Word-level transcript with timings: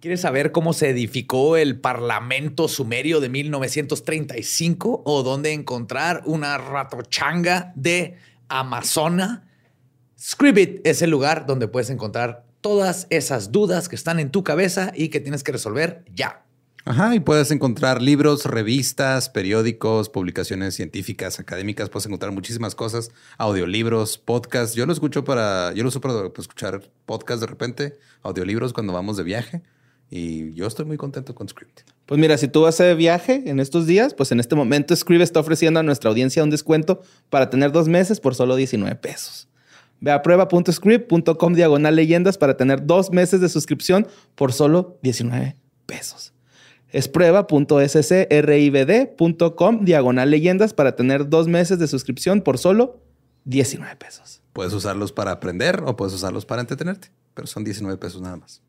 ¿Quieres 0.00 0.22
saber 0.22 0.50
cómo 0.50 0.72
se 0.72 0.88
edificó 0.88 1.58
el 1.58 1.78
Parlamento 1.78 2.68
Sumerio 2.68 3.20
de 3.20 3.28
1935 3.28 5.02
o 5.04 5.22
dónde 5.22 5.52
encontrar 5.52 6.22
una 6.24 6.56
ratochanga 6.56 7.74
de 7.76 8.16
Amazona? 8.48 9.46
Scribit 10.18 10.80
es 10.86 11.02
el 11.02 11.10
lugar 11.10 11.44
donde 11.44 11.68
puedes 11.68 11.90
encontrar 11.90 12.46
todas 12.62 13.08
esas 13.10 13.52
dudas 13.52 13.90
que 13.90 13.96
están 13.96 14.18
en 14.18 14.30
tu 14.30 14.42
cabeza 14.42 14.90
y 14.96 15.10
que 15.10 15.20
tienes 15.20 15.44
que 15.44 15.52
resolver 15.52 16.02
ya. 16.14 16.46
Ajá, 16.86 17.14
y 17.14 17.20
puedes 17.20 17.50
encontrar 17.50 18.00
libros, 18.00 18.46
revistas, 18.46 19.28
periódicos, 19.28 20.08
publicaciones 20.08 20.74
científicas, 20.74 21.38
académicas, 21.40 21.90
puedes 21.90 22.06
encontrar 22.06 22.32
muchísimas 22.32 22.74
cosas, 22.74 23.10
audiolibros, 23.36 24.16
podcasts. 24.16 24.74
Yo 24.74 24.86
lo 24.86 24.94
escucho 24.94 25.24
para, 25.24 25.74
yo 25.74 25.82
lo 25.82 25.90
uso 25.90 26.00
para 26.00 26.26
escuchar 26.38 26.90
podcasts 27.04 27.42
de 27.42 27.46
repente, 27.48 27.98
audiolibros 28.22 28.72
cuando 28.72 28.94
vamos 28.94 29.18
de 29.18 29.24
viaje 29.24 29.62
y 30.10 30.52
yo 30.54 30.66
estoy 30.66 30.84
muy 30.84 30.96
contento 30.96 31.36
con 31.36 31.48
Script. 31.48 31.82
Pues 32.04 32.20
mira, 32.20 32.36
si 32.36 32.48
tú 32.48 32.62
vas 32.62 32.76
de 32.78 32.96
viaje 32.96 33.44
en 33.46 33.60
estos 33.60 33.86
días, 33.86 34.12
pues 34.12 34.32
en 34.32 34.40
este 34.40 34.56
momento 34.56 34.96
Scribe 34.96 35.22
está 35.22 35.38
ofreciendo 35.38 35.78
a 35.78 35.84
nuestra 35.84 36.10
audiencia 36.10 36.42
un 36.42 36.50
descuento 36.50 37.00
para 37.28 37.48
tener 37.48 37.70
dos 37.70 37.86
meses 37.86 38.18
por 38.18 38.34
solo 38.34 38.56
19 38.56 38.96
pesos. 38.96 39.46
Ve 40.00 40.10
a 40.10 40.20
prueba.script.com 40.22 41.54
diagonal 41.54 41.94
leyendas 41.94 42.38
para 42.38 42.56
tener 42.56 42.84
dos 42.84 43.12
meses 43.12 43.40
de 43.40 43.48
suscripción 43.48 44.08
por 44.34 44.52
solo 44.52 44.98
19 45.02 45.54
pesos. 45.86 46.32
Es 46.88 47.06
prueba.scribd.com 47.06 49.84
diagonal 49.84 50.30
leyendas 50.30 50.74
para 50.74 50.96
tener 50.96 51.28
dos 51.28 51.46
meses 51.46 51.78
de 51.78 51.86
suscripción 51.86 52.40
por 52.40 52.58
solo 52.58 53.00
19 53.44 53.94
pesos. 53.94 54.42
Puedes 54.52 54.72
usarlos 54.72 55.12
para 55.12 55.30
aprender 55.30 55.84
o 55.86 55.94
puedes 55.94 56.14
usarlos 56.14 56.44
para 56.44 56.62
entretenerte, 56.62 57.12
pero 57.34 57.46
son 57.46 57.62
19 57.62 57.96
pesos 57.98 58.20
nada 58.20 58.36
más. 58.36 58.60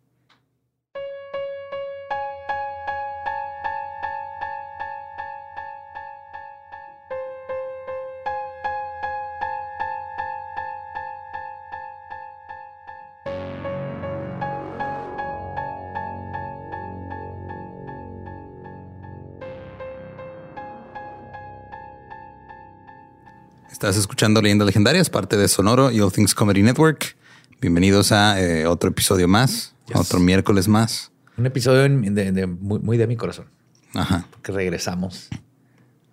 Estás 23.82 23.98
escuchando 23.98 24.44
Leyendas 24.44 24.68
Legendarias, 24.68 25.10
parte 25.10 25.38
de 25.38 25.48
Sonoro 25.48 25.90
y 25.90 26.02
All 26.02 26.12
Things 26.12 26.36
Comedy 26.36 26.62
Network. 26.62 27.16
Bienvenidos 27.62 28.12
a 28.12 28.40
eh, 28.40 28.68
otro 28.68 28.92
episodio 28.92 29.28
más, 29.28 29.74
Yes. 29.88 29.96
otro 29.98 30.20
miércoles 30.20 30.68
más. 30.68 31.12
Un 31.36 31.48
episodio 31.48 31.86
en- 31.86 32.14
de- 32.14 32.32
de- 32.32 32.46
muy, 32.46 32.78
muy 32.78 32.98
de 32.98 33.08
mi 33.08 33.16
corazón, 33.16 33.48
Ajá. 33.96 34.28
porque 34.30 34.52
regresamos 34.52 35.30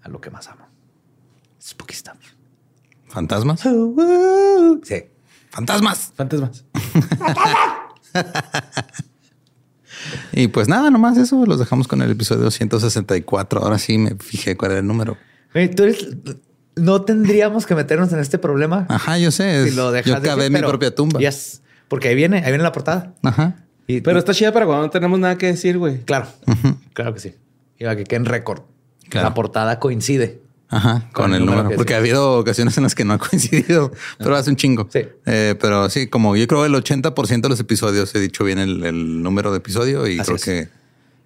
a 0.00 0.08
lo 0.08 0.18
que 0.18 0.30
más 0.30 0.48
amo. 0.48 0.66
Spooky 1.62 1.94
stuff. 1.94 2.14
¿Fantasmas? 3.08 3.60
Sí. 3.60 5.04
¡Fantasmas! 5.50 6.12
Fantasmas. 6.16 6.64
Y 10.32 10.48
pues 10.48 10.68
nada, 10.68 10.90
nomás 10.90 11.18
eso, 11.18 11.44
los 11.44 11.58
dejamos 11.58 11.86
con 11.86 12.00
el 12.00 12.10
episodio 12.12 12.50
164. 12.50 13.60
Ahora 13.62 13.76
sí 13.76 13.98
me 13.98 14.14
fijé 14.16 14.56
cuál 14.56 14.70
era 14.70 14.80
el 14.80 14.86
número. 14.86 15.18
Tú 15.52 15.82
eres- 15.82 16.16
no 16.78 17.02
tendríamos 17.02 17.66
que 17.66 17.74
meternos 17.74 18.12
en 18.12 18.18
este 18.20 18.38
problema 18.38 18.86
Ajá, 18.88 19.18
yo 19.18 19.30
sé. 19.30 19.62
si 19.64 19.68
es- 19.70 19.74
lo 19.76 19.90
dejas 19.92 20.22
yo 20.22 20.22
cavé 20.22 20.48
mi 20.50 20.56
pero- 20.56 20.68
propia 20.68 20.94
tumba. 20.94 21.20
Yes, 21.20 21.62
porque 21.88 22.08
ahí 22.08 22.14
viene, 22.14 22.38
ahí 22.38 22.50
viene 22.50 22.62
la 22.62 22.72
portada. 22.72 23.14
Ajá. 23.22 23.64
Y, 23.86 24.00
Pero 24.02 24.16
y- 24.16 24.20
está 24.20 24.34
chida 24.34 24.52
para 24.52 24.66
cuando 24.66 24.84
no 24.84 24.90
tenemos 24.90 25.18
nada 25.18 25.38
que 25.38 25.46
decir, 25.46 25.78
güey. 25.78 26.02
claro, 26.04 26.26
claro 26.92 27.14
que 27.14 27.20
sí. 27.20 27.34
Y 27.78 27.84
va 27.84 27.96
que 27.96 28.04
quede 28.04 28.16
en 28.16 28.24
récord. 28.26 28.62
Claro. 29.08 29.28
La 29.28 29.34
portada 29.34 29.78
coincide. 29.78 30.42
Ajá, 30.70 31.08
con, 31.14 31.24
Con 31.24 31.30
el 31.30 31.36
el 31.36 31.40
número 31.46 31.56
número. 31.62 31.70
que 31.70 31.76
Porque 31.76 31.92
sí. 31.92 31.94
ha 31.94 31.98
habido 31.98 32.38
ocasiones 32.38 32.76
en 32.76 32.82
las 32.82 32.94
que 32.94 33.04
no 33.06 33.14
ha 33.14 33.18
coincidido, 33.30 33.90
pero 34.18 34.36
hace 34.36 34.50
un 34.50 34.56
chingo. 34.56 34.86
Sí. 34.92 35.00
Eh, 35.24 35.54
pero 35.58 35.88
sí, 35.88 36.08
como 36.08 36.36
yo 36.36 36.46
creo 36.46 36.66
el 36.66 36.74
80% 36.74 37.40
de 37.40 37.48
los 37.48 37.58
episodios 37.60 38.14
he 38.14 38.20
dicho 38.20 38.44
bien 38.44 38.58
el, 38.58 38.84
el 38.84 39.22
número 39.22 39.50
de 39.50 39.56
episodio 39.58 40.06
y 40.06 40.18
Así 40.18 40.26
creo 40.26 40.36
es. 40.36 40.44
que 40.44 40.68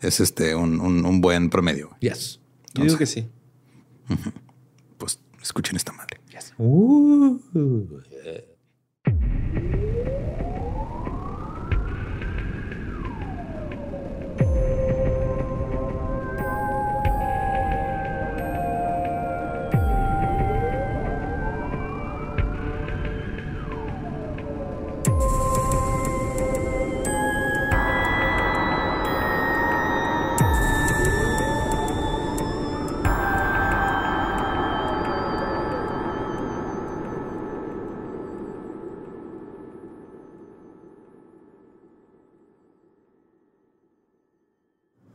es 0.07 0.21
este 0.21 0.55
un, 0.55 0.79
un- 0.81 1.05
un 1.05 1.21
buen 1.21 1.51
promedio. 1.51 1.91
Yes. 1.99 2.39
Yo 2.75 2.85
digo 2.85 2.97
que 2.97 3.07
sí. 3.07 3.27
Pues 4.07 4.21
escuchen 5.43 5.77
esta 5.77 5.93
madre. 5.93 6.21
yes. 6.31 6.53
Uh. 6.59 7.39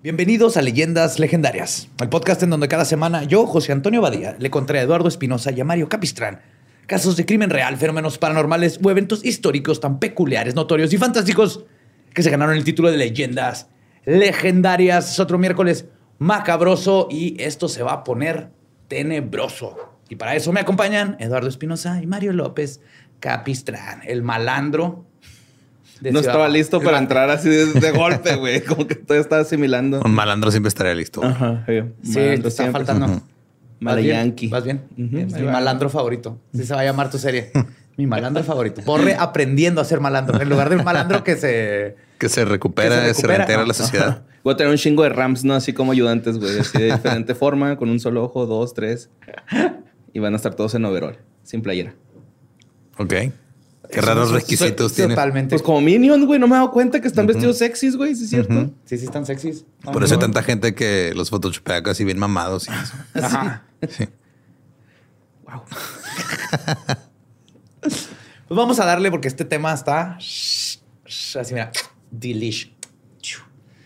Bienvenidos 0.08 0.56
a 0.56 0.62
Leyendas 0.62 1.20
Legendarias, 1.20 1.90
el 2.00 2.08
podcast 2.08 2.42
en 2.42 2.50
donde 2.50 2.70
cada 2.70 2.86
semana 2.86 3.26
yo, 3.26 3.46
José 3.46 3.74
Antonio 3.74 4.02
Badía, 4.02 4.38
le 4.40 4.50
contaré 4.50 4.80
a 4.80 4.84
Eduardo 4.84 5.10
Espinosa 5.10 5.52
y 5.52 5.60
a 5.60 5.66
Mario 5.66 5.90
Capistrán 5.90 6.40
casos 6.86 7.18
de 7.18 7.26
crimen 7.26 7.50
real, 7.50 7.76
fenómenos 7.76 8.18
paranormales 8.18 8.80
o 8.82 8.90
eventos 8.90 9.26
históricos 9.26 9.82
tan 9.82 10.00
peculiares, 10.00 10.56
notorios 10.56 10.94
y 10.94 10.98
fantásticos 10.98 11.66
que 12.14 12.24
se 12.24 12.30
ganaron 12.30 12.56
el 12.56 12.64
título 12.64 12.90
de 12.90 12.96
Leyendas 12.96 13.68
Legendarias. 14.06 15.12
Es 15.12 15.20
otro 15.20 15.38
miércoles 15.38 15.88
macabroso 16.20 17.10
y 17.12 17.36
esto 17.44 17.68
se 17.68 17.84
va 17.84 17.92
a 17.92 18.04
poner 18.06 18.50
tenebroso. 18.88 19.76
Y 20.08 20.16
para 20.16 20.36
eso 20.36 20.54
me 20.54 20.62
acompañan 20.62 21.18
Eduardo 21.20 21.50
Espinosa 21.50 22.02
y 22.02 22.08
Mario 22.08 22.32
López 22.32 22.80
Capistrán, 23.20 24.04
el 24.06 24.24
malandro. 24.24 25.06
De 26.02 26.12
No 26.12 26.20
Ciudad- 26.20 26.34
estaba 26.34 26.50
listo 26.50 26.82
para 26.82 26.98
entrar 26.98 27.30
así 27.30 27.50
de, 27.50 27.66
de 27.74 27.92
golpe, 27.92 28.36
güey. 28.36 28.62
Como 28.66 28.86
que 28.88 28.96
todavía 28.96 29.22
estaba 29.22 29.42
asimilando. 29.42 30.02
Un 30.04 30.14
malandro 30.14 30.52
siempre 30.52 30.68
estaría 30.70 30.94
listo. 30.96 31.24
Ajá. 31.24 31.64
Sí, 31.68 31.82
Sí, 32.04 32.14
te 32.14 32.48
está 32.48 32.72
faltando. 32.72 33.08
¿Vas 33.08 33.22
Mala 33.80 34.02
bien? 34.02 34.16
yankee. 34.16 34.48
¿Vas 34.48 34.64
bien? 34.64 34.82
Mi 34.96 35.26
va. 35.44 35.52
malandro 35.52 35.90
favorito. 35.90 36.40
Así 36.54 36.66
se 36.66 36.74
va 36.74 36.82
a 36.82 36.84
llamar 36.84 37.12
tu 37.12 37.18
serie. 37.20 37.52
Mi 37.96 38.08
malandro 38.08 38.44
favorito. 38.44 38.82
Borre 38.84 39.16
aprendiendo 39.20 39.82
a 39.82 39.86
ser 39.86 40.00
malandro. 40.00 40.42
En 40.42 40.50
lugar 40.50 40.70
de 40.70 40.78
un 40.78 40.84
malandro 40.84 41.24
que 41.24 41.36
se... 41.36 41.96
Que 42.18 42.30
se 42.30 42.46
recupera, 42.46 43.06
Que 43.06 43.14
se 43.14 43.28
reintegra 43.28 43.62
a 43.62 43.68
la 43.68 43.76
sociedad. 43.76 44.24
Voy 44.44 44.54
a 44.56 44.58
tener 44.58 44.72
un 44.72 44.78
chingo 44.80 45.04
de 45.04 45.10
rams, 45.10 45.44
¿no? 45.44 45.54
Así 45.54 45.74
como 45.74 45.92
ayudantes, 45.92 46.40
güey. 46.40 46.58
Así 46.60 46.76
de 46.80 46.86
diferente 46.94 47.36
forma, 47.36 47.76
con 47.78 47.90
un 47.90 48.00
solo 48.00 48.24
ojo, 48.24 48.48
dos, 48.48 48.74
tres. 48.74 49.12
Y 50.14 50.20
van 50.20 50.34
a 50.34 50.38
estar 50.38 50.56
todos 50.56 50.74
en 50.74 50.84
overall, 50.86 51.18
sin 51.44 51.62
playera. 51.62 51.94
Ok. 52.98 53.14
Qué 53.92 54.02
raros 54.02 54.32
requisitos 54.32 54.94
tiene. 54.94 55.16
Totalmente. 55.16 55.52
Pues 55.52 55.62
como 55.62 55.82
Minion, 55.82 56.26
güey. 56.26 56.40
No 56.40 56.48
me 56.48 56.56
he 56.56 56.58
dado 56.58 56.72
cuenta 56.72 57.00
que 57.00 57.08
están 57.08 57.28
vestidos 57.28 57.58
sexys, 57.58 57.96
güey. 57.96 58.16
¿Sí 58.16 58.26
es 58.26 58.30
cierto? 58.30 58.72
Sí, 58.86 58.98
sí 58.98 59.06
están 59.06 59.26
sexys. 59.26 59.66
Por 59.82 60.04
eso 60.04 60.16
hay 60.16 60.20
tanta 60.20 60.44
gente 60.44 60.76
que 60.76 61.14
los 61.16 61.30
photoshopea 61.30 61.84
casi 61.84 62.04
bien 62.04 62.20
mamados 62.20 62.68
y 62.68 62.72
eso. 62.72 62.94
Ajá. 63.26 63.64
Sí. 63.90 64.08
Wow. 65.46 65.62
Pues 68.48 68.58
vamos 68.58 68.80
a 68.80 68.86
darle 68.86 69.12
porque 69.12 69.28
este 69.28 69.46
tema 69.46 69.74
está... 69.74 70.18
Así, 70.18 71.54
mira. 71.54 71.72
Delish. 72.12 72.74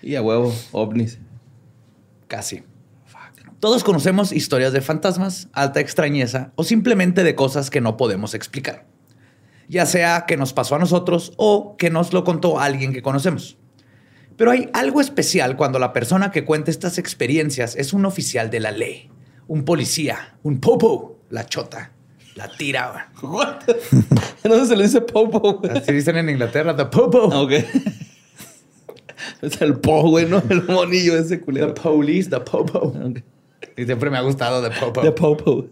Y 0.02 0.16
a 0.16 0.22
huevo, 0.22 0.54
ovnis. 0.72 1.20
Casi. 2.28 2.64
Todos 3.60 3.84
conocemos 3.84 4.32
historias 4.32 4.74
de 4.74 4.82
fantasmas, 4.82 5.48
alta 5.54 5.80
extrañeza 5.80 6.52
o 6.56 6.64
simplemente 6.64 7.24
de 7.24 7.36
cosas 7.36 7.70
que 7.70 7.80
no 7.80 7.96
podemos 7.96 8.34
explicar. 8.34 8.88
Ya 9.72 9.86
sea 9.86 10.26
que 10.28 10.36
nos 10.36 10.52
pasó 10.52 10.76
a 10.76 10.80
nosotros 10.80 11.32
o 11.38 11.76
que 11.78 11.90
nos 11.90 12.12
lo 12.12 12.26
contó 12.26 12.60
alguien 12.60 12.92
que 12.92 13.02
conocemos. 13.02 13.58
Pero 14.36 14.52
hay 14.52 14.70
algo 14.74 15.00
especial 15.00 15.56
cuando 15.56 15.80
la 15.80 15.94
persona 15.94 16.30
que 16.32 16.44
cuenta 16.44 16.72
estas 16.72 16.98
experiencias 16.98 17.76
es 17.78 17.94
un 17.94 18.06
oficial 18.06 18.50
de 18.50 18.60
la 18.60 18.72
ley, 18.72 19.10
un 19.48 19.64
policía, 19.64 20.36
un 20.44 20.60
popo, 20.60 21.20
la 21.30 21.46
chota, 21.46 21.94
la 22.36 22.50
tira. 22.50 23.12
güey. 23.22 23.48
¿Dónde 24.44 24.66
se 24.66 24.76
le 24.76 24.84
dice 24.84 25.00
popo? 25.02 25.62
Así 25.74 25.94
dicen 25.94 26.18
en 26.18 26.30
Inglaterra, 26.30 26.76
the 26.76 26.86
popo. 26.86 27.30
Ah, 27.32 27.42
Ok. 27.42 27.52
Es 29.42 29.62
el 29.62 29.80
po, 29.80 30.02
güey, 30.10 30.26
¿no? 30.28 30.42
El 30.50 30.64
monillo 30.64 31.16
ese 31.18 31.38
The 31.38 31.42
culero. 31.44 31.74
police, 31.76 32.30
the 32.30 32.40
popo. 32.40 32.80
Ok. 32.80 33.20
Y 33.78 33.86
siempre 33.86 34.10
me 34.10 34.18
ha 34.18 34.22
gustado 34.22 34.62
the 34.68 34.76
popo. 34.80 35.02
The 35.02 35.12
popo. 35.12 35.66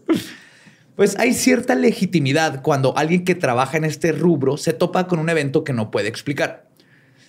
Pues 1.00 1.18
hay 1.18 1.34
cierta 1.34 1.76
legitimidad 1.76 2.62
cuando 2.62 2.98
alguien 2.98 3.24
que 3.24 3.34
trabaja 3.34 3.78
en 3.78 3.86
este 3.86 4.12
rubro 4.12 4.58
se 4.58 4.74
topa 4.74 5.08
con 5.08 5.20
un 5.20 5.30
evento 5.30 5.64
que 5.64 5.72
no 5.72 5.92
puede 5.92 6.10
explicar. 6.10 6.68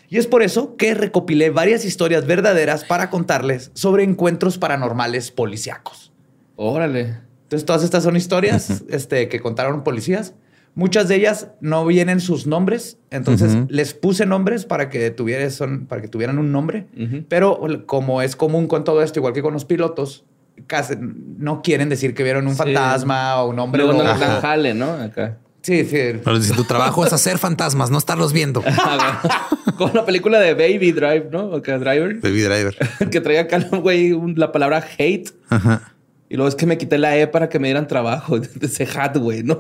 Y 0.09 0.19
es 0.19 0.27
por 0.27 0.43
eso 0.43 0.75
que 0.75 0.93
recopilé 0.93 1.51
varias 1.51 1.85
historias 1.85 2.27
verdaderas 2.27 2.83
para 2.83 3.11
contarles 3.11 3.71
sobre 3.75 4.03
encuentros 4.03 4.59
paranormales 4.59 5.31
policíacos. 5.31 6.13
Órale. 6.57 7.19
Entonces, 7.45 7.65
todas 7.65 7.85
estas 7.85 8.03
son 8.03 8.17
historias 8.17 8.83
este, 8.91 9.29
que 9.29 9.39
contaron 9.39 9.85
policías. 9.85 10.35
Muchas 10.75 11.07
de 11.07 11.15
ellas 11.15 11.53
no 11.61 11.87
vienen 11.87 12.19
sus 12.19 12.49
nombres, 12.49 12.99
entonces 13.13 13.57
les 13.69 13.95
puse 13.95 14.27
nombres 14.27 14.65
para 14.65 14.89
que, 14.89 15.13
tuvieran, 15.13 15.49
son, 15.53 15.87
para 15.87 16.03
que 16.03 16.09
tuvieran 16.09 16.41
un 16.41 16.51
nombre. 16.51 16.89
Pero 17.29 17.61
como 17.87 18.21
es 18.21 18.35
común 18.35 18.67
con 18.67 18.83
todo 18.83 19.01
esto, 19.01 19.21
igual 19.21 19.33
que 19.33 19.43
con 19.43 19.55
los 19.55 19.65
pilotos, 19.65 20.25
casi 20.67 20.95
no 21.01 21.63
quieren 21.63 21.89
decir 21.89 22.15
que 22.15 22.23
vieron 22.23 22.47
un 22.47 22.53
Sí. 22.55 22.59
fantasma 22.59 23.43
o 23.43 23.51
un 23.51 23.59
hombre 23.59 23.83
Luego 23.85 24.03
no 24.03 24.09
dan 24.09 24.41
jale, 24.41 24.75
¿no? 24.75 24.93
Acá. 24.93 25.39
Sí, 25.63 25.85
sí. 25.85 26.21
Pero 26.25 26.41
si 26.41 26.53
tu 26.55 26.65
trabajo 26.65 27.05
es 27.05 27.13
hacer 27.13 27.37
fantasmas, 27.39 27.91
no 27.91 27.99
estarlos 27.99 28.33
viendo. 28.33 28.63
Como 29.77 29.93
la 29.93 30.07
película 30.07 30.41
de 30.41 30.55
Baby 30.55 30.93
Drive, 30.93 31.29
¿no? 31.31 31.55
Acá 31.55 31.79
Driver. 31.79 32.19
Baby 32.21 32.41
Driver. 32.43 32.77
que 33.11 33.21
traía 33.21 33.43
acá, 33.43 33.59
güey, 33.71 34.15
la 34.37 34.53
palabra 34.53 34.85
hate. 34.99 35.31
Ajá. 35.51 35.93
Y 36.29 36.37
luego 36.37 36.49
es 36.49 36.55
que 36.55 36.65
me 36.65 36.79
quité 36.79 36.97
la 36.97 37.17
E 37.19 37.27
para 37.27 37.49
que 37.49 37.59
me 37.59 37.69
dieran 37.69 37.87
trabajo. 37.87 38.37
Ese 38.61 38.89
hat, 38.99 39.17
güey, 39.19 39.43
¿no? 39.43 39.59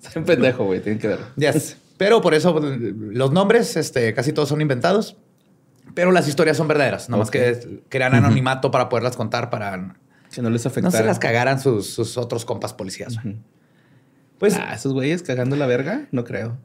Soy 0.00 0.12
un 0.16 0.24
pendejo, 0.24 0.64
güey. 0.64 0.80
Tienen 0.80 0.98
que 1.00 1.08
ver. 1.08 1.18
Yes. 1.36 1.76
Pero 1.98 2.20
por 2.20 2.34
eso 2.34 2.52
pues, 2.52 2.64
los 2.96 3.30
nombres 3.32 3.76
este, 3.76 4.12
casi 4.14 4.32
todos 4.32 4.48
son 4.48 4.60
inventados. 4.60 5.16
Pero 5.94 6.12
las 6.12 6.26
historias 6.28 6.56
son 6.56 6.68
verdaderas. 6.68 7.08
Nomás 7.08 7.28
Ok. 7.28 7.32
que 7.32 7.82
crean 7.88 8.14
anonimato 8.14 8.70
para 8.70 8.88
poderlas 8.88 9.16
contar 9.16 9.50
para 9.50 9.94
Que 10.34 10.40
no 10.42 10.48
les 10.50 10.64
no 10.64 10.70
afectara. 10.70 10.96
se 10.96 11.04
las 11.04 11.18
cagaran 11.18 11.60
sus, 11.60 11.88
sus 11.92 12.16
otros 12.16 12.44
compas 12.44 12.72
policías. 12.72 13.16
Pues 14.38 14.56
Ah, 14.58 14.74
esos 14.74 14.92
güeyes 14.92 15.22
cagando 15.22 15.54
la 15.56 15.66
verga, 15.66 16.06
no 16.10 16.24
creo. 16.24 16.58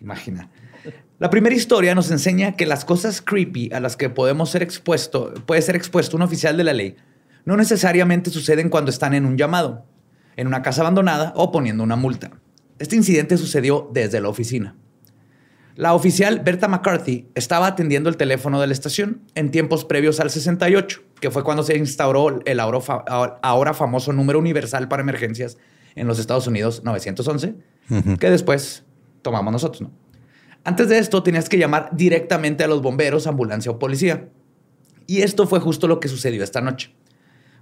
imagina. 0.00 0.50
La 1.18 1.30
primera 1.30 1.54
historia 1.54 1.94
nos 1.94 2.10
enseña 2.10 2.52
que 2.54 2.64
las 2.66 2.84
cosas 2.84 3.20
creepy 3.20 3.70
a 3.72 3.80
las 3.80 3.96
que 3.96 4.08
podemos 4.08 4.50
ser 4.50 4.62
expuesto, 4.62 5.34
puede 5.46 5.62
ser 5.62 5.74
expuesto 5.74 6.16
un 6.16 6.22
oficial 6.22 6.56
de 6.56 6.64
la 6.64 6.72
ley, 6.72 6.96
no 7.44 7.56
necesariamente 7.56 8.30
suceden 8.30 8.68
cuando 8.68 8.90
están 8.90 9.14
en 9.14 9.24
un 9.24 9.36
llamado, 9.36 9.84
en 10.36 10.46
una 10.46 10.62
casa 10.62 10.82
abandonada 10.82 11.32
o 11.34 11.50
poniendo 11.50 11.82
una 11.82 11.96
multa. 11.96 12.30
Este 12.78 12.94
incidente 12.94 13.36
sucedió 13.36 13.90
desde 13.92 14.20
la 14.20 14.28
oficina. 14.28 14.76
La 15.78 15.94
oficial 15.94 16.40
Berta 16.40 16.66
McCarthy 16.66 17.28
estaba 17.36 17.68
atendiendo 17.68 18.08
el 18.10 18.16
teléfono 18.16 18.60
de 18.60 18.66
la 18.66 18.72
estación 18.72 19.22
en 19.36 19.52
tiempos 19.52 19.84
previos 19.84 20.18
al 20.18 20.28
68, 20.28 21.02
que 21.20 21.30
fue 21.30 21.44
cuando 21.44 21.62
se 21.62 21.76
instauró 21.78 22.40
el 22.44 22.58
ahora, 22.58 22.80
fa- 22.80 23.04
ahora 23.42 23.74
famoso 23.74 24.12
número 24.12 24.40
universal 24.40 24.88
para 24.88 25.02
emergencias 25.02 25.56
en 25.94 26.08
los 26.08 26.18
Estados 26.18 26.48
Unidos 26.48 26.82
911, 26.82 27.54
que 28.18 28.28
después 28.28 28.84
tomamos 29.22 29.52
nosotros. 29.52 29.82
¿no? 29.82 29.92
Antes 30.64 30.88
de 30.88 30.98
esto 30.98 31.22
tenías 31.22 31.48
que 31.48 31.58
llamar 31.58 31.90
directamente 31.92 32.64
a 32.64 32.66
los 32.66 32.82
bomberos, 32.82 33.28
ambulancia 33.28 33.70
o 33.70 33.78
policía. 33.78 34.30
Y 35.06 35.22
esto 35.22 35.46
fue 35.46 35.60
justo 35.60 35.86
lo 35.86 36.00
que 36.00 36.08
sucedió 36.08 36.42
esta 36.42 36.60
noche. 36.60 36.92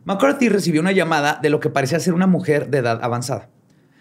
McCarthy 0.07 0.49
recibió 0.49 0.81
una 0.81 0.93
llamada 0.93 1.39
de 1.43 1.51
lo 1.51 1.61
que 1.61 1.69
parecía 1.69 2.01
ser 2.01 2.15
una 2.15 2.27
mujer 2.27 2.71
de 2.71 2.79
edad 2.79 2.99
avanzada. 3.03 3.51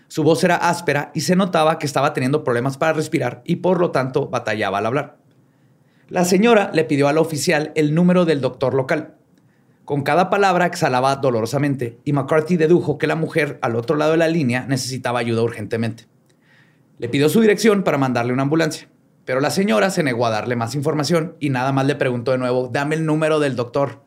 Su 0.07 0.23
voz 0.23 0.43
era 0.43 0.55
áspera 0.55 1.11
y 1.13 1.21
se 1.21 1.35
notaba 1.35 1.79
que 1.79 1.85
estaba 1.85 2.13
teniendo 2.13 2.43
problemas 2.43 2.77
para 2.77 2.93
respirar 2.93 3.41
y 3.45 3.57
por 3.57 3.79
lo 3.79 3.91
tanto 3.91 4.27
batallaba 4.27 4.77
al 4.77 4.85
hablar. 4.85 5.17
La 6.09 6.23
señora 6.23 6.69
le 6.73 6.83
pidió 6.83 7.07
al 7.07 7.17
oficial 7.17 7.71
el 7.75 7.95
número 7.95 8.25
del 8.25 8.39
doctor 8.39 8.75
local. 8.75 9.15
Con 9.85 10.03
cada 10.03 10.29
palabra 10.29 10.65
exhalaba 10.65 11.15
dolorosamente 11.15 11.99
y 12.03 12.13
McCarthy 12.13 12.57
dedujo 12.57 12.97
que 12.97 13.07
la 13.07 13.15
mujer 13.15 13.59
al 13.61 13.75
otro 13.75 13.95
lado 13.95 14.11
de 14.11 14.17
la 14.17 14.27
línea 14.27 14.65
necesitaba 14.67 15.19
ayuda 15.19 15.41
urgentemente. 15.41 16.05
Le 16.99 17.09
pidió 17.09 17.27
su 17.27 17.41
dirección 17.41 17.83
para 17.83 17.97
mandarle 17.97 18.33
una 18.33 18.43
ambulancia, 18.43 18.87
pero 19.25 19.39
la 19.39 19.49
señora 19.49 19.89
se 19.89 20.03
negó 20.03 20.27
a 20.27 20.29
darle 20.29 20.55
más 20.55 20.75
información 20.75 21.35
y 21.39 21.49
nada 21.49 21.71
más 21.71 21.87
le 21.87 21.95
preguntó 21.95 22.31
de 22.31 22.37
nuevo, 22.37 22.69
dame 22.71 22.95
el 22.95 23.05
número 23.05 23.39
del 23.39 23.55
doctor. 23.55 24.01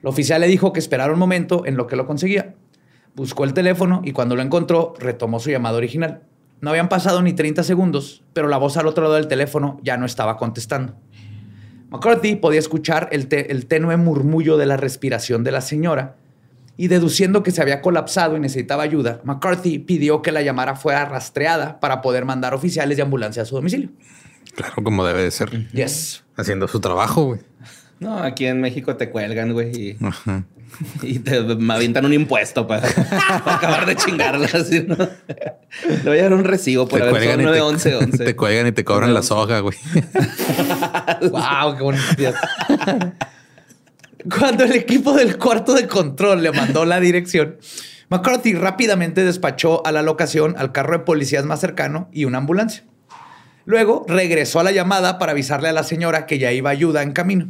El 0.00 0.08
oficial 0.08 0.40
le 0.40 0.48
dijo 0.48 0.72
que 0.72 0.80
esperara 0.80 1.12
un 1.12 1.18
momento 1.18 1.64
en 1.64 1.76
lo 1.76 1.86
que 1.86 1.96
lo 1.96 2.06
conseguía. 2.06 2.54
Buscó 3.14 3.44
el 3.44 3.52
teléfono 3.54 4.00
y 4.04 4.12
cuando 4.12 4.36
lo 4.36 4.42
encontró, 4.42 4.94
retomó 4.98 5.38
su 5.40 5.50
llamada 5.50 5.76
original. 5.76 6.22
No 6.60 6.70
habían 6.70 6.88
pasado 6.88 7.20
ni 7.22 7.32
30 7.32 7.62
segundos, 7.64 8.22
pero 8.32 8.48
la 8.48 8.56
voz 8.56 8.76
al 8.76 8.86
otro 8.86 9.02
lado 9.02 9.16
del 9.16 9.28
teléfono 9.28 9.78
ya 9.82 9.96
no 9.96 10.06
estaba 10.06 10.36
contestando. 10.36 10.94
McCarthy 11.90 12.36
podía 12.36 12.58
escuchar 12.58 13.08
el, 13.12 13.26
te- 13.28 13.52
el 13.52 13.66
tenue 13.66 13.96
murmullo 13.96 14.56
de 14.56 14.66
la 14.66 14.76
respiración 14.76 15.44
de 15.44 15.52
la 15.52 15.60
señora 15.60 16.16
y 16.76 16.88
deduciendo 16.88 17.42
que 17.42 17.50
se 17.50 17.60
había 17.60 17.82
colapsado 17.82 18.36
y 18.36 18.40
necesitaba 18.40 18.82
ayuda, 18.82 19.20
McCarthy 19.24 19.78
pidió 19.80 20.22
que 20.22 20.32
la 20.32 20.40
llamada 20.40 20.74
fuera 20.74 21.04
rastreada 21.04 21.80
para 21.80 22.00
poder 22.00 22.24
mandar 22.24 22.54
oficiales 22.54 22.96
de 22.96 23.02
ambulancia 23.02 23.42
a 23.42 23.44
su 23.44 23.56
domicilio. 23.56 23.90
Claro, 24.54 24.82
como 24.82 25.04
debe 25.04 25.22
de 25.22 25.30
ser. 25.30 25.68
Yes. 25.72 26.24
Haciendo 26.36 26.66
su 26.68 26.80
trabajo, 26.80 27.24
güey. 27.26 27.40
No, 28.00 28.18
aquí 28.18 28.46
en 28.46 28.60
México 28.60 28.96
te 28.96 29.10
cuelgan, 29.10 29.52
güey, 29.52 29.70
y, 29.90 29.96
Ajá. 30.04 30.44
y 31.02 31.18
te 31.18 31.40
me 31.40 31.74
avientan 31.74 32.04
un 32.04 32.12
impuesto 32.12 32.66
para, 32.66 32.88
para 33.44 33.56
acabar 33.56 33.86
de 33.86 33.96
chingarla. 33.96 34.48
Así, 34.52 34.84
¿no? 34.86 34.96
Le 34.96 36.10
voy 36.10 36.18
a 36.18 36.22
dar 36.22 36.34
un 36.34 36.44
recibo 36.44 36.86
por 36.86 37.00
Te 37.00 37.08
haber 37.08 37.14
cuelgan, 37.14 37.36
son 37.36 37.40
y 37.40 37.44
9, 37.44 37.60
11, 37.60 37.96
11. 37.96 38.18
te, 38.18 38.24
te 38.24 38.36
cuelgan 38.36 38.66
y 38.66 38.72
te 38.72 38.84
cobran 38.84 39.14
la 39.14 39.22
soga, 39.22 39.60
güey. 39.60 39.76
wow, 41.30 41.76
qué 41.76 41.82
bonito. 41.82 42.04
Cuando 44.36 44.64
el 44.64 44.72
equipo 44.72 45.12
del 45.12 45.36
cuarto 45.36 45.74
de 45.74 45.88
control 45.88 46.42
le 46.42 46.52
mandó 46.52 46.84
la 46.84 47.00
dirección, 47.00 47.56
McCarthy 48.08 48.54
rápidamente 48.54 49.24
despachó 49.24 49.84
a 49.86 49.92
la 49.92 50.02
locación 50.02 50.54
al 50.58 50.70
carro 50.70 50.98
de 50.98 51.04
policías 51.04 51.44
más 51.44 51.60
cercano 51.60 52.08
y 52.12 52.24
una 52.24 52.38
ambulancia. 52.38 52.84
Luego 53.64 54.04
regresó 54.08 54.60
a 54.60 54.64
la 54.64 54.72
llamada 54.72 55.18
para 55.18 55.32
avisarle 55.32 55.68
a 55.68 55.72
la 55.72 55.82
señora 55.82 56.26
que 56.26 56.38
ya 56.38 56.52
iba 56.52 56.70
ayuda 56.70 57.02
en 57.02 57.12
camino. 57.12 57.48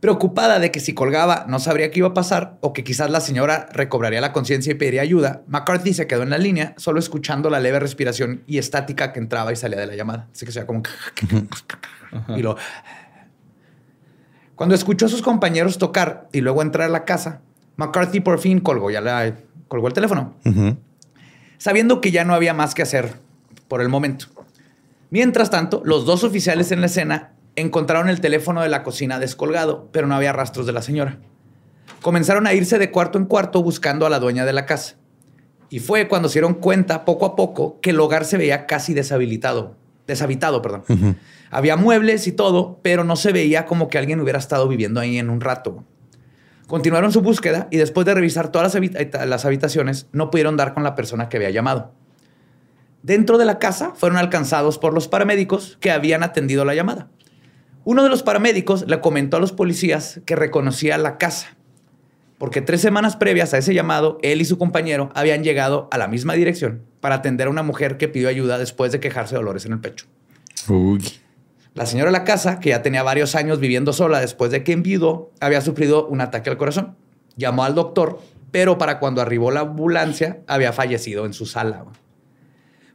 Preocupada 0.00 0.58
de 0.58 0.70
que 0.70 0.80
si 0.80 0.92
colgaba 0.92 1.46
no 1.48 1.58
sabría 1.58 1.90
qué 1.90 2.00
iba 2.00 2.08
a 2.08 2.14
pasar 2.14 2.58
o 2.60 2.74
que 2.74 2.84
quizás 2.84 3.10
la 3.10 3.20
señora 3.20 3.68
recobraría 3.72 4.20
la 4.20 4.32
conciencia 4.32 4.72
y 4.72 4.74
pediría 4.74 5.00
ayuda, 5.00 5.42
McCarthy 5.46 5.94
se 5.94 6.06
quedó 6.06 6.22
en 6.22 6.30
la 6.30 6.38
línea 6.38 6.74
solo 6.76 6.98
escuchando 6.98 7.48
la 7.48 7.60
leve 7.60 7.80
respiración 7.80 8.42
y 8.46 8.58
estática 8.58 9.12
que 9.12 9.20
entraba 9.20 9.52
y 9.52 9.56
salía 9.56 9.80
de 9.80 9.86
la 9.86 9.96
llamada. 9.96 10.28
Así 10.32 10.44
que 10.44 10.52
se 10.52 10.66
como... 10.66 10.82
y 12.36 12.42
lo... 12.42 12.56
Cuando 14.54 14.74
escuchó 14.74 15.06
a 15.06 15.08
sus 15.08 15.22
compañeros 15.22 15.78
tocar 15.78 16.28
y 16.32 16.40
luego 16.40 16.62
entrar 16.62 16.88
a 16.88 16.90
la 16.90 17.04
casa, 17.04 17.40
McCarthy 17.76 18.20
por 18.20 18.38
fin 18.38 18.60
colgó, 18.60 18.90
ya 18.90 19.00
la, 19.00 19.34
colgó 19.68 19.88
el 19.88 19.92
teléfono, 19.92 20.34
sabiendo 21.58 22.00
que 22.00 22.10
ya 22.10 22.24
no 22.24 22.34
había 22.34 22.54
más 22.54 22.74
que 22.74 22.82
hacer 22.82 23.14
por 23.68 23.82
el 23.82 23.88
momento. 23.88 24.26
Mientras 25.10 25.50
tanto, 25.50 25.82
los 25.84 26.04
dos 26.06 26.24
oficiales 26.24 26.72
en 26.72 26.80
la 26.80 26.86
escena 26.86 27.32
encontraron 27.56 28.08
el 28.08 28.20
teléfono 28.20 28.62
de 28.62 28.68
la 28.68 28.82
cocina 28.82 29.18
descolgado, 29.18 29.88
pero 29.92 30.06
no 30.06 30.14
había 30.14 30.32
rastros 30.32 30.66
de 30.66 30.72
la 30.72 30.82
señora. 30.82 31.18
Comenzaron 32.02 32.46
a 32.46 32.54
irse 32.54 32.78
de 32.78 32.90
cuarto 32.90 33.18
en 33.18 33.24
cuarto 33.24 33.62
buscando 33.62 34.06
a 34.06 34.10
la 34.10 34.18
dueña 34.20 34.44
de 34.44 34.52
la 34.52 34.66
casa. 34.66 34.96
Y 35.68 35.80
fue 35.80 36.06
cuando 36.06 36.28
se 36.28 36.34
dieron 36.34 36.54
cuenta, 36.54 37.04
poco 37.04 37.26
a 37.26 37.34
poco, 37.34 37.80
que 37.80 37.90
el 37.90 37.98
hogar 38.00 38.24
se 38.24 38.36
veía 38.36 38.66
casi 38.66 38.94
deshabilitado. 38.94 39.74
Deshabitado, 40.06 40.62
perdón. 40.62 40.84
Había 41.50 41.76
muebles 41.76 42.26
y 42.28 42.32
todo, 42.32 42.78
pero 42.82 43.02
no 43.02 43.16
se 43.16 43.32
veía 43.32 43.66
como 43.66 43.88
que 43.88 43.98
alguien 43.98 44.20
hubiera 44.20 44.38
estado 44.38 44.68
viviendo 44.68 45.00
ahí 45.00 45.18
en 45.18 45.30
un 45.30 45.40
rato. 45.40 45.82
Continuaron 46.68 47.10
su 47.12 47.22
búsqueda 47.22 47.66
y 47.70 47.76
después 47.78 48.04
de 48.06 48.14
revisar 48.14 48.50
todas 48.52 48.66
las, 48.66 48.74
habita- 48.76 49.26
las 49.26 49.44
habitaciones, 49.44 50.06
no 50.12 50.30
pudieron 50.30 50.56
dar 50.56 50.74
con 50.74 50.84
la 50.84 50.94
persona 50.94 51.28
que 51.28 51.36
había 51.38 51.50
llamado. 51.50 51.92
Dentro 53.02 53.38
de 53.38 53.44
la 53.44 53.58
casa 53.58 53.92
fueron 53.94 54.18
alcanzados 54.18 54.78
por 54.78 54.92
los 54.92 55.06
paramédicos 55.08 55.76
que 55.80 55.90
habían 55.92 56.22
atendido 56.22 56.64
la 56.64 56.74
llamada. 56.74 57.08
Uno 57.86 58.02
de 58.02 58.08
los 58.08 58.24
paramédicos 58.24 58.84
le 58.88 59.00
comentó 59.00 59.36
a 59.36 59.40
los 59.40 59.52
policías 59.52 60.20
que 60.26 60.34
reconocía 60.34 60.98
la 60.98 61.18
casa, 61.18 61.56
porque 62.36 62.60
tres 62.60 62.80
semanas 62.80 63.14
previas 63.14 63.54
a 63.54 63.58
ese 63.58 63.74
llamado, 63.74 64.18
él 64.22 64.40
y 64.40 64.44
su 64.44 64.58
compañero 64.58 65.10
habían 65.14 65.44
llegado 65.44 65.86
a 65.92 65.96
la 65.96 66.08
misma 66.08 66.34
dirección 66.34 66.82
para 67.00 67.14
atender 67.14 67.46
a 67.46 67.50
una 67.50 67.62
mujer 67.62 67.96
que 67.96 68.08
pidió 68.08 68.28
ayuda 68.28 68.58
después 68.58 68.90
de 68.90 68.98
quejarse 68.98 69.36
de 69.36 69.38
dolores 69.38 69.66
en 69.66 69.72
el 69.74 69.78
pecho. 69.78 70.06
Uy. 70.68 71.00
La 71.74 71.86
señora 71.86 72.10
de 72.10 72.18
la 72.18 72.24
casa, 72.24 72.58
que 72.58 72.70
ya 72.70 72.82
tenía 72.82 73.04
varios 73.04 73.36
años 73.36 73.60
viviendo 73.60 73.92
sola 73.92 74.18
después 74.18 74.50
de 74.50 74.64
que 74.64 74.72
enviudó, 74.72 75.30
había 75.38 75.60
sufrido 75.60 76.08
un 76.08 76.20
ataque 76.20 76.50
al 76.50 76.56
corazón. 76.56 76.96
Llamó 77.36 77.62
al 77.62 77.76
doctor, 77.76 78.18
pero 78.50 78.78
para 78.78 78.98
cuando 78.98 79.22
arribó 79.22 79.52
la 79.52 79.60
ambulancia 79.60 80.40
había 80.48 80.72
fallecido 80.72 81.24
en 81.24 81.34
su 81.34 81.46
sala. 81.46 81.84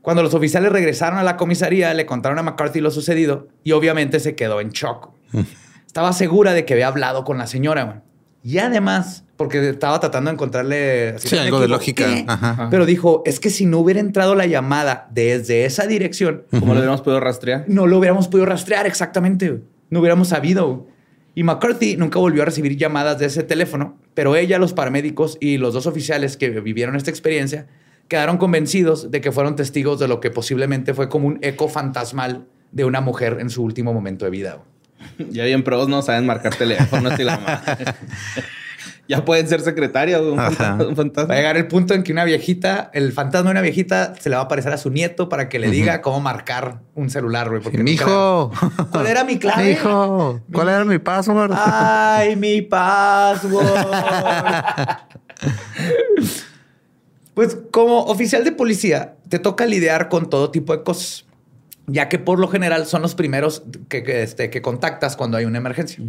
Cuando 0.01 0.23
los 0.23 0.33
oficiales 0.33 0.71
regresaron 0.71 1.19
a 1.19 1.23
la 1.23 1.37
comisaría, 1.37 1.93
le 1.93 2.05
contaron 2.05 2.39
a 2.39 2.43
McCarthy 2.43 2.79
lo 2.81 2.89
sucedido 2.91 3.47
y 3.63 3.73
obviamente 3.73 4.19
se 4.19 4.35
quedó 4.35 4.59
en 4.61 4.69
shock. 4.69 5.09
Estaba 5.85 6.11
segura 6.13 6.53
de 6.53 6.65
que 6.65 6.73
había 6.73 6.87
hablado 6.87 7.23
con 7.23 7.37
la 7.37 7.47
señora. 7.47 7.83
güey. 7.83 7.97
Y 8.43 8.57
además, 8.57 9.23
porque 9.37 9.69
estaba 9.69 9.99
tratando 9.99 10.29
de 10.31 10.33
encontrarle 10.33 11.09
así 11.09 11.27
Sí, 11.27 11.37
algo 11.37 11.59
de 11.59 11.67
lógica. 11.67 12.07
Ajá. 12.27 12.67
Pero 12.71 12.87
dijo, 12.87 13.21
es 13.25 13.39
que 13.39 13.51
si 13.51 13.67
no 13.67 13.77
hubiera 13.77 13.99
entrado 13.99 14.33
la 14.33 14.47
llamada 14.47 15.07
desde 15.11 15.65
esa 15.65 15.85
dirección, 15.85 16.43
Como 16.49 16.67
lo 16.73 16.79
hubiéramos 16.79 17.01
podido 17.01 17.19
rastrear. 17.19 17.65
no 17.67 17.85
lo 17.85 17.99
hubiéramos 17.99 18.27
podido 18.27 18.47
rastrear 18.47 18.87
exactamente. 18.87 19.61
No 19.91 19.99
hubiéramos 19.99 20.29
sabido. 20.29 20.87
Y 21.35 21.43
McCarthy 21.43 21.97
nunca 21.97 22.17
volvió 22.17 22.41
a 22.41 22.45
recibir 22.45 22.75
llamadas 22.77 23.19
de 23.19 23.27
ese 23.27 23.43
teléfono, 23.43 23.97
pero 24.15 24.35
ella, 24.35 24.57
los 24.57 24.73
paramédicos 24.73 25.37
y 25.39 25.57
los 25.57 25.73
dos 25.75 25.85
oficiales 25.85 26.35
que 26.35 26.49
vivieron 26.49 26.95
esta 26.95 27.11
experiencia 27.11 27.67
quedaron 28.11 28.37
convencidos 28.37 29.09
de 29.09 29.21
que 29.21 29.31
fueron 29.31 29.55
testigos 29.55 29.97
de 29.97 30.09
lo 30.09 30.19
que 30.19 30.31
posiblemente 30.31 30.93
fue 30.93 31.07
como 31.07 31.27
un 31.27 31.39
eco 31.41 31.69
fantasmal 31.69 32.45
de 32.73 32.83
una 32.83 32.99
mujer 32.99 33.37
en 33.39 33.49
su 33.49 33.63
último 33.63 33.93
momento 33.93 34.25
de 34.25 34.31
vida. 34.31 34.57
Ya 35.29 35.45
bien 35.45 35.63
pros 35.63 35.87
no 35.87 36.01
saben 36.01 36.25
marcar 36.25 36.53
teléfonos 36.55 37.17
y 37.17 37.23
la 37.23 37.37
madre. 37.39 37.85
Ya 39.07 39.25
pueden 39.25 39.47
ser 39.47 39.59
secretarias, 39.61 40.21
un, 40.21 40.39
un 40.39 40.95
fantasma. 40.95 41.27
Va 41.27 41.33
a 41.33 41.37
llegar 41.37 41.57
el 41.57 41.67
punto 41.67 41.93
en 41.93 42.01
que 42.03 42.11
una 42.13 42.23
viejita, 42.23 42.89
el 42.93 43.11
fantasma 43.11 43.49
de 43.49 43.51
una 43.51 43.61
viejita, 43.61 44.13
se 44.17 44.29
le 44.29 44.35
va 44.35 44.43
a 44.43 44.45
aparecer 44.45 44.71
a 44.71 44.77
su 44.77 44.89
nieto 44.89 45.27
para 45.27 45.49
que 45.49 45.59
le 45.59 45.69
diga 45.69 46.01
cómo 46.01 46.21
marcar 46.21 46.79
un 46.95 47.09
celular, 47.09 47.49
güey. 47.49 47.61
porque 47.61 47.77
nunca- 47.79 47.91
Mijo. 48.05 48.51
¿Cuál 48.91 49.07
era 49.07 49.23
mi 49.25 49.37
clave? 49.37 49.69
Mijo. 49.71 50.39
¿Cuál 50.53 50.69
era 50.69 50.85
mi 50.85 50.97
password? 50.99 51.51
Ay, 51.55 52.35
mi 52.37 52.61
password. 52.61 53.67
pues 57.33 57.57
como 57.71 58.05
oficial 58.05 58.43
de 58.43 58.51
policía, 58.51 59.15
te 59.29 59.39
toca 59.39 59.65
lidiar 59.65 60.09
con 60.09 60.29
todo 60.29 60.51
tipo 60.51 60.75
de 60.75 60.83
cosas, 60.83 61.25
ya 61.87 62.09
que 62.09 62.19
por 62.19 62.39
lo 62.39 62.47
general 62.47 62.85
son 62.85 63.01
los 63.01 63.15
primeros 63.15 63.63
que, 63.89 64.03
que, 64.03 64.23
este, 64.23 64.49
que 64.49 64.61
contactas 64.61 65.15
cuando 65.15 65.37
hay 65.37 65.45
una 65.45 65.57
emergencia. 65.57 66.03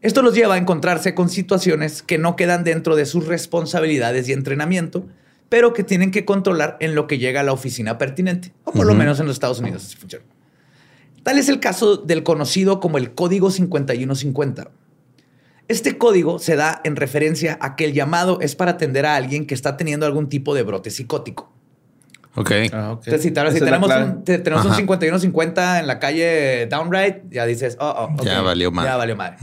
Esto 0.00 0.22
los 0.22 0.34
lleva 0.34 0.54
a 0.54 0.58
encontrarse 0.58 1.14
con 1.14 1.28
situaciones 1.28 2.02
que 2.02 2.16
no 2.16 2.36
quedan 2.36 2.64
dentro 2.64 2.96
de 2.96 3.04
sus 3.04 3.26
responsabilidades 3.26 4.28
y 4.28 4.32
entrenamiento, 4.32 5.06
pero 5.50 5.74
que 5.74 5.84
tienen 5.84 6.10
que 6.10 6.24
controlar 6.24 6.78
en 6.80 6.94
lo 6.94 7.06
que 7.06 7.18
llega 7.18 7.40
a 7.40 7.42
la 7.42 7.52
oficina 7.52 7.98
pertinente, 7.98 8.52
o 8.64 8.72
por 8.72 8.86
lo 8.86 8.94
menos 8.94 9.20
en 9.20 9.26
los 9.26 9.36
Estados 9.36 9.60
Unidos 9.60 9.84
así 9.84 9.96
funciona. 9.96 10.24
Tal 11.22 11.38
es 11.38 11.50
el 11.50 11.60
caso 11.60 11.98
del 11.98 12.22
conocido 12.22 12.80
como 12.80 12.96
el 12.96 13.12
Código 13.12 13.50
5150. 13.50 14.70
Este 15.70 15.96
código 15.98 16.40
se 16.40 16.56
da 16.56 16.80
en 16.82 16.96
referencia 16.96 17.56
a 17.60 17.76
que 17.76 17.84
el 17.84 17.92
llamado 17.92 18.40
es 18.40 18.56
para 18.56 18.72
atender 18.72 19.06
a 19.06 19.14
alguien 19.14 19.46
que 19.46 19.54
está 19.54 19.76
teniendo 19.76 20.04
algún 20.04 20.28
tipo 20.28 20.52
de 20.52 20.64
brote 20.64 20.90
psicótico. 20.90 21.52
Ok. 22.34 22.50
Ah, 22.72 22.92
ok. 22.92 23.06
Entonces, 23.06 23.22
si, 23.22 23.30
tenemos, 23.30 23.88
un, 23.88 24.24
te- 24.24 24.38
tenemos 24.38 24.64
un 24.64 24.72
Ajá. 24.72 24.78
5150 24.78 25.78
en 25.78 25.86
la 25.86 26.00
calle 26.00 26.66
Downright, 26.66 27.30
ya 27.30 27.46
dices, 27.46 27.76
oh, 27.78 27.86
oh, 27.88 28.14
ok, 28.14 28.24
Ya 28.24 28.40
valió 28.42 28.72
madre. 28.72 28.90
Ya 28.90 28.96
valió 28.96 29.14
madre. 29.16 29.36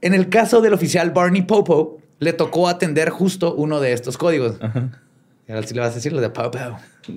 En 0.00 0.14
el 0.14 0.28
caso 0.30 0.60
del 0.60 0.72
oficial 0.74 1.12
Barney 1.12 1.42
Popo, 1.42 1.98
le 2.18 2.32
tocó 2.32 2.68
atender 2.68 3.10
justo 3.10 3.54
uno 3.54 3.78
de 3.80 3.92
estos 3.92 4.18
códigos. 4.18 4.56
Y 5.46 5.52
ahora 5.52 5.66
sí 5.66 5.74
le 5.74 5.80
vas 5.80 5.92
a 5.92 5.94
decir 5.96 6.10
lo 6.12 6.20
de 6.22 6.30
Popo. 6.30 6.58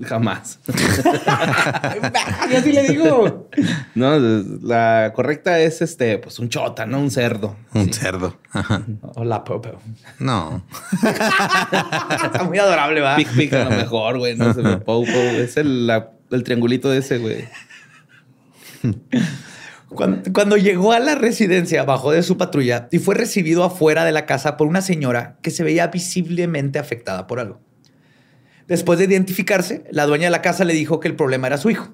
Jamás. 0.04 0.60
y 2.52 2.56
así 2.56 2.74
le 2.74 2.84
digo. 2.90 3.50
No, 3.96 4.20
la 4.20 5.14
correcta 5.16 5.60
es 5.60 5.82
este, 5.82 6.18
pues 6.18 6.38
un 6.40 6.50
chota, 6.50 6.86
no 6.86 7.00
un 7.00 7.10
cerdo. 7.10 7.56
Un 7.74 7.94
cerdo. 7.94 8.38
Ajá. 8.52 8.84
Hola, 9.16 9.46
Popo. 9.46 9.80
No. 10.20 10.62
Está 11.02 12.44
muy 12.44 12.60
adorable, 12.60 13.00
va. 13.00 13.16
Pic 13.16 13.30
pic 13.30 13.54
a 13.54 13.64
lo 13.64 13.70
mejor, 13.72 14.18
güey. 14.18 14.36
No 14.36 14.54
sé, 14.54 14.62
me 14.62 14.76
Pou, 14.78 15.06
Pou. 15.06 15.16
Es 15.16 15.56
el, 15.56 15.88
la- 15.88 16.12
el 16.30 16.44
triangulito 16.44 16.90
de 16.90 16.98
ese, 16.98 17.20
güey. 17.20 17.46
Cuando, 19.90 20.34
cuando 20.34 20.58
llegó 20.58 20.92
a 20.92 21.00
la 21.00 21.16
residencia, 21.16 21.84
bajó 21.84 22.12
de 22.12 22.24
su 22.24 22.38
patrulla 22.38 22.90
y 22.92 23.00
fue 23.00 23.16
recibido 23.16 23.64
afuera 23.64 24.04
de 24.04 24.12
la 24.12 24.26
casa 24.26 24.58
por 24.58 24.68
una 24.68 24.82
señora 24.82 25.38
que 25.42 25.50
se 25.50 25.64
veía 25.64 25.88
visiblemente 25.88 26.78
afectada 26.78 27.26
por 27.26 27.40
algo. 27.40 27.62
Después 28.68 29.00
de 29.00 29.06
identificarse, 29.06 29.84
la 29.92 30.06
dueña 30.06 30.26
de 30.26 30.32
la 30.32 30.42
casa 30.42 30.66
le 30.66 30.74
dijo 30.74 31.00
que 31.00 31.08
el 31.08 31.16
problema 31.16 31.48
era 31.48 31.58
su 31.58 31.70
hijo, 31.70 31.90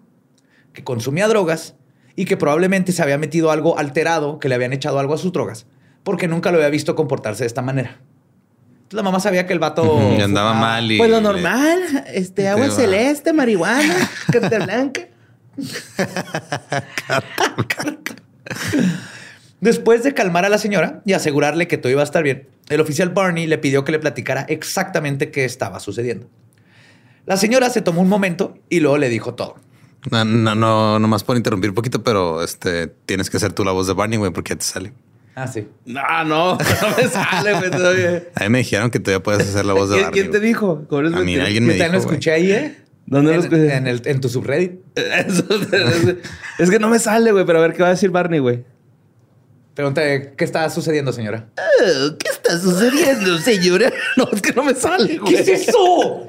que 0.73 0.83
consumía 0.83 1.27
drogas 1.27 1.75
y 2.15 2.25
que 2.25 2.35
probablemente 2.37 2.91
se 2.91 3.01
había 3.03 3.17
metido 3.17 3.51
algo 3.51 3.77
alterado, 3.77 4.39
que 4.39 4.49
le 4.49 4.55
habían 4.55 4.73
echado 4.73 4.99
algo 4.99 5.13
a 5.13 5.17
sus 5.17 5.31
drogas, 5.31 5.65
porque 6.03 6.27
nunca 6.27 6.51
lo 6.51 6.57
había 6.57 6.69
visto 6.69 6.95
comportarse 6.95 7.43
de 7.43 7.47
esta 7.47 7.61
manera. 7.61 7.99
Entonces, 8.83 8.93
la 8.97 9.03
mamá 9.03 9.19
sabía 9.19 9.45
que 9.45 9.53
el 9.53 9.59
vato 9.59 9.83
Ujú, 9.83 10.17
y 10.17 10.21
andaba 10.21 10.51
fumaba. 10.53 10.67
mal 10.73 10.91
y- 10.91 10.97
Pues 10.97 11.09
lo 11.11 11.21
normal, 11.21 11.79
este, 12.13 12.47
agua 12.47 12.69
celeste, 12.71 13.33
marihuana, 13.33 13.95
carta 14.31 14.57
blanca. 14.65 15.01
Después 19.61 20.03
de 20.03 20.13
calmar 20.13 20.45
a 20.45 20.49
la 20.49 20.57
señora 20.57 21.01
y 21.05 21.13
asegurarle 21.13 21.67
que 21.67 21.77
todo 21.77 21.91
iba 21.91 22.01
a 22.01 22.05
estar 22.05 22.23
bien, 22.23 22.47
el 22.69 22.81
oficial 22.81 23.09
Barney 23.09 23.47
le 23.47 23.57
pidió 23.57 23.83
que 23.85 23.91
le 23.93 23.99
platicara 23.99 24.41
exactamente 24.49 25.31
qué 25.31 25.45
estaba 25.45 25.79
sucediendo. 25.79 26.27
La 27.25 27.37
señora 27.37 27.69
se 27.69 27.81
tomó 27.81 28.01
un 28.01 28.09
momento 28.09 28.57
y 28.69 28.79
luego 28.79 28.97
le 28.97 29.09
dijo 29.09 29.33
todo. 29.33 29.55
No, 30.11 30.25
no, 30.25 30.55
no, 30.55 30.99
nomás 30.99 31.23
por 31.23 31.37
interrumpir 31.37 31.69
un 31.69 31.75
poquito, 31.75 32.03
pero 32.03 32.43
este 32.43 32.87
tienes 33.05 33.29
que 33.29 33.37
hacer 33.37 33.53
tú 33.53 33.63
la 33.63 33.71
voz 33.71 33.87
de 33.87 33.93
Barney, 33.93 34.17
güey, 34.19 34.31
porque 34.33 34.49
ya 34.53 34.57
te 34.57 34.65
sale. 34.65 34.93
Ah, 35.35 35.47
sí. 35.47 35.67
No, 35.85 36.01
no, 36.25 36.57
no 36.57 36.97
me 36.97 37.07
sale, 37.07 37.53
güey, 37.57 37.71
todavía. 37.71 38.23
A 38.35 38.43
mí 38.43 38.49
me 38.49 38.57
dijeron 38.59 38.91
que 38.91 38.99
todavía 38.99 39.23
puedes 39.23 39.47
hacer 39.47 39.65
la 39.65 39.73
voz 39.73 39.89
de 39.89 39.95
¿Quién, 39.95 40.05
Barney. 40.07 40.21
quién 40.21 40.31
te 40.31 40.39
dijo? 40.41 40.85
¿Cómo 40.89 40.99
eres 41.01 41.13
A 41.13 41.19
mí 41.21 41.35
alguien 41.37 41.65
me 41.65 41.73
también 41.73 41.91
dijo. 41.93 42.03
lo 42.05 42.09
escuché 42.11 42.31
ahí, 42.31 42.51
¿eh? 42.51 42.77
¿Dónde 43.05 43.31
lo 43.31 43.37
En- 43.39 43.43
escuché? 43.45 43.75
En, 43.75 43.87
el- 43.87 44.01
en 44.05 44.19
tu 44.21 44.29
subreddit. 44.29 44.73
Eso, 44.95 45.45
es, 45.49 46.15
es 46.59 46.69
que 46.69 46.79
no 46.79 46.89
me 46.89 46.99
sale, 46.99 47.31
güey, 47.31 47.45
pero 47.45 47.59
a 47.59 47.61
ver 47.61 47.73
qué 47.73 47.81
va 47.81 47.87
a 47.87 47.91
decir 47.91 48.09
Barney, 48.11 48.39
güey. 48.39 48.63
Pregúntale, 49.73 50.33
¿qué 50.37 50.43
está 50.43 50.69
sucediendo, 50.69 51.11
señora? 51.13 51.47
¿Qué 52.19 52.29
está 52.29 52.59
sucediendo, 52.59 53.37
señora? 53.39 53.91
No, 54.17 54.27
es 54.31 54.41
que 54.41 54.51
no 54.53 54.63
me 54.63 54.75
sale, 54.75 55.17
güey. 55.17 55.33
¿Qué 55.33 55.41
es 55.41 55.67
eso? 55.69 56.27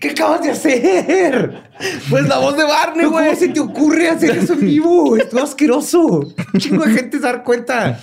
¿Qué 0.00 0.10
acabas 0.10 0.42
de 0.42 0.50
hacer? 0.50 1.62
Pues 2.10 2.26
la 2.28 2.38
voz 2.38 2.56
de 2.56 2.64
Barney, 2.64 3.06
güey. 3.06 3.26
¿Cómo 3.26 3.38
se 3.38 3.48
te 3.48 3.60
ocurre 3.60 4.08
hacer 4.10 4.36
eso 4.36 4.52
en 4.54 4.60
vivo? 4.60 5.16
Es 5.16 5.28
todo 5.30 5.42
asqueroso. 5.42 6.00
Un 6.06 6.34
chingo 6.60 6.84
de 6.84 6.92
gente 6.94 7.16
se 7.18 7.22
da 7.22 7.42
cuenta. 7.42 8.00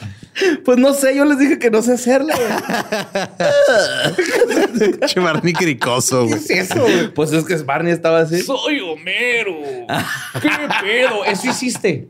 Pues 0.63 0.77
no 0.77 0.93
sé, 0.93 1.15
yo 1.15 1.25
les 1.25 1.37
dije 1.37 1.59
que 1.59 1.69
no 1.69 1.81
sé 1.81 1.93
hacerla, 1.93 2.35
güey. 2.35 2.47
Che, 5.05 5.19
Barney 5.19 5.53
cricoso, 5.53 6.21
¿Qué 6.21 6.27
güey. 6.27 6.39
es 6.39 6.49
eso? 6.71 6.85
Pues 7.13 7.31
es 7.33 7.43
que 7.43 7.55
Barney 7.57 7.91
estaba 7.93 8.21
así. 8.21 8.41
Soy 8.41 8.79
Homero. 8.79 9.53
¿Qué 10.41 10.49
pedo? 10.81 11.25
Eso 11.25 11.49
hiciste. 11.49 12.07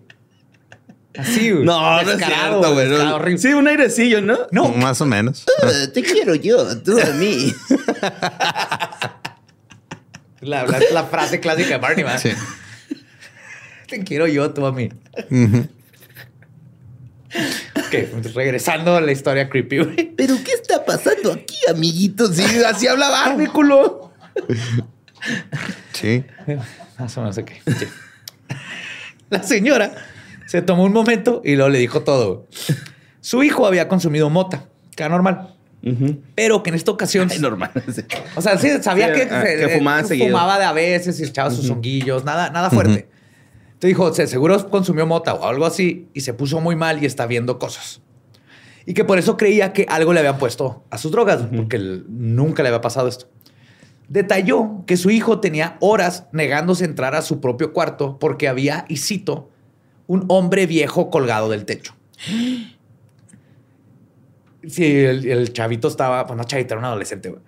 Así, 1.17 1.51
güey. 1.51 1.65
No, 1.65 2.01
no 2.03 2.11
es 2.11 2.17
cierto, 2.17 2.73
güey. 2.73 2.93
horrible. 2.93 3.37
Sí, 3.39 3.49
un 3.53 3.67
airecillo, 3.67 4.21
¿no? 4.21 4.37
No, 4.51 4.69
Más 4.69 5.01
o 5.01 5.05
menos. 5.05 5.45
Te 5.93 6.01
quiero 6.03 6.35
yo, 6.35 6.79
tú 6.81 6.97
a 7.01 7.07
mí. 7.15 7.53
la, 10.41 10.65
la- 10.65 10.79
la 10.91 11.03
frase 11.05 11.39
clásica 11.39 11.69
de 11.69 11.77
Barney, 11.77 12.03
¿verdad? 12.03 12.19
Sí. 12.19 12.31
Te 13.87 14.03
quiero 14.03 14.27
yo, 14.27 14.51
tú 14.51 14.65
a 14.65 14.71
mí. 14.71 14.89
Ok, 17.75 18.33
regresando 18.33 18.95
a 18.95 19.01
la 19.01 19.11
historia 19.11 19.49
creepy, 19.49 19.77
güey. 19.79 20.11
¿Pero 20.15 20.35
qué 20.43 20.51
está 20.53 20.83
pasando 20.85 21.31
aquí, 21.33 21.57
amiguitos? 21.69 22.35
Sí, 22.35 22.43
así 22.63 22.87
habla 22.87 23.09
Barney, 23.09 23.47
culo. 23.53 24.11
Sí. 25.93 26.25
Más 26.99 27.17
o 27.17 27.21
menos, 27.21 27.37
ok. 27.37 27.51
Sí. 27.65 27.85
La 29.29 29.43
señora 29.43 29.93
se 30.45 30.61
tomó 30.61 30.83
un 30.83 30.91
momento 30.93 31.41
y 31.45 31.55
luego 31.55 31.69
le 31.69 31.79
dijo 31.79 32.01
todo. 32.03 32.47
Su 33.21 33.43
hijo 33.43 33.65
había 33.65 33.87
consumido 33.87 34.29
mota, 34.29 34.65
que 34.95 35.03
era 35.03 35.09
normal. 35.09 35.55
Pero 36.35 36.61
que 36.63 36.69
en 36.69 36.75
esta 36.75 36.91
ocasión... 36.91 37.27
Ay, 37.31 37.39
normal. 37.39 37.71
sí. 37.93 38.01
O 38.35 38.41
sea, 38.41 38.57
sí, 38.57 38.69
sabía 38.81 39.13
Sí, 39.13 39.21
que, 39.21 39.27
ah, 39.33 39.41
se- 39.43 39.57
que 39.57 39.69
fumaba 39.77 40.01
eh, 40.01 40.03
seguido. 40.05 40.27
fumaba 40.27 40.59
de 40.59 40.65
a 40.65 40.73
veces 40.73 41.19
y 41.19 41.23
echaba 41.23 41.49
sus 41.49 41.69
honguillos, 41.69 42.23
nada, 42.23 42.49
nada 42.51 42.69
fuerte. 42.69 43.09
Entonces 43.73 43.87
dijo, 43.97 44.13
se 44.13 44.27
seguro 44.27 44.69
consumió 44.69 45.07
mota 45.07 45.33
o 45.33 45.45
algo 45.47 45.65
así 45.65 46.07
y 46.13 46.21
se 46.21 46.33
puso 46.33 46.61
muy 46.61 46.75
mal 46.75 47.01
y 47.01 47.07
está 47.07 47.25
viendo 47.25 47.57
cosas. 47.57 48.01
Y 48.85 48.93
que 48.93 49.03
por 49.05 49.17
eso 49.17 49.37
creía 49.37 49.73
que 49.73 49.85
algo 49.89 50.13
le 50.13 50.19
habían 50.19 50.37
puesto 50.37 50.83
a 50.91 50.97
sus 50.99 51.11
drogas, 51.11 51.41
porque 51.55 51.77
él- 51.77 52.05
nunca 52.09 52.61
le 52.63 52.69
había 52.69 52.81
pasado 52.81 53.07
esto. 53.07 53.27
Detalló 54.07 54.83
que 54.85 54.97
su 54.97 55.09
hijo 55.09 55.39
tenía 55.39 55.77
horas 55.79 56.25
negándose 56.31 56.83
a 56.83 56.87
entrar 56.87 57.15
a 57.15 57.21
su 57.21 57.39
propio 57.39 57.73
cuarto 57.73 58.19
porque 58.19 58.47
había, 58.47 58.85
y 58.89 58.97
cito, 58.97 59.49
un 60.07 60.25
hombre 60.27 60.65
viejo 60.67 61.09
colgado 61.09 61.49
del 61.49 61.65
techo. 61.65 61.95
Sí, 64.67 64.85
el, 65.03 65.25
el 65.27 65.53
chavito 65.53 65.87
estaba, 65.87 66.25
pues 66.27 66.37
no 66.37 66.43
chavito, 66.43 66.73
era 66.73 66.79
un 66.79 66.85
adolescente, 66.85 67.29
güey. 67.29 67.41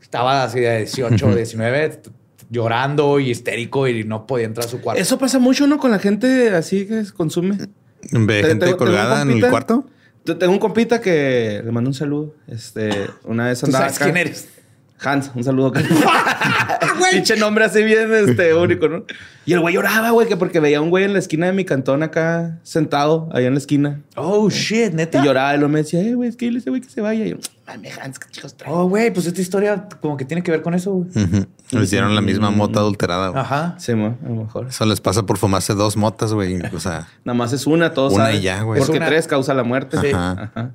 Estaba 0.00 0.42
así 0.44 0.60
de 0.60 0.78
18, 0.78 1.34
19, 1.36 1.88
t- 1.88 2.10
llorando 2.50 3.20
y 3.20 3.30
histérico 3.30 3.86
y 3.88 4.04
no 4.04 4.26
podía 4.26 4.46
entrar 4.46 4.66
a 4.66 4.68
su 4.68 4.80
cuarto. 4.80 5.00
Eso 5.00 5.18
pasa 5.18 5.38
mucho, 5.38 5.66
¿no? 5.66 5.78
Con 5.78 5.90
la 5.90 5.98
gente 5.98 6.50
así 6.50 6.86
que 6.86 7.04
consume. 7.16 7.56
Ve 7.56 8.42
Te- 8.42 8.48
gente 8.48 8.48
tengo- 8.48 8.58
tengo 8.64 8.76
colgada 8.78 9.22
en 9.22 9.30
el 9.30 9.48
cuarto. 9.48 9.86
Tengo 10.24 10.52
un 10.52 10.58
compita 10.58 11.00
que 11.00 11.62
le 11.64 11.70
mando 11.72 11.88
un 11.90 11.94
saludo. 11.94 12.34
Este, 12.46 12.90
una 13.24 13.46
vez 13.48 13.60
¿Tú 13.60 13.66
andaba 13.66 13.84
sabes 13.86 13.96
acá. 13.96 14.04
quién 14.06 14.16
eres? 14.18 14.48
Hans, 15.02 15.30
un 15.34 15.42
saludo. 15.44 15.72
Pinche 17.12 17.36
nombre 17.36 17.64
así 17.64 17.82
bien 17.82 18.12
este, 18.12 18.54
único, 18.54 18.88
¿no? 18.88 19.04
Y 19.46 19.52
el 19.54 19.60
güey 19.60 19.74
lloraba, 19.74 20.10
güey, 20.10 20.28
que 20.28 20.36
porque 20.36 20.60
veía 20.60 20.78
a 20.78 20.80
un 20.80 20.90
güey 20.90 21.04
en 21.04 21.12
la 21.12 21.18
esquina 21.18 21.46
de 21.46 21.52
mi 21.52 21.64
cantón 21.64 22.02
acá, 22.02 22.58
sentado, 22.62 23.28
ahí 23.32 23.46
en 23.46 23.54
la 23.54 23.58
esquina. 23.58 24.00
Oh, 24.16 24.48
shit, 24.50 24.92
neta. 24.92 25.18
Y 25.20 25.24
lloraba 25.24 25.54
y 25.56 25.58
lo 25.58 25.68
me 25.68 25.78
decía, 25.78 26.00
eh, 26.02 26.14
güey, 26.14 26.28
es 26.28 26.36
que 26.36 26.46
dile 26.46 26.58
a 26.58 26.60
ese 26.60 26.70
güey 26.70 26.82
que 26.82 26.90
se 26.90 27.00
vaya. 27.00 27.24
Y 27.24 27.30
yo, 27.30 27.36
mame, 27.66 27.90
Hans, 28.00 28.18
qué 28.18 28.28
chicos 28.30 28.54
trae. 28.56 28.70
Oh, 28.72 28.86
güey, 28.88 29.10
pues 29.12 29.26
esta 29.26 29.40
historia 29.40 29.88
como 30.00 30.16
que 30.16 30.24
tiene 30.24 30.42
que 30.42 30.50
ver 30.50 30.62
con 30.62 30.74
eso, 30.74 30.92
güey. 30.92 31.08
Le 31.70 31.82
hicieron 31.82 32.14
la 32.14 32.20
misma 32.20 32.50
mota 32.50 32.80
adulterada. 32.80 33.28
güey. 33.30 33.40
Ajá. 33.40 33.74
Sí, 33.78 33.94
mo, 33.94 34.18
a 34.24 34.28
lo 34.28 34.34
mejor. 34.36 34.66
Eso 34.68 34.84
les 34.86 35.00
pasa 35.00 35.24
por 35.24 35.38
fumarse 35.38 35.74
dos 35.74 35.96
motas, 35.96 36.32
güey. 36.32 36.60
O 36.74 36.80
sea, 36.80 37.08
Nada 37.24 37.36
más 37.36 37.52
es 37.52 37.66
una, 37.66 37.92
todos 37.92 38.12
Una 38.12 38.24
saben. 38.26 38.38
y 38.40 38.42
ya, 38.42 38.62
güey. 38.62 38.80
Porque 38.80 38.98
una- 38.98 39.06
tres 39.06 39.26
causa 39.26 39.54
la 39.54 39.64
muerte. 39.64 39.96
Sí. 40.00 40.08
Ajá. 40.14 40.72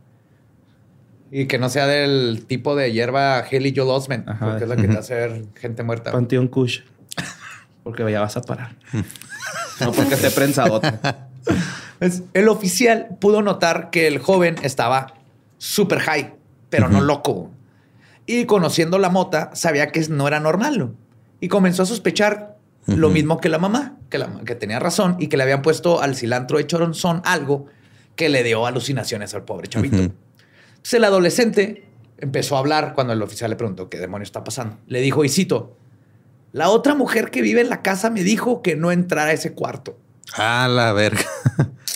Y 1.38 1.48
que 1.48 1.60
no 1.60 1.68
sea 1.68 1.86
del 1.86 2.46
tipo 2.48 2.78
de 2.78 2.94
hierba 2.94 3.40
Haley 3.40 3.74
Joel 3.76 3.90
Osment, 3.90 4.26
Ajá. 4.26 4.52
porque 4.52 4.64
es 4.64 4.70
la 4.70 4.78
que 4.78 4.88
te 4.88 4.98
hace 4.98 5.16
ver 5.16 5.44
gente 5.56 5.84
muerta. 5.84 6.14
Panteón 6.14 6.48
Kush. 6.48 6.80
Porque 7.84 8.10
ya 8.10 8.22
vas 8.22 8.38
a 8.38 8.42
parar. 8.42 8.74
no 9.82 9.92
porque 9.92 10.14
esté 10.14 10.32
prensadote. 10.32 10.94
El 12.34 12.48
oficial 12.48 13.18
pudo 13.20 13.42
notar 13.42 13.90
que 13.90 14.08
el 14.08 14.20
joven 14.20 14.56
estaba 14.64 15.14
súper 15.58 16.00
high, 16.00 16.34
pero 16.70 16.88
no 16.88 17.02
loco. 17.02 17.52
Y 18.26 18.46
conociendo 18.46 18.98
la 18.98 19.10
mota, 19.10 19.52
sabía 19.56 19.92
que 19.92 20.08
no 20.08 20.30
era 20.30 20.40
normal. 20.40 20.80
¿no? 20.80 20.96
Y 21.42 21.50
comenzó 21.50 21.84
a 21.84 21.86
sospechar 21.86 22.56
lo 22.88 23.10
mismo 23.10 23.42
que 23.42 23.50
la 23.50 23.60
mamá, 23.60 23.98
que, 24.10 24.20
la, 24.20 24.40
que 24.46 24.56
tenía 24.56 24.80
razón 24.80 25.18
y 25.20 25.28
que 25.28 25.36
le 25.36 25.44
habían 25.44 25.62
puesto 25.62 26.02
al 26.02 26.16
cilantro 26.16 26.60
de 26.60 26.66
choronzón 26.66 27.22
algo 27.26 27.68
que 28.16 28.30
le 28.30 28.42
dio 28.44 28.66
alucinaciones 28.66 29.34
al 29.36 29.44
pobre 29.44 29.68
chavito. 29.68 30.14
Entonces 30.86 31.00
el 31.00 31.04
adolescente 31.06 31.84
empezó 32.20 32.56
a 32.56 32.60
hablar 32.60 32.94
cuando 32.94 33.12
el 33.14 33.22
oficial 33.24 33.50
le 33.50 33.56
preguntó 33.56 33.90
qué 33.90 33.98
demonio 33.98 34.22
está 34.24 34.44
pasando. 34.44 34.78
Le 34.86 35.02
dijo, 35.02 35.26
y 35.26 35.30
cito, 35.30 35.76
la 36.52 36.70
otra 36.70 36.94
mujer 36.94 37.32
que 37.32 37.42
vive 37.42 37.62
en 37.62 37.70
la 37.70 37.82
casa 37.82 38.12
me 38.12 38.22
dijo 38.24 38.62
que 38.62 38.76
no 38.76 38.92
entrara 38.92 39.32
a 39.32 39.34
ese 39.34 39.54
cuarto. 39.54 39.98
a 40.38 40.68
la 40.68 40.94
verga. 40.94 41.24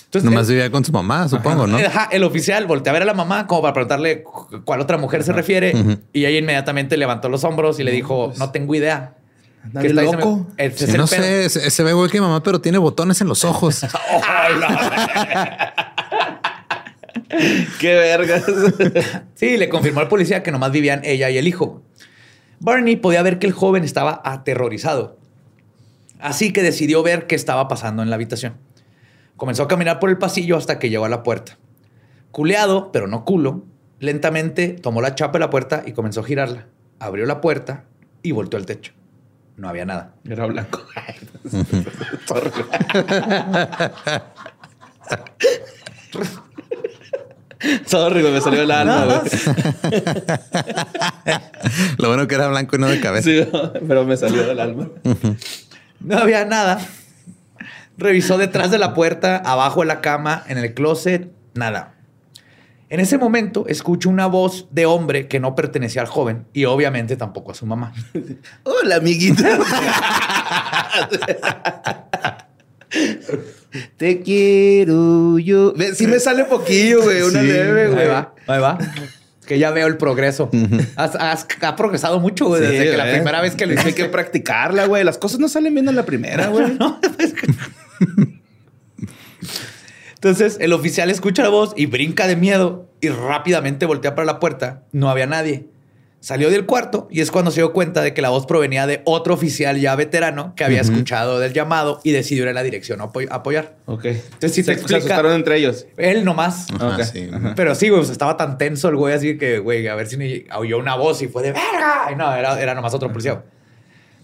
Entonces, 0.06 0.24
Nomás 0.24 0.48
el- 0.50 0.56
vivía 0.56 0.72
con 0.72 0.84
su 0.84 0.92
mamá, 0.92 1.30
supongo, 1.30 1.68
¿no? 1.68 1.78
Ajá, 1.78 2.10
el 2.12 2.24
oficial 2.24 2.66
voltea 2.66 2.90
a 2.90 2.94
ver 2.94 3.04
a 3.04 3.06
la 3.06 3.14
mamá 3.14 3.46
como 3.46 3.62
para 3.62 3.74
preguntarle 3.76 4.24
cu- 4.24 4.64
cuál 4.66 4.82
otra 4.82 4.98
mujer 4.98 5.24
se 5.24 5.34
refiere 5.34 5.72
y 6.12 6.26
ella 6.26 6.40
inmediatamente 6.40 6.98
levantó 6.98 7.30
los 7.30 7.44
hombros 7.44 7.80
y 7.80 7.84
le 7.84 7.92
dijo, 7.92 8.34
no 8.40 8.50
tengo 8.52 8.74
idea. 8.74 9.18
¿Qué 9.80 9.88
está 9.88 10.02
loco. 10.02 10.48
Sí, 10.76 10.86
no 10.94 11.06
pedo. 11.06 11.08
sé, 11.08 11.50
se, 11.50 11.70
se 11.70 11.84
ve 11.84 11.92
igual 11.92 12.10
que 12.10 12.20
mamá, 12.22 12.42
pero 12.42 12.60
tiene 12.60 12.80
botones 12.80 13.22
en 13.22 13.28
los 13.28 13.44
ojos. 13.46 13.86
Qué 17.80 17.96
vergas. 17.96 18.44
Sí, 19.36 19.58
le 19.58 19.70
confirmó 19.70 20.02
al 20.02 20.10
policía 20.10 20.44
que 20.44 20.52
nomás 20.52 20.72
vivían 20.72 21.02
ella 21.06 21.30
y 21.30 21.38
el 21.38 21.48
hijo. 21.48 21.82
Barney 22.60 22.98
podía 22.98 23.22
ver 23.22 23.40
que 23.40 23.48
el 23.48 23.54
joven 23.54 23.86
estaba 23.86 24.22
aterrorizado. 24.26 25.18
Así 26.20 26.52
que 26.52 26.62
decidió 26.62 27.02
ver 27.04 27.26
qué 27.26 27.36
estaba 27.36 27.70
pasando 27.70 28.04
en 28.04 28.10
la 28.10 28.16
habitación. 28.16 28.58
Comenzó 29.38 29.64
a 29.64 29.68
caminar 29.70 30.00
por 30.00 30.10
el 30.10 30.18
pasillo 30.18 30.58
hasta 30.58 30.78
que 30.78 30.90
llegó 30.90 31.06
a 31.06 31.10
la 31.10 31.24
puerta. 31.24 31.58
Culeado, 32.32 32.92
pero 32.92 33.08
no 33.08 33.24
culo, 33.24 33.64
lentamente 34.00 34.74
tomó 34.74 35.02
la 35.02 35.16
chapa 35.16 35.34
de 35.34 35.40
la 35.40 35.50
puerta 35.50 35.84
y 35.86 35.94
comenzó 35.94 36.20
a 36.20 36.26
girarla. 36.26 36.68
Abrió 37.00 37.26
la 37.26 37.40
puerta 37.40 37.86
y 38.22 38.34
volteó 38.34 38.60
al 38.60 38.66
techo. 38.66 38.92
No 39.56 39.70
había 39.70 39.86
nada. 39.86 40.16
Era 40.26 40.46
blanco. 40.46 40.86
Sorry, 47.86 48.22
güey, 48.22 48.34
me 48.34 48.42
salió 48.42 48.62
el 48.62 48.72
alma, 48.72 49.06
güey. 49.06 49.22
Lo 51.98 52.08
bueno 52.08 52.28
que 52.28 52.36
era 52.36 52.48
blanco 52.48 52.76
y 52.76 52.80
no 52.80 52.88
de 52.88 53.00
cabeza. 53.00 53.30
Sí, 53.30 53.46
pero 53.88 54.06
me 54.06 54.16
salió 54.16 54.48
del 54.48 54.60
alma. 54.60 54.90
No 56.00 56.18
había 56.18 56.46
nada. 56.46 56.80
Revisó 57.98 58.38
detrás 58.38 58.72
de 58.72 58.78
la 58.78 58.94
puerta, 58.94 59.38
abajo 59.38 59.82
de 59.82 59.88
la 59.88 60.00
cama, 60.00 60.44
en 60.48 60.58
el 60.58 60.74
closet, 60.74 61.32
nada. 61.54 61.96
En 62.90 63.00
ese 63.00 63.18
momento 63.20 63.68
escucho 63.68 64.10
una 64.10 64.26
voz 64.26 64.68
de 64.72 64.86
hombre 64.88 65.28
que 65.28 65.40
no 65.40 65.54
pertenecía 65.54 66.02
al 66.02 66.08
joven 66.08 66.48
y 66.54 66.66
obviamente 66.66 67.18
tampoco 67.18 67.52
a 67.52 67.56
su 67.56 67.66
mamá. 67.66 67.94
Hola, 68.64 68.96
amiguita. 68.96 69.60
Te 73.98 74.22
quiero 74.22 75.38
yo. 75.40 75.74
Sí 75.96 76.08
me 76.08 76.20
sale 76.20 76.46
poquillo, 76.46 77.04
güey. 77.04 77.22
Una 77.22 77.42
Sí, 77.42 77.48
leve, 77.48 77.82
Ahí 77.86 77.94
güey. 77.94 78.08
va, 78.08 78.34
ahí 78.48 78.60
va. 78.60 78.78
Que 79.46 79.58
ya 79.60 79.72
veo 79.72 79.88
el 79.88 79.98
progreso. 79.98 80.50
Has, 80.96 81.16
has- 81.16 81.48
ha 81.62 81.76
progresado 81.76 82.20
mucho 82.20 82.46
güey, 82.46 82.62
Sí, 82.62 82.68
desde 82.72 82.92
que 82.92 82.98
la 82.98 83.10
primera 83.12 83.42
vez 83.42 83.56
que 83.56 83.66
lo 83.66 83.72
Hay 83.74 83.78
hiciste. 83.80 84.04
que 84.04 84.10
practicarla, 84.10 84.86
güey. 84.86 85.04
Las 85.04 85.18
cosas 85.18 85.40
no 85.40 85.48
salen 85.50 85.74
bien 85.74 85.88
en 85.90 85.96
la 85.96 86.06
primera, 86.06 86.48
güey. 86.48 86.66
Entonces 90.16 90.58
el 90.60 90.74
oficial 90.74 91.10
escucha 91.10 91.44
la 91.44 91.50
voz 91.50 91.74
y 91.78 91.86
brinca 91.86 92.28
de 92.28 92.36
miedo 92.36 92.90
y 93.02 93.10
rápidamente 93.10 93.86
voltea 93.86 94.16
para 94.16 94.26
la 94.26 94.40
puerta. 94.40 94.84
No 94.92 95.10
había 95.10 95.26
nadie. 95.28 95.68
Salió 96.22 96.50
del 96.50 96.66
cuarto 96.66 97.08
y 97.10 97.22
es 97.22 97.32
cuando 97.32 97.50
se 97.50 97.62
dio 97.62 97.72
cuenta 97.72 98.02
de 98.02 98.14
que 98.14 98.22
la 98.22 98.28
voz 98.30 98.46
provenía 98.46 98.86
de 98.86 99.02
otro 99.06 99.34
oficial 99.34 99.80
ya 99.80 99.96
veterano 99.96 100.54
que 100.56 100.66
había 100.66 100.82
escuchado 100.82 101.40
del 101.40 101.54
llamado 101.54 102.02
y 102.04 102.12
decidió 102.12 102.44
ir 102.44 102.50
a 102.50 102.54
la 102.54 102.62
dirección 102.62 103.00
a 103.00 103.06
apoy- 103.06 103.30
a 103.32 103.36
apoyar. 103.36 103.78
Ok. 103.86 104.04
Entonces, 104.06 104.52
si 104.54 104.62
te 104.62 104.66
se 104.66 104.72
explica- 104.74 104.98
asustaron 104.98 105.32
entre 105.34 105.56
ellos. 105.58 105.88
Él 105.96 106.26
nomás. 106.26 106.68
Ajá, 106.74 107.06
sí. 107.06 107.30
Pero 107.56 107.74
sí, 107.74 107.88
güey, 107.88 108.02
estaba 108.04 108.36
tan 108.36 108.58
tenso 108.58 108.90
el 108.90 108.98
güey 108.98 109.14
así 109.14 109.38
que, 109.38 109.60
güey, 109.60 109.88
a 109.88 109.96
ver 109.96 110.08
si 110.08 110.18
ni 110.18 110.44
oyó 110.58 110.78
una 110.78 110.96
voz 110.96 111.22
y 111.22 111.30
fue 111.30 111.42
de 111.42 111.54
verga. 111.54 112.10
Y 112.12 112.16
no, 112.18 112.36
era, 112.36 112.60
era 112.62 112.74
nomás 112.76 112.94
otro 112.94 113.10
policía. 113.10 113.42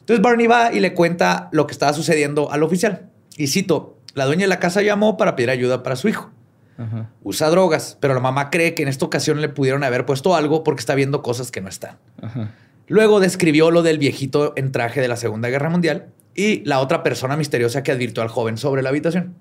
Entonces 0.02 0.22
Barney 0.22 0.48
va 0.48 0.74
y 0.74 0.82
le 0.82 0.94
cuenta 0.94 1.48
lo 1.54 1.66
que 1.66 1.72
estaba 1.72 1.94
sucediendo 1.94 2.52
al 2.52 2.62
oficial. 2.64 3.10
Y 3.38 3.48
cito, 3.48 3.98
la 4.14 4.26
dueña 4.26 4.42
de 4.42 4.48
la 4.50 4.60
casa 4.60 4.82
llamó 4.82 5.16
para 5.16 5.36
pedir 5.38 5.50
ayuda 5.50 5.82
para 5.82 5.96
su 5.96 6.10
hijo. 6.10 6.30
Ajá. 6.78 7.10
Usa 7.24 7.50
drogas, 7.50 7.98
pero 8.00 8.14
la 8.14 8.20
mamá 8.20 8.50
cree 8.50 8.74
que 8.76 8.84
en 8.84 8.90
esta 8.90 9.06
ocasión 9.06 9.42
le 9.42 9.50
pudieron 9.50 9.84
haber 9.84 10.06
puesto 10.06 10.36
algo 10.36 10.64
porque 10.64 10.80
está 10.82 10.96
viendo 10.96 11.22
cosas 11.22 11.52
que 11.52 11.62
no 11.62 11.70
están. 11.70 11.98
Ajá. 12.22 12.52
Luego 12.88 13.20
describió 13.20 13.72
lo 13.72 13.82
del 13.82 13.98
viejito 13.98 14.54
en 14.58 14.72
traje 14.72 15.02
de 15.02 15.08
la 15.08 15.16
Segunda 15.16 15.50
Guerra 15.50 15.70
Mundial 15.70 16.08
y 16.36 16.64
la 16.66 16.80
otra 16.80 17.02
persona 17.02 17.38
misteriosa 17.38 17.82
que 17.82 17.92
advirtió 17.92 18.22
al 18.22 18.30
joven 18.30 18.58
sobre 18.58 18.82
la 18.82 18.90
habitación. 18.90 19.36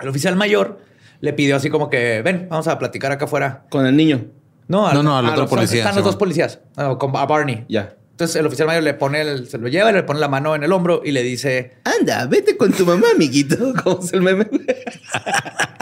El 0.00 0.08
oficial 0.08 0.34
mayor 0.36 0.80
le 1.20 1.32
pidió 1.34 1.54
así 1.56 1.70
como 1.70 1.88
que, 1.90 2.22
ven, 2.22 2.48
vamos 2.50 2.66
a 2.66 2.78
platicar 2.78 3.12
acá 3.12 3.26
afuera. 3.26 3.64
Con 3.70 3.86
el 3.86 3.96
niño. 3.96 4.24
No, 4.66 4.92
No, 4.94 5.02
no, 5.02 5.18
al 5.18 5.26
a 5.26 5.28
otro 5.30 5.42
los- 5.42 5.50
policía, 5.50 5.80
Están 5.80 5.94
los 5.96 6.04
dos 6.04 6.16
policías, 6.16 6.60
con- 6.98 7.14
a 7.16 7.26
Barney. 7.26 7.64
Ya. 7.68 7.94
Entonces 8.12 8.36
el 8.36 8.46
oficial 8.46 8.66
mayor 8.68 8.82
le 8.84 8.94
pone, 8.94 9.20
el- 9.20 9.46
se 9.48 9.58
lo 9.58 9.68
lleva, 9.68 9.90
y 9.90 9.92
le 9.94 10.02
pone 10.02 10.18
la 10.20 10.28
mano 10.28 10.54
en 10.54 10.62
el 10.64 10.72
hombro 10.72 11.02
y 11.04 11.12
le 11.12 11.22
dice, 11.22 11.74
Anda, 11.84 12.26
vete 12.26 12.56
con 12.56 12.72
tu 12.72 12.86
mamá, 12.86 13.06
amiguito. 13.14 13.56
¿Cómo 13.84 14.00
es 14.02 14.12
el 14.12 14.22
meme? 14.22 14.46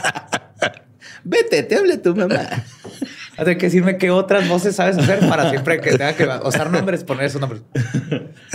vete, 1.24 1.62
te 1.62 1.76
habla 1.76 2.00
tu 2.00 2.14
mamá. 2.14 2.48
hay 3.37 3.56
que 3.56 3.66
decirme 3.66 3.98
qué 3.98 4.11
otras 4.11 4.48
voces 4.48 4.76
sabes 4.76 4.98
hacer 4.98 5.20
para 5.28 5.50
siempre 5.50 5.80
que 5.80 5.90
tenga 5.92 6.14
que 6.14 6.28
usar 6.44 6.70
nombres, 6.70 7.04
poner 7.04 7.26
esos 7.26 7.40
nombres. 7.40 7.62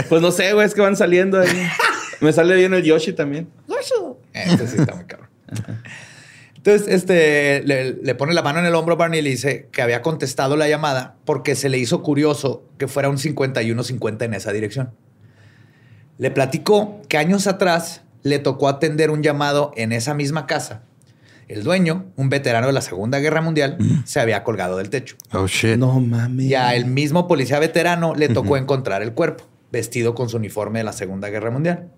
Pues 0.10 0.22
no 0.22 0.32
sé, 0.32 0.54
güey, 0.54 0.66
es 0.66 0.74
que 0.74 0.82
van 0.82 0.96
saliendo 0.96 1.40
ahí. 1.40 1.68
Me 2.22 2.32
sale 2.34 2.56
bien 2.56 2.74
el 2.74 2.84
Yoshi 2.84 3.14
también. 3.14 3.50
Este 4.34 4.68
sí 4.68 4.78
está 4.80 4.96
muy 4.96 5.06
cabrón. 5.06 5.30
Entonces, 6.56 6.88
este, 6.88 7.64
le, 7.64 7.94
le 7.94 8.16
pone 8.16 8.34
la 8.34 8.42
mano 8.42 8.60
en 8.60 8.66
el 8.66 8.76
hombro 8.76 8.96
a 8.96 8.98
Barney 8.98 9.20
y 9.20 9.24
le 9.24 9.30
dice 9.30 9.70
que 9.72 9.82
había 9.82 10.02
contestado 10.02 10.58
la 10.58 10.68
llamada 10.68 11.16
porque 11.24 11.56
se 11.56 11.70
le 11.70 11.78
hizo 11.78 12.04
curioso 12.04 12.66
que 12.78 12.88
fuera 12.88 13.10
un 13.10 13.18
51-50 13.18 14.24
en 14.24 14.34
esa 14.34 14.52
dirección. 14.52 14.92
Le 16.18 16.32
platicó 16.32 17.02
que 17.08 17.18
años 17.18 17.48
atrás 17.48 18.02
le 18.24 18.40
tocó 18.40 18.68
atender 18.68 19.12
un 19.12 19.24
llamado 19.24 19.72
en 19.76 19.92
esa 19.92 20.14
misma 20.14 20.48
casa. 20.48 20.84
El 21.48 21.64
dueño, 21.64 22.06
un 22.18 22.30
veterano 22.30 22.68
de 22.68 22.74
la 22.74 22.82
Segunda 22.82 23.20
Guerra 23.20 23.42
Mundial, 23.42 23.78
se 24.06 24.20
había 24.20 24.44
colgado 24.44 24.78
del 24.78 24.90
techo. 24.90 25.16
Oh, 25.32 25.48
shit. 25.48 25.78
No 25.78 26.00
mames. 26.00 26.46
Y 26.46 26.56
a 26.56 26.76
el 26.76 26.86
mismo 26.86 27.28
policía 27.28 27.60
veterano 27.60 28.14
le 28.16 28.30
tocó 28.30 28.58
encontrar 28.58 29.02
el 29.02 29.14
cuerpo, 29.14 29.46
vestido 29.72 30.14
con 30.14 30.30
su 30.30 30.38
uniforme 30.38 30.80
de 30.80 30.86
la 30.86 30.94
Segunda 30.94 31.30
Guerra 31.30 31.52
Mundial. 31.52 31.90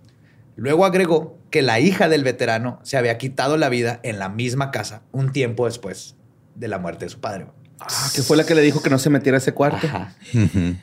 Luego 0.55 0.85
agregó 0.85 1.39
que 1.49 1.61
la 1.61 1.79
hija 1.79 2.09
del 2.09 2.23
veterano 2.23 2.79
se 2.83 2.97
había 2.97 3.17
quitado 3.17 3.57
la 3.57 3.69
vida 3.69 3.99
en 4.03 4.19
la 4.19 4.29
misma 4.29 4.71
casa 4.71 5.01
un 5.11 5.31
tiempo 5.31 5.65
después 5.65 6.15
de 6.55 6.67
la 6.67 6.77
muerte 6.77 7.05
de 7.05 7.09
su 7.09 7.19
padre. 7.19 7.47
Ah, 7.79 8.09
que 8.13 8.21
fue 8.21 8.35
la 8.35 8.45
que 8.45 8.55
le 8.55 8.61
dijo 8.61 8.81
que 8.81 8.89
no 8.89 8.99
se 8.99 9.09
metiera 9.09 9.37
a 9.37 9.39
ese 9.39 9.53
cuarto. 9.53 9.87
Ujú. 10.33 10.75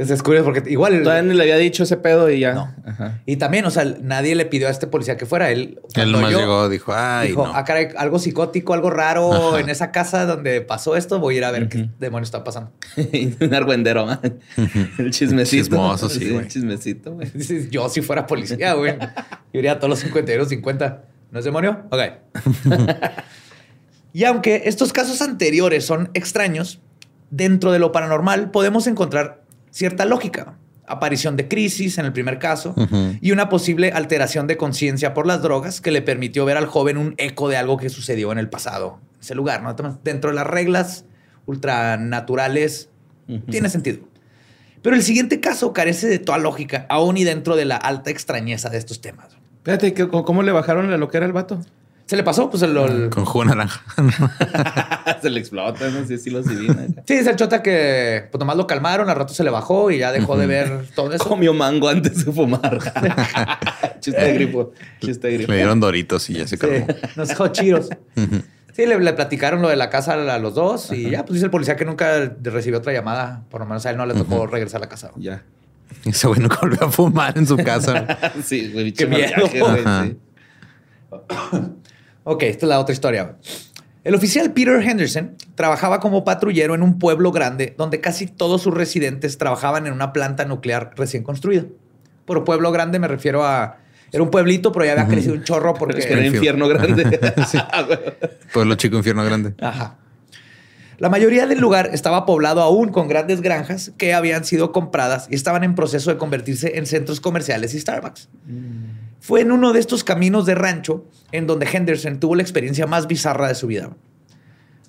Entonces 0.00 0.16
es 0.16 0.22
curioso 0.22 0.46
porque 0.46 0.70
igual... 0.70 1.02
Todavía 1.02 1.22
ni 1.22 1.34
le 1.34 1.42
había 1.42 1.58
dicho 1.58 1.82
ese 1.82 1.98
pedo 1.98 2.30
y 2.30 2.40
ya. 2.40 2.54
No. 2.54 2.74
Ajá. 2.86 3.20
Y 3.26 3.36
también, 3.36 3.66
o 3.66 3.70
sea, 3.70 3.84
nadie 4.00 4.34
le 4.34 4.46
pidió 4.46 4.68
a 4.68 4.70
este 4.70 4.86
policía 4.86 5.18
que 5.18 5.26
fuera. 5.26 5.50
Él, 5.50 5.60
Él 5.60 5.80
cuando 5.94 6.12
nomás 6.12 6.32
yo- 6.32 6.38
llegó, 6.40 6.68
dijo, 6.70 6.94
ay, 6.96 7.28
dijo, 7.28 7.46
no. 7.46 7.54
ah, 7.54 7.64
caray, 7.64 7.88
algo 7.98 8.18
psicótico, 8.18 8.72
algo 8.72 8.88
raro 8.88 9.50
Ajá. 9.50 9.60
en 9.60 9.68
esa 9.68 9.92
casa 9.92 10.24
donde 10.24 10.62
pasó 10.62 10.96
esto. 10.96 11.18
Voy 11.20 11.34
a 11.34 11.36
ir 11.36 11.44
a 11.44 11.50
ver 11.50 11.68
qué 11.68 11.90
demonios 11.98 12.28
está 12.28 12.42
pasando. 12.42 12.72
un 13.40 13.54
argüendero. 13.54 14.08
¿ah? 14.08 14.22
El 14.96 15.10
chismecito. 15.10 15.64
Chismoso, 15.64 16.08
sí, 16.08 16.30
güey. 16.30 16.44
El 16.44 16.48
chismecito, 16.48 17.12
güey. 17.12 17.30
Yo 17.70 17.90
si 17.90 18.00
fuera 18.00 18.26
policía, 18.26 18.72
güey. 18.72 18.96
Yo 19.52 19.58
iría 19.58 19.72
a 19.72 19.76
todos 19.78 19.90
los 19.90 19.98
51, 19.98 20.46
50. 20.46 21.04
¿No 21.30 21.38
es 21.40 21.44
demonio? 21.44 21.82
Ok. 21.90 22.00
y 24.14 24.24
aunque 24.24 24.62
estos 24.64 24.94
casos 24.94 25.20
anteriores 25.20 25.84
son 25.84 26.10
extraños, 26.14 26.80
dentro 27.30 27.70
de 27.70 27.78
lo 27.78 27.92
paranormal 27.92 28.50
podemos 28.50 28.86
encontrar 28.86 29.39
cierta 29.70 30.04
lógica. 30.04 30.56
Aparición 30.86 31.36
de 31.36 31.46
crisis 31.46 31.98
en 31.98 32.06
el 32.06 32.12
primer 32.12 32.40
caso 32.40 32.74
y 33.20 33.30
una 33.30 33.48
posible 33.48 33.92
alteración 33.92 34.48
de 34.48 34.56
conciencia 34.56 35.14
por 35.14 35.24
las 35.24 35.40
drogas 35.40 35.80
que 35.80 35.92
le 35.92 36.02
permitió 36.02 36.44
ver 36.44 36.56
al 36.56 36.66
joven 36.66 36.96
un 36.96 37.14
eco 37.16 37.48
de 37.48 37.56
algo 37.56 37.76
que 37.76 37.88
sucedió 37.90 38.32
en 38.32 38.38
el 38.38 38.48
pasado, 38.48 38.98
en 39.14 39.20
ese 39.20 39.36
lugar. 39.36 39.62
¿no? 39.62 39.74
Dentro 40.02 40.30
de 40.30 40.36
las 40.36 40.46
reglas 40.48 41.04
ultranaturales, 41.46 42.88
tiene 43.48 43.68
sentido. 43.68 44.00
Pero 44.82 44.96
el 44.96 45.02
siguiente 45.02 45.38
caso 45.40 45.72
carece 45.72 46.08
de 46.08 46.18
toda 46.18 46.38
lógica, 46.38 46.86
aún 46.88 47.16
y 47.16 47.22
dentro 47.24 47.54
de 47.54 47.64
la 47.66 47.76
alta 47.76 48.10
extrañeza 48.10 48.70
de 48.70 48.78
estos 48.78 49.00
temas. 49.00 49.28
Espérate, 49.58 49.94
¿qué- 49.94 50.08
¿cómo 50.08 50.24
cómo 50.24 50.42
le 50.42 50.50
bajaron 50.52 50.90
la 50.90 50.96
loquera 50.96 51.26
al 51.26 51.32
vato? 51.32 51.60
¿Se 52.10 52.16
le 52.16 52.24
pasó? 52.24 52.50
Pues 52.50 52.60
el, 52.64 52.76
el- 52.76 53.08
Con 53.08 53.24
jugo 53.24 53.44
de 53.44 53.50
naranja. 53.50 53.84
Se 55.22 55.30
le 55.30 55.38
explota, 55.38 55.88
no 55.90 56.04
sé 56.04 56.18
si 56.18 56.28
lo. 56.28 56.42
Sí, 56.42 56.50
es 57.06 57.24
el 57.28 57.36
chota 57.36 57.62
que 57.62 58.26
pues 58.32 58.40
nomás 58.40 58.56
lo 58.56 58.66
calmaron, 58.66 59.08
al 59.08 59.14
rato 59.14 59.32
se 59.32 59.44
le 59.44 59.50
bajó 59.50 59.92
y 59.92 59.98
ya 59.98 60.10
dejó 60.10 60.36
de 60.36 60.48
ver 60.48 60.86
todo 60.96 61.12
eso. 61.12 61.22
Comió 61.22 61.54
mango 61.54 61.88
antes 61.88 62.24
de 62.26 62.32
fumar. 62.32 62.80
Chiste 64.00 64.20
de 64.20 64.32
gripo. 64.34 64.72
Chiste 65.00 65.28
de 65.28 65.34
gripo. 65.34 65.52
Le 65.52 65.58
dieron 65.58 65.78
doritos 65.78 66.28
y 66.30 66.34
ya 66.34 66.48
se 66.48 66.56
Sí, 66.56 66.58
calmó. 66.58 66.84
nos 67.14 67.28
dejó 67.28 67.46
chiros. 67.48 67.88
Sí, 68.74 68.86
le, 68.86 68.98
le 68.98 69.12
platicaron 69.12 69.62
lo 69.62 69.68
de 69.68 69.76
la 69.76 69.88
casa 69.88 70.14
a 70.14 70.38
los 70.40 70.54
dos 70.56 70.90
y 70.92 71.10
ya, 71.10 71.20
pues 71.24 71.34
dice 71.34 71.44
el 71.44 71.52
policía 71.52 71.76
que 71.76 71.84
nunca 71.84 72.34
recibió 72.42 72.80
otra 72.80 72.92
llamada. 72.92 73.44
Por 73.50 73.60
lo 73.60 73.66
menos 73.68 73.86
a 73.86 73.90
él 73.90 73.96
no 73.96 74.04
le 74.04 74.14
tocó 74.14 74.48
regresar 74.48 74.80
a 74.80 74.84
la 74.86 74.88
casa. 74.88 75.12
Ya. 75.14 75.44
Ese 76.04 76.26
güey 76.26 76.40
nunca 76.40 76.58
volvió 76.60 76.88
a 76.88 76.90
fumar 76.90 77.38
en 77.38 77.46
su 77.46 77.56
casa. 77.56 78.04
Sí, 78.44 78.68
güey. 78.72 78.90
Qué 78.92 79.06
miedo. 79.06 79.28
viaje, 79.36 79.60
güey, 79.60 79.84
sí. 80.08 80.16
Ok, 82.24 82.42
esta 82.44 82.66
es 82.66 82.68
la 82.68 82.80
otra 82.80 82.92
historia. 82.92 83.36
El 84.02 84.14
oficial 84.14 84.52
Peter 84.52 84.80
Henderson 84.80 85.36
trabajaba 85.54 86.00
como 86.00 86.24
patrullero 86.24 86.74
en 86.74 86.82
un 86.82 86.98
pueblo 86.98 87.32
grande 87.32 87.74
donde 87.76 88.00
casi 88.00 88.26
todos 88.26 88.62
sus 88.62 88.72
residentes 88.72 89.36
trabajaban 89.36 89.86
en 89.86 89.92
una 89.92 90.12
planta 90.12 90.44
nuclear 90.46 90.92
recién 90.96 91.22
construida. 91.22 91.64
Por 92.24 92.44
pueblo 92.44 92.72
grande 92.72 92.98
me 92.98 93.08
refiero 93.08 93.44
a... 93.44 93.78
Era 94.12 94.22
un 94.22 94.30
pueblito, 94.30 94.72
pero 94.72 94.86
ya 94.86 94.92
había 94.92 95.06
crecido 95.06 95.34
un 95.34 95.44
chorro 95.44 95.74
porque... 95.74 95.98
Es 95.98 96.06
que 96.06 96.14
era 96.14 96.26
infierno 96.26 96.66
grande. 96.66 97.20
Pueblo 98.52 98.74
chico, 98.74 98.96
infierno 98.96 99.24
grande. 99.24 99.54
Ajá. 99.60 99.98
La 100.98 101.08
mayoría 101.08 101.46
del 101.46 101.60
lugar 101.60 101.90
estaba 101.92 102.26
poblado 102.26 102.60
aún 102.60 102.90
con 102.90 103.06
grandes 103.06 103.40
granjas 103.40 103.92
que 103.96 104.12
habían 104.12 104.44
sido 104.44 104.72
compradas 104.72 105.28
y 105.30 105.34
estaban 105.34 105.62
en 105.62 105.74
proceso 105.74 106.10
de 106.10 106.18
convertirse 106.18 106.76
en 106.76 106.86
centros 106.86 107.20
comerciales 107.20 107.72
y 107.72 107.80
Starbucks. 107.80 108.28
Fue 109.20 109.42
en 109.42 109.52
uno 109.52 109.74
de 109.74 109.80
estos 109.80 110.02
caminos 110.02 110.46
de 110.46 110.54
rancho 110.54 111.04
en 111.30 111.46
donde 111.46 111.68
Henderson 111.70 112.18
tuvo 112.18 112.34
la 112.34 112.42
experiencia 112.42 112.86
más 112.86 113.06
bizarra 113.06 113.48
de 113.48 113.54
su 113.54 113.66
vida. 113.66 113.90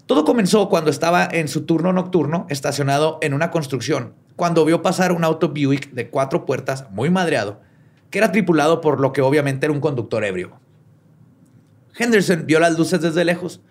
Todo 0.06 0.24
comenzó 0.24 0.70
cuando 0.70 0.90
estaba 0.90 1.28
en 1.30 1.50
su 1.50 1.66
turno 1.66 1.92
nocturno 1.92 2.46
estacionado 2.50 3.20
en 3.22 3.34
una 3.34 3.52
construcción, 3.52 4.14
cuando 4.38 4.64
vio 4.64 4.82
pasar 4.82 5.12
un 5.12 5.26
auto 5.26 5.50
Buick 5.50 5.92
de 5.92 6.10
cuatro 6.10 6.46
puertas 6.46 6.90
muy 6.92 7.10
madreado, 7.10 7.62
que 8.10 8.20
era 8.20 8.32
tripulado 8.32 8.80
por 8.80 9.02
lo 9.02 9.12
que 9.12 9.22
obviamente 9.22 9.66
era 9.66 9.74
un 9.74 9.82
conductor 9.82 10.24
ebrio. 10.24 10.54
Henderson 11.98 12.46
vio 12.46 12.60
las 12.60 12.78
luces 12.78 13.02
desde 13.02 13.26
lejos. 13.26 13.62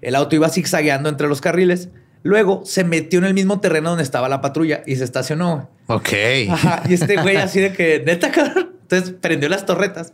El 0.00 0.16
auto 0.16 0.34
iba 0.34 0.48
zigzagueando 0.48 1.08
entre 1.08 1.28
los 1.28 1.40
carriles. 1.40 1.90
Luego 2.22 2.62
se 2.64 2.84
metió 2.84 3.18
en 3.18 3.24
el 3.26 3.34
mismo 3.34 3.60
terreno 3.60 3.90
donde 3.90 4.02
estaba 4.04 4.28
la 4.28 4.40
patrulla 4.40 4.82
y 4.86 4.96
se 4.96 5.04
estacionó. 5.04 5.70
Ok. 5.86 6.08
Ajá, 6.50 6.82
y 6.88 6.94
este 6.94 7.16
güey 7.16 7.36
así 7.38 7.60
de 7.60 7.72
que, 7.72 8.02
neta, 8.04 8.30
cabrón. 8.30 8.72
Entonces 8.82 9.14
prendió 9.20 9.48
las 9.50 9.66
torretas 9.66 10.12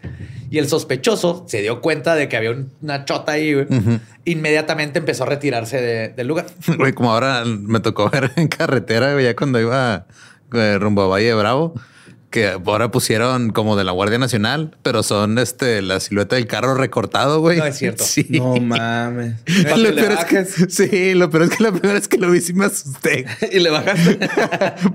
y 0.50 0.58
el 0.58 0.68
sospechoso 0.68 1.44
se 1.48 1.62
dio 1.62 1.80
cuenta 1.80 2.14
de 2.16 2.28
que 2.28 2.36
había 2.36 2.50
un- 2.50 2.72
una 2.82 3.04
chota 3.04 3.32
ahí. 3.32 3.54
güey. 3.54 3.66
Inmediatamente 4.24 4.98
empezó 4.98 5.24
a 5.24 5.26
retirarse 5.26 5.80
de- 5.80 6.08
del 6.08 6.26
lugar. 6.26 6.46
Güey, 6.78 6.92
como 6.92 7.12
ahora 7.12 7.44
me 7.44 7.80
tocó 7.80 8.08
ver 8.10 8.32
en 8.36 8.48
carretera, 8.48 9.12
güey, 9.12 9.24
ya 9.24 9.36
cuando 9.36 9.60
iba 9.60 10.06
eh, 10.52 10.76
rumbo 10.80 11.02
a 11.02 11.06
Valle 11.08 11.26
de 11.26 11.34
Bravo, 11.34 11.74
que 12.34 12.48
ahora 12.48 12.90
pusieron 12.90 13.50
como 13.50 13.76
de 13.76 13.84
la 13.84 13.92
Guardia 13.92 14.18
Nacional, 14.18 14.76
pero 14.82 15.04
son 15.04 15.38
este 15.38 15.82
la 15.82 16.00
silueta 16.00 16.34
del 16.34 16.48
carro 16.48 16.74
recortado, 16.74 17.38
güey. 17.38 17.58
No 17.58 17.64
es 17.66 17.78
cierto. 17.78 18.02
Sí. 18.14 18.26
No 18.28 18.56
mames. 18.56 19.34
Lo 19.46 19.76
Le 19.76 19.92
peor 19.92 20.12
es 20.12 20.24
que- 20.24 20.44
sí, 20.68 21.14
lo 21.14 21.30
peor 21.30 21.44
es 21.44 21.50
que 21.50 21.62
la 21.62 21.70
primera 21.70 21.94
vez 21.94 22.08
que 22.08 22.18
lo 22.18 22.28
vi 22.32 22.40
sí 22.40 22.52
me 22.52 22.64
asusté. 22.64 23.24
y 23.52 23.60
le 23.60 23.70
bajaste. 23.70 24.18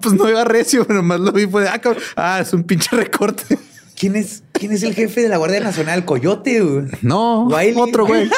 pues 0.02 0.15
no 0.15 0.28
iba 0.30 0.43
recio, 0.43 0.86
pero 0.86 1.02
más 1.02 1.21
lo 1.21 1.32
vi 1.32 1.47
fue 1.47 1.62
de, 1.63 1.69
ah, 1.69 1.80
cabrón, 1.80 2.04
ah, 2.17 2.39
es 2.41 2.52
un 2.52 2.63
pinche 2.63 2.93
recorte. 2.93 3.58
¿Quién 3.97 4.17
es, 4.17 4.43
¿Quién 4.52 4.73
es 4.73 4.84
el 4.84 4.93
jefe 4.93 5.21
de 5.21 5.30
la 5.30 5.38
Guardia 5.38 5.62
Nacional? 5.62 6.04
Coyote. 6.04 6.60
güey? 6.62 6.88
No, 7.02 7.45
Wiley. 7.47 7.73
otro 7.78 8.06
güey. 8.06 8.30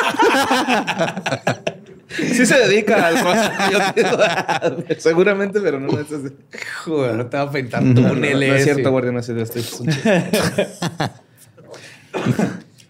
Sí 2.15 2.45
se 2.45 2.57
dedica 2.57 3.07
al 3.07 3.19
rollo. 3.19 4.85
Seguramente, 4.97 5.61
pero 5.61 5.79
no 5.79 5.89
es 5.99 6.11
así. 6.11 6.33
Joder, 6.85 7.15
no 7.15 7.25
te 7.27 7.37
va 7.37 7.43
a 7.43 7.51
pintar 7.51 7.81
No, 7.83 8.01
no, 8.01 8.09
túneles. 8.09 8.49
no 8.49 8.55
es 8.55 8.63
cierto, 8.63 8.91
Guardia. 8.91 9.17
Estoy 9.19 9.41
es 9.41 9.51
chiste. 9.51 9.85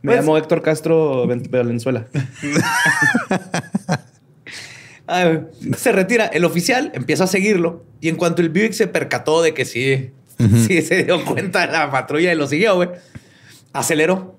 Me 0.02 0.14
Pues- 0.14 0.18
llamo 0.20 0.38
Héctor 0.38 0.62
Castro 0.64 1.28
Valenzuela. 1.28 2.08
Ay, 5.08 5.26
güey. 5.26 5.74
se 5.78 5.92
retira. 5.92 6.26
El 6.28 6.46
oficial 6.46 6.92
empieza 6.96 7.26
a 7.26 7.28
seguirlo 7.28 7.86
y 8.00 8.10
en 8.10 8.16
cuanto 8.16 8.42
el 8.42 8.50
Buick 8.50 8.74
se 8.74 8.88
percató 8.88 9.42
de 9.42 9.54
que 9.54 9.66
sí, 9.66 10.12
sí 10.68 10.82
se 10.82 11.04
dio 11.04 11.24
cuenta 11.26 11.66
de 11.68 11.72
la 11.74 11.92
patrulla 11.92 12.32
y 12.32 12.36
lo 12.36 12.48
siguió, 12.48 12.76
güey, 12.76 12.90
aceleró. 13.74 14.38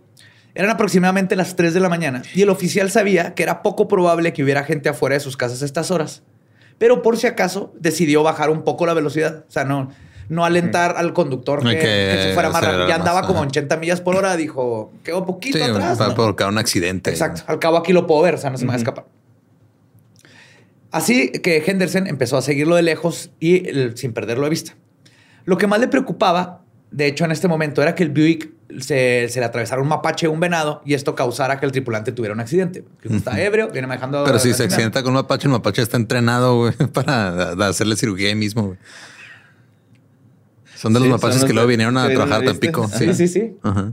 Eran 0.54 0.70
aproximadamente 0.70 1.34
las 1.36 1.56
3 1.56 1.72
de 1.74 1.80
la 1.80 1.88
mañana 1.88 2.22
y 2.34 2.42
el 2.42 2.50
oficial 2.50 2.90
sabía 2.90 3.34
que 3.34 3.42
era 3.42 3.62
poco 3.62 3.88
probable 3.88 4.32
que 4.32 4.42
hubiera 4.44 4.64
gente 4.64 4.88
afuera 4.88 5.14
de 5.14 5.20
sus 5.20 5.36
casas 5.36 5.62
a 5.62 5.64
estas 5.64 5.90
horas. 5.90 6.22
Pero 6.78 7.00
por 7.02 7.16
si 7.16 7.26
acaso 7.26 7.72
decidió 7.78 8.22
bajar 8.22 8.50
un 8.50 8.62
poco 8.62 8.84
la 8.86 8.92
velocidad. 8.94 9.44
O 9.48 9.50
sea, 9.50 9.64
no, 9.64 9.90
no 10.28 10.44
alentar 10.44 10.94
al 10.98 11.12
conductor 11.14 11.62
que, 11.62 11.70
que 11.70 11.78
que 11.80 12.18
se 12.22 12.34
fuera 12.34 12.50
más 12.50 12.62
rápido. 12.62 12.88
Ya 12.88 12.96
andaba 12.96 13.20
más, 13.20 13.26
como 13.28 13.40
ajá. 13.40 13.48
80 13.48 13.76
millas 13.78 14.00
por 14.02 14.14
hora. 14.16 14.36
Dijo, 14.36 14.92
quedó 15.04 15.24
poquito 15.24 15.56
Sí, 15.58 15.64
atrás. 15.64 15.98
va 16.00 16.06
a 16.06 16.08
¿no? 16.08 16.14
provocar 16.14 16.48
un 16.48 16.58
accidente. 16.58 17.10
Exacto. 17.10 17.42
Al 17.46 17.58
cabo 17.58 17.76
aquí 17.78 17.92
lo 17.92 18.06
puedo 18.06 18.20
ver, 18.22 18.34
o 18.34 18.38
sea, 18.38 18.50
no 18.50 18.58
se 18.58 18.64
me 18.64 18.68
va 18.68 18.74
a 18.74 18.78
escapar. 18.78 19.06
Así 20.90 21.30
que 21.32 21.62
Henderson 21.66 22.06
empezó 22.06 22.36
a 22.36 22.42
seguirlo 22.42 22.76
de 22.76 22.82
lejos 22.82 23.30
y 23.40 23.66
el- 23.68 23.96
sin 23.96 24.12
perderlo 24.12 24.44
de 24.44 24.50
vista. 24.50 24.74
Lo 25.44 25.56
que 25.56 25.66
más 25.66 25.80
le 25.80 25.88
preocupaba, 25.88 26.62
de 26.90 27.06
hecho, 27.06 27.24
en 27.24 27.30
este 27.30 27.48
momento, 27.48 27.82
era 27.82 27.94
que 27.94 28.02
el 28.02 28.10
Buick 28.10 28.50
se, 28.80 29.28
se 29.28 29.40
le 29.40 29.46
atravesara 29.46 29.80
un 29.82 29.88
mapache 29.88 30.26
o 30.26 30.32
un 30.32 30.40
venado 30.40 30.82
y 30.84 30.94
esto 30.94 31.14
causara 31.14 31.58
que 31.60 31.66
el 31.66 31.72
tripulante 31.72 32.12
tuviera 32.12 32.34
un 32.34 32.40
accidente. 32.40 32.84
Que 33.00 33.14
está 33.14 33.40
ebrio, 33.40 33.68
viene 33.70 33.86
manejando. 33.86 34.24
Pero 34.24 34.38
si 34.38 34.52
se 34.54 34.64
accidenta 34.64 35.02
con 35.02 35.10
un 35.10 35.16
mapache, 35.16 35.46
el 35.46 35.52
mapache 35.52 35.82
está 35.82 35.96
entrenado, 35.96 36.56
güey, 36.58 36.72
para 36.92 37.52
hacerle 37.68 37.96
cirugía 37.96 38.28
ahí 38.28 38.34
mismo. 38.34 38.76
Son 40.76 40.92
de 40.92 40.98
los 41.00 41.06
Sí, 41.06 41.12
mapaches 41.12 41.36
los 41.36 41.44
que 41.46 41.52
luego 41.52 41.68
vinieron 41.68 41.96
a 41.96 42.08
trabajar 42.08 42.42
a. 42.42 42.44
Tampico. 42.46 42.88
Sí, 42.88 43.14
sí, 43.14 43.28
sí. 43.28 43.54
Ajá. 43.62 43.92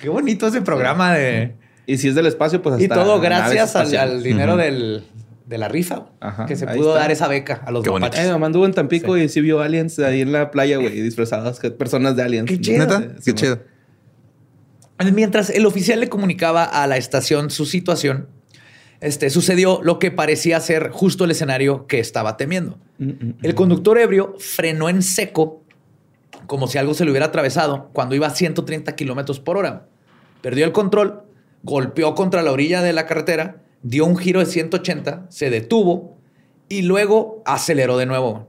Qué 0.00 0.08
bonito 0.08 0.46
ese 0.46 0.62
programa 0.62 1.12
de. 1.14 1.54
Y 1.86 1.98
si 1.98 2.08
es 2.08 2.14
del 2.14 2.26
espacio, 2.26 2.62
pues 2.62 2.74
hasta 2.74 2.84
Y 2.84 2.88
todo 2.88 3.20
gracias 3.20 3.74
al, 3.74 4.22
dinero 4.22 4.56
del, 4.56 5.02
de 5.46 5.58
la 5.58 5.66
rifa. 5.68 6.06
Ajá, 6.20 6.46
que 6.46 6.54
se 6.54 6.66
pudo 6.68 6.90
está. 6.90 7.00
dar 7.00 7.10
esa 7.10 7.26
beca 7.26 7.62
a 7.66 7.72
los 7.72 7.82
Qué 7.82 7.90
mapaches. 7.90 8.26
Eh, 8.26 8.30
mamá 8.30 8.46
anduvo 8.46 8.64
en 8.64 8.72
Tampico 8.72 9.16
y 9.16 9.28
sí 9.28 9.40
vio 9.40 9.60
aliens 9.60 9.98
ahí 9.98 10.20
en 10.20 10.30
la 10.30 10.52
playa, 10.52 10.76
güey, 10.76 11.00
disfrazadas, 11.00 11.58
personas 11.76 12.14
de 12.14 12.22
aliens. 12.22 12.48
Qué 12.48 12.60
chido. 12.60 12.78
¿Neta? 12.78 13.00
Sí, 13.18 13.32
Qué 13.32 13.34
chido. 13.34 13.60
Mientras 15.12 15.50
el 15.50 15.64
oficial 15.66 16.00
le 16.00 16.08
comunicaba 16.08 16.64
a 16.64 16.86
la 16.86 16.96
estación 16.96 17.50
su 17.50 17.64
situación, 17.64 18.28
este, 19.00 19.30
sucedió 19.30 19.80
lo 19.82 19.98
que 19.98 20.10
parecía 20.10 20.60
ser 20.60 20.90
justo 20.90 21.24
el 21.24 21.30
escenario 21.30 21.86
que 21.86 22.00
estaba 22.00 22.36
temiendo. 22.36 22.78
Mm, 22.98 23.30
El 23.42 23.54
conductor 23.54 23.98
ebrio 23.98 24.34
frenó 24.38 24.90
en 24.90 25.02
seco, 25.02 25.62
como 26.46 26.66
si 26.66 26.76
algo 26.76 26.92
se 26.92 27.04
le 27.04 27.10
hubiera 27.10 27.26
atravesado, 27.26 27.88
cuando 27.94 28.14
iba 28.14 28.26
a 28.26 28.34
130 28.34 28.94
kilómetros 28.94 29.40
por 29.40 29.56
hora. 29.56 29.86
Perdió 30.42 30.66
el 30.66 30.72
control, 30.72 31.22
golpeó 31.62 32.14
contra 32.14 32.42
la 32.42 32.52
orilla 32.52 32.82
de 32.82 32.92
la 32.92 33.06
carretera, 33.06 33.62
dio 33.82 34.04
un 34.04 34.16
giro 34.16 34.40
de 34.40 34.46
180, 34.46 35.26
se 35.30 35.48
detuvo 35.48 36.18
y 36.68 36.82
luego 36.82 37.42
aceleró 37.46 37.96
de 37.96 38.06
nuevo. 38.06 38.48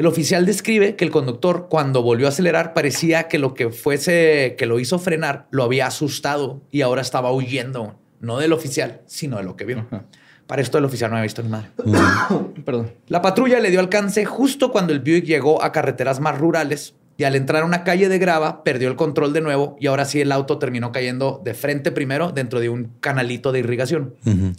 El 0.00 0.06
oficial 0.06 0.46
describe 0.46 0.96
que 0.96 1.04
el 1.04 1.10
conductor, 1.10 1.66
cuando 1.68 2.02
volvió 2.02 2.24
a 2.24 2.30
acelerar, 2.30 2.72
parecía 2.72 3.28
que 3.28 3.38
lo 3.38 3.52
que 3.52 3.68
fuese 3.68 4.54
que 4.56 4.64
lo 4.64 4.80
hizo 4.80 4.98
frenar 4.98 5.46
lo 5.50 5.62
había 5.62 5.86
asustado 5.86 6.62
y 6.70 6.80
ahora 6.80 7.02
estaba 7.02 7.30
huyendo, 7.30 8.00
no 8.18 8.38
del 8.38 8.54
oficial, 8.54 9.02
sino 9.04 9.36
de 9.36 9.42
lo 9.42 9.56
que 9.56 9.66
vio. 9.66 9.80
Ajá. 9.80 10.06
Para 10.46 10.62
esto 10.62 10.78
el 10.78 10.86
oficial 10.86 11.10
no 11.10 11.18
había 11.18 11.24
visto 11.24 11.42
ni 11.42 11.50
madre. 11.50 11.68
Perdón. 12.64 12.92
La 13.08 13.20
patrulla 13.20 13.60
le 13.60 13.70
dio 13.70 13.78
alcance 13.78 14.24
justo 14.24 14.72
cuando 14.72 14.94
el 14.94 15.00
Buick 15.00 15.26
llegó 15.26 15.62
a 15.62 15.70
carreteras 15.70 16.18
más 16.18 16.38
rurales 16.38 16.94
y 17.18 17.24
al 17.24 17.36
entrar 17.36 17.62
a 17.62 17.66
una 17.66 17.84
calle 17.84 18.08
de 18.08 18.18
grava 18.18 18.64
perdió 18.64 18.88
el 18.88 18.96
control 18.96 19.34
de 19.34 19.42
nuevo 19.42 19.76
y 19.78 19.88
ahora 19.88 20.06
sí 20.06 20.22
el 20.22 20.32
auto 20.32 20.56
terminó 20.58 20.92
cayendo 20.92 21.42
de 21.44 21.52
frente 21.52 21.92
primero 21.92 22.32
dentro 22.32 22.58
de 22.58 22.70
un 22.70 22.92
canalito 23.00 23.52
de 23.52 23.58
irrigación. 23.58 24.14
Ujú. 24.24 24.54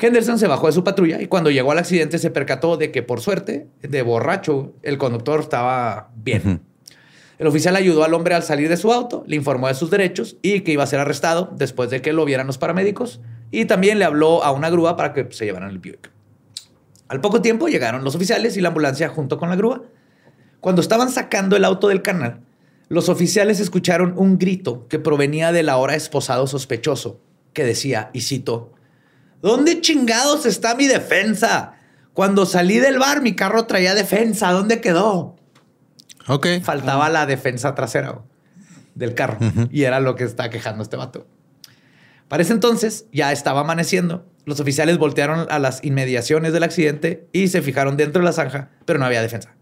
Henderson 0.00 0.38
se 0.38 0.46
bajó 0.46 0.66
de 0.66 0.72
su 0.72 0.84
patrulla 0.84 1.20
y 1.20 1.26
cuando 1.26 1.50
llegó 1.50 1.72
al 1.72 1.78
accidente 1.78 2.18
se 2.18 2.30
percató 2.30 2.76
de 2.76 2.90
que 2.90 3.02
por 3.02 3.20
suerte, 3.20 3.68
de 3.82 4.02
borracho, 4.02 4.72
el 4.82 4.98
conductor 4.98 5.40
estaba 5.40 6.10
bien. 6.16 6.62
El 7.38 7.46
oficial 7.46 7.74
ayudó 7.76 8.04
al 8.04 8.12
hombre 8.14 8.34
al 8.34 8.42
salir 8.42 8.68
de 8.68 8.76
su 8.76 8.92
auto, 8.92 9.24
le 9.26 9.36
informó 9.36 9.68
de 9.68 9.74
sus 9.74 9.90
derechos 9.90 10.36
y 10.42 10.60
que 10.60 10.72
iba 10.72 10.84
a 10.84 10.86
ser 10.86 11.00
arrestado 11.00 11.50
después 11.56 11.90
de 11.90 12.02
que 12.02 12.12
lo 12.12 12.24
vieran 12.24 12.46
los 12.46 12.58
paramédicos 12.58 13.20
y 13.50 13.64
también 13.64 13.98
le 13.98 14.04
habló 14.04 14.44
a 14.44 14.52
una 14.52 14.70
grúa 14.70 14.96
para 14.96 15.12
que 15.12 15.26
se 15.30 15.44
llevaran 15.44 15.70
el 15.70 15.78
Buick. 15.78 16.10
Al 17.08 17.20
poco 17.20 17.42
tiempo 17.42 17.68
llegaron 17.68 18.04
los 18.04 18.14
oficiales 18.14 18.56
y 18.56 18.60
la 18.60 18.68
ambulancia 18.68 19.08
junto 19.08 19.38
con 19.38 19.48
la 19.48 19.56
grúa. 19.56 19.82
Cuando 20.60 20.82
estaban 20.82 21.10
sacando 21.10 21.56
el 21.56 21.64
auto 21.64 21.88
del 21.88 22.02
canal, 22.02 22.40
los 22.88 23.08
oficiales 23.08 23.58
escucharon 23.58 24.14
un 24.16 24.38
grito 24.38 24.86
que 24.88 24.98
provenía 24.98 25.50
del 25.50 25.68
ahora 25.68 25.94
esposado 25.94 26.46
sospechoso, 26.46 27.20
que 27.52 27.64
decía, 27.64 28.10
y 28.12 28.20
cito, 28.20 28.72
¿Dónde 29.42 29.80
chingados 29.80 30.46
está 30.46 30.74
mi 30.74 30.86
defensa? 30.86 31.74
Cuando 32.12 32.44
salí 32.46 32.78
del 32.78 32.98
bar, 32.98 33.22
mi 33.22 33.34
carro 33.34 33.64
traía 33.66 33.94
defensa. 33.94 34.52
¿Dónde 34.52 34.80
quedó? 34.80 35.36
Ok. 36.28 36.46
Faltaba 36.62 37.08
la 37.08 37.26
defensa 37.26 37.74
trasera 37.74 38.10
güey, 38.10 38.24
del 38.94 39.14
carro. 39.14 39.38
Y 39.70 39.84
era 39.84 40.00
lo 40.00 40.14
que 40.16 40.24
está 40.24 40.50
quejando 40.50 40.82
este 40.82 40.96
vato. 40.96 41.26
Para 42.28 42.42
ese 42.42 42.52
entonces 42.52 43.06
ya 43.12 43.32
estaba 43.32 43.60
amaneciendo. 43.60 44.26
Los 44.44 44.60
oficiales 44.60 44.98
voltearon 44.98 45.46
a 45.50 45.58
las 45.58 45.82
inmediaciones 45.84 46.52
del 46.52 46.62
accidente 46.62 47.28
y 47.32 47.48
se 47.48 47.62
fijaron 47.62 47.96
dentro 47.96 48.20
de 48.20 48.26
la 48.26 48.32
zanja, 48.32 48.70
pero 48.84 48.98
no 48.98 49.04
había 49.06 49.22
defensa. 49.22 49.54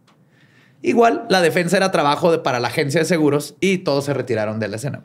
Igual, 0.83 1.27
la 1.29 1.41
defensa 1.41 1.77
era 1.77 1.91
trabajo 1.91 2.31
de- 2.31 2.39
para 2.39 2.61
la 2.61 2.69
agencia 2.69 3.01
de 3.01 3.07
seguros 3.07 3.57
y 3.61 3.79
todos 3.79 4.05
se 4.05 4.15
retiraron 4.15 4.61
de 4.61 4.69
la 4.69 4.77
escena. 4.77 5.05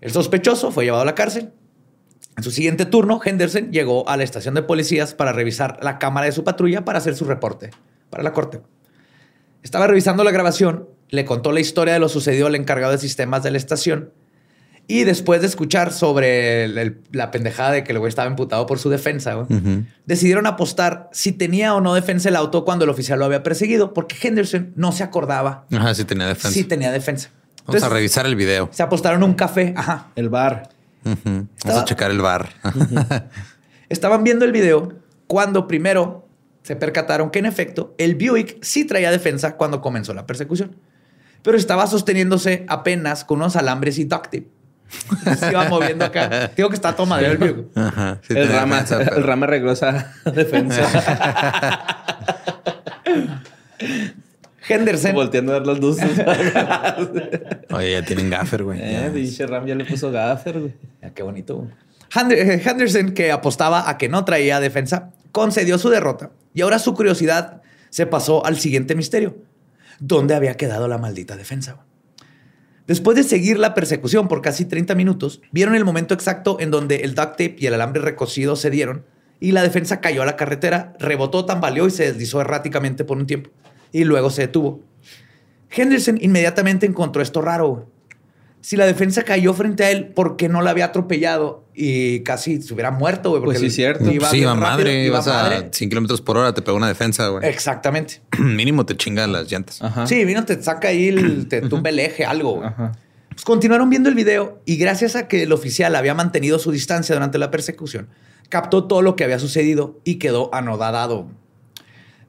El 0.00 0.10
sospechoso 0.10 0.72
fue 0.72 0.84
llevado 0.84 1.02
a 1.02 1.06
la 1.06 1.14
cárcel. 1.14 1.52
En 2.40 2.44
su 2.44 2.50
siguiente 2.50 2.86
turno, 2.86 3.20
Henderson 3.22 3.70
llegó 3.70 4.08
a 4.08 4.16
la 4.16 4.22
estación 4.24 4.54
de 4.54 4.62
policías 4.62 5.12
para 5.14 5.32
revisar 5.32 5.78
la 5.82 5.98
cámara 5.98 6.24
de 6.26 6.32
su 6.32 6.42
patrulla 6.42 6.84
para 6.86 6.98
hacer 6.98 7.14
su 7.14 7.26
reporte 7.26 7.70
para 8.08 8.22
la 8.22 8.32
corte. 8.32 8.62
Estaba 9.62 9.86
revisando 9.86 10.24
la 10.24 10.30
grabación, 10.30 10.88
le 11.10 11.26
contó 11.26 11.52
la 11.52 11.60
historia 11.60 11.92
de 11.92 12.00
lo 12.00 12.08
sucedido 12.08 12.46
al 12.46 12.54
encargado 12.54 12.92
de 12.92 12.98
sistemas 12.98 13.42
de 13.42 13.50
la 13.50 13.58
estación 13.58 14.10
y 14.86 15.04
después 15.04 15.42
de 15.42 15.48
escuchar 15.48 15.92
sobre 15.92 16.64
el- 16.64 16.78
el- 16.78 17.00
la 17.12 17.30
pendejada 17.30 17.72
de 17.72 17.84
que 17.84 17.92
el 17.92 17.98
güey 17.98 18.08
estaba 18.08 18.28
imputado 18.30 18.64
por 18.66 18.78
su 18.78 18.88
defensa, 18.88 19.46
decidieron 20.06 20.46
apostar 20.46 21.10
si 21.12 21.32
tenía 21.32 21.74
o 21.74 21.80
no 21.82 21.92
defensa 21.94 22.30
el 22.30 22.36
auto 22.36 22.64
cuando 22.64 22.84
el 22.84 22.90
oficial 22.90 23.18
lo 23.18 23.26
había 23.26 23.42
perseguido, 23.42 23.92
porque 23.92 24.16
Henderson 24.26 24.72
no 24.76 24.92
se 24.92 25.02
acordaba 25.04 25.66
Ajá, 25.70 25.94
sí 25.94 26.04
tenía 26.04 26.26
defensa. 26.26 26.50
si 26.50 26.64
tenía 26.64 26.90
defensa. 26.90 27.28
Vamos 27.66 27.82
a 27.82 27.88
revisar 27.90 28.24
el 28.26 28.34
video. 28.34 28.70
Se 28.72 28.82
apostaron 28.82 29.22
un 29.22 29.34
café, 29.34 29.74
ajá, 29.76 30.08
El 30.16 30.30
bar. 30.30 30.70
Vamos 31.04 31.48
Estaba- 31.58 31.80
a 31.80 31.84
checar 31.84 32.10
el 32.10 32.20
bar. 32.20 32.50
Estaban 33.88 34.22
viendo 34.24 34.44
el 34.44 34.52
video 34.52 34.92
cuando 35.26 35.66
primero 35.66 36.28
se 36.62 36.76
percataron 36.76 37.30
que 37.30 37.38
en 37.38 37.46
efecto 37.46 37.94
el 37.98 38.14
Buick 38.16 38.58
sí 38.62 38.84
traía 38.84 39.10
defensa 39.10 39.56
cuando 39.56 39.80
comenzó 39.80 40.12
la 40.14 40.26
persecución, 40.26 40.76
pero 41.42 41.56
estaba 41.56 41.86
sosteniéndose 41.86 42.64
apenas 42.68 43.24
con 43.24 43.38
unos 43.38 43.56
alambres 43.56 43.98
y 43.98 44.04
duct 44.04 44.24
tape. 44.24 44.48
Se 45.38 45.50
iba 45.50 45.68
moviendo 45.68 46.04
acá. 46.04 46.50
Digo 46.56 46.68
que 46.68 46.74
está 46.74 46.94
todo 46.96 47.16
el 47.16 47.36
Buick. 47.38 47.76
Ajá, 47.76 48.18
sí 48.26 48.34
el, 48.36 48.48
rama, 48.48 48.76
defensa, 48.82 48.98
pero- 49.04 49.16
el 49.16 49.22
rama 49.24 49.46
arregló 49.46 49.72
esa 49.72 50.12
defensa. 50.34 50.82
Henderson. 54.70 55.14
Volteando 55.14 55.52
a 55.52 55.58
ver 55.58 55.66
las 55.66 55.80
luces. 55.80 56.08
Oye, 57.70 57.92
ya 57.92 58.02
tienen 58.02 58.30
gaffer, 58.30 58.64
güey. 58.64 58.78
eh, 58.80 59.46
Ram 59.46 59.66
ya 59.66 59.74
le 59.74 59.84
puso 59.84 60.10
gaffer, 60.10 60.60
güey. 60.60 60.74
Ah, 61.02 61.10
qué 61.14 61.22
bonito. 61.22 61.56
güey. 61.56 61.70
Eh, 62.32 62.62
Henderson, 62.64 63.12
que 63.12 63.30
apostaba 63.32 63.88
a 63.88 63.96
que 63.98 64.08
no 64.08 64.24
traía 64.24 64.60
defensa, 64.60 65.10
concedió 65.32 65.78
su 65.78 65.90
derrota 65.90 66.30
y 66.54 66.62
ahora 66.62 66.78
su 66.78 66.94
curiosidad 66.94 67.62
se 67.90 68.06
pasó 68.06 68.44
al 68.44 68.58
siguiente 68.58 68.94
misterio. 68.94 69.36
¿Dónde 70.00 70.34
había 70.34 70.56
quedado 70.56 70.88
la 70.88 70.98
maldita 70.98 71.36
defensa? 71.36 71.72
güey? 71.74 71.86
Después 72.86 73.16
de 73.16 73.22
seguir 73.22 73.58
la 73.58 73.74
persecución 73.74 74.26
por 74.26 74.42
casi 74.42 74.64
30 74.64 74.96
minutos, 74.96 75.40
vieron 75.52 75.76
el 75.76 75.84
momento 75.84 76.12
exacto 76.14 76.56
en 76.58 76.72
donde 76.72 76.96
el 76.96 77.14
duct 77.14 77.32
tape 77.32 77.56
y 77.58 77.66
el 77.66 77.74
alambre 77.74 78.02
recocido 78.02 78.56
se 78.56 78.70
dieron 78.70 79.04
y 79.38 79.52
la 79.52 79.62
defensa 79.62 80.00
cayó 80.00 80.22
a 80.22 80.26
la 80.26 80.36
carretera, 80.36 80.94
rebotó, 80.98 81.44
tambaleó 81.44 81.86
y 81.86 81.90
se 81.90 82.04
deslizó 82.04 82.40
erráticamente 82.40 83.04
por 83.04 83.16
un 83.18 83.26
tiempo. 83.26 83.50
Y 83.92 84.04
luego 84.04 84.30
se 84.30 84.42
detuvo. 84.42 84.80
Henderson 85.70 86.18
inmediatamente 86.20 86.86
encontró 86.86 87.22
esto 87.22 87.40
raro. 87.40 87.88
Si 88.62 88.76
la 88.76 88.84
defensa 88.84 89.22
cayó 89.22 89.54
frente 89.54 89.84
a 89.84 89.90
él, 89.90 90.08
¿por 90.08 90.36
qué 90.36 90.48
no 90.50 90.60
la 90.60 90.70
había 90.70 90.86
atropellado 90.86 91.64
y 91.74 92.20
casi 92.20 92.60
se 92.60 92.74
hubiera 92.74 92.90
muerto? 92.90 93.30
güey? 93.30 93.42
Pues 93.42 93.56
Porque 93.58 93.70
sí, 93.70 93.76
cierto. 93.76 94.04
Pues 94.04 94.28
sí, 94.28 94.38
iba 94.38 94.50
rápido, 94.52 94.54
madre. 94.56 94.92
iba 95.04 95.06
Ibas 95.06 95.28
a 95.28 95.32
madre. 95.44 95.68
100 95.72 95.88
kilómetros 95.88 96.20
por 96.20 96.36
hora, 96.36 96.52
te 96.52 96.60
pega 96.60 96.76
una 96.76 96.88
defensa, 96.88 97.28
güey. 97.28 97.48
Exactamente. 97.48 98.20
Mínimo 98.38 98.84
te 98.84 98.96
chingan 98.96 99.32
las 99.32 99.50
llantas. 99.50 99.80
Ajá. 99.80 100.06
Sí, 100.06 100.24
vino, 100.26 100.44
te 100.44 100.62
saca 100.62 100.88
ahí, 100.88 101.08
el, 101.08 101.46
te 101.48 101.62
tumba 101.62 101.88
el 101.88 101.98
eje, 102.00 102.26
algo. 102.26 102.56
güey. 102.56 102.68
Ajá. 102.68 102.92
Pues 103.30 103.44
continuaron 103.44 103.88
viendo 103.88 104.10
el 104.10 104.14
video 104.14 104.60
y 104.66 104.76
gracias 104.76 105.16
a 105.16 105.26
que 105.26 105.44
el 105.44 105.52
oficial 105.52 105.96
había 105.96 106.12
mantenido 106.14 106.58
su 106.58 106.70
distancia 106.70 107.14
durante 107.14 107.38
la 107.38 107.50
persecución, 107.50 108.08
captó 108.50 108.84
todo 108.84 109.00
lo 109.00 109.16
que 109.16 109.24
había 109.24 109.38
sucedido 109.38 109.98
y 110.04 110.16
quedó 110.16 110.54
anodadado. 110.54 111.28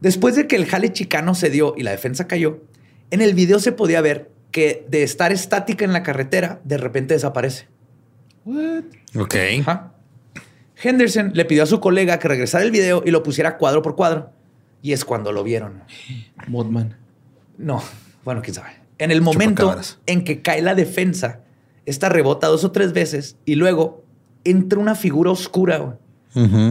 Después 0.01 0.35
de 0.35 0.47
que 0.47 0.55
el 0.55 0.65
jale 0.65 0.91
chicano 0.91 1.33
se 1.35 1.49
dio 1.49 1.73
y 1.77 1.83
la 1.83 1.91
defensa 1.91 2.27
cayó, 2.27 2.63
en 3.11 3.21
el 3.21 3.33
video 3.33 3.59
se 3.59 3.71
podía 3.71 4.01
ver 4.01 4.31
que 4.51 4.85
de 4.89 5.03
estar 5.03 5.31
estática 5.31 5.85
en 5.85 5.93
la 5.93 6.03
carretera, 6.03 6.59
de 6.63 6.77
repente 6.77 7.13
desaparece. 7.13 7.67
Ok. 9.15 9.35
Ajá. 9.61 9.93
Henderson 10.83 11.31
le 11.33 11.45
pidió 11.45 11.63
a 11.63 11.67
su 11.67 11.79
colega 11.79 12.19
que 12.19 12.27
regresara 12.27 12.63
el 12.63 12.71
video 12.71 13.03
y 13.05 13.11
lo 13.11 13.23
pusiera 13.23 13.57
cuadro 13.57 13.81
por 13.81 13.95
cuadro. 13.95 14.31
Y 14.81 14.93
es 14.93 15.05
cuando 15.05 15.31
lo 15.31 15.43
vieron. 15.43 15.83
Modman. 16.47 16.97
No, 17.57 17.83
bueno, 18.25 18.41
quién 18.41 18.55
sabe. 18.55 18.71
En 18.97 19.11
el 19.11 19.21
momento 19.21 19.75
en 20.07 20.23
que 20.23 20.41
cae 20.41 20.61
la 20.61 20.73
defensa, 20.73 21.41
esta 21.85 22.09
rebota 22.09 22.47
dos 22.47 22.63
o 22.63 22.71
tres 22.71 22.93
veces 22.93 23.37
y 23.45 23.55
luego 23.55 24.03
entra 24.43 24.79
una 24.79 24.95
figura 24.95 25.31
oscura, 25.31 25.99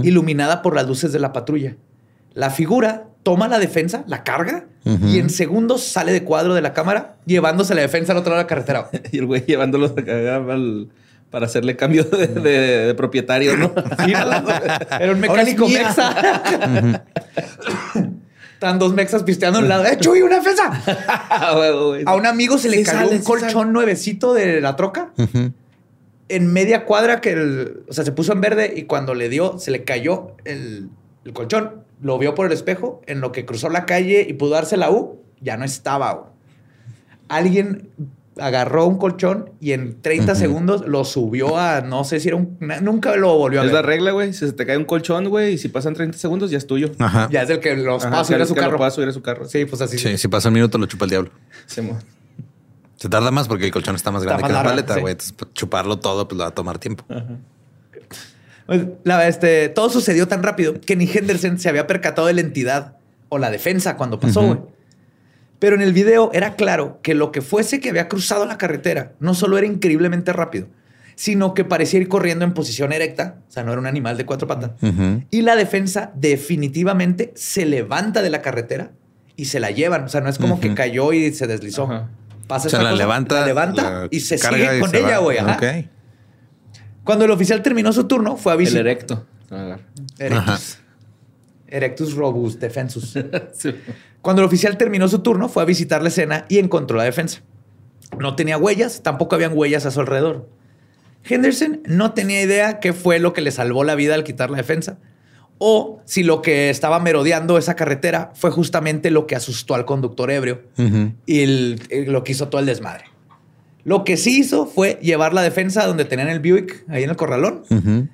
iluminada 0.02 0.62
por 0.62 0.74
las 0.74 0.88
luces 0.88 1.12
de 1.12 1.20
la 1.20 1.32
patrulla. 1.32 1.76
La 2.32 2.50
figura 2.50 3.09
toma 3.22 3.48
la 3.48 3.58
defensa, 3.58 4.04
la 4.06 4.24
carga 4.24 4.64
y 4.84 5.18
en 5.18 5.28
segundos 5.30 5.84
sale 5.84 6.10
de 6.12 6.24
cuadro 6.24 6.54
de 6.54 6.62
la 6.62 6.72
cámara 6.72 7.16
llevándose 7.26 7.74
la 7.74 7.82
defensa 7.82 8.12
al 8.12 8.18
otro 8.18 8.30
lado 8.30 8.38
de 8.38 8.44
la 8.44 8.48
carretera. 8.48 8.88
Y 9.12 9.18
el 9.18 9.26
güey 9.26 9.44
llevándolos 9.46 9.92
acá 9.92 10.36
al- 10.36 10.88
para 11.30 11.46
hacerle 11.46 11.76
cambio 11.76 12.02
de, 12.04 12.26
de- 12.26 12.86
de 12.86 12.94
propietario, 12.94 13.56
¿no? 13.56 13.72
Sí. 14.04 14.12
Era 15.00 15.12
un 15.12 15.20
mecánico 15.20 15.68
mexa. 15.68 17.04
Están 18.54 18.78
dos 18.78 18.92
mexas 18.92 19.22
pisteando 19.22 19.58
a 19.58 19.62
un 19.62 19.68
lado. 19.68 19.86
¡Eh, 19.86 19.96
Chuy, 19.98 20.20
una 20.22 20.36
defensa! 20.36 20.70
A 22.06 22.14
un 22.14 22.26
amigo 22.26 22.58
se 22.58 22.68
le 22.68 22.78
Sí 22.78 22.84
cayó 22.84 22.98
sale, 23.06 23.16
un 23.16 23.22
colchón 23.22 23.50
sale. 23.50 23.70
nuevecito 23.72 24.34
de 24.34 24.60
la 24.60 24.76
troca. 24.76 25.12
En 26.28 26.52
media 26.52 26.84
cuadra 26.84 27.20
que 27.20 27.30
el, 27.32 27.82
o 27.88 27.92
sea, 27.92 28.04
se 28.04 28.12
puso 28.12 28.32
en 28.32 28.40
verde 28.40 28.72
y 28.76 28.82
cuando 28.84 29.14
le 29.14 29.28
dio, 29.28 29.58
se 29.58 29.70
le 29.70 29.84
cayó 29.84 30.36
el, 30.44 30.88
el 31.24 31.32
colchón. 31.32 31.84
Lo 32.02 32.18
vio 32.18 32.34
por 32.34 32.46
el 32.46 32.52
espejo, 32.52 33.02
en 33.06 33.20
lo 33.20 33.30
que 33.32 33.44
cruzó 33.44 33.68
la 33.68 33.84
calle 33.86 34.26
y 34.28 34.32
pudo 34.32 34.50
darse 34.50 34.76
la 34.76 34.90
U, 34.90 35.20
ya 35.40 35.56
no 35.56 35.64
estaba. 35.64 36.12
güey. 36.14 36.30
Alguien 37.28 37.90
agarró 38.38 38.86
un 38.86 38.96
colchón 38.96 39.50
y 39.60 39.72
en 39.72 40.00
30 40.00 40.32
Ujú. 40.32 40.40
segundos 40.40 40.86
lo 40.88 41.04
subió 41.04 41.58
a, 41.58 41.82
no 41.82 42.04
sé 42.04 42.20
si 42.20 42.28
era 42.28 42.36
un, 42.38 42.56
nunca 42.80 43.14
lo 43.16 43.36
volvió 43.36 43.60
a 43.60 43.64
Es 43.64 43.70
ver. 43.70 43.74
la 43.74 43.82
regla, 43.82 44.12
güey. 44.12 44.32
Si 44.32 44.46
se 44.46 44.52
te 44.52 44.64
cae 44.64 44.78
un 44.78 44.84
colchón, 44.86 45.28
güey, 45.28 45.54
y 45.54 45.58
si 45.58 45.68
pasan 45.68 45.94
30 45.94 46.16
segundos, 46.16 46.50
ya 46.50 46.56
es 46.58 46.66
tuyo. 46.66 46.90
Ajá. 46.98 47.28
Ya 47.30 47.42
es 47.42 47.50
el 47.50 47.60
que 47.60 47.76
los 47.76 48.02
Ajá, 48.04 48.14
va 48.16 48.20
a 48.22 48.24
subir 48.24 48.38
que- 48.38 48.42
a 48.44 48.46
su 48.46 48.54
lo 48.54 48.60
carro. 48.62 48.76
pueda 48.78 48.90
subir 48.90 49.08
a 49.08 49.12
su 49.12 49.20
carro. 49.22 49.44
Sí, 49.46 49.64
pues 49.66 49.82
así. 49.82 49.98
Sí, 49.98 50.16
si 50.16 50.28
pasa 50.28 50.48
un 50.48 50.54
minuto 50.54 50.78
lo 50.78 50.86
chupa 50.86 51.04
el 51.04 51.10
diablo. 51.10 51.30
Sí, 51.66 51.82
mo. 51.82 51.98
Se 52.96 53.08
tarda 53.08 53.30
más 53.30 53.46
porque 53.48 53.66
el 53.66 53.70
colchón 53.72 53.94
está 53.96 54.10
más 54.10 54.22
Está 54.22 54.36
grande 54.36 54.42
más 54.42 54.50
que 54.62 54.64
la 54.64 54.70
paleta, 54.70 54.94
sí. 54.94 55.00
güey. 55.00 55.12
Entonces, 55.12 55.34
pues, 55.36 55.52
chuparlo 55.54 55.98
todo, 55.98 56.26
pues 56.28 56.36
le 56.38 56.44
va 56.44 56.48
a 56.50 56.54
tomar 56.54 56.78
tiempo. 56.78 57.04
Pues, 57.08 57.22
la- 59.04 59.26
este, 59.28 59.68
todo 59.68 59.90
sucedió 59.90 60.28
tan 60.28 60.42
rápido 60.42 60.80
que 60.80 60.96
ni 60.96 61.08
Henderson 61.12 61.58
se 61.58 61.68
había 61.68 61.86
percatado 61.86 62.26
de 62.26 62.34
la 62.34 62.40
entidad 62.40 62.96
o 63.28 63.38
la 63.38 63.50
defensa 63.50 63.96
cuando 63.96 64.18
pasó. 64.20 64.68
Pero 65.58 65.76
en 65.76 65.82
el 65.82 65.92
video 65.92 66.30
era 66.32 66.54
claro 66.54 67.00
que 67.02 67.14
lo 67.14 67.32
que 67.32 67.42
fuese 67.42 67.80
que 67.80 67.90
había 67.90 68.08
cruzado 68.08 68.46
la 68.46 68.56
carretera 68.56 69.12
no 69.20 69.34
solo 69.34 69.58
era 69.58 69.66
increíblemente 69.66 70.32
rápido, 70.32 70.68
sino 71.16 71.52
que 71.52 71.64
parecía 71.66 72.00
ir 72.00 72.08
corriendo 72.08 72.46
en 72.46 72.54
posición 72.54 72.92
erecta, 72.94 73.36
o 73.46 73.52
sea, 73.52 73.62
no 73.62 73.72
era 73.72 73.78
un 73.80 73.86
animal 73.86 74.16
de 74.16 74.24
cuatro 74.24 74.48
patas. 74.48 74.70
Y 75.30 75.42
la 75.42 75.56
defensa 75.56 76.12
definitivamente 76.14 77.32
se 77.36 77.66
levanta 77.66 78.22
de 78.22 78.30
la 78.30 78.40
carretera 78.40 78.92
y 79.36 79.44
se 79.46 79.60
la 79.60 79.70
llevan. 79.70 80.04
O 80.04 80.08
sea, 80.08 80.22
no 80.22 80.30
es 80.30 80.38
como 80.38 80.60
que 80.60 80.72
cayó 80.74 81.12
y 81.12 81.30
se 81.34 81.46
deslizó. 81.46 81.86
Pasa 82.46 82.66
O 82.68 82.70
sea, 82.70 82.78
esta 82.80 82.82
la 82.82 82.90
cosa, 82.92 83.02
levanta, 83.04 83.40
la 83.40 83.46
levanta 83.46 83.82
la 83.90 84.08
y 84.10 84.20
se 84.20 84.38
carga 84.38 84.58
sigue 84.58 84.76
y 84.78 84.80
con 84.80 84.90
se 84.90 84.98
ella, 84.98 85.18
güey. 85.18 85.38
ajá. 85.38 85.56
Cuando 87.04 87.24
el 87.24 87.30
oficial 87.30 87.62
terminó 87.62 87.92
su 87.92 88.04
turno, 88.04 88.36
fue 88.36 88.52
a 88.52 88.54
El 88.54 88.58
visitar. 88.60 88.80
erecto. 88.82 89.26
Ah, 89.50 89.78
Erectus. 90.18 90.78
Erectus 91.66 92.14
robust 92.14 92.60
defensus. 92.60 93.14
sí. 93.54 93.74
Cuando 94.22 94.42
el 94.42 94.46
oficial 94.46 94.76
terminó 94.76 95.08
su 95.08 95.20
turno, 95.20 95.48
fue 95.48 95.62
a 95.62 95.66
visitar 95.66 96.02
la 96.02 96.08
escena 96.08 96.44
y 96.48 96.58
encontró 96.58 96.96
la 96.96 97.04
defensa. 97.04 97.40
No 98.18 98.34
tenía 98.36 98.58
huellas, 98.58 99.02
tampoco 99.02 99.34
habían 99.36 99.56
huellas 99.56 99.86
a 99.86 99.90
su 99.90 100.00
alrededor. 100.00 100.48
Henderson 101.24 101.80
no 101.86 102.12
tenía 102.12 102.42
idea 102.42 102.80
qué 102.80 102.92
fue 102.92 103.18
lo 103.18 103.32
que 103.32 103.40
le 103.40 103.50
salvó 103.50 103.84
la 103.84 103.94
vida 103.94 104.14
al 104.14 104.24
quitar 104.24 104.50
la 104.50 104.56
defensa, 104.56 104.98
o 105.58 106.00
si 106.06 106.22
lo 106.22 106.40
que 106.42 106.70
estaba 106.70 106.98
merodeando 106.98 107.58
esa 107.58 107.76
carretera 107.76 108.32
fue 108.34 108.50
justamente 108.50 109.10
lo 109.10 109.26
que 109.26 109.36
asustó 109.36 109.74
al 109.74 109.84
conductor 109.84 110.30
ebrio 110.30 110.62
Ujú. 110.78 111.12
y 111.26 111.40
el- 111.42 111.82
el- 111.90 112.10
lo 112.12 112.24
que 112.24 112.32
hizo 112.32 112.48
todo 112.48 112.60
el 112.60 112.66
desmadre. 112.66 113.04
Lo 113.90 114.04
que 114.04 114.16
sí 114.16 114.38
hizo 114.38 114.66
fue 114.66 115.00
llevar 115.02 115.34
la 115.34 115.42
defensa 115.42 115.84
donde 115.84 116.04
tenían 116.04 116.28
el 116.28 116.38
Buick, 116.38 116.84
ahí 116.88 117.02
en 117.02 117.10
el 117.10 117.16
corralón, 117.16 117.64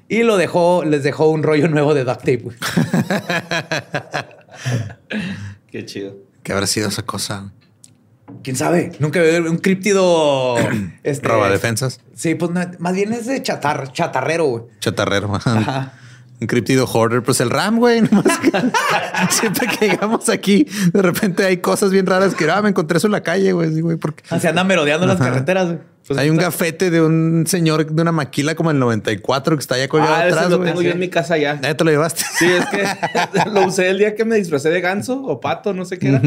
y 0.09 0.23
lo 0.23 0.39
dejó, 0.39 0.83
les 0.87 1.03
dejó 1.03 1.29
un 1.29 1.43
rollo 1.43 1.69
nuevo 1.69 1.93
de 1.93 2.03
duct 2.03 2.21
tape. 2.21 2.47
Qué 5.71 5.85
chido. 5.85 6.17
¿Qué 6.43 6.55
habrá 6.55 6.67
sido 6.67 6.89
esa 6.89 7.03
cosa? 7.03 7.53
quién 8.43 8.57
sabe. 8.57 8.93
Nunca 9.01 9.21
veo 9.21 9.51
un 9.51 9.59
críptido. 9.59 10.57
este, 11.03 11.29
Roba 11.29 11.51
defensas. 11.51 12.01
Sí, 12.15 12.37
pues 12.37 12.53
no, 12.53 12.63
más 12.79 12.95
bien 12.95 13.13
es 13.13 13.27
de 13.27 13.43
chatar, 13.43 13.93
chatarrero, 13.93 14.47
güey. 14.47 14.63
Chatarrero. 14.81 15.35
Ajá. 15.35 15.93
Un 16.41 16.47
criptido 16.47 16.87
hoarder. 16.87 17.23
Pues 17.23 17.41
el 17.41 17.51
RAM, 17.51 17.79
güey. 17.79 18.03
nomás 18.11 18.39
que 18.39 18.51
Siempre 19.31 19.67
que 19.69 19.89
llegamos 19.89 20.29
aquí, 20.29 20.67
de 20.93 21.03
repente 21.03 21.45
hay 21.45 21.59
cosas 21.59 21.91
bien 21.91 22.07
raras 22.07 22.35
que 22.35 22.51
ah, 22.51 22.61
me 22.63 22.69
encontré 22.69 22.99
eso 22.99 23.07
en 23.07 23.13
la 23.13 23.23
calle, 23.23 23.53
güey. 23.53 23.81
Güey, 23.81 23.97
porque 23.97 24.23
Ah, 24.31 24.39
Se 24.39 24.49
andan 24.49 24.67
merodeando 24.67 25.07
las 25.07 25.21
Ajá. 25.21 25.31
carreteras, 25.31 25.67
güey. 25.67 25.79
Pues 26.07 26.19
hay 26.21 26.31
un 26.31 26.37
gafete 26.37 26.91
de 26.91 27.03
un 27.03 27.47
señor 27.49 27.85
de 27.91 28.01
una 28.03 28.13
maquila 28.13 28.55
como 28.55 28.71
el 28.71 28.79
94 28.79 29.57
que 29.57 29.61
está 29.61 29.75
allá 29.75 29.89
colgado 29.89 30.15
Ah, 30.15 30.29
ese 30.29 30.37
atrás. 30.37 30.51
lo 30.51 30.59
güey. 30.59 30.69
tengo 30.71 30.83
yo 30.83 30.91
en 30.93 31.01
mi 31.01 31.09
casa 31.09 31.37
ya. 31.37 31.61
Ya 31.61 31.75
te 31.77 31.83
lo 31.85 31.91
llevaste. 31.91 32.23
Sí, 32.39 32.47
es 32.47 32.65
que 32.67 32.85
lo 33.51 33.67
usé 33.67 33.89
el 33.89 33.99
día 33.99 34.15
que 34.15 34.25
me 34.25 34.37
disfracé 34.37 34.71
de 34.71 34.81
ganso 34.81 35.21
o 35.25 35.41
pato, 35.41 35.75
no 35.75 35.85
sé 35.85 35.99
qué 35.99 36.09
era. 36.11 36.23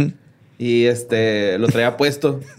Y 0.58 0.84
este 0.86 1.58
lo 1.60 1.67
traía 1.67 1.95
puesto. 1.95 2.41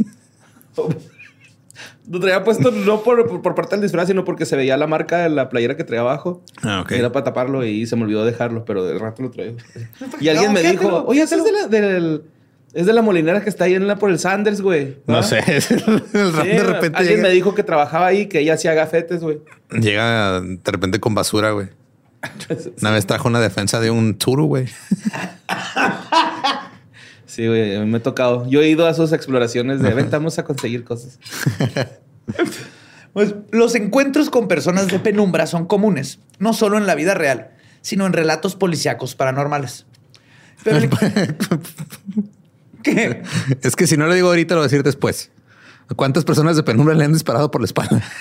lo 2.10 2.18
traía 2.18 2.42
puesto 2.42 2.72
no 2.72 3.02
por, 3.02 3.28
por, 3.28 3.40
por 3.40 3.54
parte 3.54 3.76
del 3.76 3.82
disfraz, 3.82 4.08
sino 4.08 4.24
porque 4.24 4.44
se 4.44 4.56
veía 4.56 4.76
la 4.76 4.88
marca 4.88 5.18
de 5.18 5.28
la 5.28 5.48
playera 5.48 5.76
que 5.76 5.84
traía 5.84 6.00
abajo. 6.00 6.42
Ah, 6.62 6.80
ok. 6.80 6.90
Era 6.90 7.12
para 7.12 7.22
taparlo 7.24 7.64
y 7.64 7.86
se 7.86 7.94
me 7.94 8.02
olvidó 8.02 8.24
dejarlo, 8.24 8.64
pero 8.64 8.84
de 8.84 8.98
rato 8.98 9.22
lo 9.22 9.30
traigo. 9.30 9.56
Y 10.20 10.28
alguien 10.28 10.48
No, 10.48 10.52
me 10.52 10.62
dijo, 10.62 11.04
oye, 11.06 11.22
ese 11.22 11.36
es 11.36 11.44
de 11.44 11.52
la, 11.52 11.66
del, 11.68 12.24
es 12.74 12.86
de 12.86 12.92
la 12.92 13.02
molinera 13.02 13.44
que 13.44 13.48
está 13.48 13.66
ahí 13.66 13.74
en 13.74 13.86
la, 13.86 13.94
por 13.94 14.10
el 14.10 14.18
Sanders, 14.18 14.60
güey. 14.60 14.96
No 15.06 15.22
sé. 15.22 15.38
el 15.46 15.62
Sí, 15.62 15.78
de 16.12 16.64
repente 16.64 16.98
alguien 16.98 17.18
llega, 17.18 17.28
me 17.28 17.30
dijo 17.30 17.54
que 17.54 17.62
trabajaba 17.62 18.06
ahí, 18.06 18.26
que 18.26 18.40
ella 18.40 18.54
hacía 18.54 18.74
gafetes, 18.74 19.20
güey. 19.20 19.38
llega 19.70 20.40
de 20.40 20.72
repente 20.72 20.98
con 20.98 21.14
basura, 21.14 21.52
güey. 21.52 21.68
Una 22.82 22.90
vez 22.90 23.06
trajo 23.06 23.28
una 23.28 23.40
defensa 23.40 23.78
de 23.78 23.90
un 23.90 24.18
turu, 24.18 24.46
güey. 24.46 24.66
Sí, 27.30 27.46
güey, 27.46 27.76
a 27.76 27.80
mí 27.80 27.86
me 27.86 27.98
ha 27.98 28.02
tocado. 28.02 28.44
Yo 28.50 28.60
he 28.60 28.68
ido 28.68 28.88
a 28.88 28.92
sus 28.92 29.12
exploraciones 29.12 29.80
de 29.80 29.94
venta, 29.94 30.18
vamos 30.18 30.36
a 30.40 30.44
conseguir 30.44 30.82
cosas. 30.82 31.16
Pues 33.12 33.34
los 33.50 33.74
encuentros 33.74 34.30
con 34.30 34.46
personas 34.46 34.86
de 34.86 35.00
penumbra 35.00 35.48
son 35.48 35.66
comunes, 35.66 36.20
no 36.38 36.52
solo 36.52 36.78
en 36.78 36.86
la 36.86 36.94
vida 36.94 37.12
real, 37.14 37.50
sino 37.82 38.06
en 38.06 38.12
relatos 38.12 38.54
policíacos 38.54 39.16
paranormales. 39.16 39.84
Pero 40.62 40.76
el- 40.78 40.88
¿Qué? 42.84 43.22
Es 43.62 43.74
que 43.74 43.88
si 43.88 43.96
no 43.96 44.06
lo 44.06 44.14
digo 44.14 44.28
ahorita, 44.28 44.54
lo 44.54 44.60
voy 44.60 44.66
a 44.66 44.68
decir 44.68 44.84
después. 44.84 45.32
¿A 45.88 45.94
¿Cuántas 45.94 46.24
personas 46.24 46.54
de 46.54 46.62
penumbra 46.62 46.94
le 46.94 47.04
han 47.04 47.12
disparado 47.12 47.50
por 47.50 47.60
la 47.60 47.64
espalda? 47.64 48.00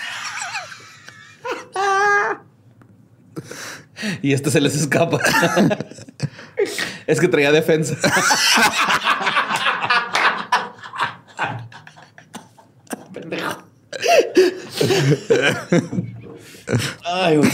Y 4.22 4.34
este 4.34 4.50
se 4.50 4.62
les 4.62 4.76
escapa. 4.76 5.20
es 7.06 7.20
que 7.20 7.28
traía 7.28 7.52
defensa. 7.52 7.96
Ay, 17.04 17.38
güey. 17.38 17.52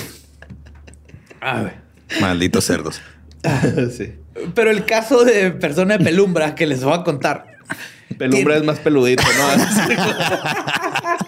Ay, 1.41 1.61
güey. 1.61 1.73
Malditos 2.21 2.65
cerdos. 2.65 3.01
sí. 3.97 4.15
Pero 4.53 4.71
el 4.71 4.85
caso 4.85 5.23
de 5.23 5.51
persona 5.51 5.97
de 5.97 6.03
penumbra 6.03 6.55
que 6.55 6.67
les 6.67 6.83
voy 6.83 6.93
a 6.93 7.03
contar 7.03 7.55
Pelumbra 8.17 8.57
es 8.57 8.63
más 8.63 8.79
peludito, 8.79 9.23
¿no? 9.23 9.65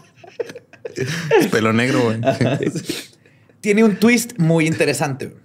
Es 1.39 1.45
pelo 1.51 1.73
negro, 1.73 2.05
güey. 2.05 2.19
tiene 3.61 3.83
un 3.83 3.97
twist 3.97 4.39
muy 4.39 4.65
interesante. 4.65 5.35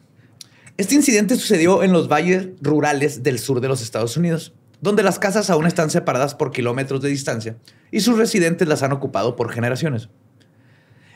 Este 0.79 0.95
incidente 0.95 1.37
sucedió 1.37 1.83
en 1.83 1.93
los 1.93 2.09
valles 2.09 2.49
rurales 2.63 3.23
del 3.23 3.39
sur 3.39 3.61
de 3.61 3.69
los 3.69 3.83
Estados 3.83 4.17
Unidos, 4.17 4.55
donde 4.81 5.03
las 5.03 5.19
casas 5.19 5.51
aún 5.51 5.67
están 5.67 5.91
separadas 5.91 6.35
por 6.35 6.53
kilómetros 6.53 7.03
de 7.03 7.11
distancia 7.11 7.57
y 7.91 8.01
sus 8.01 8.17
residentes 8.17 8.67
las 8.67 8.83
han 8.83 8.93
ocupado 8.93 9.37
por 9.37 9.53
generaciones. 9.53 10.09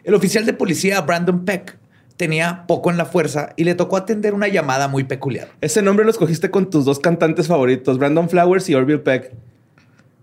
El 0.07 0.14
oficial 0.14 0.47
de 0.47 0.53
policía 0.55 1.01
Brandon 1.01 1.45
Peck 1.45 1.77
tenía 2.16 2.64
poco 2.69 2.90
en 2.92 2.97
la 2.97 3.05
fuerza 3.07 3.51
y 3.57 3.64
le 3.64 3.75
tocó 3.75 3.97
atender 3.97 4.35
una 4.35 4.47
llamada 4.49 4.87
muy 4.88 5.03
peculiar. 5.05 5.49
Ese 5.61 5.83
nombre 5.83 6.05
lo 6.05 6.11
escogiste 6.12 6.49
con 6.51 6.71
tus 6.71 6.85
dos 6.85 7.01
cantantes 7.01 7.49
favoritos, 7.49 7.99
Brandon 7.99 8.31
Flowers 8.31 8.69
y 8.71 8.75
Orville 8.77 9.01
Peck. 9.01 9.33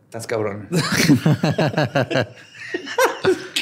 Estás 0.05 0.25
cabrón. 0.25 0.69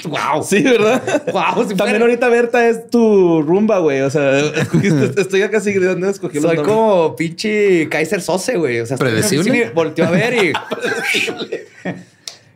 wow. 0.06 0.44
Sí, 0.44 0.62
¿verdad? 0.64 1.02
Wow. 1.32 1.64
si 1.68 1.76
También 1.76 1.78
fuera- 1.78 2.00
ahorita 2.06 2.30
Berta 2.30 2.68
es 2.70 2.90
tu 2.90 3.42
rumba, 3.42 3.80
güey. 3.80 4.02
O 4.02 4.10
sea, 4.10 4.40
escogiste- 4.40 5.14
estoy 5.22 5.42
acá 5.42 5.58
así 5.58 5.74
de 5.74 5.88
dónde 5.88 6.10
escogí 6.10 6.40
Soy 6.40 6.56
nombres? 6.58 6.68
como 6.68 7.16
pinche 7.16 7.90
Kaiser 7.90 8.22
Sose, 8.22 8.58
güey. 8.58 8.80
O 8.80 8.86
sea, 8.86 8.98
¿Predecible? 8.98 9.72
Volteó 9.74 10.06
a 10.06 10.12
ver 10.12 10.34
y. 10.36 10.54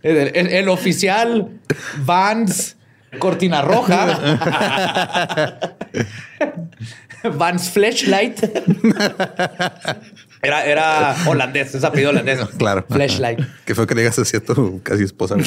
el, 0.03 0.17
el- 0.35 0.47
el 0.47 0.69
oficial 0.69 1.49
Vans 2.05 2.77
Cortina 3.19 3.61
Roja. 3.61 5.59
Vans 7.33 7.69
Flashlight. 7.69 8.43
Era, 10.41 10.65
era 10.65 11.15
holandés, 11.25 11.73
es 11.75 11.83
apellido 11.83 12.11
holandés. 12.11 12.39
Claro. 12.57 12.85
Flashlight. 12.89 13.39
Que 13.65 13.73
fue 13.73 13.87
que 13.87 13.95
le 13.95 14.01
digas 14.01 14.19
así 14.19 14.37
a 14.37 14.41
tu 14.41 14.81
casi 14.83 15.03
esposa. 15.03 15.35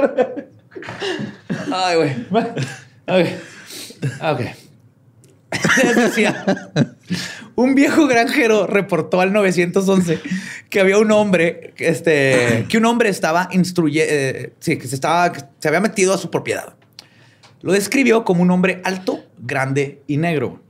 güey. 0.00 0.36
Ay, 1.72 1.96
güey. 1.96 2.26
Ok. 3.06 3.26
Ok. 4.22 4.69
Decía, 5.96 6.44
un 7.56 7.74
viejo 7.74 8.06
granjero 8.06 8.66
reportó 8.66 9.20
al 9.20 9.32
911 9.32 10.20
que 10.68 10.80
había 10.80 10.98
un 10.98 11.10
hombre, 11.10 11.74
este, 11.78 12.66
que 12.68 12.78
un 12.78 12.84
hombre 12.84 13.08
estaba 13.08 13.48
instruyendo, 13.52 14.52
sí, 14.60 14.78
que 14.78 14.86
se 14.86 14.94
estaba, 14.94 15.32
que 15.32 15.42
se 15.58 15.68
había 15.68 15.80
metido 15.80 16.14
a 16.14 16.18
su 16.18 16.30
propiedad. 16.30 16.74
Lo 17.62 17.72
describió 17.72 18.24
como 18.24 18.42
un 18.42 18.50
hombre 18.50 18.80
alto, 18.84 19.20
grande 19.38 20.02
y 20.06 20.16
negro. 20.16 20.62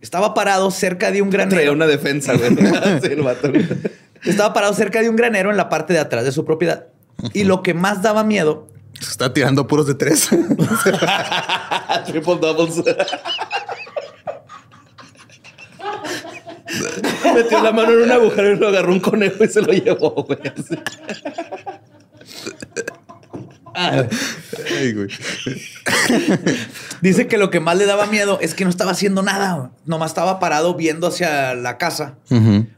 Estaba 0.00 0.34
parado 0.34 0.70
cerca 0.70 1.10
de 1.10 1.20
un 1.20 1.30
Traía 1.30 1.46
granero. 1.46 1.72
una 1.72 1.86
defensa, 1.86 2.34
güey. 2.34 2.56
Estaba 4.24 4.52
parado 4.54 4.72
cerca 4.72 5.02
de 5.02 5.10
un 5.10 5.16
granero 5.16 5.50
en 5.50 5.56
la 5.56 5.68
parte 5.68 5.92
de 5.92 5.98
atrás 5.98 6.24
de 6.24 6.32
su 6.32 6.44
propiedad. 6.44 6.86
Y 7.32 7.44
lo 7.44 7.62
que 7.62 7.74
más 7.74 8.02
daba 8.02 8.24
miedo 8.24 8.68
Se 9.00 9.10
está 9.10 9.32
tirando 9.32 9.66
puros 9.66 9.86
de 9.86 9.94
tres. 9.94 10.28
Triple 12.06 12.36
doubles. 12.40 12.82
Metió 17.34 17.62
la 17.62 17.72
mano 17.72 17.92
en 17.92 18.02
un 18.02 18.12
agujero 18.12 18.52
y 18.52 18.56
lo 18.56 18.68
agarró 18.68 18.92
un 18.92 19.00
conejo 19.00 19.44
y 19.44 19.48
se 19.48 19.62
lo 19.62 19.72
llevó, 19.72 20.10
güey. 20.10 20.38
así. 20.46 20.76
Ay, 23.76 24.92
güey. 24.94 25.08
Dice 27.02 27.26
que 27.26 27.36
lo 27.36 27.50
que 27.50 27.60
más 27.60 27.76
le 27.76 27.84
daba 27.84 28.06
miedo 28.06 28.38
es 28.40 28.54
que 28.54 28.64
no 28.64 28.70
estaba 28.70 28.92
haciendo 28.92 29.22
nada. 29.22 29.70
Nomás 29.84 30.12
estaba 30.12 30.38
parado 30.38 30.74
viendo 30.74 31.06
hacia 31.08 31.54
la 31.54 31.76
casa. 31.76 32.16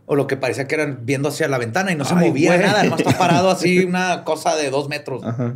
O 0.06 0.16
lo 0.16 0.26
que 0.26 0.36
parecía 0.36 0.66
que 0.66 0.74
eran 0.74 1.00
viendo 1.02 1.28
hacia 1.28 1.48
la 1.48 1.58
ventana 1.58 1.92
y 1.92 1.96
no 1.96 2.04
se 2.04 2.14
movía 2.14 2.56
güey. 2.56 2.66
nada. 2.66 2.82
Nomás 2.82 3.00
estaba 3.00 3.18
parado 3.18 3.50
así 3.50 3.84
una 3.84 4.24
cosa 4.24 4.56
de 4.56 4.70
dos 4.70 4.88
metros. 4.88 5.22
Ajá. 5.24 5.54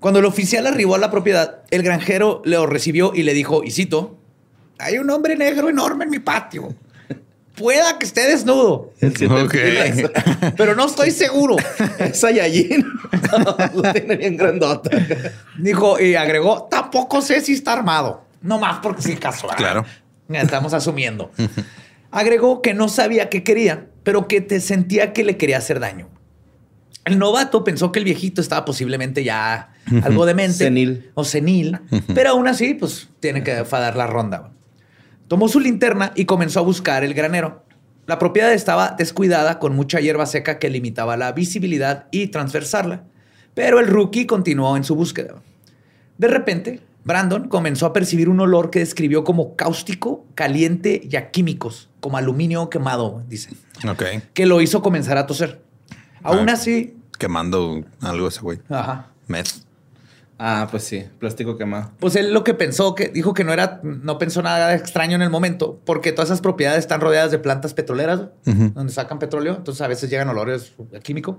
Cuando 0.00 0.20
el 0.20 0.26
oficial 0.26 0.66
arribó 0.66 0.96
a 0.96 0.98
la 0.98 1.10
propiedad, 1.10 1.62
el 1.70 1.82
granjero 1.82 2.42
lo 2.44 2.66
recibió 2.66 3.12
y 3.14 3.22
le 3.22 3.32
dijo, 3.32 3.64
y 3.64 3.70
cito, 3.70 4.18
hay 4.78 4.98
un 4.98 5.08
hombre 5.08 5.34
negro 5.34 5.70
enorme 5.70 6.04
en 6.04 6.10
mi 6.10 6.18
patio. 6.18 6.74
Pueda 7.56 7.98
que 7.98 8.06
esté 8.06 8.26
desnudo, 8.28 8.92
Ok. 9.00 9.54
pero 10.56 10.74
no 10.74 10.86
estoy 10.86 11.10
seguro. 11.12 11.56
Es 11.98 12.18
Saiyajin. 12.20 12.84
lo 13.74 13.92
tiene 13.92 14.16
bien 14.16 14.36
grandota. 14.36 14.90
Dijo 15.58 16.00
y 16.00 16.16
agregó, 16.16 16.64
tampoco 16.64 17.22
sé 17.22 17.40
si 17.40 17.52
está 17.52 17.74
armado. 17.74 18.24
No 18.42 18.58
más 18.58 18.80
porque 18.82 19.02
sí 19.02 19.16
casual. 19.16 19.56
Claro. 19.56 19.84
Estamos 20.28 20.74
asumiendo. 20.74 21.30
Agregó 22.10 22.60
que 22.60 22.74
no 22.74 22.88
sabía 22.88 23.28
qué 23.28 23.44
quería, 23.44 23.86
pero 24.02 24.26
que 24.26 24.40
te 24.40 24.60
sentía 24.60 25.12
que 25.12 25.22
le 25.24 25.36
quería 25.36 25.58
hacer 25.58 25.80
daño. 25.80 26.08
El 27.04 27.18
novato 27.18 27.64
pensó 27.64 27.92
que 27.92 27.98
el 27.98 28.04
viejito 28.04 28.40
estaba 28.40 28.64
posiblemente 28.64 29.22
ya 29.22 29.74
algo 30.02 30.26
demente. 30.26 30.64
Senil. 30.64 31.10
O 31.14 31.22
senil. 31.24 31.78
Pero 32.14 32.30
aún 32.30 32.48
así, 32.48 32.74
pues 32.74 33.08
tiene 33.20 33.42
que 33.42 33.52
dar 33.54 33.96
la 33.96 34.06
ronda. 34.06 34.50
Tomó 35.34 35.48
su 35.48 35.58
linterna 35.58 36.12
y 36.14 36.26
comenzó 36.26 36.60
a 36.60 36.62
buscar 36.62 37.02
el 37.02 37.12
granero. 37.12 37.64
La 38.06 38.20
propiedad 38.20 38.52
estaba 38.52 38.94
descuidada 38.96 39.58
con 39.58 39.74
mucha 39.74 39.98
hierba 39.98 40.26
seca 40.26 40.60
que 40.60 40.70
limitaba 40.70 41.16
la 41.16 41.32
visibilidad 41.32 42.06
y 42.12 42.28
transversarla. 42.28 43.02
Pero 43.52 43.80
el 43.80 43.88
rookie 43.88 44.26
continuó 44.26 44.76
en 44.76 44.84
su 44.84 44.94
búsqueda. 44.94 45.42
De 46.18 46.28
repente, 46.28 46.78
Brandon 47.02 47.48
comenzó 47.48 47.84
a 47.86 47.92
percibir 47.92 48.28
un 48.28 48.38
olor 48.38 48.70
que 48.70 48.78
describió 48.78 49.24
como 49.24 49.56
cáustico, 49.56 50.24
caliente 50.36 51.00
y 51.02 51.16
a 51.16 51.32
químicos, 51.32 51.90
como 51.98 52.16
aluminio 52.16 52.70
quemado, 52.70 53.24
dice, 53.28 53.50
Ok. 53.90 54.04
que 54.34 54.46
lo 54.46 54.60
hizo 54.60 54.82
comenzar 54.82 55.18
a 55.18 55.26
toser. 55.26 55.60
Aún 56.22 56.48
Ah. 56.48 56.52
así, 56.52 56.96
Quemando 57.18 57.82
algo 58.02 58.28
ese 58.28 58.40
güey. 58.40 58.60
ajá, 58.68 59.08
Meth. 59.26 59.63
Ah, 60.38 60.66
pues 60.70 60.82
sí, 60.82 61.04
plástico 61.18 61.56
quemado. 61.56 61.92
Pues 62.00 62.16
él 62.16 62.32
lo 62.32 62.42
que 62.42 62.54
pensó, 62.54 62.94
que 62.94 63.08
dijo 63.08 63.34
que 63.34 63.44
no 63.44 63.52
era, 63.52 63.80
no 63.82 64.18
pensó 64.18 64.42
nada 64.42 64.74
extraño 64.74 65.14
en 65.14 65.22
el 65.22 65.30
momento, 65.30 65.80
porque 65.84 66.10
todas 66.10 66.28
esas 66.28 66.40
propiedades 66.40 66.80
están 66.80 67.00
rodeadas 67.00 67.30
de 67.30 67.38
plantas 67.38 67.72
petroleras, 67.72 68.22
donde 68.44 68.92
sacan 68.92 69.18
petróleo, 69.18 69.54
entonces 69.56 69.80
a 69.80 69.88
veces 69.88 70.10
llegan 70.10 70.28
olores 70.28 70.72
a 70.94 70.98
químico. 70.98 71.38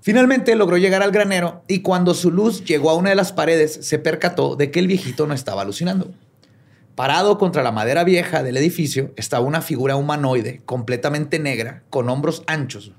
Finalmente 0.00 0.54
logró 0.56 0.76
llegar 0.76 1.02
al 1.02 1.12
granero 1.12 1.62
y 1.68 1.82
cuando 1.82 2.14
su 2.14 2.30
luz 2.30 2.64
llegó 2.64 2.90
a 2.90 2.94
una 2.94 3.10
de 3.10 3.16
las 3.16 3.32
paredes, 3.32 3.78
se 3.82 3.98
percató 3.98 4.56
de 4.56 4.70
que 4.70 4.80
el 4.80 4.86
viejito 4.86 5.26
no 5.26 5.34
estaba 5.34 5.62
alucinando. 5.62 6.12
Parado 6.94 7.38
contra 7.38 7.62
la 7.62 7.70
madera 7.70 8.02
vieja 8.02 8.42
del 8.42 8.56
edificio 8.56 9.12
estaba 9.16 9.46
una 9.46 9.60
figura 9.60 9.94
humanoide 9.94 10.62
completamente 10.64 11.38
negra, 11.38 11.84
con 11.90 12.08
hombros 12.08 12.42
anchos. 12.48 12.92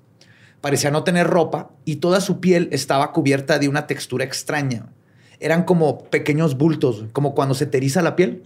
Parecía 0.62 0.92
no 0.92 1.04
tener 1.04 1.28
ropa 1.28 1.70
y 1.86 1.98
toda 1.98 2.20
su 2.22 2.40
piel 2.40 2.68
estaba 2.72 3.12
cubierta 3.14 3.60
de 3.60 3.68
una 3.70 3.88
textura 3.88 4.26
extraña. 4.26 4.88
Eran 5.40 5.64
como 5.64 6.04
pequeños 6.06 6.58
bultos, 6.58 7.06
como 7.14 7.34
cuando 7.34 7.56
se 7.56 7.66
te 7.66 7.78
eriza 7.78 8.02
la 8.02 8.16
piel, 8.18 8.44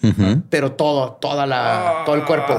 pero 0.50 0.74
todo, 0.74 1.14
toda 1.14 1.48
la, 1.48 2.04
todo 2.06 2.16
el 2.16 2.24
cuerpo. 2.24 2.54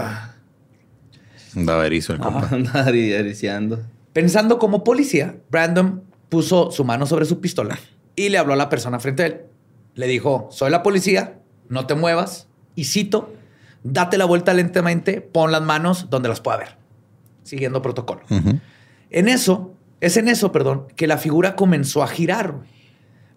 Andaba 1.56 1.86
erizo 1.86 2.12
el 2.12 2.18
compa. 2.18 2.48
Andaba 2.52 2.84
ari- 2.86 3.14
ariciando. 3.14 3.80
Pensando 4.12 4.58
como 4.58 4.84
policía, 4.84 5.36
Brandon 5.50 6.02
puso 6.28 6.70
su 6.70 6.84
mano 6.84 7.06
sobre 7.06 7.24
su 7.26 7.40
pistola 7.40 7.78
y 8.16 8.28
le 8.28 8.38
habló 8.38 8.54
a 8.54 8.56
la 8.56 8.68
persona 8.68 8.98
frente 8.98 9.22
a 9.22 9.26
él. 9.26 9.40
Le 9.94 10.06
dijo, 10.08 10.48
soy 10.50 10.70
la 10.70 10.82
policía, 10.82 11.38
no 11.68 11.86
te 11.86 11.94
muevas 11.94 12.48
y 12.74 12.84
cito, 12.84 13.32
date 13.84 14.18
la 14.18 14.24
vuelta 14.24 14.52
lentamente, 14.52 15.20
pon 15.20 15.52
las 15.52 15.62
manos 15.62 16.10
donde 16.10 16.28
las 16.28 16.40
pueda 16.40 16.56
ver, 16.58 16.76
siguiendo 17.44 17.82
protocolo. 17.82 18.22
Ujú. 18.30 18.58
En 19.14 19.28
eso, 19.28 19.72
es 20.00 20.16
en 20.16 20.28
eso, 20.28 20.50
perdón, 20.52 20.86
que 20.96 21.06
la 21.06 21.16
figura 21.18 21.54
comenzó 21.56 22.02
a 22.02 22.08
girar. 22.08 22.56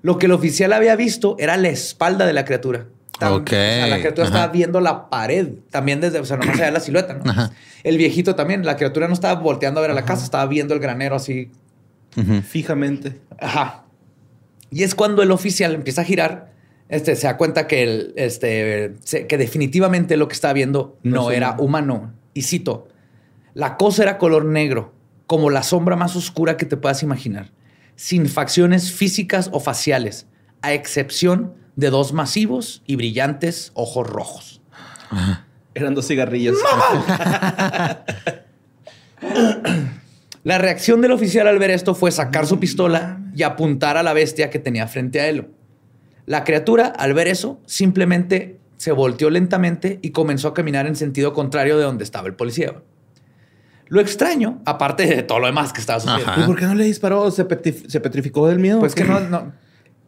Lo 0.01 0.17
que 0.17 0.25
el 0.25 0.31
oficial 0.31 0.73
había 0.73 0.95
visto 0.95 1.35
era 1.39 1.55
la 1.57 1.69
espalda 1.69 2.25
de 2.25 2.33
la 2.33 2.45
criatura. 2.45 2.87
Tam- 3.19 3.33
Ok, 3.41 3.47
o 3.47 3.49
sea, 3.49 3.87
la 3.87 3.99
criatura 3.99 4.27
ajá. 4.27 4.35
estaba 4.37 4.51
viendo 4.53 4.79
la 4.81 5.09
pared, 5.09 5.49
también 5.71 5.99
desde, 6.01 6.19
o 6.19 6.25
sea, 6.25 6.37
nomás 6.37 6.55
allá 6.55 6.71
la 6.71 6.79
silueta, 6.79 7.13
¿no? 7.15 7.29
Ajá. 7.29 7.51
El 7.83 7.97
viejito 7.97 8.35
también, 8.35 8.65
la 8.65 8.75
criatura 8.75 9.07
no 9.07 9.13
estaba 9.13 9.39
volteando 9.39 9.79
a 9.79 9.81
ver 9.81 9.91
a 9.91 9.93
la 9.95 10.05
casa, 10.05 10.23
estaba 10.23 10.45
viendo 10.47 10.73
el 10.73 10.79
granero 10.79 11.15
así. 11.15 11.49
Fijamente. 12.43 13.19
Ajá. 13.39 13.83
Y 14.71 14.83
es 14.83 14.95
cuando 14.95 15.21
el 15.23 15.31
oficial 15.31 15.73
empieza 15.75 16.01
a 16.01 16.05
girar, 16.05 16.51
este, 16.89 17.15
se 17.15 17.27
da 17.27 17.37
cuenta 17.37 17.67
que, 17.67 17.83
el, 17.83 18.13
este, 18.17 18.95
se- 19.03 19.27
que 19.27 19.37
definitivamente 19.37 20.17
lo 20.17 20.27
que 20.27 20.33
estaba 20.33 20.53
viendo 20.53 20.97
No 21.03 21.15
no, 21.23 21.31
era 21.31 21.55
humano. 21.59 22.13
Y 22.33 22.41
cito, 22.43 22.87
la 23.53 23.77
cosa 23.77 24.03
era 24.03 24.17
color 24.17 24.45
negro, 24.45 24.93
como 25.27 25.49
la 25.49 25.61
sombra 25.61 25.95
más 25.95 26.15
oscura 26.15 26.57
que 26.57 26.65
te 26.65 26.77
puedas 26.77 27.03
imaginar, 27.03 27.51
sin 27.95 28.27
facciones 28.27 28.91
físicas 28.91 29.49
o 29.53 29.59
faciales, 29.59 30.25
a 30.61 30.73
excepción 30.73 31.53
de 31.75 31.89
dos 31.91 32.13
masivos 32.13 32.81
y 32.87 32.95
brillantes 32.95 33.71
ojos 33.75 34.07
rojos. 34.07 34.61
Eran 35.75 35.93
dos 35.93 36.07
cigarrillos. 36.07 36.57
La 40.43 40.57
reacción 40.57 41.01
del 41.01 41.11
oficial 41.11 41.45
al 41.47 41.59
ver 41.59 41.71
esto 41.71 41.93
fue 41.93 42.09
sacar 42.11 42.47
su 42.47 42.57
pistola 42.59 43.19
y 43.35 43.43
apuntar 43.43 43.97
a 43.97 44.03
la 44.03 44.13
bestia 44.13 44.49
que 44.49 44.59
tenía 44.59 44.87
frente 44.87 45.19
a 45.19 45.27
él. 45.27 45.49
La 46.25 46.45
criatura, 46.45 46.87
al 46.87 47.13
ver 47.13 47.27
eso, 47.27 47.59
simplemente 47.65 48.57
se 48.77 48.93
volteó 48.93 49.29
lentamente 49.29 49.99
y 50.01 50.11
comenzó 50.11 50.47
a 50.47 50.53
caminar 50.53 50.87
en 50.87 50.95
sentido 50.95 51.33
contrario 51.33 51.77
de 51.77 51.83
donde 51.83 52.05
estaba 52.05 52.27
el 52.27 52.35
policía. 52.35 52.75
Lo 53.89 54.01
extraño, 54.01 54.61
aparte 54.65 55.05
de 55.05 55.23
todo 55.23 55.39
lo 55.39 55.47
demás 55.47 55.71
que 55.73 55.79
estaba 55.81 55.99
sucediendo, 55.99 56.31
Ajá. 56.31 56.41
¿Y 56.41 56.45
por 56.45 56.57
qué 56.57 56.65
no 56.65 56.75
le 56.75 56.83
disparó? 56.83 57.29
¿Se, 57.31 57.47
petif- 57.47 57.87
se 57.87 57.99
petrificó 57.99 58.47
del 58.47 58.59
miedo? 58.59 58.79
pues 58.79 58.95
que 58.95 59.03
no, 59.05 59.19
no- 59.21 59.53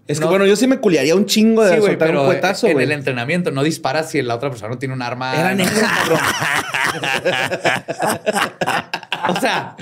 Es 0.08 0.20
que 0.20 0.26
no- 0.26 0.32
bueno, 0.32 0.46
yo 0.46 0.56
sí 0.56 0.68
me 0.68 0.80
culiaría 0.80 1.16
un 1.16 1.26
chingo 1.26 1.64
de 1.64 1.76
sí, 1.76 1.80
güey, 1.80 1.92
soltar 1.92 2.08
pero 2.10 2.22
un 2.22 2.28
cuetazo, 2.28 2.68
en 2.68 2.74
güey. 2.74 2.86
el 2.86 2.92
entrenamiento 2.92 3.52
no 3.52 3.64
disparas 3.64 4.10
si 4.10 4.22
la 4.22 4.36
otra 4.36 4.50
persona 4.50 4.70
no 4.74 4.78
tiene 4.80 4.94
un 4.96 5.02
arma. 5.02 5.34
Era 5.36 5.54
negro, 5.56 5.74
cabrón. 5.80 6.20
O 9.30 9.40
sea, 9.40 9.76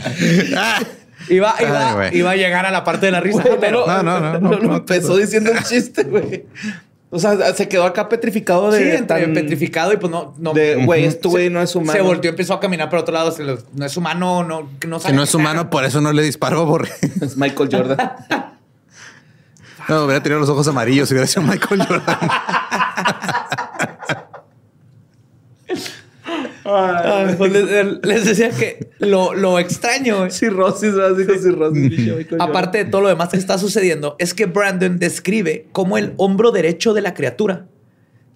iba, 1.29 1.55
iba, 1.61 2.01
Ay, 2.01 2.17
iba 2.17 2.31
a 2.31 2.35
llegar 2.35 2.65
a 2.65 2.71
la 2.71 2.83
parte 2.83 3.05
de 3.05 3.11
la 3.13 3.21
risa, 3.21 3.41
Güey, 3.43 3.57
pero 3.59 3.85
no, 3.87 4.03
no, 4.03 4.19
no, 4.19 4.33
no, 4.33 4.39
no, 4.39 4.49
no, 4.57 4.67
no, 4.67 4.75
empezó 4.77 5.15
diciendo 5.15 5.51
un 5.51 5.59
chiste, 5.63 6.03
güey. 6.03 6.45
O 7.09 7.19
sea, 7.19 7.53
se 7.53 7.69
quedó 7.69 7.85
acá 7.85 8.09
petrificado 8.09 8.69
de 8.69 8.79
sí, 8.79 8.97
entre 8.97 9.21
tan- 9.23 9.33
petrificado 9.33 9.93
y 9.93 9.97
pues 9.97 10.11
no, 10.11 10.33
no 10.37 10.51
de, 10.53 10.83
güey, 10.85 11.05
este 11.05 11.29
güey 11.29 11.49
no 11.49 11.61
es 11.61 11.73
humano. 11.73 11.93
Se 11.93 12.01
volteó, 12.01 12.29
empezó 12.29 12.53
a 12.53 12.59
caminar 12.59 12.89
por 12.89 12.99
otro 12.99 13.13
lado. 13.13 13.31
se 13.31 13.43
lo- 13.45 13.57
no 13.73 13.85
es 13.85 13.95
humano, 13.95 14.43
no, 14.43 14.63
no 14.63 14.69
Que 14.79 14.99
sabe 15.03 15.13
no 15.15 15.23
es 15.23 15.33
humano, 15.33 15.69
por 15.69 15.85
eso 15.85 16.01
no 16.01 16.11
le 16.11 16.21
disparó, 16.23 16.67
porque 16.67 16.91
Es 17.21 17.37
Michael 17.37 17.69
Jordan. 17.71 18.11
no, 19.87 20.03
hubiera 20.03 20.21
tenido 20.21 20.41
los 20.41 20.49
ojos 20.49 20.67
amarillos 20.67 21.09
y 21.09 21.13
hubiera 21.13 21.27
sido 21.27 21.43
Michael 21.43 21.85
Jordan. 21.87 22.17
Ah, 26.69 27.33
pues 27.37 27.51
les, 27.51 28.03
les 28.03 28.25
decía 28.25 28.49
que 28.49 28.89
lo, 28.99 29.33
lo 29.33 29.57
extraño, 29.59 30.19
güey, 30.19 30.31
cirrosis, 30.31 30.93
¿verdad? 30.95 31.15
Dijo 31.17 31.33
cirrosis. 31.39 32.27
aparte 32.39 32.79
de 32.83 32.85
todo 32.89 33.01
lo 33.01 33.07
demás 33.07 33.29
que 33.29 33.37
está 33.37 33.57
sucediendo, 33.57 34.15
es 34.19 34.33
que 34.33 34.45
Brandon 34.47 34.99
describe 34.99 35.67
cómo 35.71 35.97
el 35.97 36.13
hombro 36.17 36.51
derecho 36.51 36.93
de 36.93 37.01
la 37.01 37.13
criatura 37.13 37.67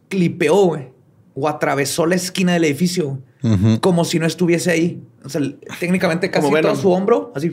clipeó, 0.09 0.65
güey, 0.65 0.89
o 1.33 1.47
atravesó 1.47 2.05
la 2.05 2.15
esquina 2.15 2.53
del 2.53 2.65
edificio, 2.65 3.19
güey, 3.41 3.53
Ujú. 3.53 3.81
como 3.81 4.05
si 4.05 4.19
no 4.19 4.25
estuviese 4.25 4.71
ahí. 4.71 5.01
O 5.23 5.29
sea, 5.29 5.41
técnicamente 5.79 6.29
casi 6.31 6.45
Como 6.47 6.59
todo 6.61 6.75
su 6.75 6.91
hombro, 6.91 7.31
así. 7.35 7.51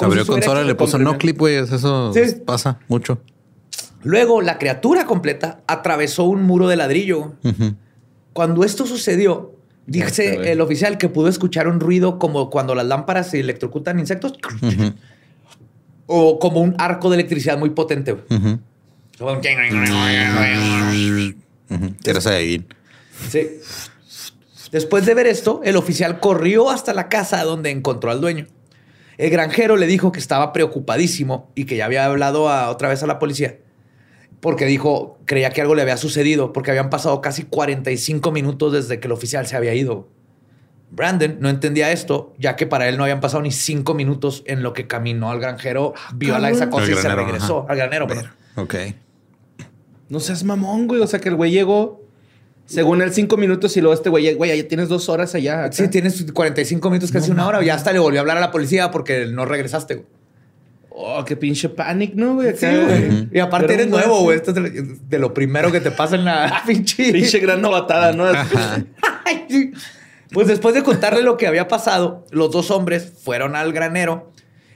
Abrió 0.00 0.22
si 0.24 0.30
consola, 0.30 0.62
le 0.62 0.74
puso 0.74 0.98
no 0.98 1.18
clip, 1.18 1.38
güey. 1.38 1.56
Eso 1.56 2.12
Sí. 2.12 2.20
pasa 2.44 2.78
mucho. 2.88 3.20
Luego, 4.02 4.40
la 4.40 4.58
criatura 4.58 5.04
completa 5.04 5.62
atravesó 5.66 6.24
un 6.24 6.42
muro 6.42 6.68
de 6.68 6.76
ladrillo. 6.76 7.34
Ujú. 7.42 7.74
Cuando 8.32 8.62
esto 8.64 8.86
sucedió, 8.86 9.55
dice 9.86 10.34
el 10.52 10.60
oficial 10.60 10.98
que 10.98 11.08
pudo 11.08 11.28
escuchar 11.28 11.68
un 11.68 11.80
ruido 11.80 12.18
como 12.18 12.50
cuando 12.50 12.74
las 12.74 12.86
lámparas 12.86 13.30
se 13.30 13.40
electrocutan 13.40 13.98
insectos 13.98 14.34
o 16.06 16.38
como 16.38 16.60
un 16.60 16.74
arco 16.78 17.08
de 17.10 17.16
electricidad 17.16 17.58
muy 17.58 17.70
potente. 17.70 18.16
ahí. 22.26 22.64
Sí. 23.28 23.48
Después 24.72 25.06
de 25.06 25.14
ver 25.14 25.26
esto, 25.26 25.60
el 25.64 25.76
oficial 25.76 26.20
corrió 26.20 26.70
hasta 26.70 26.92
la 26.92 27.08
casa 27.08 27.42
donde 27.44 27.70
encontró 27.70 28.10
al 28.10 28.20
dueño. 28.20 28.46
El 29.16 29.30
granjero 29.30 29.76
le 29.76 29.86
dijo 29.86 30.12
que 30.12 30.18
estaba 30.20 30.52
preocupadísimo 30.52 31.50
y 31.54 31.64
que 31.64 31.76
ya 31.76 31.86
había 31.86 32.04
hablado 32.04 32.48
a- 32.50 32.68
otra 32.68 32.88
vez 32.88 33.02
a 33.02 33.06
la 33.06 33.18
policía. 33.18 33.56
Porque 34.40 34.66
dijo, 34.66 35.18
creía 35.24 35.50
que 35.50 35.60
algo 35.60 35.74
le 35.74 35.82
había 35.82 35.96
sucedido, 35.96 36.52
porque 36.52 36.70
habían 36.70 36.90
pasado 36.90 37.20
casi 37.20 37.44
45 37.44 38.30
minutos 38.32 38.72
desde 38.72 39.00
que 39.00 39.08
el 39.08 39.12
oficial 39.12 39.46
se 39.46 39.56
había 39.56 39.74
ido. 39.74 40.08
Brandon 40.90 41.38
no 41.40 41.48
entendía 41.48 41.90
esto, 41.90 42.32
ya 42.38 42.54
que 42.54 42.66
para 42.66 42.88
él 42.88 42.96
no 42.96 43.02
habían 43.02 43.20
pasado 43.20 43.42
ni 43.42 43.50
cinco 43.50 43.94
minutos 43.94 44.44
en 44.46 44.62
lo 44.62 44.72
que 44.72 44.86
caminó 44.86 45.30
al 45.30 45.40
granjero, 45.40 45.94
vio 46.14 46.36
a 46.36 46.38
la, 46.38 46.50
esa 46.50 46.70
cosa 46.70 46.84
Al 46.86 46.92
y 46.92 46.94
se 46.94 47.08
regresó 47.14 47.60
ajá. 47.62 47.72
al 47.72 47.76
granero. 47.76 48.06
perdón. 48.06 48.30
Ok. 48.56 48.74
No 50.08 50.20
seas 50.20 50.44
mamón, 50.44 50.86
güey. 50.86 51.00
O 51.00 51.06
sea, 51.06 51.18
que 51.18 51.28
el 51.28 51.34
güey 51.34 51.50
llegó, 51.50 52.04
según 52.66 53.02
él, 53.02 53.12
cinco 53.12 53.36
minutos 53.36 53.76
y 53.76 53.80
luego 53.80 53.94
este 53.94 54.10
güey, 54.10 54.34
güey, 54.34 54.56
ya 54.56 54.68
tienes 54.68 54.88
dos 54.88 55.08
horas 55.08 55.34
allá. 55.34 55.64
acá. 55.64 55.72
Sí, 55.72 55.88
tienes 55.88 56.30
45 56.32 56.88
minutos, 56.90 57.10
casi 57.10 57.30
una 57.32 57.46
hora. 57.48 57.62
Ya 57.64 57.74
hasta 57.74 57.92
le 57.92 57.98
volvió 57.98 58.20
a 58.20 58.22
hablar 58.22 58.36
a 58.36 58.40
la 58.40 58.50
policía 58.52 58.90
porque 58.92 59.26
no 59.26 59.44
regresaste. 59.44 59.94
güey. 59.96 60.06
Oh, 60.98 61.22
qué 61.26 61.36
pinche 61.36 61.68
panic, 61.68 62.14
¿no, 62.14 62.36
güey? 62.36 62.56
Sí, 62.56 62.66
güey. 62.66 63.28
Y 63.30 63.38
aparte 63.38 63.66
Pero, 63.66 63.80
eres 63.82 63.90
nuevo, 63.92 64.22
güey. 64.22 64.38
Esto 64.38 64.52
es 64.52 65.08
de, 65.10 65.18
lo- 65.18 65.34
primero 65.34 65.70
que 65.70 65.80
te 65.80 65.90
pasa 65.90 66.14
en 66.16 66.24
la 66.24 66.62
pinche... 66.66 67.12
Pinche 67.12 67.38
gran 67.38 67.60
novatada, 67.60 68.12
¿no? 68.12 68.24
Pues 70.32 70.48
después 70.48 70.74
de 70.74 70.82
contarle 70.82 71.22
lo 71.22 71.36
que 71.36 71.46
había 71.46 71.68
pasado, 71.68 72.24
los 72.30 72.50
dos 72.50 72.70
hombres 72.70 73.12
fueron 73.22 73.54
al 73.56 73.72
granero 73.72 74.32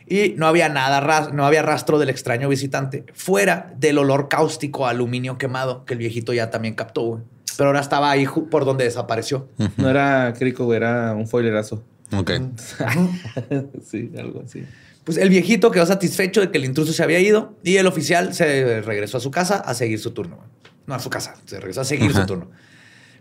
y 0.07 0.35
no 0.37 0.47
había 0.47 0.69
nada, 0.69 1.01
ras- 1.01 1.33
no 1.33 1.45
había 1.47 1.63
rastro 1.63 1.99
del 1.99 2.11
extraño 2.11 2.49
visitante, 2.49 3.05
fuera 3.15 3.73
del 3.79 3.99
olor 3.99 4.29
cáustico 4.29 4.87
a 4.87 4.91
aluminio 4.91 5.39
quemado 5.39 5.85
que 5.85 5.95
el 5.95 5.99
viejito 5.99 6.33
ya 6.33 6.51
también 6.51 6.75
captó, 6.75 7.03
güey. 7.03 7.23
Pero 7.57 7.69
ahora 7.71 7.81
estaba 7.81 8.11
ahí 8.11 8.27
por 8.51 8.65
donde 8.65 8.85
desapareció. 8.85 9.49
No 9.77 9.91
era 9.91 10.33
crico, 10.39 10.65
güey, 10.65 10.77
era 10.77 11.15
un 11.15 11.27
foilerazo. 11.27 11.83
Ok. 12.17 12.31
sí, 13.85 14.11
algo 14.19 14.43
así. 14.45 14.65
Pues 15.11 15.19
el 15.19 15.29
viejito 15.29 15.73
quedó 15.73 15.85
satisfecho 15.87 16.41
de 16.41 16.53
que 16.53 16.59
el 16.59 16.65
intruso 16.65 16.93
se 16.93 17.03
había 17.03 17.19
ido 17.19 17.57
y 17.65 17.79
el 17.79 17.89
oficial 17.89 18.33
se 18.33 18.81
regresó 18.81 19.17
a 19.17 19.21
su 19.21 19.33
casa 19.33 19.57
a 19.57 19.75
seguir 19.75 19.99
su 19.99 20.13
turno. 20.13 20.39
No 20.87 20.95
a 20.95 21.01
su 21.01 21.11
casa, 21.11 21.35
se 21.47 21.57
regresó 21.59 21.81
a 21.81 21.85
seguir 21.85 22.13
Ajá. 22.13 22.21
su 22.21 22.27
turno. 22.29 22.49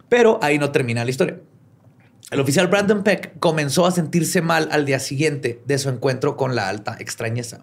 Pero 0.07 0.37
ahí 0.43 0.59
no 0.59 0.71
termina 0.71 1.03
la 1.03 1.09
historia. 1.09 1.39
El 2.29 2.39
oficial 2.41 2.67
Brandon 2.67 3.01
Peck 3.01 3.39
comenzó 3.39 3.87
a 3.87 3.91
sentirse 3.91 4.43
mal 4.43 4.69
al 4.71 4.85
día 4.85 4.99
siguiente 4.99 5.63
de 5.65 5.79
su 5.79 5.89
encuentro 5.89 6.37
con 6.37 6.55
la 6.55 6.69
alta 6.69 6.95
extrañeza. 6.99 7.61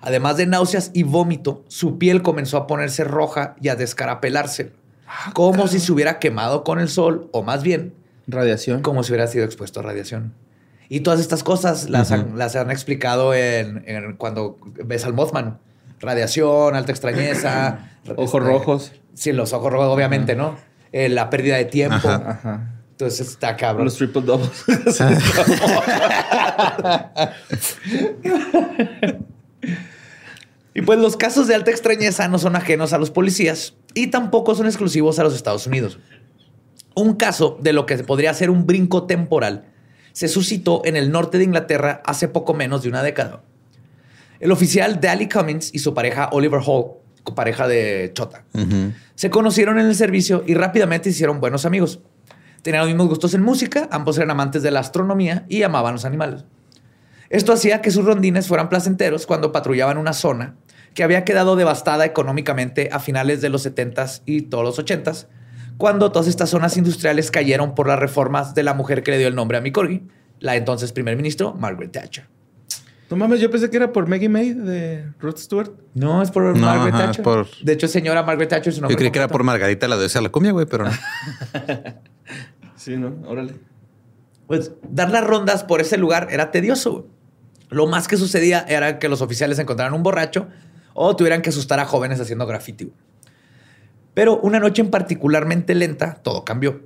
Además 0.00 0.38
de 0.38 0.46
náuseas 0.46 0.90
y 0.92 1.04
vómito, 1.04 1.64
su 1.68 1.98
piel 1.98 2.22
comenzó 2.22 2.56
a 2.56 2.66
ponerse 2.66 3.04
roja 3.04 3.54
y 3.60 3.68
a 3.68 3.76
descarapelarse, 3.76 4.72
como 5.34 5.68
si 5.68 5.78
se 5.78 5.92
hubiera 5.92 6.18
quemado 6.18 6.64
con 6.64 6.80
el 6.80 6.88
sol, 6.88 7.28
o 7.30 7.44
más 7.44 7.62
bien, 7.62 7.94
Radiación. 8.26 8.82
como 8.82 9.04
si 9.04 9.12
hubiera 9.12 9.28
sido 9.28 9.44
expuesto 9.44 9.78
a 9.78 9.84
radiación. 9.84 10.34
Y 10.88 11.00
todas 11.00 11.20
estas 11.20 11.42
cosas 11.42 11.90
las, 11.90 12.12
han, 12.12 12.38
las 12.38 12.56
han 12.56 12.70
explicado 12.70 13.34
en, 13.34 13.82
en 13.86 14.16
cuando 14.16 14.58
ves 14.84 15.04
al 15.04 15.14
Mothman. 15.14 15.58
Radiación, 16.00 16.74
alta 16.74 16.92
extrañeza. 16.92 17.90
Ojos 18.16 18.26
este, 18.26 18.38
rojos. 18.38 18.92
Sí, 19.14 19.32
los 19.32 19.52
ojos 19.52 19.72
rojos, 19.72 19.88
obviamente, 19.88 20.36
¿no? 20.36 20.56
Eh, 20.92 21.08
la 21.08 21.30
pérdida 21.30 21.56
de 21.56 21.64
tiempo. 21.64 22.08
Ajá. 22.08 22.72
Entonces 22.92 23.28
está 23.28 23.56
cabrón. 23.56 23.86
Los 23.86 23.96
triple 23.96 24.22
doubles. 24.22 24.64
Y 30.76 30.82
pues 30.82 30.98
los 30.98 31.16
casos 31.16 31.48
de 31.48 31.54
alta 31.54 31.70
extrañeza 31.70 32.28
no 32.28 32.38
son 32.38 32.54
ajenos 32.54 32.92
a 32.92 32.98
los 32.98 33.10
policías 33.10 33.72
y 33.94 34.08
tampoco 34.08 34.54
son 34.54 34.66
exclusivos 34.66 35.18
a 35.18 35.24
los 35.24 35.34
Estados 35.34 35.66
Unidos. 35.66 35.98
Un 36.94 37.14
caso 37.14 37.58
de 37.62 37.72
lo 37.72 37.86
que 37.86 37.96
podría 38.04 38.34
ser 38.34 38.50
un 38.50 38.66
brinco 38.66 39.04
temporal 39.04 39.64
se 40.16 40.28
suscitó 40.28 40.80
en 40.86 40.96
el 40.96 41.12
norte 41.12 41.36
de 41.36 41.44
Inglaterra 41.44 42.00
hace 42.06 42.26
poco 42.26 42.54
menos 42.54 42.82
de 42.82 42.88
una 42.88 43.02
década. 43.02 43.42
El 44.40 44.50
oficial 44.50 44.98
Dally 44.98 45.28
Cummins 45.28 45.68
y 45.74 45.80
su 45.80 45.92
pareja 45.92 46.30
Oliver 46.32 46.62
Hall, 46.66 46.92
pareja 47.34 47.68
de 47.68 48.12
Chota, 48.14 48.42
se 49.14 49.28
conocieron 49.28 49.78
en 49.78 49.84
el 49.84 49.94
servicio 49.94 50.42
y 50.46 50.54
rápidamente 50.54 51.10
hicieron 51.10 51.38
buenos 51.38 51.66
amigos. 51.66 52.00
Tenían 52.62 52.80
los 52.80 52.88
mismos 52.88 53.08
gustos 53.08 53.34
en 53.34 53.42
música, 53.42 53.88
ambos 53.90 54.16
eran 54.16 54.30
amantes 54.30 54.62
de 54.62 54.70
la 54.70 54.80
astronomía 54.80 55.44
y 55.50 55.64
amaban 55.64 55.92
los 55.92 56.06
animales. 56.06 56.44
Esto 57.28 57.52
hacía 57.52 57.82
que 57.82 57.90
sus 57.90 58.06
rondines 58.06 58.48
fueran 58.48 58.70
placenteros 58.70 59.26
cuando 59.26 59.52
patrullaban 59.52 59.98
una 59.98 60.14
zona 60.14 60.56
que 60.94 61.04
había 61.04 61.26
quedado 61.26 61.56
devastada 61.56 62.06
económicamente 62.06 62.88
a 62.90 63.00
finales 63.00 63.42
de 63.42 63.50
los 63.50 63.66
70s 63.66 64.22
y 64.24 64.42
todos 64.42 64.64
los 64.64 64.78
80s, 64.78 65.26
cuando 65.78 66.10
todas 66.12 66.28
estas 66.28 66.50
zonas 66.50 66.76
industriales 66.76 67.30
cayeron 67.30 67.74
por 67.74 67.86
las 67.88 67.98
reformas 67.98 68.54
de 68.54 68.62
la 68.62 68.74
mujer 68.74 69.02
que 69.02 69.10
le 69.12 69.18
dio 69.18 69.28
el 69.28 69.34
nombre 69.34 69.58
a 69.58 69.60
mi 69.60 69.72
corgi, 69.72 70.02
la 70.40 70.56
entonces 70.56 70.92
primer 70.92 71.16
ministro 71.16 71.54
Margaret 71.54 71.92
Thatcher. 71.92 72.26
No 73.08 73.16
mames, 73.16 73.40
yo 73.40 73.50
pensé 73.52 73.70
que 73.70 73.76
era 73.76 73.92
por 73.92 74.08
Maggie 74.08 74.28
May 74.28 74.52
de 74.52 75.12
Ruth 75.20 75.36
Stewart. 75.38 75.70
No, 75.94 76.22
es 76.22 76.30
por 76.32 76.42
No, 76.56 76.66
Margaret 76.66 76.94
ajá, 76.94 77.04
Thatcher. 77.06 77.22
por- 77.24 77.46
De 77.62 77.72
hecho, 77.72 77.86
señora 77.86 78.22
Margaret 78.24 78.48
Thatcher 78.48 78.72
es 78.72 78.80
Yo 78.80 78.88
creí 78.88 79.10
que 79.12 79.18
era 79.18 79.28
por. 79.28 79.44
Margarita 79.44 79.86
la 79.86 79.96
diosa 79.96 80.18
de 80.18 80.24
la 80.24 80.28
cumbia, 80.30 80.50
güey, 80.52 80.66
pero 80.66 80.84
no. 80.86 80.90
Sí, 82.76 82.96
¿no? 82.96 83.14
Órale. 83.26 83.54
Pues 84.46 84.72
dar 84.90 85.10
las 85.10 85.24
rondas 85.24 85.64
por 85.64 85.80
ese 85.80 85.96
lugar 85.96 86.28
era 86.30 86.50
tedioso. 86.50 86.92
güey. 86.92 87.04
Lo 87.70 87.86
más 87.86 88.06
que 88.08 88.16
sucedía 88.16 88.64
era 88.68 88.98
que 88.98 89.08
los 89.08 89.22
oficiales 89.22 89.58
encontraran 89.58 89.94
un 89.94 90.02
borracho 90.02 90.48
o 90.94 91.14
tuvieran 91.16 91.42
que 91.42 91.50
asustar 91.50 91.80
a 91.80 91.84
jóvenes 91.84 92.20
haciendo 92.20 92.46
graffiti. 92.46 92.84
güey. 92.84 92.96
Pero 94.16 94.38
una 94.38 94.58
noche 94.58 94.80
en 94.80 94.88
particularmente 94.88 95.74
lenta, 95.74 96.14
todo 96.14 96.42
cambió. 96.42 96.80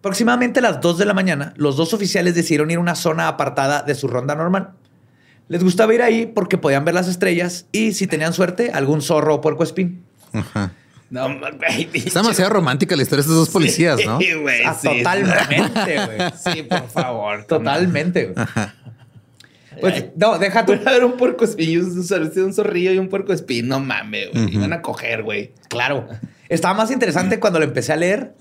Aproximadamente 0.00 0.58
a 0.58 0.62
las 0.62 0.82
2 0.82 0.98
de 0.98 1.06
la 1.06 1.14
mañana, 1.14 1.54
los 1.56 1.78
dos 1.78 1.94
oficiales 1.94 2.34
decidieron 2.34 2.70
ir 2.70 2.76
a 2.76 2.80
una 2.80 2.94
zona 2.94 3.26
apartada 3.26 3.82
de 3.82 3.94
su 3.94 4.06
ronda 4.06 4.34
normal. 4.34 4.72
Les 5.48 5.64
gustaba 5.64 5.94
ir 5.94 6.02
ahí 6.02 6.26
porque 6.26 6.58
podían 6.58 6.84
ver 6.84 6.94
las 6.94 7.08
estrellas 7.08 7.64
y, 7.72 7.92
si 7.94 8.06
tenían 8.06 8.34
suerte, 8.34 8.70
algún 8.70 9.00
zorro 9.00 9.36
o 9.36 9.40
puercoespín. 9.40 10.02
Ajá. 10.34 10.72
No, 11.08 11.26
güey. 11.56 11.88
Está 11.94 12.20
demasiado 12.20 12.50
romántica 12.50 12.96
la 12.96 13.02
historia 13.02 13.22
de 13.22 13.30
estos 13.30 13.36
dos 13.46 13.48
policías, 13.48 13.98
¿no? 14.04 14.18
Sí, 14.20 14.34
güey. 14.34 14.62
Ah, 14.66 14.74
sí. 14.78 14.88
totalmente, 14.98 15.94
güey. 16.04 16.18
Sí, 16.54 16.62
por 16.64 16.86
favor. 16.90 17.44
Totalmente. 17.44 18.26
güey. 18.26 18.46
Pues, 19.80 20.04
no, 20.16 20.38
deja 20.38 20.66
tú. 20.66 20.74
Puede 20.76 20.88
haber 20.90 21.04
un 21.04 21.16
puerco 21.16 21.44
espín, 21.44 21.80
un, 21.80 22.02
zor- 22.04 22.30
un 22.44 22.52
zorrillo 22.52 22.92
y 22.92 22.98
un 22.98 23.08
puerco 23.08 23.32
espín. 23.32 23.68
No 23.68 23.80
mames, 23.80 24.30
güey. 24.32 24.54
Iban 24.54 24.72
a 24.74 24.82
coger, 24.82 25.22
güey. 25.22 25.52
Claro. 25.68 26.06
Estaba 26.52 26.74
más 26.74 26.90
interesante 26.90 27.40
cuando 27.40 27.58
lo 27.58 27.64
empecé 27.64 27.92
a 27.92 27.96
leer. 27.96 28.34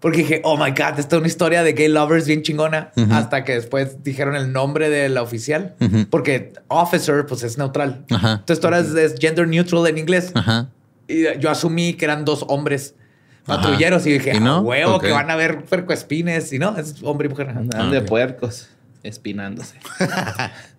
Porque 0.00 0.18
dije, 0.18 0.40
oh 0.44 0.56
my 0.56 0.70
God, 0.70 0.98
esta 0.98 1.16
es 1.16 1.18
una 1.18 1.26
historia 1.26 1.62
de 1.64 1.72
gay 1.72 1.88
lovers 1.88 2.26
bien 2.26 2.42
chingona. 2.42 2.92
Hasta 3.10 3.44
que 3.44 3.54
después 3.54 4.02
dijeron 4.04 4.36
el 4.36 4.52
nombre 4.52 4.90
de 4.90 5.08
la 5.08 5.22
oficial. 5.22 5.74
Porque 6.10 6.52
officer, 6.68 7.26
pues 7.26 7.42
es 7.42 7.58
neutral. 7.58 8.04
Ajá. 8.10 8.34
Entonces, 8.40 8.64
ahora 8.64 8.78
es, 8.80 8.88
es 8.94 9.14
gender 9.18 9.46
neutral 9.48 9.86
en 9.88 9.98
inglés. 9.98 10.30
Ajá. 10.34 10.70
Y 11.08 11.24
yo 11.38 11.50
asumí 11.50 11.94
que 11.94 12.04
eran 12.04 12.24
dos 12.24 12.44
hombres 12.48 12.94
patrulleros. 13.44 14.06
Y 14.06 14.12
dije, 14.12 14.36
¿Y 14.36 14.40
no? 14.40 14.56
"A 14.56 14.60
huevo, 14.60 14.98
que 15.00 15.10
van 15.10 15.30
a 15.30 15.36
ver 15.36 15.64
puercoespines. 15.64 16.52
Y 16.52 16.58
no, 16.58 16.76
es 16.78 16.96
hombre 17.02 17.26
y 17.26 17.30
mujer. 17.30 17.48
Andan 17.50 17.90
de 17.90 18.00
puercos, 18.02 18.68
espinándose. 19.02 19.76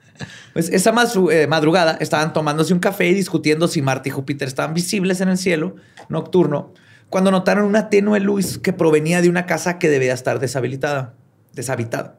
Pues 0.53 0.69
esa 0.69 0.93
eh, 1.31 1.47
madrugada 1.47 1.97
estaban 1.99 2.33
tomándose 2.33 2.73
un 2.73 2.79
café 2.79 3.07
y 3.07 3.13
discutiendo 3.13 3.67
si 3.67 3.81
Marte 3.81 4.09
y 4.09 4.11
Júpiter 4.11 4.47
estaban 4.47 4.73
visibles 4.73 5.21
en 5.21 5.29
el 5.29 5.37
cielo 5.37 5.75
nocturno 6.09 6.73
cuando 7.09 7.31
notaron 7.31 7.65
una 7.65 7.89
tenue 7.89 8.19
luz 8.19 8.57
que 8.59 8.73
provenía 8.73 9.21
de 9.21 9.29
una 9.29 9.45
casa 9.45 9.79
que 9.79 9.89
debía 9.89 10.13
estar 10.13 10.39
deshabilitada, 10.39 11.13
deshabitada. 11.53 12.15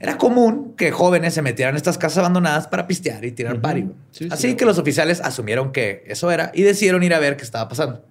Era 0.00 0.18
común 0.18 0.74
que 0.76 0.90
jóvenes 0.90 1.32
se 1.34 1.42
metieran 1.42 1.74
a 1.74 1.76
estas 1.78 1.96
casas 1.96 2.18
abandonadas 2.18 2.66
para 2.66 2.86
pistear 2.86 3.24
y 3.24 3.30
tirar 3.32 3.60
pari. 3.60 3.88
Sí, 4.10 4.28
Así 4.30 4.50
sí. 4.50 4.54
que 4.56 4.64
los 4.64 4.78
oficiales 4.78 5.20
asumieron 5.20 5.72
que 5.72 6.02
eso 6.08 6.30
era 6.30 6.50
y 6.54 6.62
decidieron 6.62 7.02
ir 7.04 7.14
a 7.14 7.18
ver 7.20 7.36
qué 7.36 7.44
estaba 7.44 7.68
pasando. 7.68 8.04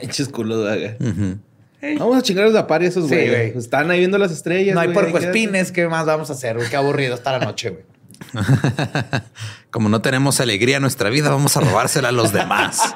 Pinches 0.00 0.28
culos, 0.28 0.66
güey. 0.66 0.96
Ujú. 1.00 1.38
Vamos 1.98 2.18
a 2.18 2.22
chingarlos 2.22 2.52
la 2.52 2.66
par 2.66 2.82
y 2.82 2.86
esos 2.86 3.08
Sí, 3.08 3.14
güey. 3.14 3.28
güey. 3.28 3.52
Están 3.56 3.90
ahí 3.90 4.00
viendo 4.00 4.18
las 4.18 4.32
estrellas. 4.32 4.74
no 4.74 4.80
hay 4.80 4.88
puercoespines, 4.88 5.72
¿qué 5.72 5.88
más 5.88 6.04
vamos 6.04 6.28
a 6.28 6.34
hacer? 6.34 6.58
Qué 6.68 6.76
aburrido 6.76 7.14
está 7.14 7.38
la 7.38 7.44
noche, 7.44 7.70
güey. 7.70 7.84
Como 9.70 9.88
no 9.88 10.02
tenemos 10.02 10.40
alegría 10.40 10.76
en 10.76 10.82
nuestra 10.82 11.10
vida, 11.10 11.30
vamos 11.30 11.56
a 11.56 11.60
robársela 11.60 12.08
a 12.08 12.12
los 12.12 12.32
demás. 12.32 12.94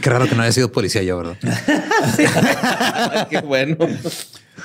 Qué 0.00 0.10
raro 0.10 0.26
que 0.28 0.34
no 0.34 0.42
haya 0.42 0.52
sido 0.52 0.70
policía 0.70 1.02
yo, 1.02 1.16
¿verdad? 1.18 1.36
quédate. 2.16 3.26
Qué 3.30 3.40
bueno. 3.40 3.76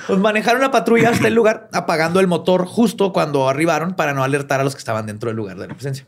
Pues 0.08 0.20
manejaron 0.20 0.62
la 0.62 0.72
patrulla 0.72 1.10
hasta 1.10 1.28
el 1.28 1.34
lugar, 1.34 1.70
apagando 1.74 2.20
el 2.20 2.28
motor 2.28 2.66
justo 2.66 3.14
cuando 3.14 3.48
arribaron 3.48 3.94
para 3.96 4.14
no 4.14 4.24
alertar 4.24 4.60
a 4.60 4.64
los 4.64 4.76
que 4.76 4.80
estaban 4.80 5.06
dentro 5.06 5.30
del 5.30 5.38
lugar 5.38 5.58
de 5.58 5.68
la 5.68 5.74
presencia, 5.74 6.06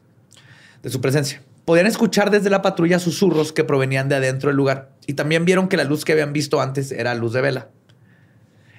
de 0.84 0.90
su 0.90 1.02
presencia. 1.02 1.42
Podían 1.66 1.86
escuchar 1.88 2.32
desde 2.32 2.50
la 2.50 2.62
patrulla 2.62 3.00
susurros 3.00 3.54
que 3.54 3.64
provenían 3.64 4.10
de 4.10 4.16
adentro 4.16 4.50
del 4.50 4.58
lugar 4.58 4.90
y 5.08 5.14
también 5.14 5.46
vieron 5.46 5.68
que 5.68 5.78
la 5.78 5.84
luz 5.84 6.04
que 6.04 6.12
habían 6.12 6.34
visto 6.34 6.60
antes 6.62 6.92
era 6.92 7.14
luz 7.16 7.34
de 7.34 7.42
vela. 7.42 7.68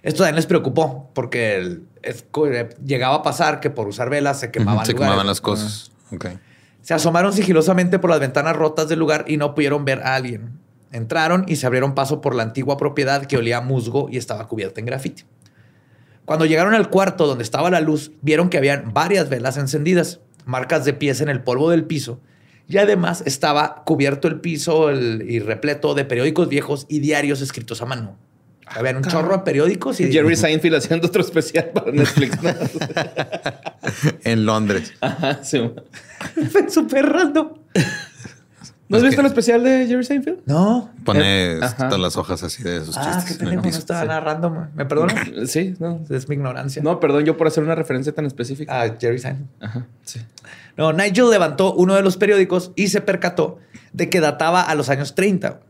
Esto 0.03 0.19
también 0.25 0.37
les 0.37 0.47
preocupó 0.47 1.11
porque 1.15 1.57
el- 1.57 1.87
es- 2.03 2.25
llegaba 2.85 3.17
a 3.17 3.23
pasar 3.23 3.61
que 3.61 3.71
por 3.71 3.89
usar 3.89 4.11
velas 4.11 4.41
se 4.41 4.51
quemaban, 4.51 4.85
Se 4.87 4.93
lugares. 4.93 5.11
quemaban 5.11 5.27
las 5.27 5.41
cosas. 5.41 5.93
Ok. 6.13 6.27
Se 6.81 6.95
asomaron 6.95 7.33
sigilosamente 7.33 7.99
por 7.99 8.11
las 8.11 8.21
ventanas 8.21 8.57
rotas 8.57 8.89
del 8.89 8.99
lugar 8.99 9.25
y 9.29 9.37
no 9.37 9.55
pudieron 9.55 9.85
ver 9.85 10.01
a 10.03 10.15
alguien. 10.17 10.59
Entraron 10.91 11.45
y 11.49 11.57
se 11.57 11.67
abrieron 11.67 11.95
paso 11.95 12.21
por 12.21 12.35
la 12.35 12.43
antigua 12.43 12.77
propiedad 12.77 13.25
que 13.27 13.37
olía 13.39 13.59
a 13.59 13.61
musgo 13.61 14.09
y 14.11 14.17
estaba 14.19 14.47
cubierta 14.49 14.81
en 14.81 14.87
grafiti. 14.87 15.25
Cuando 16.25 16.45
llegaron 16.45 16.75
al 16.75 16.91
cuarto 16.91 17.27
donde 17.27 17.45
estaba 17.45 17.71
la 17.71 17.81
luz, 17.81 18.13
vieron 18.21 18.49
que 18.51 18.59
habían 18.59 18.93
varias 18.93 19.29
velas 19.29 19.57
encendidas, 19.57 20.21
marcas 20.45 20.85
de 20.85 20.93
pies 20.93 21.21
en 21.21 21.29
el 21.29 21.43
polvo 21.43 21.71
del 21.71 21.85
piso 21.85 22.21
y 22.69 22.79
además 22.79 23.23
estaba 23.27 23.83
cubierto 23.85 24.29
el 24.29 24.41
piso 24.41 24.91
el- 24.91 25.25
y 25.29 25.41
repleto 25.41 25.95
de 25.95 26.05
periódicos 26.05 26.49
viejos 26.49 26.87
y 26.89 27.01
diarios 27.01 27.41
escritos 27.41 27.81
a 27.83 27.87
mano. 27.87 28.17
Habían 28.75 28.97
un 28.97 29.03
chorro 29.05 29.37
de 29.37 29.43
periódicos 29.45 30.01
y 30.01 30.11
Jerry 30.13 30.37
Seinfeld 30.37 30.77
haciendo 30.77 31.07
otro 31.09 31.23
especial 31.23 31.67
para 31.75 31.93
Netflix. 31.93 32.39
En 34.25 34.47
Londres. 34.47 34.93
Ajá, 35.01 35.43
sí. 35.43 35.71
Fue 36.51 36.71
súper 36.71 37.07
random. 37.07 37.49
¿No 38.89 38.97
has 38.99 39.03
Es 39.03 39.09
visto 39.09 39.17
que- 39.23 39.27
el 39.27 39.27
especial 39.27 39.65
de 39.65 39.87
Jerry 39.87 40.05
Seinfeld? 40.05 40.39
No. 40.47 40.91
Pone 41.05 41.59
Ajá. 41.63 41.89
todas 41.89 42.01
las 42.01 42.17
hojas 42.17 42.43
así 42.43 42.63
de 42.63 42.85
sus 42.85 42.97
Ah, 42.97 43.15
chistes 43.17 43.39
pendejo, 43.39 43.63
no 43.63 43.69
estaba 43.69 44.05
narrando. 44.05 44.69
¿Me 44.75 44.85
perdona? 44.85 45.15
Sí, 45.47 45.75
no. 45.79 46.01
Es 46.11 46.29
mi 46.29 46.35
ignorancia. 46.37 46.83
No, 46.83 47.01
perdón, 47.01 47.25
yo 47.25 47.37
por 47.37 47.47
hacer 47.47 47.65
una 47.65 47.75
referencia 47.75 48.15
tan 48.15 48.27
específica. 48.27 48.83
Ah, 48.83 48.95
Jerry 49.01 49.19
Seinfeld. 49.19 49.49
Ajá, 49.61 49.87
sí. 50.05 50.21
No, 50.77 50.93
Nigel 50.93 51.31
levantó 51.31 51.75
uno 51.75 51.95
de 51.95 52.03
los 52.03 52.17
periódicos 52.17 52.73
y 52.77 52.89
se 52.89 53.01
percató 53.01 53.59
de 53.93 54.09
que 54.11 54.21
databa 54.21 54.63
a 54.63 54.75
los 54.75 54.89
años 54.91 55.15
30. 55.15 55.61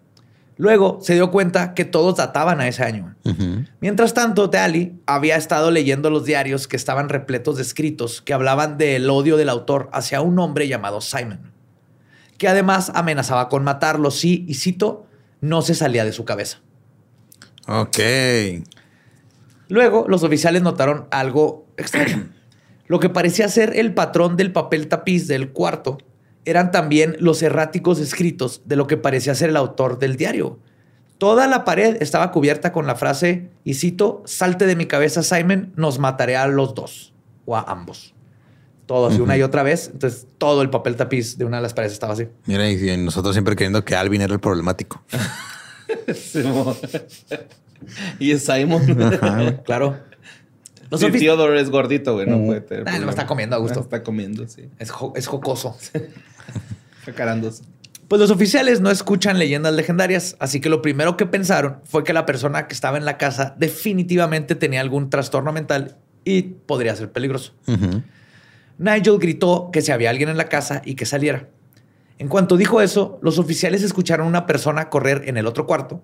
Luego 0.56 0.98
se 1.00 1.14
dio 1.14 1.30
cuenta 1.30 1.74
que 1.74 1.84
todos 1.84 2.16
databan 2.16 2.60
a 2.60 2.68
ese 2.68 2.84
año. 2.84 3.14
Mientras 3.80 4.14
tanto, 4.14 4.48
Daly 4.48 5.00
había 5.06 5.36
estado 5.36 5.70
leyendo 5.70 6.10
los 6.10 6.24
diarios 6.24 6.68
que 6.68 6.76
estaban 6.76 7.08
repletos 7.08 7.56
de 7.56 7.62
escritos 7.62 8.20
que 8.20 8.34
hablaban 8.34 8.78
del 8.78 9.08
odio 9.08 9.36
del 9.36 9.48
autor 9.48 9.88
hacia 9.92 10.20
un 10.20 10.38
hombre 10.38 10.68
llamado 10.68 11.00
Simon, 11.00 11.52
que 12.38 12.48
además 12.48 12.92
amenazaba 12.94 13.48
con 13.48 13.64
matarlo 13.64 14.10
si, 14.10 14.44
y 14.46 14.54
cito, 14.54 15.06
no 15.40 15.62
se 15.62 15.74
salía 15.74 16.04
de 16.04 16.12
su 16.12 16.24
cabeza. 16.24 16.60
Ok. 17.66 17.98
Luego, 19.68 20.04
los 20.08 20.22
oficiales 20.22 20.62
notaron 20.62 21.06
algo 21.10 21.66
extraño. 21.76 22.28
Lo 22.86 23.00
que 23.00 23.08
parecía 23.08 23.48
ser 23.48 23.78
el 23.78 23.94
patrón 23.94 24.36
del 24.36 24.52
papel 24.52 24.88
tapiz 24.88 25.26
del 25.26 25.52
cuarto 25.52 25.98
eran 26.44 26.70
también 26.70 27.16
los 27.20 27.42
erráticos 27.42 27.98
escritos 27.98 28.62
de 28.64 28.76
lo 28.76 28.86
que 28.86 28.96
parecía 28.96 29.34
ser 29.34 29.50
el 29.50 29.56
autor 29.56 29.98
del 29.98 30.16
diario. 30.16 30.58
Toda 31.18 31.46
la 31.46 31.64
pared 31.64 31.98
estaba 32.00 32.32
cubierta 32.32 32.72
con 32.72 32.86
la 32.86 32.96
frase, 32.96 33.50
y 33.64 33.74
cito, 33.74 34.22
salte 34.26 34.66
de 34.66 34.74
mi 34.74 34.86
cabeza, 34.86 35.22
Simon, 35.22 35.72
nos 35.76 35.98
mataré 35.98 36.36
a 36.36 36.48
los 36.48 36.74
dos 36.74 37.12
o 37.44 37.56
a 37.56 37.62
ambos. 37.62 38.14
Todo 38.86 39.06
así, 39.06 39.20
una 39.20 39.36
y 39.36 39.42
otra 39.42 39.62
vez. 39.62 39.90
Entonces, 39.92 40.26
todo 40.38 40.62
el 40.62 40.70
papel 40.70 40.96
tapiz 40.96 41.38
de 41.38 41.44
una 41.44 41.58
de 41.58 41.62
las 41.62 41.74
paredes 41.74 41.92
estaba 41.92 42.14
así. 42.14 42.26
Mira, 42.46 42.68
y 42.68 42.96
nosotros 42.96 43.34
siempre 43.34 43.54
creyendo 43.54 43.84
que 43.84 43.94
Alvin 43.94 44.20
era 44.20 44.34
el 44.34 44.40
problemático. 44.40 45.02
Y 48.18 48.30
es 48.30 48.44
Simon. 48.44 48.82
Claro. 49.64 49.98
Los 50.92 51.00
Sí, 51.00 51.10
Theodore 51.10 51.60
es 51.60 51.70
gordito, 51.70 52.12
güey. 52.14 52.26
No 52.26 52.44
puede 52.44 52.60
tener. 52.60 52.84
Ah, 52.86 52.98
lo 52.98 53.08
está 53.10 53.26
comiendo 53.26 53.56
a 53.56 53.58
gusto. 53.58 53.80
Ah, 53.80 53.82
Está 53.82 54.02
comiendo, 54.02 54.46
sí. 54.46 54.68
Es, 54.78 54.90
jo- 54.90 55.12
es 55.16 55.26
jocoso. 55.26 55.76
Pues 58.08 58.20
los 58.20 58.30
oficiales 58.30 58.80
no 58.82 58.90
escuchan 58.90 59.38
leyendas 59.38 59.72
legendarias, 59.74 60.36
así 60.38 60.60
que 60.60 60.68
lo 60.68 60.82
primero 60.82 61.16
que 61.16 61.24
pensaron 61.24 61.78
fue 61.84 62.04
que 62.04 62.12
la 62.12 62.26
persona 62.26 62.68
que 62.68 62.74
estaba 62.74 62.98
en 62.98 63.06
la 63.06 63.16
casa 63.16 63.54
definitivamente 63.58 64.54
tenía 64.54 64.82
algún 64.82 65.08
trastorno 65.08 65.50
mental 65.52 65.96
y 66.24 66.42
podría 66.42 66.94
ser 66.94 67.10
peligroso. 67.10 67.54
Nigel 68.78 69.18
gritó 69.18 69.70
que 69.72 69.80
si 69.80 69.92
había 69.92 70.10
alguien 70.10 70.28
en 70.28 70.36
la 70.36 70.48
casa 70.50 70.82
y 70.84 70.94
que 70.94 71.06
saliera. 71.06 71.48
En 72.18 72.28
cuanto 72.28 72.56
dijo 72.58 72.80
eso, 72.82 73.18
los 73.22 73.38
oficiales 73.38 73.82
escucharon 73.82 74.26
a 74.26 74.28
una 74.28 74.46
persona 74.46 74.90
correr 74.90 75.22
en 75.26 75.38
el 75.38 75.46
otro 75.46 75.66
cuarto, 75.66 76.02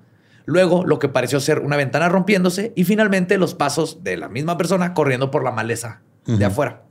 luego 0.49 0.87
lo 0.87 0.99
que 0.99 1.11
pareció 1.11 1.41
ser 1.41 1.59
una 1.59 1.77
ventana 1.77 2.09
rompiéndose 2.09 2.73
y 2.75 2.85
finalmente 2.85 3.37
los 3.37 3.55
pasos 3.55 4.03
de 4.03 4.17
la 4.17 4.31
misma 4.31 4.57
persona 4.57 4.95
corriendo 4.95 5.31
por 5.31 5.45
la 5.45 5.51
maleza 5.51 6.01
de 6.25 6.43
afuera. 6.43 6.85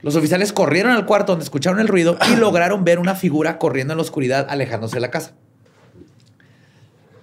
Los 0.00 0.14
oficiales 0.14 0.52
corrieron 0.52 0.92
al 0.92 1.06
cuarto 1.06 1.32
donde 1.32 1.42
escucharon 1.42 1.80
el 1.80 1.88
ruido 1.88 2.16
y 2.30 2.36
lograron 2.38 2.84
ver 2.84 3.00
una 3.00 3.16
figura 3.16 3.58
corriendo 3.58 3.94
en 3.94 3.98
la 3.98 4.02
oscuridad 4.02 4.46
alejándose 4.48 4.94
de 4.94 5.00
la 5.00 5.10
casa. 5.10 5.34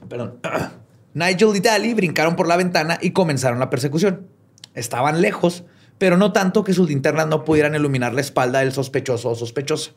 Perdón. 0.10 0.40
Nigel 1.14 1.56
y 1.56 1.62
Daly 1.62 1.94
brincaron 1.94 2.36
por 2.36 2.50
la 2.50 2.58
ventana 2.58 2.98
y 3.02 3.12
comenzaron 3.12 3.60
la 3.60 3.70
persecución. 3.70 4.28
Estaban 4.74 5.22
lejos, 5.22 5.64
pero 6.00 6.18
no 6.18 6.34
tanto 6.34 6.66
que 6.66 6.74
sus 6.74 6.90
linternas 6.90 7.28
no 7.28 7.46
pudieran 7.46 7.76
iluminar 7.76 8.14
la 8.14 8.20
espalda 8.20 8.60
del 8.60 8.74
sospechoso 8.74 9.30
o 9.30 9.36
sospechosa. 9.36 9.92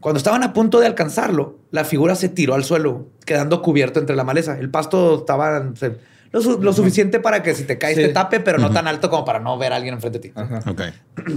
Cuando 0.00 0.18
estaban 0.18 0.42
a 0.42 0.52
punto 0.52 0.78
de 0.80 0.86
alcanzarlo, 0.86 1.58
la 1.70 1.84
figura 1.84 2.14
se 2.14 2.28
tiró 2.28 2.54
al 2.54 2.64
suelo, 2.64 3.08
quedando 3.24 3.62
cubierto 3.62 3.98
entre 3.98 4.14
la 4.16 4.24
maleza. 4.24 4.58
El 4.58 4.70
pasto 4.70 5.18
estaba 5.20 5.70
lo, 6.32 6.40
su- 6.42 6.62
lo 6.62 6.72
suficiente 6.72 7.18
para 7.18 7.42
que 7.42 7.54
si 7.54 7.64
te 7.64 7.78
caes 7.78 7.96
Sí. 7.96 8.02
te 8.02 8.08
tape, 8.10 8.40
pero 8.40 8.58
no 8.58 8.70
tan 8.70 8.86
alto 8.86 9.08
como 9.10 9.24
para 9.24 9.40
no 9.40 9.56
ver 9.58 9.72
a 9.72 9.76
alguien 9.76 9.94
enfrente 9.94 10.18
de 10.18 10.28
ti. 10.28 10.32
Ajá. 10.34 10.60
Ok. 10.70 10.82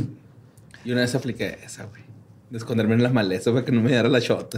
Y 0.86 0.94
una 0.94 1.02
vez 1.02 1.14
apliqué 1.14 1.58
esa, 1.66 1.84
güey. 1.86 2.02
De 2.50 2.58
esconderme 2.58 2.96
en 2.96 3.04
las 3.04 3.12
malezas 3.12 3.54
para 3.54 3.66
que 3.66 3.72
no 3.74 3.82
me 3.82 3.90
diera 3.90 4.08
la 4.08 4.20
shot. 4.20 4.56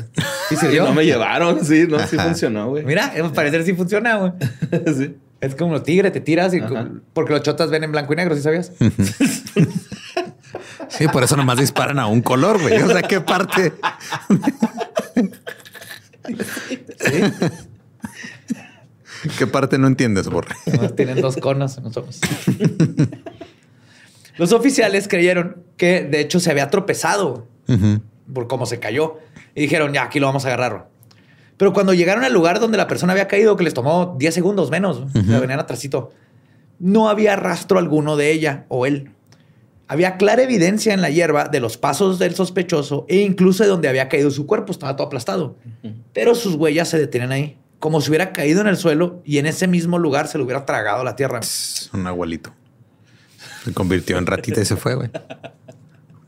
¿Y 0.51 0.55
sirvió? 0.55 0.85
no 0.85 0.93
me 0.93 1.03
llevaron, 1.03 1.65
sí, 1.65 1.85
no, 1.89 1.97
sí 2.07 2.15
Ajá. 2.15 2.27
funcionó, 2.27 2.69
güey. 2.69 2.85
Mira, 2.85 3.07
al 3.07 3.31
parecer 3.33 3.63
sí 3.65 3.73
funciona, 3.73 4.17
güey. 4.17 4.31
sí. 4.95 5.17
Es 5.41 5.55
como 5.55 5.73
los 5.73 5.83
tigres, 5.83 6.11
te 6.13 6.21
tiras 6.21 6.53
y 6.53 6.61
porque 7.13 7.33
los 7.33 7.41
chotas 7.41 7.71
ven 7.71 7.83
en 7.83 7.91
blanco 7.91 8.13
y 8.13 8.15
negro, 8.17 8.35
¿sí 8.35 8.43
sabías? 8.43 8.71
Sí, 11.01 11.07
por 11.07 11.23
eso 11.23 11.35
nomás 11.35 11.57
disparan 11.57 11.99
a 11.99 12.07
un 12.07 12.21
color, 12.21 12.61
güey. 12.61 12.81
O 12.81 12.87
sea, 12.87 13.01
¿qué 13.01 13.21
parte? 13.21 13.73
¿Qué 19.37 19.47
parte 19.47 19.77
no 19.77 19.87
entiendes, 19.87 20.27
Borre? 20.29 20.55
Tienen 20.95 21.21
dos 21.21 21.37
conos 21.37 21.79
nosotros. 21.81 22.19
Los 24.37 24.51
oficiales 24.53 25.07
creyeron 25.07 25.63
que 25.77 26.03
de 26.03 26.19
hecho 26.19 26.39
se 26.39 26.51
había 26.51 26.69
tropezado 26.69 27.47
por 28.33 28.47
cómo 28.47 28.65
se 28.65 28.79
cayó 28.79 29.17
y 29.55 29.61
dijeron, 29.61 29.93
ya, 29.93 30.03
aquí 30.03 30.19
lo 30.19 30.27
vamos 30.27 30.45
a 30.45 30.47
agarrar. 30.47 30.71
güey". 30.71 30.83
Pero 31.57 31.73
cuando 31.73 31.93
llegaron 31.93 32.23
al 32.23 32.33
lugar 32.33 32.59
donde 32.59 32.77
la 32.77 32.87
persona 32.87 33.13
había 33.13 33.27
caído, 33.27 33.55
que 33.55 33.63
les 33.63 33.73
tomó 33.73 34.15
10 34.17 34.33
segundos 34.33 34.71
menos, 34.71 34.97
o 34.97 35.09
sea, 35.09 35.39
venían 35.39 35.59
atrásito, 35.59 36.11
no 36.79 37.07
había 37.09 37.35
rastro 37.35 37.77
alguno 37.77 38.17
de 38.17 38.31
ella 38.31 38.65
o 38.67 38.85
él. 38.87 39.11
Había 39.91 40.15
clara 40.15 40.41
evidencia 40.41 40.93
en 40.93 41.01
la 41.01 41.09
hierba 41.09 41.49
de 41.49 41.59
los 41.59 41.75
pasos 41.75 42.17
del 42.17 42.33
sospechoso 42.33 43.05
e 43.09 43.17
incluso 43.17 43.63
de 43.63 43.67
donde 43.67 43.89
había 43.89 44.07
caído 44.07 44.31
su 44.31 44.45
cuerpo, 44.45 44.71
estaba 44.71 44.95
todo 44.95 45.07
aplastado. 45.07 45.57
Pero 46.13 46.33
sus 46.33 46.55
huellas 46.55 46.87
se 46.87 46.97
detienen 46.97 47.33
ahí, 47.33 47.57
como 47.77 47.99
si 47.99 48.07
hubiera 48.07 48.31
caído 48.31 48.61
en 48.61 48.67
el 48.67 48.77
suelo 48.77 49.21
y 49.25 49.39
en 49.39 49.47
ese 49.47 49.67
mismo 49.67 49.99
lugar 49.99 50.29
se 50.29 50.37
le 50.37 50.45
hubiera 50.45 50.65
tragado 50.65 51.03
la 51.03 51.17
tierra. 51.17 51.41
Un 51.91 52.07
abuelito. 52.07 52.53
Se 53.65 53.73
convirtió 53.73 54.17
en 54.17 54.27
ratita 54.27 54.61
y 54.61 54.65
se 54.65 54.77
fue, 54.77 54.95
güey. 54.95 55.09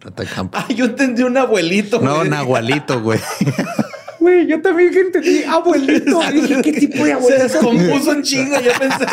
Rata 0.02 0.24
de 0.24 0.30
campo. 0.30 0.58
Ah, 0.58 0.68
yo 0.76 0.84
entendí 0.84 1.24
un 1.24 1.38
abuelito. 1.38 2.02
No, 2.02 2.18
güey. 2.18 2.30
nahualito, 2.30 3.02
güey. 3.02 3.22
Güey, 4.24 4.48
yo 4.48 4.62
también 4.62 4.98
entendí 4.98 5.44
abuelito. 5.48 6.22
Dije, 6.32 6.62
¿qué 6.62 6.72
tipo 6.72 7.00
de 7.00 7.04
Se 7.08 7.12
abuelito? 7.12 7.44
descompuso 7.44 8.12
un 8.12 8.24
chingo, 8.24 8.56
yo 8.62 8.72
pensé. 8.80 9.06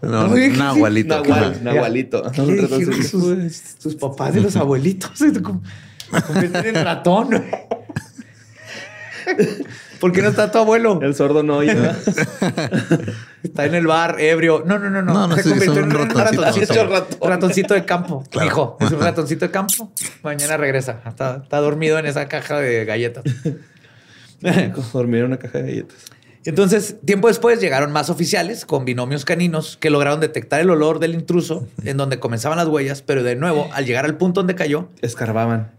No, 0.00 0.30
Oye, 0.30 0.50
¿qué 0.50 0.56
nahualito. 0.56 1.22
Nahual, 1.22 1.62
nahualito. 1.62 2.22
¿Qué 2.32 2.40
dijeron 2.42 3.04
sus, 3.04 3.52
sus 3.78 3.94
papás 3.96 4.34
y 4.34 4.40
los 4.40 4.56
abuelitos 4.56 5.10
se 5.14 5.30
se 5.34 5.42
convierten 5.42 6.74
en 6.74 6.84
ratón. 6.84 7.26
güey? 7.28 7.42
¿Por 10.00 10.12
qué 10.12 10.22
no 10.22 10.28
está 10.28 10.50
tu 10.50 10.58
abuelo? 10.58 10.98
El 11.02 11.14
sordo 11.14 11.42
no. 11.42 11.60
Está 13.42 13.64
en 13.64 13.74
el 13.74 13.86
bar, 13.86 14.20
ebrio. 14.20 14.62
No, 14.66 14.78
no, 14.78 14.90
no, 14.90 15.02
no. 15.02 15.12
No, 15.14 15.28
no, 15.28 15.36
se 15.36 15.42
sí, 15.44 15.48
convirtió 15.50 15.80
es 15.80 15.86
un 15.86 15.92
en 15.92 15.96
un 15.96 16.08
ratoncito. 16.10 16.42
ratoncito. 16.42 16.86
Ratón. 16.88 17.28
Ratoncito 17.30 17.74
de 17.74 17.84
campo. 17.84 18.24
Claro. 18.30 18.46
Hijo, 18.46 18.76
es 18.80 18.90
un 18.90 19.00
ratoncito 19.00 19.44
de 19.46 19.50
campo. 19.50 19.92
Mañana 20.22 20.56
regresa. 20.56 21.00
Está, 21.06 21.40
está 21.42 21.58
dormido 21.58 21.98
en 21.98 22.06
esa 22.06 22.26
caja 22.28 22.58
de 22.60 22.84
galletas. 22.84 23.24
Dormir 24.92 25.20
en 25.20 25.26
una 25.26 25.38
caja 25.38 25.58
de 25.58 25.64
galletas. 25.64 25.96
Entonces, 26.44 26.96
tiempo 27.04 27.26
después 27.28 27.60
llegaron 27.60 27.90
más 27.90 28.08
oficiales 28.10 28.64
con 28.66 28.84
binomios 28.84 29.24
caninos 29.24 29.76
que 29.80 29.90
lograron 29.90 30.20
detectar 30.20 30.60
el 30.60 30.70
olor 30.70 31.00
del 31.00 31.14
intruso 31.14 31.66
en 31.84 31.96
donde 31.96 32.20
comenzaban 32.20 32.56
las 32.58 32.68
huellas, 32.68 33.02
pero 33.02 33.24
de 33.24 33.34
nuevo, 33.34 33.68
al 33.72 33.84
llegar 33.84 34.04
al 34.04 34.16
punto 34.16 34.40
donde 34.40 34.54
cayó, 34.54 34.88
Escarbaban. 35.02 35.72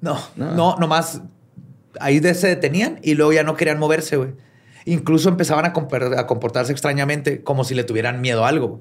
no, 0.00 0.16
No. 0.36 0.54
no, 0.54 0.76
nomás 0.78 1.20
ahí 2.00 2.20
se 2.34 2.48
detenían 2.48 2.98
y 3.02 3.14
luego 3.14 3.32
ya 3.32 3.42
no 3.42 3.56
querían 3.56 3.78
moverse, 3.78 4.16
güey. 4.16 4.30
Incluso 4.86 5.28
empezaban 5.28 5.64
a, 5.64 5.72
compor- 5.72 6.18
a 6.18 6.26
comportarse 6.26 6.72
extrañamente, 6.72 7.42
como 7.42 7.64
si 7.64 7.74
le 7.74 7.84
tuvieran 7.84 8.20
miedo 8.20 8.44
a 8.44 8.48
algo. 8.48 8.80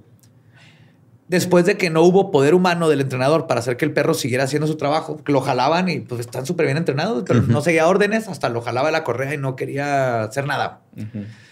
Después 1.30 1.66
de 1.66 1.78
que 1.78 1.89
no 1.89 2.01
hubo 2.03 2.32
poder 2.32 2.53
humano 2.53 2.89
del 2.89 2.99
entrenador 3.01 3.47
para 3.47 3.61
hacer 3.61 3.78
que 3.78 3.86
el 3.86 3.93
perro 3.93 4.14
siguiera 4.14 4.43
haciendo 4.43 4.68
su 4.68 4.76
trabajo, 4.76 5.22
lo 5.26 5.39
jalaban 5.39 5.88
y 5.88 6.01
pues 6.01 6.20
están 6.20 6.45
súper 6.45 6.66
bien 6.66 6.78
entrenados, 6.78 7.24
pero 7.26 7.41
no 7.41 7.61
seguía 7.61 7.88
órdenes, 7.88 8.28
hasta 8.28 8.49
lo 8.49 8.61
jalaba 8.61 8.89
de 8.89 8.91
la 8.91 9.03
correa 9.05 9.34
y 9.34 9.38
no 9.38 9.55
quería 9.55 10.24
hacer 10.24 10.45
nada. 10.45 10.82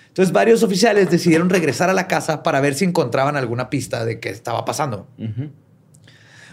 Entonces 0.09 0.33
varios 0.33 0.61
oficiales 0.61 1.09
decidieron 1.09 1.49
regresar 1.49 1.89
a 1.89 1.93
la 1.93 2.07
casa 2.07 2.43
para 2.43 2.59
ver 2.59 2.73
si 2.75 2.83
encontraban 2.83 3.37
alguna 3.37 3.69
pista 3.69 4.03
de 4.03 4.19
qué 4.19 4.29
estaba 4.29 4.65
pasando. 4.65 5.07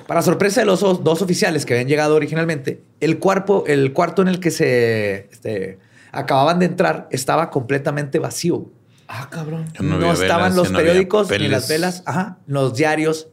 Para 0.08 0.22
sorpresa 0.22 0.60
de 0.62 0.66
los 0.66 0.82
os- 0.82 1.04
dos 1.04 1.22
oficiales 1.22 1.64
que 1.64 1.74
habían 1.74 1.86
llegado 1.86 2.16
originalmente, 2.16 2.82
el, 2.98 3.18
cuerpo, 3.20 3.62
el 3.68 3.92
cuarto 3.92 4.22
en 4.22 4.28
el 4.28 4.40
que 4.40 4.50
se 4.50 5.28
este, 5.30 5.78
acababan 6.12 6.58
de 6.58 6.66
entrar 6.66 7.08
estaba 7.12 7.50
completamente 7.50 8.18
vacío. 8.18 8.70
Ah, 9.06 9.28
cabrón. 9.30 9.66
No, 9.80 10.12
estaban 10.12 10.44
velas, 10.50 10.56
los 10.56 10.70
no 10.72 10.78
periódicos 10.78 11.30
ni 11.30 11.46
las 11.48 11.68
velas, 11.68 12.02
ajá, 12.06 12.38
los 12.46 12.74
diarios, 12.74 13.28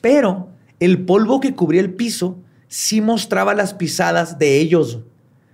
pero 0.00 0.48
el 0.80 1.04
polvo 1.04 1.40
que 1.40 1.54
cubría 1.54 1.80
el 1.80 1.92
piso 1.92 2.38
sí 2.68 3.00
mostraba 3.00 3.52
las 3.54 3.74
pisadas 3.74 4.38
de 4.38 4.58
ellos 4.60 5.00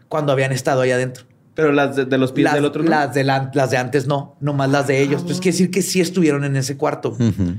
cuando 0.08 0.32
habían 0.32 0.52
estado 0.52 0.82
ahí 0.82 0.90
adentro. 0.90 1.24
Pero 1.54 1.72
las 1.72 1.96
de, 1.96 2.04
de 2.04 2.18
los 2.18 2.30
pies 2.32 2.44
Las, 2.44 2.54
del 2.54 2.64
otro 2.66 2.82
no. 2.84 2.90
las 2.90 3.12
de 3.14 3.24
la- 3.24 3.50
las 3.52 3.70
de 3.70 3.78
antes 3.78 4.06
no, 4.06 4.36
nomás 4.40 4.70
las 4.70 4.86
de 4.86 5.00
ellos. 5.00 5.22
Entonces 5.22 5.40
quiere 5.40 5.54
decir 5.54 5.70
que 5.70 5.82
sí 5.82 6.00
estuvieron 6.00 6.44
en 6.44 6.56
ese 6.56 6.76
cuarto. 6.76 7.10
Ujú. 7.18 7.56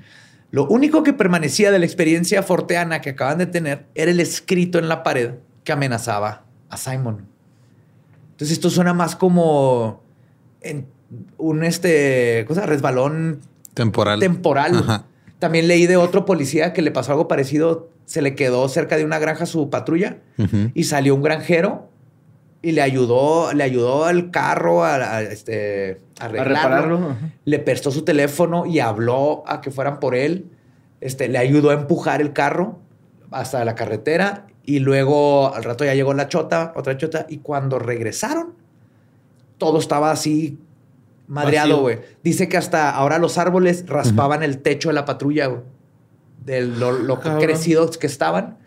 Lo 0.51 0.67
único 0.67 1.03
que 1.03 1.13
permanecía 1.13 1.71
de 1.71 1.79
la 1.79 1.85
experiencia 1.85 2.41
forteana 2.43 3.01
que 3.01 3.11
acaban 3.11 3.37
de 3.37 3.45
tener 3.45 3.85
era 3.93 4.11
el 4.11 4.19
escrito 4.19 4.79
en 4.79 4.89
la 4.89 5.03
pared 5.03 5.35
que 5.63 5.71
amenazaba 5.71 6.43
a 6.69 6.77
Simon. 6.77 7.27
Entonces 8.31 8.57
esto 8.57 8.69
suena 8.69 8.93
más 8.93 9.15
como 9.15 10.01
en 10.61 10.87
un 11.37 11.63
este, 11.63 12.45
cosa, 12.47 12.65
resbalón 12.65 13.41
Temporal. 13.73 14.19
temporal. 14.19 14.75
Ajá. 14.77 15.05
También 15.39 15.67
leí 15.67 15.87
de 15.87 15.97
otro 15.97 16.25
policía 16.25 16.73
que 16.73 16.81
le 16.81 16.91
pasó 16.91 17.11
algo 17.11 17.27
parecido. 17.27 17.89
Se 18.05 18.21
le 18.21 18.35
quedó 18.35 18.67
cerca 18.69 18.97
de 18.97 19.05
una 19.05 19.19
granja 19.19 19.45
su 19.45 19.69
patrulla 19.69 20.17
y 20.73 20.85
salió 20.85 21.13
un 21.13 21.21
granjero 21.21 21.89
y 22.61 22.71
le 22.73 22.81
ayudó, 22.81 23.53
le 23.53 23.63
ayudó 23.63 24.05
al 24.05 24.31
carro 24.31 24.83
a, 24.83 24.95
a, 24.95 25.21
este, 25.21 26.01
a 26.19 26.27
repararlo. 26.27 27.15
Le 27.45 27.59
prestó 27.59 27.91
su 27.91 28.03
teléfono 28.03 28.65
y 28.65 28.79
habló 28.79 29.43
a 29.47 29.61
que 29.61 29.71
fueran 29.71 29.99
por 29.99 30.15
él. 30.15 30.45
Este, 31.01 31.29
le 31.29 31.37
ayudó 31.37 31.69
a 31.69 31.73
empujar 31.73 32.21
el 32.21 32.33
carro 32.33 32.79
hasta 33.31 33.63
la 33.63 33.75
carretera 33.75 34.47
y 34.63 34.79
luego 34.79 35.53
al 35.53 35.63
rato 35.63 35.85
ya 35.85 35.93
llegó 35.93 36.13
la 36.13 36.27
chota, 36.27 36.73
otra 36.75 36.97
chota 36.97 37.25
y 37.29 37.37
cuando 37.37 37.79
regresaron 37.79 38.59
todo 39.59 39.77
estaba 39.77 40.09
así 40.09 40.57
madreado, 41.27 41.81
güey. 41.81 41.99
Dice 42.23 42.49
que 42.49 42.57
hasta 42.57 42.89
ahora 42.89 43.19
los 43.19 43.37
árboles 43.37 43.85
raspaban 43.87 44.41
el 44.41 44.59
techo 44.59 44.89
de 44.89 44.95
la 44.95 45.05
patrulla, 45.05 45.45
güey. 45.45 45.61
De 46.43 46.61
lo, 46.61 46.91
lo 46.93 47.19
Cabrón. 47.19 47.41
crecidos 47.41 47.97
que 47.99 48.07
estaban. 48.07 48.57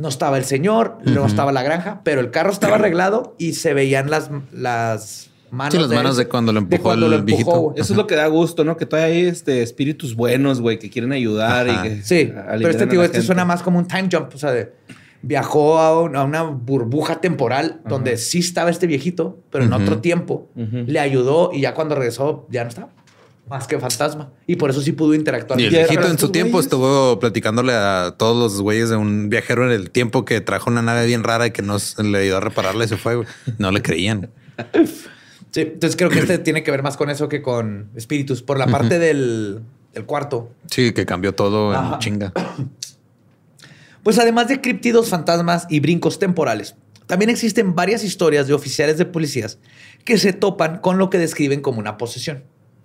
No 0.00 0.08
estaba 0.08 0.38
el 0.38 0.44
señor, 0.44 0.98
no 1.04 1.26
estaba 1.26 1.52
la 1.52 1.62
granja, 1.62 2.00
pero 2.04 2.20
el 2.20 2.30
carro 2.30 2.50
estaba 2.50 2.76
arreglado 2.76 3.34
y 3.38 3.52
se 3.52 3.74
veían 3.74 4.08
las, 4.10 4.30
las 4.52 5.30
manos. 5.50 5.74
Sí, 5.74 5.80
las 5.80 5.90
de 5.90 5.96
manos 5.96 6.18
él. 6.18 6.24
de 6.24 6.28
cuando 6.30 6.52
lo 6.52 6.58
empujó 6.60 6.82
cuando 6.82 7.06
el 7.06 7.12
lo 7.12 7.18
empujó, 7.18 7.36
viejito. 7.70 7.72
Eso 7.76 7.92
es 7.92 7.96
lo 7.96 8.06
que 8.06 8.14
da 8.14 8.26
gusto, 8.28 8.64
¿no? 8.64 8.76
Que 8.76 8.86
todavía 8.86 9.14
hay 9.14 9.26
este, 9.26 9.62
espíritus 9.62 10.14
buenos, 10.14 10.60
güey, 10.60 10.78
que 10.78 10.88
quieren 10.90 11.12
ayudar 11.12 11.68
Ajá. 11.68 11.86
y 11.86 11.88
que 11.96 12.02
Sí, 12.02 12.32
a- 12.36 12.52
pero 12.56 12.70
este 12.70 12.86
tío, 12.86 13.02
este 13.02 13.14
gente. 13.18 13.26
suena 13.26 13.44
más 13.44 13.62
como 13.62 13.78
un 13.78 13.86
time 13.86 14.08
jump, 14.10 14.34
o 14.34 14.38
sea, 14.38 14.52
de- 14.52 14.72
viajó 15.22 15.78
a, 15.78 16.00
un- 16.02 16.16
a 16.16 16.24
una 16.24 16.42
burbuja 16.44 17.20
temporal 17.20 17.82
donde 17.86 18.16
sí 18.16 18.38
estaba 18.38 18.70
este 18.70 18.86
viejito, 18.86 19.38
pero 19.50 19.64
en 19.64 19.72
otro 19.74 19.98
tiempo 19.98 20.48
le 20.54 20.98
ayudó 20.98 21.50
y 21.52 21.60
ya 21.60 21.74
cuando 21.74 21.94
regresó 21.94 22.46
ya 22.48 22.62
no 22.62 22.70
estaba. 22.70 22.88
Más 23.50 23.66
que 23.66 23.78
fantasma. 23.78 24.30
Y 24.46 24.56
por 24.56 24.70
eso 24.70 24.80
sí 24.80 24.92
pudo 24.92 25.12
interactuar. 25.12 25.60
Y 25.60 25.64
el 25.64 25.70
viejito 25.70 26.06
en 26.08 26.16
su 26.18 26.30
tiempo 26.30 26.58
güeyes- 26.58 26.62
estuvo 26.64 27.18
platicándole 27.18 27.72
a 27.74 28.14
todos 28.16 28.36
los 28.36 28.62
güeyes 28.62 28.88
de 28.88 28.96
un 28.96 29.28
viajero 29.28 29.66
en 29.66 29.72
el 29.72 29.90
tiempo 29.90 30.24
que 30.24 30.40
trajo 30.40 30.70
una 30.70 30.80
nave 30.82 31.04
bien 31.06 31.24
rara 31.24 31.48
y 31.48 31.50
que 31.50 31.60
no 31.62 31.78
se- 31.78 32.02
le 32.02 32.18
ayudó 32.18 32.38
a 32.38 32.40
repararla 32.40 32.84
y 32.84 32.88
se 32.88 32.96
fue. 32.96 33.22
No 33.58 33.70
le 33.72 33.82
creían. 33.82 34.30
Sí, 35.52 35.62
entonces 35.62 35.96
creo 35.96 36.10
que 36.10 36.20
este 36.20 36.38
tiene 36.38 36.62
que 36.62 36.70
ver 36.70 36.84
más 36.84 36.96
con 36.96 37.10
eso 37.10 37.28
que 37.28 37.42
con 37.42 37.90
espíritus. 37.96 38.40
Por 38.40 38.56
la 38.56 38.68
parte 38.68 39.00
del, 39.00 39.58
del 39.92 40.04
cuarto. 40.04 40.52
Sí, 40.70 40.92
que 40.92 41.04
cambió 41.04 41.34
todo 41.34 41.72
Ajá. 41.72 41.94
en 41.94 41.98
chinga. 41.98 42.32
Pues 44.02 44.18
además 44.18 44.48
de 44.48 44.60
críptidos, 44.60 45.08
fantasmas 45.08 45.66
y 45.68 45.80
brincos 45.80 46.18
temporales, 46.18 46.74
también 47.06 47.28
existen 47.30 47.74
varias 47.74 48.02
historias 48.04 48.46
de 48.46 48.54
oficiales 48.54 48.96
de 48.96 49.04
policías 49.04 49.58
que 50.04 50.16
se 50.16 50.32
topan 50.32 50.78
con 50.78 50.96
lo 50.96 51.10
que 51.10 51.18
describen 51.18 51.60
como 51.60 51.80
una 51.80 51.98
posesión. 51.98 52.42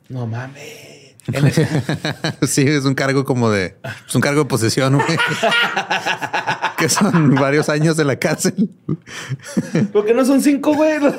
No 0.10 0.28
mames. 0.28 0.95
Sí, 2.47 2.62
es 2.62 2.86
un 2.86 2.93
cargo 2.93 3.26
como 3.26 3.49
de. 3.49 3.76
Es 4.08 4.14
un 4.16 4.22
cargo 4.22 4.41
de 4.43 4.45
posesión, 4.45 4.95
güey. 4.95 5.08
que 6.78 6.88
son 6.89 7.34
varios 7.36 7.70
años 7.70 7.97
de 7.97 8.06
la 8.06 8.18
cárcel. 8.18 8.70
¿Por 9.91 10.06
qué 10.06 10.14
no 10.14 10.24
son 10.26 10.41
cinco, 10.41 10.74
güey? 10.74 10.99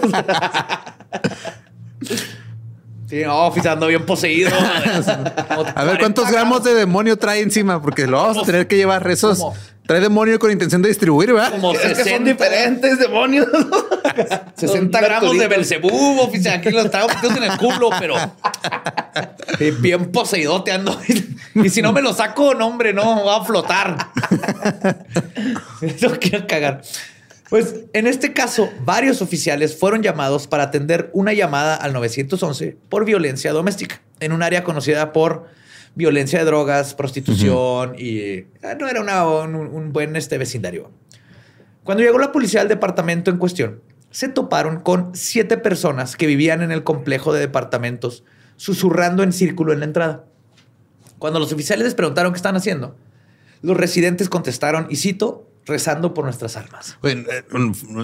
sí, 3.09 3.22
no, 3.24 3.46
oficial 3.46 3.74
ando 3.74 3.86
bien 3.86 4.04
poseído. 4.04 4.50
A 5.74 5.84
ver 5.84 5.98
cuántos 5.98 6.30
gramos 6.30 6.64
de 6.64 6.74
demonio 6.74 7.16
trae 7.16 7.40
encima, 7.40 7.80
porque 7.80 8.07
lo 8.07 8.18
vamos 8.18 8.38
a 8.38 8.42
tener 8.42 8.66
que 8.66 8.76
llevar 8.76 9.09
esos. 9.11 9.38
¿Cómo? 9.38 9.54
Trae 9.86 10.00
demonio 10.00 10.40
con 10.40 10.50
intención 10.50 10.82
de 10.82 10.88
distribuir, 10.88 11.32
¿verdad? 11.32 11.52
Como 11.52 11.72
Es 11.72 11.78
que 11.78 11.94
60, 11.94 12.11
son 12.16 12.24
diferentes 12.24 12.98
demonios. 12.98 13.46
60 14.57 15.00
gramos 15.00 15.38
de 15.38 15.46
Belcebú, 15.46 16.20
oficial. 16.20 16.59
Aquí 16.59 16.70
los 16.70 16.90
traigo 16.90 17.09
metidos 17.09 17.36
en 17.36 17.44
el 17.44 17.57
culo, 17.57 17.90
pero 18.00 18.16
bien 19.80 20.11
poseídote 20.11 20.72
ando. 20.72 20.98
Y 21.54 21.70
si 21.70 21.80
no 21.80 21.90
me 21.90 22.02
lo 22.02 22.12
saco, 22.12 22.52
no, 22.52 22.66
hombre, 22.66 22.92
no, 22.92 23.24
va 23.24 23.36
a 23.36 23.44
flotar. 23.44 23.96
Eso 25.80 26.18
quiero 26.20 26.46
cagar. 26.46 26.82
Pues 27.49 27.84
en 27.92 28.07
este 28.09 28.32
caso, 28.32 28.70
varios 28.84 29.22
oficiales 29.22 29.78
fueron 29.78 30.03
llamados 30.03 30.47
para 30.49 30.64
atender 30.64 31.11
una 31.12 31.32
llamada 31.32 31.76
al 31.76 31.92
911 31.92 32.76
por 32.88 33.05
violencia 33.05 33.53
doméstica 33.53 34.03
en 34.18 34.32
un 34.32 34.42
área 34.42 34.64
conocida 34.64 35.12
por 35.12 35.44
violencia 35.94 36.40
de 36.40 36.44
drogas, 36.44 36.94
prostitución 36.94 37.94
y 37.97 38.18
eh, 38.18 38.47
no 38.78 38.88
era 38.88 39.01
una- 39.01 39.26
un, 39.26 39.55
un 39.55 39.92
buen 39.92 40.16
este, 40.16 40.38
vecindario. 40.38 40.90
Cuando 41.84 42.03
llegó 42.03 42.18
la 42.18 42.32
policía 42.32 42.61
al 42.62 42.68
departamento 42.68 43.30
en 43.30 43.38
cuestión, 43.38 43.80
se 44.11 44.28
toparon 44.28 44.80
con 44.80 45.14
siete 45.14 45.57
personas 45.57 46.16
que 46.16 46.26
vivían 46.26 46.62
en 46.62 46.72
el 46.72 46.82
complejo 46.82 47.32
de 47.32 47.40
departamentos, 47.40 48.24
susurrando 48.57 49.22
en 49.22 49.32
círculo 49.32 49.72
en 49.72 49.80
la 49.80 49.86
entrada. 49.86 50.24
Cuando 51.18 51.38
los 51.38 51.53
oficiales 51.53 51.84
les 51.84 51.94
preguntaron 51.94 52.32
qué 52.32 52.36
estaban 52.38 52.57
haciendo, 52.57 52.97
los 53.62 53.76
residentes 53.76 54.28
contestaron, 54.28 54.86
y 54.90 54.97
cito, 54.97 55.45
rezando 55.66 56.14
por 56.14 56.24
nuestras 56.24 56.56
almas. 56.56 56.96
Güey, 57.02 57.18
eh, 57.18 57.44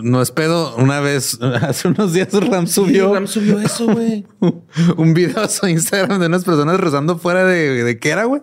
no 0.02 0.20
es 0.20 0.30
pedo. 0.30 0.76
Una 0.76 1.00
vez, 1.00 1.38
hace 1.62 1.88
unos 1.88 2.12
días, 2.12 2.32
Ram 2.32 2.66
subió 2.66 3.14
Ram 3.14 3.26
subió 3.26 3.58
eso, 3.60 3.86
güey. 3.86 4.26
un 4.96 5.14
video 5.14 5.40
a 5.40 5.48
su 5.48 5.66
Instagram 5.66 6.20
de 6.20 6.26
unas 6.26 6.44
personas 6.44 6.78
rezando 6.78 7.18
fuera 7.18 7.44
de, 7.44 7.84
de 7.84 7.98
qué 7.98 8.10
era, 8.10 8.24
güey. 8.24 8.42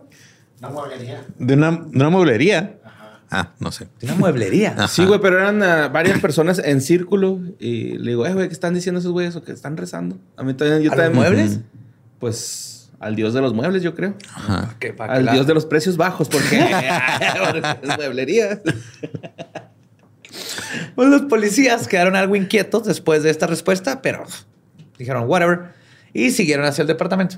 Una 0.60 0.70
mueblería. 0.70 1.26
De 1.38 1.54
una, 1.54 1.72
de 1.72 1.98
una 1.98 2.10
mueblería. 2.10 2.76
Ah, 3.32 3.54
no 3.60 3.72
sé. 3.72 3.88
Una 4.02 4.16
mueblería. 4.16 4.72
Ajá. 4.72 4.88
Sí, 4.88 5.06
güey, 5.06 5.20
pero 5.22 5.38
eran 5.38 5.62
ah, 5.62 5.88
varias 5.90 6.20
personas 6.20 6.60
en 6.64 6.82
círculo 6.82 7.40
y 7.60 7.98
le 7.98 8.12
digo, 8.12 8.26
eh, 8.26 8.34
güey, 8.34 8.48
¿qué 8.48 8.54
están 8.54 8.74
diciendo 8.74 9.00
esos 9.00 9.12
güeyes 9.12 9.36
o 9.36 9.44
que 9.44 9.52
están 9.52 9.78
rezando? 9.78 10.18
A 10.36 10.44
mí 10.44 10.54
también, 10.56 10.82
yo 10.82 10.92
¿A 10.92 10.96
los 10.96 11.14
muebles? 11.14 11.60
Pues 12.20 12.69
al 13.00 13.16
dios 13.16 13.34
de 13.34 13.42
los 13.42 13.54
muebles, 13.54 13.84
yo 13.84 13.96
creo. 13.96 14.16
Ajá. 14.34 14.76
Que 14.80 14.94
para 14.94 15.14
que 15.14 15.20
Al 15.20 15.34
dios 15.34 15.48
de 15.48 15.54
los 15.54 15.66
precios 15.66 15.98
bajos, 15.98 16.30
porque 16.32 16.60
es 17.82 17.98
mueblería. 17.98 18.62
Pues 20.96 21.10
los 21.10 21.24
policías 21.24 21.88
quedaron 21.88 22.16
algo 22.16 22.36
inquietos 22.36 22.86
después 22.86 23.24
de 23.24 23.32
esta 23.32 23.48
respuesta, 23.48 24.02
pero 24.02 24.26
dijeron 24.98 25.24
whatever 25.28 25.72
y 26.14 26.30
siguieron 26.32 26.66
hacia 26.66 26.84
el 26.84 26.88
departamento. 26.88 27.38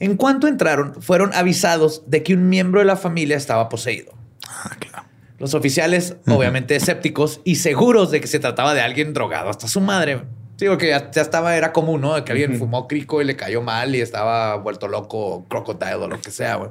En 0.00 0.16
cuanto 0.16 0.46
entraron, 0.46 1.00
fueron 1.00 1.32
avisados 1.34 2.02
de 2.06 2.22
que 2.22 2.34
un 2.34 2.48
miembro 2.48 2.80
de 2.80 2.86
la 2.86 2.96
familia 2.96 3.36
estaba 3.36 3.68
poseído. 3.68 4.12
Ah, 4.48 4.76
claro. 4.78 5.06
Los 5.38 5.54
oficiales, 5.54 6.16
obviamente 6.26 6.74
escépticos 6.74 7.40
y 7.44 7.56
seguros 7.56 8.10
de 8.10 8.20
que 8.20 8.26
se 8.26 8.40
trataba 8.40 8.74
de 8.74 8.80
alguien 8.80 9.14
drogado 9.14 9.50
hasta 9.50 9.68
su 9.68 9.80
madre. 9.80 10.22
Digo 10.58 10.76
que 10.76 10.88
ya, 10.88 11.10
ya 11.10 11.22
estaba, 11.22 11.56
era 11.56 11.72
común, 11.72 12.00
¿no? 12.00 12.24
Que 12.24 12.32
alguien 12.32 12.58
fumó 12.58 12.88
crico 12.88 13.22
y 13.22 13.24
le 13.24 13.36
cayó 13.36 13.62
mal 13.62 13.94
y 13.94 14.00
estaba 14.00 14.56
vuelto 14.56 14.88
loco, 14.88 15.44
crocodile 15.48 15.94
o 15.94 16.08
lo 16.08 16.20
que 16.20 16.32
sea, 16.32 16.56
güey. 16.56 16.70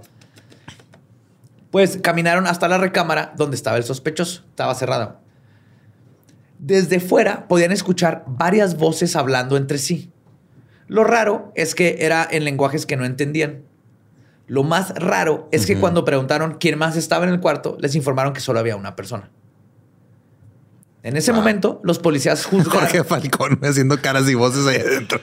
Pues 1.72 1.98
caminaron 2.02 2.48
hasta 2.48 2.68
la 2.68 2.78
recámara 2.78 3.34
donde 3.38 3.56
estaba 3.56 3.78
el 3.78 3.84
sospechoso. 3.84 4.44
Estaba 4.50 4.76
cerrada. 4.76 5.22
Desde 6.60 7.00
fuera 7.00 7.48
podían 7.48 7.72
escuchar 7.72 8.24
varias 8.28 8.78
voces 8.78 9.16
hablando 9.16 9.56
entre 9.56 9.78
sí. 9.78 10.12
Lo 10.88 11.04
raro 11.04 11.52
es 11.56 11.76
que 11.76 11.98
era 12.00 12.28
en 12.30 12.44
lenguajes 12.44 12.86
que 12.86 12.98
no 12.98 13.06
entendían. 13.06 13.64
Lo 14.48 14.64
más 14.64 14.96
raro 14.96 15.48
es 15.52 15.66
que 15.66 15.78
cuando 15.78 16.06
preguntaron 16.06 16.58
quién 16.60 16.78
más 16.78 16.96
estaba 16.96 17.26
en 17.26 17.32
el 17.32 17.42
cuarto, 17.42 17.78
les 17.80 17.96
informaron 17.96 18.34
que 18.34 18.40
solo 18.40 18.60
había 18.60 18.78
una 18.78 18.96
persona. 18.96 19.30
En 21.04 21.16
ese 21.16 21.32
Wow. 21.32 21.40
momento, 21.42 21.80
los 21.84 22.00
policías 22.00 22.46
juzgaron. 22.46 22.80
Jorge 22.82 23.04
Falcón 23.04 23.60
haciendo 23.64 24.02
caras 24.02 24.28
y 24.30 24.34
voces 24.36 24.66
ahí 24.68 24.78
adentro. 24.78 25.22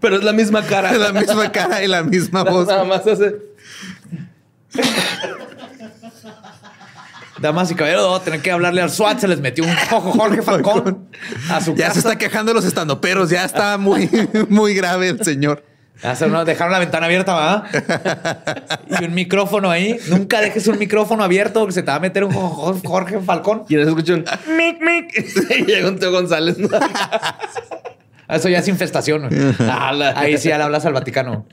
Pero 0.00 0.16
es 0.16 0.24
la 0.24 0.32
misma 0.32 0.62
cara. 0.66 0.92
la 0.98 1.12
misma 1.12 1.50
cara 1.52 1.82
y 1.82 1.88
la 1.88 2.02
misma 2.02 2.42
voz. 2.42 2.66
Nada 2.66 2.84
más 2.84 3.06
hace. 3.06 3.36
Damas 7.40 7.70
y 7.70 7.74
caballeros, 7.74 8.04
vamos 8.04 8.20
a 8.20 8.24
tener 8.24 8.42
que 8.42 8.50
hablarle 8.50 8.82
al 8.82 8.90
SWAT. 8.90 9.18
Se 9.20 9.28
les 9.28 9.40
metió 9.40 9.64
un 9.64 9.74
cojo 9.88 10.12
Jorge 10.12 10.42
Falcón 10.42 11.08
a 11.50 11.60
su 11.62 11.74
Ya 11.74 11.86
casa. 11.86 11.94
se 11.94 11.98
está 12.00 12.18
quejando 12.18 12.50
de 12.50 12.54
los 12.56 12.64
estandoperos. 12.66 13.30
Ya 13.30 13.44
está 13.44 13.78
muy, 13.78 14.10
muy 14.50 14.74
grave 14.74 15.08
el 15.08 15.24
señor. 15.24 15.64
Dejaron 16.02 16.72
la 16.72 16.78
ventana 16.78 17.06
abierta, 17.06 17.34
¿va? 17.34 17.64
y 19.00 19.04
un 19.04 19.14
micrófono 19.14 19.70
ahí. 19.70 19.98
Nunca 20.08 20.40
dejes 20.40 20.66
un 20.66 20.78
micrófono 20.78 21.22
abierto 21.24 21.60
porque 21.60 21.74
se 21.74 21.82
te 21.82 21.90
va 21.90 21.96
a 21.96 22.00
meter 22.00 22.24
un 22.24 22.32
jo- 22.32 22.80
Jorge 22.84 23.20
Falcón. 23.20 23.64
Y 23.68 23.74
en 23.74 23.80
eso 23.80 23.90
escucho 23.90 24.14
un 24.14 24.24
mic, 24.56 24.80
mic. 24.80 25.50
Y 25.58 25.64
llega 25.66 25.88
un 25.88 25.98
Teo 25.98 26.10
González. 26.10 26.58
¿no? 26.58 26.68
Eso 28.28 28.48
ya 28.48 28.58
es 28.60 28.68
infestación. 28.68 29.28
Ahí 30.16 30.38
sí 30.38 30.48
ya 30.48 30.56
le 30.58 30.64
hablas 30.64 30.86
al 30.86 30.92
Vaticano. 30.94 31.46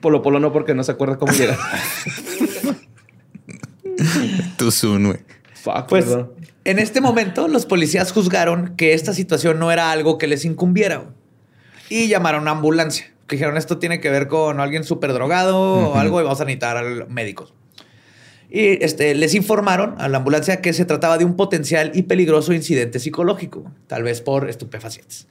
Polo 0.00 0.20
Polo 0.22 0.40
no, 0.40 0.52
porque 0.52 0.74
no 0.74 0.82
se 0.82 0.92
acuerda 0.92 1.16
cómo 1.16 1.32
llega. 1.32 1.56
Soon, 4.70 5.06
güey. 5.06 5.18
Fuck, 5.54 5.86
Pues 5.88 6.04
perdón. 6.06 6.32
en 6.64 6.78
este 6.78 7.00
momento 7.00 7.48
los 7.48 7.66
policías 7.66 8.12
juzgaron 8.12 8.76
que 8.76 8.92
esta 8.94 9.12
situación 9.14 9.58
no 9.58 9.70
era 9.72 9.90
algo 9.90 10.18
que 10.18 10.26
les 10.26 10.44
incumbiera 10.44 11.04
y 11.88 12.08
llamaron 12.08 12.40
a 12.40 12.42
una 12.42 12.50
ambulancia. 12.52 13.06
Dijeron 13.28 13.56
esto 13.56 13.78
tiene 13.78 14.00
que 14.00 14.10
ver 14.10 14.28
con 14.28 14.60
alguien 14.60 14.84
súper 14.84 15.12
drogado 15.12 15.58
o 15.90 15.94
algo 15.96 16.20
y 16.20 16.24
vamos 16.24 16.40
a 16.40 16.44
necesitar 16.44 16.76
al- 16.76 17.08
médicos. 17.08 17.54
Y 18.48 18.84
este, 18.84 19.14
les 19.16 19.34
informaron 19.34 19.96
a 19.98 20.08
la 20.08 20.18
ambulancia 20.18 20.60
que 20.60 20.72
se 20.72 20.84
trataba 20.84 21.18
de 21.18 21.24
un 21.24 21.34
potencial 21.36 21.90
y 21.94 22.02
peligroso 22.04 22.52
incidente 22.52 23.00
psicológico, 23.00 23.72
tal 23.88 24.04
vez 24.04 24.20
por 24.20 24.48
estupefacientes. 24.48 25.26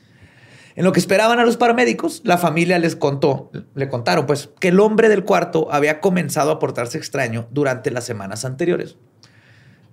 En 0.76 0.84
lo 0.84 0.91
que 0.91 1.00
esperaban 1.00 1.39
a 1.39 1.46
los 1.46 1.56
paramédicos, 1.56 2.22
la 2.26 2.38
familia 2.38 2.78
les 2.80 2.98
contó, 2.98 3.50
le 3.76 3.88
contaron 3.88 4.26
pues, 4.26 4.50
que 4.60 4.68
el 4.68 4.82
hombre 4.82 5.08
del 5.08 5.24
cuarto 5.24 5.70
había 5.72 6.02
comenzado 6.02 6.52
a 6.52 6.60
portarse 6.60 6.98
extraño 6.98 7.48
durante 7.52 7.91
las 7.91 8.04
semanas 8.04 8.43
anteriores. 8.43 8.98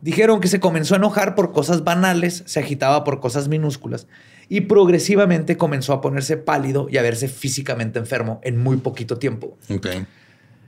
Dijeron 0.00 0.40
que 0.40 0.48
se 0.48 0.58
comenzó 0.58 0.94
a 0.94 0.96
enojar 0.96 1.36
por 1.36 1.52
cosas 1.52 1.84
banales, 1.84 2.42
se 2.46 2.58
agitaba 2.58 3.04
por 3.04 3.20
cosas 3.20 3.46
minúsculas 3.46 4.08
y 4.48 4.62
progresivamente 4.62 5.56
comenzó 5.56 5.92
a 5.92 6.00
ponerse 6.00 6.36
pálido 6.36 6.86
y 6.90 6.98
a 6.98 7.02
verse 7.02 7.28
físicamente 7.28 7.98
enfermo 7.98 8.40
en 8.42 8.58
muy 8.58 8.76
poquito 8.78 9.18
tiempo. 9.18 9.56
Ok. 9.68 9.86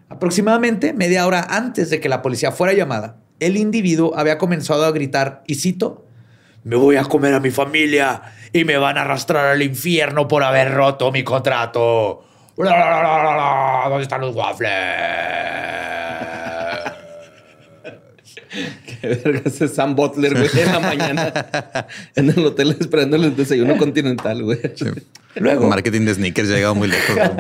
Aproximadamente 0.09 0.93
media 0.93 1.27
hora 1.27 1.47
antes 1.49 1.91
de 1.91 2.01
que 2.01 2.09
la 2.09 2.23
policía 2.23 2.53
fuera 2.53 2.73
llamada, 2.73 3.17
el 3.41 3.57
individuo 3.57 4.13
había 4.17 4.39
comenzado 4.39 4.85
a 4.85 4.93
gritar, 4.93 5.43
y 5.47 5.57
cito, 5.57 6.07
me 6.63 6.77
voy 6.77 6.97
a 6.97 7.05
comer 7.05 7.35
a 7.35 7.41
mi 7.41 7.51
familia 7.51 8.23
y 8.53 8.65
me 8.65 8.79
van 8.79 8.97
a 8.97 9.03
arrastrar 9.03 9.47
al 9.47 9.63
infierno 9.63 10.29
por 10.29 10.43
haber 10.43 10.73
roto 10.73 11.13
mi 11.13 11.23
contrato. 11.25 12.25
¿Dónde 12.57 14.03
están 14.03 14.21
los 14.21 14.35
waffles? 14.35 14.71
Qué 19.09 19.21
verga 19.23 19.43
ese 19.45 19.69
Sam 19.69 19.95
Butler, 19.95 20.33
güey, 20.33 20.49
en 20.63 20.73
la 20.73 20.81
mañana. 20.81 21.87
en 22.15 22.31
el 22.31 22.47
hotel 22.47 22.77
esperando 22.79 23.17
el 23.17 23.37
desayuno 23.37 23.77
continental, 23.77 24.43
güey. 24.43 24.61
Luego, 25.37 25.69
Marketing 25.69 26.03
de 26.07 26.15
sneakers 26.15 26.49
ya 26.49 26.55
ha 26.55 26.57
llegado 26.57 26.75
muy 26.75 26.89
lejos. 26.89 27.15
güey. 27.15 27.31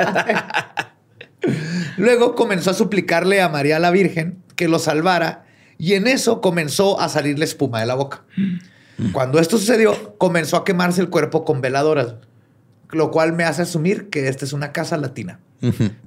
Luego 1.96 2.34
comenzó 2.34 2.70
a 2.70 2.74
suplicarle 2.74 3.40
a 3.40 3.48
María 3.48 3.78
la 3.78 3.90
Virgen 3.90 4.42
que 4.56 4.68
lo 4.68 4.78
salvara 4.78 5.46
y 5.78 5.94
en 5.94 6.06
eso 6.06 6.40
comenzó 6.40 7.00
a 7.00 7.08
salirle 7.08 7.44
espuma 7.44 7.80
de 7.80 7.86
la 7.86 7.94
boca. 7.94 8.24
Cuando 9.12 9.38
esto 9.38 9.58
sucedió, 9.58 10.16
comenzó 10.18 10.56
a 10.56 10.64
quemarse 10.64 11.00
el 11.00 11.10
cuerpo 11.10 11.44
con 11.44 11.60
veladoras. 11.60 12.14
lo 12.90 13.10
cual 13.10 13.32
me 13.32 13.44
hace 13.44 13.62
asumir 13.62 14.08
que 14.08 14.28
esta 14.28 14.44
es 14.44 14.52
una 14.52 14.72
casa 14.72 14.96
latina, 14.96 15.40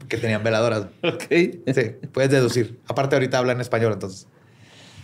que 0.08 0.18
tenían 0.18 0.44
veladoras. 0.44 0.88
Ok. 1.04 1.24
Sí, 1.30 1.96
puedes 2.14 2.32
deducir. 2.32 2.80
Aparte 2.88 3.16
ahorita 3.16 3.38
habla 3.38 3.52
en 3.54 3.62
español, 3.62 3.94
entonces. 3.94 4.28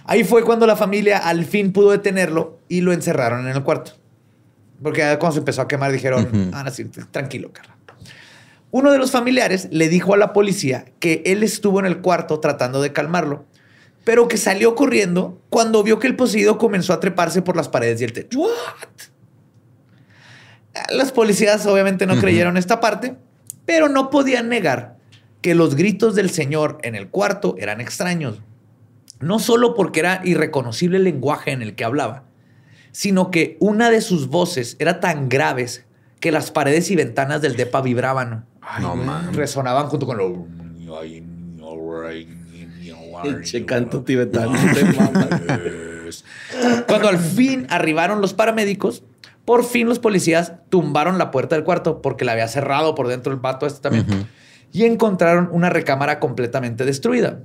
Ahí 0.06 0.24
fue 0.24 0.44
cuando 0.44 0.68
la 0.68 0.76
familia 0.76 1.18
al 1.18 1.46
fin 1.46 1.72
pudo 1.72 1.92
detenerlo 1.92 2.60
y 2.68 2.82
lo 2.82 2.92
encerraron 2.92 3.48
en 3.48 3.56
el 3.56 3.64
cuarto. 3.64 3.94
Porque 4.82 5.02
cuando 5.20 5.34
se 5.34 5.40
empezó 5.40 5.62
a 5.62 5.68
quemar 5.68 5.92
dijeron, 5.92 6.52
ah, 6.54 6.64
no, 6.64 6.72
sí, 6.72 6.86
tranquilo, 7.12 7.54
carnal. 7.54 7.78
Uno 8.72 8.92
de 8.92 8.98
los 8.98 9.12
familiares 9.12 9.68
le 9.72 9.88
dijo 9.88 10.14
a 10.14 10.18
la 10.18 10.34
policía 10.34 10.86
que 11.00 11.22
él 11.26 11.44
estuvo 11.44 11.80
en 11.80 11.86
el 11.86 12.00
cuarto 12.00 12.40
tratando 12.40 12.82
de 12.82 12.92
calmarlo, 12.92 13.46
pero 14.04 14.28
que 14.28 14.38
salió 14.38 14.76
corriendo 14.76 15.40
cuando 15.50 15.84
vio 15.84 16.00
que 16.00 16.08
el 16.08 16.16
poseído 16.16 16.58
comenzó 16.58 16.92
a 16.92 17.00
treparse 17.00 17.42
por 17.42 17.56
las 17.56 17.70
paredes 17.70 18.02
y 18.02 18.04
el 18.04 18.14
techo. 18.14 18.40
¿What? 18.40 18.50
Las 20.90 21.12
policías 21.12 21.66
obviamente 21.68 22.08
no 22.08 22.20
creyeron 22.20 22.58
esta 22.58 22.80
parte, 22.80 23.16
pero 23.66 23.90
no 23.90 24.10
podían 24.10 24.50
negar 24.50 24.98
que 25.42 25.54
los 25.54 25.76
gritos 25.76 26.16
del 26.16 26.32
señor 26.32 26.80
en 26.82 26.96
el 26.96 27.10
cuarto 27.10 27.56
eran 27.60 27.80
extraños. 27.80 28.42
No 29.20 29.40
solo 29.40 29.74
porque 29.74 30.00
era 30.02 30.22
irreconocible 30.24 30.98
el 30.98 31.04
lenguaje 31.04 31.52
en 31.52 31.62
el 31.62 31.76
que 31.76 31.84
hablaba, 31.84 32.24
sino 32.92 33.32
que 33.32 33.58
una 33.60 33.90
de 33.90 34.02
sus 34.02 34.28
voces 34.28 34.76
era 34.80 35.00
tan 35.00 35.30
graves 35.30 35.86
que 36.20 36.32
las 36.32 36.52
paredes 36.52 36.90
y 36.92 36.96
ventanas 36.96 37.42
del 37.42 37.56
depa 37.56 37.82
vibraban. 37.82 38.46
no 38.80 38.96
mames. 38.96 39.36
Resonaban 39.36 39.88
junto 39.88 40.06
con 40.06 40.18
lo... 40.18 40.46
Pinche 43.24 43.66
canto 43.66 44.04
tibetano. 44.04 44.54
Cuando 46.88 47.10
al 47.10 47.20
fin 47.20 47.68
arribaron 47.70 48.22
los 48.22 48.34
paramédicos, 48.34 49.04
por 49.46 49.64
fin 49.66 49.88
los 49.88 50.00
policías 50.00 50.54
tumbaron 50.70 51.18
la 51.18 51.32
puerta 51.32 51.56
del 51.56 51.64
cuarto 51.64 52.02
porque 52.02 52.26
la 52.26 52.34
había 52.34 52.48
cerrado 52.48 52.96
por 52.96 53.08
dentro 53.08 53.34
el 53.34 53.40
pato 53.40 53.66
este 53.66 53.82
también. 53.82 54.28
Y 54.72 54.86
encontraron 54.86 55.50
una 55.52 55.70
recámara 55.70 56.20
completamente 56.20 56.86
destruida. 56.86 57.40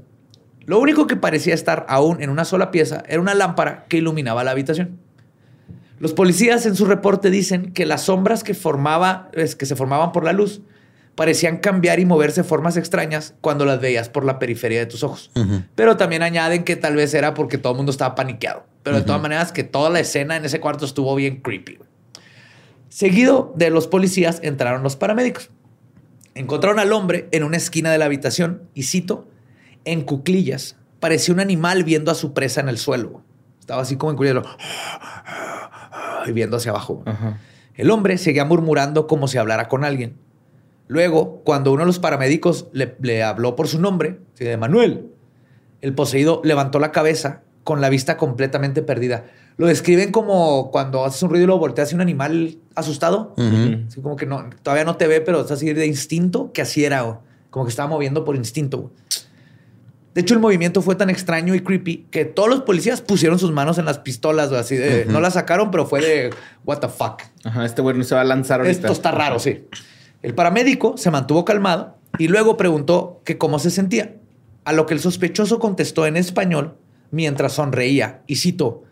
Lo 0.68 0.78
único 0.78 1.06
que 1.06 1.16
parecía 1.16 1.54
estar 1.54 1.86
aún 1.88 2.20
en 2.20 2.28
una 2.28 2.44
sola 2.44 2.70
pieza 2.70 3.02
era 3.08 3.22
una 3.22 3.34
lámpara 3.34 3.86
que 3.88 3.96
iluminaba 3.96 4.44
la 4.44 4.50
habitación. 4.50 4.98
Los 5.98 6.12
policías 6.12 6.66
en 6.66 6.76
su 6.76 6.84
reporte 6.84 7.30
dicen 7.30 7.72
que 7.72 7.86
las 7.86 8.02
sombras 8.02 8.44
que, 8.44 8.52
formaba, 8.52 9.30
que 9.32 9.64
se 9.64 9.76
formaban 9.76 10.12
por 10.12 10.24
la 10.24 10.34
luz 10.34 10.60
parecían 11.14 11.56
cambiar 11.56 12.00
y 12.00 12.04
moverse 12.04 12.42
de 12.42 12.48
formas 12.48 12.76
extrañas 12.76 13.32
cuando 13.40 13.64
las 13.64 13.80
veías 13.80 14.10
por 14.10 14.26
la 14.26 14.38
periferia 14.38 14.78
de 14.78 14.84
tus 14.84 15.02
ojos. 15.02 15.30
Pero 15.74 15.96
también 15.96 16.22
añaden 16.22 16.64
que 16.64 16.76
tal 16.76 16.96
vez 16.96 17.14
era 17.14 17.32
porque 17.32 17.56
todo 17.56 17.72
el 17.72 17.78
mundo 17.78 17.90
estaba 17.90 18.14
paniqueado. 18.14 18.66
Pero 18.82 18.96
de 18.96 19.06
todas 19.06 19.22
maneras 19.22 19.52
que 19.52 19.64
toda 19.64 19.88
la 19.88 20.00
escena 20.00 20.36
en 20.36 20.44
ese 20.44 20.60
cuarto 20.60 20.84
estuvo 20.84 21.14
bien 21.14 21.40
creepy. 21.40 21.78
Seguido 22.90 23.54
de 23.56 23.70
los 23.70 23.86
policías 23.86 24.38
entraron 24.42 24.82
los 24.82 24.96
paramédicos. 24.96 25.48
Encontraron 26.34 26.78
al 26.78 26.92
hombre 26.92 27.26
en 27.30 27.42
una 27.42 27.56
esquina 27.56 27.90
de 27.90 27.96
la 27.96 28.04
habitación 28.04 28.64
y 28.74 28.82
cito, 28.82 29.26
en 29.92 30.02
cuclillas, 30.02 30.76
parecía 31.00 31.34
un 31.34 31.40
animal 31.40 31.84
viendo 31.84 32.10
a 32.10 32.14
su 32.14 32.32
presa 32.32 32.60
en 32.60 32.68
el 32.68 32.78
suelo. 32.78 33.22
Estaba 33.60 33.82
así 33.82 33.96
como 33.96 34.10
en 34.10 34.16
cuclillas, 34.16 34.44
y 36.26 36.32
viendo 36.32 36.56
hacia 36.56 36.70
abajo. 36.70 37.02
El 37.74 37.90
hombre 37.90 38.18
seguía 38.18 38.44
murmurando 38.44 39.06
como 39.06 39.28
si 39.28 39.38
hablara 39.38 39.68
con 39.68 39.84
alguien. 39.84 40.16
Luego, 40.88 41.42
cuando 41.44 41.72
uno 41.72 41.82
de 41.82 41.86
los 41.86 41.98
paramédicos 41.98 42.68
le, 42.72 42.96
le 43.00 43.22
habló 43.22 43.56
por 43.56 43.68
su 43.68 43.80
nombre, 43.80 44.20
de 44.38 44.56
Manuel, 44.56 45.10
el 45.80 45.94
poseído 45.94 46.40
levantó 46.44 46.78
la 46.78 46.92
cabeza 46.92 47.42
con 47.64 47.80
la 47.80 47.90
vista 47.90 48.16
completamente 48.16 48.82
perdida. 48.82 49.26
Lo 49.58 49.66
describen 49.66 50.12
como 50.12 50.70
cuando 50.70 51.04
haces 51.04 51.22
un 51.22 51.30
ruido 51.30 51.44
y 51.44 51.46
lo 51.48 51.58
volteas 51.58 51.88
hacia 51.88 51.96
un 51.96 52.00
animal 52.00 52.58
asustado. 52.74 53.34
Así 53.86 54.00
como 54.00 54.16
que 54.16 54.24
no, 54.24 54.48
todavía 54.62 54.84
no 54.84 54.96
te 54.96 55.06
ve, 55.06 55.20
pero 55.20 55.40
es 55.40 55.50
así 55.50 55.72
de 55.72 55.86
instinto 55.86 56.52
que 56.52 56.62
así 56.62 56.84
era. 56.84 57.20
Como 57.50 57.64
que 57.64 57.70
estaba 57.70 57.88
moviendo 57.88 58.24
por 58.24 58.36
instinto. 58.36 58.92
De 60.18 60.22
hecho, 60.22 60.34
el 60.34 60.40
movimiento 60.40 60.82
fue 60.82 60.96
tan 60.96 61.10
extraño 61.10 61.54
y 61.54 61.60
creepy 61.60 62.08
que 62.10 62.24
todos 62.24 62.48
los 62.48 62.62
policías 62.62 63.00
pusieron 63.00 63.38
sus 63.38 63.52
manos 63.52 63.78
en 63.78 63.84
las 63.84 64.00
pistolas. 64.00 64.50
Así 64.50 64.74
de, 64.74 65.04
no 65.04 65.20
las 65.20 65.34
sacaron, 65.34 65.70
pero 65.70 65.86
fue 65.86 66.00
de 66.00 66.30
what 66.64 66.78
the 66.80 66.88
fuck. 66.88 67.22
Ajá, 67.44 67.64
este 67.64 67.82
güey 67.82 67.96
no 67.96 68.02
se 68.02 68.16
va 68.16 68.22
a 68.22 68.24
lanzar 68.24 68.58
ahorita. 68.58 68.80
Esto 68.80 68.92
está 68.92 69.12
raro, 69.12 69.38
sí. 69.38 69.68
El 70.22 70.34
paramédico 70.34 70.96
se 70.96 71.12
mantuvo 71.12 71.44
calmado 71.44 71.98
y 72.18 72.26
luego 72.26 72.56
preguntó 72.56 73.22
que 73.24 73.38
cómo 73.38 73.60
se 73.60 73.70
sentía, 73.70 74.16
a 74.64 74.72
lo 74.72 74.86
que 74.86 74.94
el 74.94 74.98
sospechoso 74.98 75.60
contestó 75.60 76.04
en 76.04 76.16
español 76.16 76.78
mientras 77.12 77.52
sonreía 77.52 78.22
y 78.26 78.34
citó, 78.34 78.82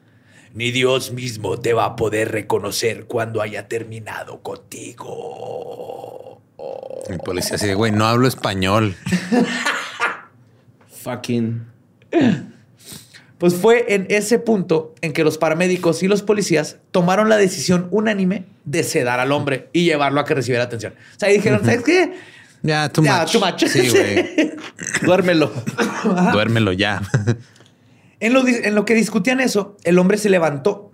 ni 0.55 0.71
Dios 0.71 1.11
mismo 1.11 1.59
te 1.59 1.73
va 1.73 1.87
a 1.87 1.97
poder 1.97 2.31
reconocer 2.31 3.07
cuando 3.07 3.43
haya 3.43 3.67
terminado 3.67 4.43
contigo. 4.43 6.41
El 7.09 7.19
policía 7.19 7.57
así 7.57 7.67
de, 7.67 7.75
güey, 7.75 7.91
no 7.91 8.07
hablo 8.07 8.29
español. 8.29 8.95
Fucking. 11.07 11.63
Pues 13.39 13.53
fue 13.55 13.95
en 13.95 14.07
ese 14.09 14.39
punto 14.39 14.95
en 15.03 15.13
que 15.13 15.23
los 15.23 15.37
paramédicos 15.37 16.03
y 16.03 16.09
los 16.09 16.23
policías 16.23 16.79
tomaron 16.91 17.29
la 17.29 17.37
decisión 17.37 17.87
unánime 17.91 18.47
de 18.65 18.83
sedar 18.83 19.21
al 19.21 19.31
hombre 19.31 19.69
y 19.75 19.85
llevarlo 19.85 20.21
a 20.21 20.25
que 20.25 20.35
recibiera 20.35 20.65
atención. 20.65 20.95
O 20.95 21.21
sea, 21.21 21.31
y 21.31 21.35
dijeron, 21.35 21.61
¿sabes 21.63 21.83
qué? 21.85 22.15
Ya, 22.63 22.89
too 22.89 23.05
Ya, 23.05 23.21
much. 23.21 23.33
too 23.33 23.41
much. 23.41 23.65
Sí, 23.67 23.91
güey. 23.91 24.53
Duérmelo. 25.03 25.53
Duérmelo 26.33 26.73
ya. 26.73 27.03
En 28.21 28.33
lo, 28.33 28.49
en 28.49 28.75
lo 28.75 28.87
que 28.87 28.95
discutían 28.95 29.41
eso, 29.41 29.77
el 29.85 29.99
hombre 29.99 30.17
se 30.17 30.31
levantó. 30.31 30.91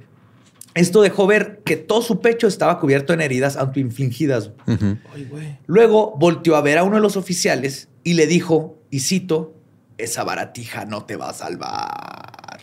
Esto 0.74 1.00
dejó 1.00 1.28
ver 1.28 1.60
que 1.64 1.76
todo 1.76 2.02
su 2.02 2.20
pecho 2.20 2.48
estaba 2.48 2.80
cubierto 2.80 3.12
en 3.12 3.20
heridas 3.20 3.56
autoinfligidas. 3.56 4.50
Güey. 4.66 5.58
Luego 5.66 6.16
volteó 6.18 6.56
a 6.56 6.60
ver 6.60 6.78
a 6.78 6.82
uno 6.82 6.96
de 6.96 7.02
los 7.02 7.16
oficiales 7.16 7.88
y 8.02 8.14
le 8.14 8.26
dijo, 8.26 8.82
y 8.90 8.98
cito, 8.98 9.54
esa 9.98 10.24
baratija 10.24 10.84
no 10.84 11.04
te 11.04 11.16
va 11.16 11.30
a 11.30 11.32
salvar. 11.34 12.58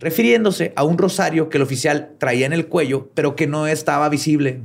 Refiriéndose 0.00 0.72
a 0.74 0.82
un 0.84 0.98
rosario 0.98 1.48
que 1.48 1.58
el 1.58 1.62
oficial 1.62 2.12
traía 2.18 2.46
en 2.46 2.52
el 2.52 2.66
cuello, 2.66 3.10
pero 3.14 3.36
que 3.36 3.46
no 3.46 3.66
estaba 3.66 4.08
visible. 4.08 4.62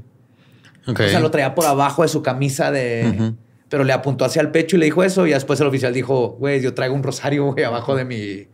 O 0.88 0.95
sea, 0.95 1.20
lo 1.20 1.30
traía 1.32 1.54
por 1.54 1.66
abajo 1.66 2.02
de 2.04 2.08
su 2.08 2.22
camisa 2.24 2.72
de... 2.72 3.34
Pero 3.70 3.84
le 3.84 3.91
apuntó 3.91 4.24
hacia 4.24 4.41
el 4.41 4.50
pecho 4.52 4.78
y 4.78 4.80
le 4.80 4.86
dijo 4.86 5.04
eso. 5.04 5.28
Y 5.28 5.32
después 5.32 5.60
el 5.60 5.68
oficial 5.68 5.93
dijo, 5.93 6.30
güey, 6.39 6.62
yo 6.62 6.74
traigo 6.74 6.95
un 6.95 7.04
rosario, 7.04 7.52
güey, 7.52 7.66
abajo 7.66 7.95
de 7.95 8.06
mi, 8.06 8.16
de 8.16 8.48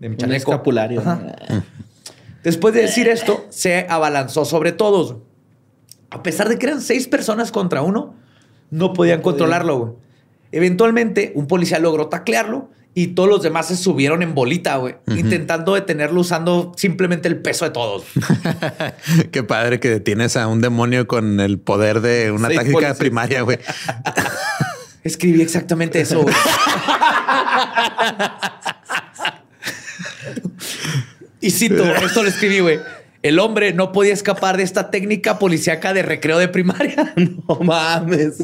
mi 0.00 0.08
Un 0.10 0.16
chaleco. 0.16 0.52
escapulario. 0.52 1.02
Después 2.44 2.72
de 2.72 2.82
decir 2.82 3.08
esto, 3.08 3.44
se 3.50 3.86
abalanzó 3.88 4.44
sobre 4.44 4.70
todos. 4.72 5.16
A 6.10 6.22
pesar 6.22 6.48
de 6.48 6.56
que 6.58 6.66
eran 6.66 6.80
seis 6.80 7.08
personas 7.08 7.50
contra 7.50 7.82
uno, 7.82 8.14
no 8.70 8.92
podían 8.92 9.20
controlarlo. 9.22 9.78
güey. 9.78 9.92
Eventualmente, 10.52 11.32
un 11.34 11.48
policía 11.48 11.80
logró 11.80 12.08
taclearlo 12.08 12.70
y 12.94 13.08
todos 13.08 13.28
los 13.28 13.42
demás 13.42 13.68
se 13.68 13.76
subieron 13.76 14.22
en 14.22 14.34
bolita, 14.34 14.76
güey, 14.76 14.96
intentando 15.08 15.74
detenerlo 15.74 16.20
usando 16.20 16.72
simplemente 16.76 17.28
el 17.28 17.38
peso 17.38 17.64
de 17.64 17.70
todos. 17.70 18.04
Qué 19.32 19.42
padre 19.42 19.80
que 19.80 19.88
detienes 19.88 20.36
a 20.36 20.46
un 20.48 20.60
demonio 20.60 21.06
con 21.06 21.40
el 21.40 21.58
poder 21.58 22.00
de 22.00 22.30
una 22.32 22.48
Sí, 22.48 22.54
táctica 22.56 22.72
policía. 22.74 22.94
primaria, 22.94 23.42
güey. 23.42 23.58
Escribí 25.04 25.40
exactamente 25.40 26.00
eso. 26.00 26.22
güey. 26.22 26.34
y 31.40 31.50
cito, 31.50 31.84
esto 31.84 32.22
lo 32.22 32.28
escribí, 32.28 32.60
güey. 32.60 32.80
El 33.22 33.38
hombre 33.38 33.74
no 33.74 33.92
podía 33.92 34.14
escapar 34.14 34.56
de 34.56 34.62
esta 34.62 34.90
técnica 34.90 35.38
policíaca 35.38 35.92
de 35.92 36.02
recreo 36.02 36.38
de 36.38 36.48
primaria. 36.48 37.12
No 37.16 37.56
mames. 37.60 38.38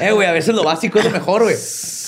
Eh, 0.00 0.12
güey, 0.12 0.26
a 0.28 0.32
veces 0.32 0.54
lo 0.54 0.64
básico 0.64 0.98
es 0.98 1.04
lo 1.04 1.10
mejor, 1.10 1.42
güey. 1.42 1.56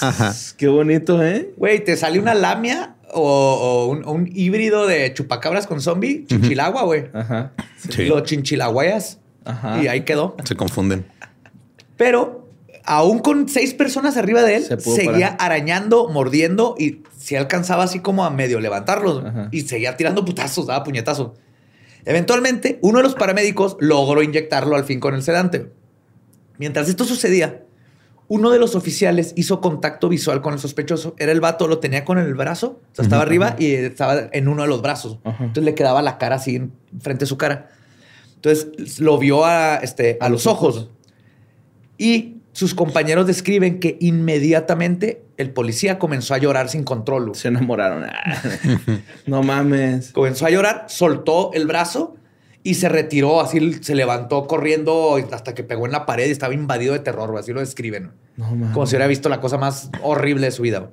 Ajá. 0.01 0.35
Qué 0.57 0.69
bonito, 0.69 1.23
¿eh? 1.23 1.53
Güey, 1.57 1.85
te 1.85 1.97
sale 1.97 2.19
una 2.19 2.35
lamia 2.35 2.97
o, 3.13 3.91
o 4.05 4.13
un, 4.13 4.31
híbrido 4.33 4.87
de 4.87 5.13
chupacabras 5.15 5.67
con 5.67 5.81
zombie, 5.81 6.25
chinchilagua, 6.27 6.85
güey. 6.85 7.07
Ajá. 7.13 7.53
Sí. 7.91 8.07
Lo 8.07 8.21
chinchilaguayas. 8.21 9.19
Ajá. 9.45 9.83
Y 9.83 9.89
ahí 9.89 10.03
quedó. 10.03 10.37
Se 10.45 10.55
confunden. 10.55 11.07
Pero 11.97 12.49
aún 12.85 13.19
con 13.19 13.49
seis 13.49 13.75
personas 13.75 14.17
arriba 14.17 14.43
de 14.43 14.57
él, 14.57 14.65
Se 14.65 14.79
seguía 14.81 15.37
parar. 15.37 15.53
arañando, 15.53 16.09
mordiendo 16.09 16.75
y 16.79 17.03
se 17.19 17.37
alcanzaba 17.37 17.85
así 17.85 18.01
como 18.01 18.25
a 18.25 18.31
medio 18.31 18.61
levantarlos 18.61 19.25
Ajá. 19.25 19.49
y 19.53 19.63
seguía 19.63 19.97
tirando 19.97 20.25
putazos, 20.25 20.67
daba 20.67 20.85
puñetazos. 20.85 21.33
Eventualmente, 22.05 22.79
uno 22.81 22.99
de 22.99 23.05
los 23.05 23.15
paramédicos 23.15 23.77
logró 23.81 24.23
inyectarlo 24.23 24.77
al 24.77 24.85
fin 24.85 25.01
con 25.01 25.15
el 25.15 25.23
sedante. 25.23 25.71
Mientras 26.59 26.89
esto 26.89 27.05
sucedía, 27.05 27.63
uno 28.29 28.51
de 28.51 28.59
los 28.59 28.75
oficiales 28.75 29.33
hizo 29.37 29.61
contacto 29.61 30.09
visual 30.09 30.43
con 30.43 30.53
el 30.53 30.59
sospechoso. 30.59 31.15
Era 31.19 31.33
el 31.33 31.41
vato, 31.41 31.67
lo 31.67 31.79
tenía 31.79 32.05
con 32.05 32.19
el 32.19 32.35
brazo, 32.35 32.81
o 32.93 32.95
sea, 32.95 33.03
estaba 33.05 33.23
arriba 33.23 33.57
y 33.59 33.73
estaba 33.73 34.29
en 34.33 34.49
uno 34.49 34.63
de 34.63 34.69
los 34.69 34.83
brazos. 34.83 35.19
Ajá. 35.25 35.37
Entonces 35.45 35.65
le 35.65 35.75
quedaba 35.75 36.03
la 36.03 36.19
cara 36.19 36.37
así 36.37 36.57
en- 36.57 36.73
frente 37.01 37.25
a 37.25 37.27
su 37.27 37.39
cara. 37.39 37.71
Entonces 38.35 38.99
lo 39.01 39.17
vio 39.19 39.45
a, 39.47 39.77
este, 39.77 40.19
a 40.21 40.29
los 40.29 40.47
ojos. 40.47 40.91
Y 41.97 42.37
sus 42.53 42.75
compañeros 42.75 43.27
describen 43.27 43.81
que 43.81 43.97
inmediatamente 44.01 45.23
el 45.37 45.51
policía 45.51 45.99
comenzó 45.99 46.35
a 46.35 46.39
llorar 46.39 46.69
sin 46.69 46.85
control. 46.85 47.35
Se 47.35 47.49
enamoraron. 47.49 48.05
No 49.27 49.43
mames. 49.43 50.13
Comenzó 50.13 50.45
a 50.47 50.51
llorar, 50.51 50.85
soltó 50.89 51.51
el 51.55 51.67
brazo 51.67 52.17
y 52.69 52.75
se 52.75 52.91
retiró, 52.91 53.41
así 53.41 53.73
se 53.81 53.95
levantó 53.95 54.47
corriendo 54.47 55.19
hasta 55.33 55.55
que 55.55 55.65
pegó 55.65 55.87
en 55.87 55.93
la 55.93 56.05
pared 56.05 56.29
y 56.29 56.31
estaba 56.31 56.53
invadido 56.53 56.93
de 56.93 56.99
terror, 56.99 57.31
güey, 57.31 57.41
así 57.41 57.55
lo 57.55 57.61
describen. 57.61 58.13
No. 58.37 58.47
Como 58.75 58.85
si 58.85 58.95
hubiera 58.95 59.07
visto 59.07 59.31
la 59.31 59.41
cosa 59.41 59.57
más 59.57 59.89
horrible 60.03 60.45
de 60.45 60.53
su 60.53 60.61
vida. 60.61 60.91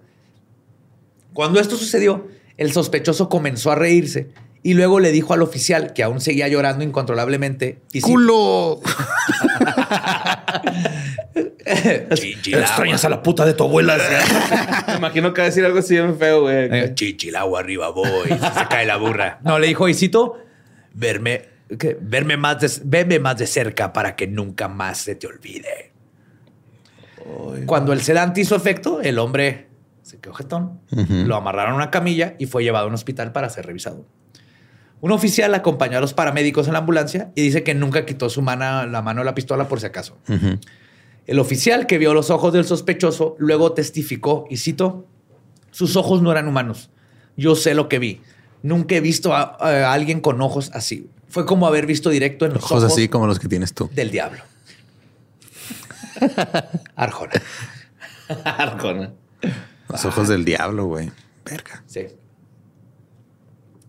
Cuando 1.33 1.59
esto 1.59 1.75
sucedió, 1.75 2.29
el 2.55 2.71
sospechoso 2.71 3.27
comenzó 3.27 3.73
a 3.73 3.75
reírse 3.75 4.29
y 4.63 4.73
luego 4.73 5.01
le 5.01 5.11
dijo 5.11 5.33
al 5.33 5.41
oficial, 5.41 5.91
que 5.91 6.01
aún 6.01 6.21
seguía 6.21 6.47
llorando 6.47 6.85
incontrolablemente, 6.85 7.79
y 7.91 7.99
¡Culo! 7.99 8.79
Chichilagua. 12.13 12.95
a 13.03 13.09
la 13.09 13.21
puta 13.21 13.45
de 13.45 13.53
tu 13.53 13.65
abuela. 13.65 13.97
Me 14.87 14.95
imagino 14.95 15.33
que 15.33 15.41
va 15.41 15.47
a 15.47 15.49
decir 15.49 15.65
algo 15.65 15.79
así 15.79 15.95
bien 15.95 16.17
feo, 16.17 16.43
güey. 16.43 16.69
Eh, 16.71 16.91
Chichilagua 16.95 17.59
arriba 17.59 17.89
voy, 17.89 18.29
se 18.29 18.67
cae 18.69 18.85
la 18.85 18.95
burra. 18.95 19.39
No, 19.43 19.59
le 19.59 19.67
dijo, 19.67 19.89
y 19.89 19.93
cito, 19.93 20.37
verme, 20.93 21.54
verme 21.69 22.37
más 22.37 22.59
de, 22.59 22.71
veme 22.83 23.19
más 23.19 23.37
de 23.37 23.47
cerca 23.47 23.91
para 23.93 24.15
que 24.15 24.27
nunca 24.27 24.67
más 24.67 24.99
se 24.99 25.15
te 25.15 25.27
olvide. 25.27 25.91
Cuando 27.65 27.91
el 27.91 28.01
sedante 28.01 28.41
hizo 28.41 28.55
efecto, 28.55 29.01
el 29.01 29.17
hombre 29.17 29.67
se 30.03 30.19
quedó 30.19 30.33
jetón, 30.35 30.79
lo 30.91 31.35
amarraron 31.35 31.73
a 31.73 31.75
una 31.75 31.89
camilla 31.89 32.35
y 32.37 32.45
fue 32.45 32.63
llevado 32.63 32.85
a 32.85 32.87
un 32.89 32.93
hospital 32.93 33.31
para 33.31 33.49
ser 33.49 33.65
revisado. 33.65 34.05
Un 35.01 35.11
oficial 35.11 35.53
acompañó 35.55 35.97
a 35.97 36.01
los 36.01 36.13
paramédicos 36.13 36.67
en 36.67 36.73
la 36.73 36.79
ambulancia 36.79 37.31
y 37.35 37.41
dice 37.41 37.63
que 37.63 37.73
nunca 37.73 38.05
quitó 38.05 38.29
su 38.29 38.41
mano, 38.41 38.85
la 38.85 39.01
mano 39.01 39.21
de 39.21 39.25
la 39.25 39.33
pistola 39.33 39.67
por 39.67 39.79
si 39.79 39.87
acaso. 39.87 40.17
El 41.25 41.39
oficial 41.39 41.87
que 41.87 41.97
vio 41.97 42.13
los 42.13 42.29
ojos 42.29 42.53
del 42.53 42.65
sospechoso 42.65 43.35
luego 43.39 43.73
testificó, 43.73 44.45
y 44.49 44.57
cito, 44.57 45.07
sus 45.71 45.95
ojos 45.95 46.21
no 46.21 46.31
eran 46.31 46.47
humanos. 46.47 46.91
Yo 47.35 47.55
sé 47.55 47.73
lo 47.73 47.89
que 47.89 47.97
vi. 47.97 48.21
Nunca 48.61 48.95
he 48.95 49.01
visto 49.01 49.33
a, 49.35 49.57
a 49.59 49.91
alguien 49.91 50.21
con 50.21 50.39
ojos 50.41 50.69
así. 50.73 51.09
Fue 51.35 51.45
como 51.45 51.67
haber 51.67 51.85
visto 51.85 52.09
directo 52.09 52.45
en 52.45 52.53
los 52.53 52.63
Ojos 52.63 52.81
ojos, 52.83 52.93
así 52.93 53.09
como 53.09 53.27
los 53.27 53.39
que 53.39 53.49
tienes 53.49 53.73
tú. 53.73 53.89
del 53.93 54.09
diablo. 54.09 54.41
Arjona. 56.95 57.33
Arjona. 58.45 59.11
Los 59.89 60.05
ojos 60.05 60.29
del 60.29 60.45
diablo, 60.45 60.85
güey. 60.85 61.11
Verga. 61.43 61.83
Sí. 61.87 62.05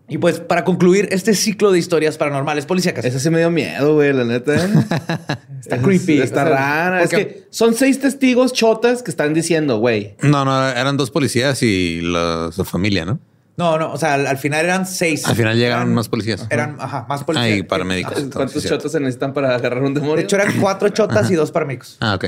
Y 0.09 0.17
pues 0.17 0.41
para 0.41 0.65
concluir 0.65 1.07
este 1.13 1.33
ciclo 1.35 1.71
de 1.71 1.79
historias 1.79 2.17
paranormales 2.17 2.65
policíacas. 2.65 3.05
Ese 3.05 3.17
sí 3.21 3.29
me 3.29 3.37
dio 3.39 3.49
miedo, 3.49 3.93
güey, 3.93 4.11
la 4.11 4.25
neta. 4.25 4.53
Está 5.61 5.81
creepy. 5.81 6.19
Está 6.19 6.43
O 6.43 6.47
sea, 6.47 6.53
rara. 6.53 7.03
Es 7.03 7.11
que 7.11 7.45
son 7.49 7.75
seis 7.75 8.01
testigos 8.01 8.51
chotas 8.51 9.03
que 9.03 9.09
están 9.09 9.33
diciendo, 9.33 9.77
güey. 9.77 10.17
No, 10.21 10.43
no, 10.43 10.67
eran 10.67 10.97
dos 10.97 11.11
policías 11.11 11.63
y 11.63 12.01
la, 12.01 12.49
su 12.51 12.65
familia, 12.65 13.05
¿no? 13.05 13.21
No, 13.57 13.77
no, 13.79 13.91
o 13.91 13.97
sea, 13.97 14.13
al, 14.13 14.27
al 14.27 14.37
final 14.37 14.63
eran 14.65 14.85
seis. 14.85 15.27
Al 15.27 15.35
final 15.35 15.57
llegaron 15.57 15.83
Eran- 15.87 15.95
más 15.95 16.07
policías. 16.09 16.45
Eran, 16.49 16.77
ajá, 16.79 17.05
más 17.09 17.23
policías. 17.23 17.51
Ah, 17.51 17.55
y 17.57 17.63
paramédicos. 17.63 18.11
Entonces, 18.13 18.35
¿Cuántos 18.35 18.63
sí. 18.63 18.69
chotas 18.69 18.91
se 18.91 18.99
necesitan 18.99 19.33
para 19.33 19.55
agarrar 19.55 19.81
un 19.83 19.93
demonio? 19.95 20.17
De 20.17 20.21
hecho, 20.23 20.35
eran 20.35 20.53
cuatro 20.61 20.89
chotas 20.89 21.29
y 21.31 21.35
dos 21.35 21.51
paramédicos. 21.51 21.97
Ah, 21.99 22.13
ok. 22.15 22.25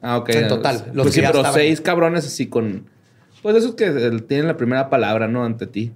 Ah, 0.00 0.16
ok. 0.16 0.28
En 0.30 0.48
total, 0.48 0.90
los 0.94 1.04
Pues 1.04 1.14
que 1.14 1.20
sí, 1.20 1.26
pero 1.26 1.38
estaban. 1.40 1.54
seis 1.54 1.80
cabrones 1.80 2.26
así 2.26 2.46
con. 2.48 2.86
Pues 3.42 3.56
esos 3.56 3.74
que 3.74 3.84
eh, 3.86 4.20
tienen 4.26 4.46
la 4.46 4.56
primera 4.56 4.88
palabra, 4.88 5.28
¿no? 5.28 5.44
Ante 5.44 5.66
ti. 5.66 5.92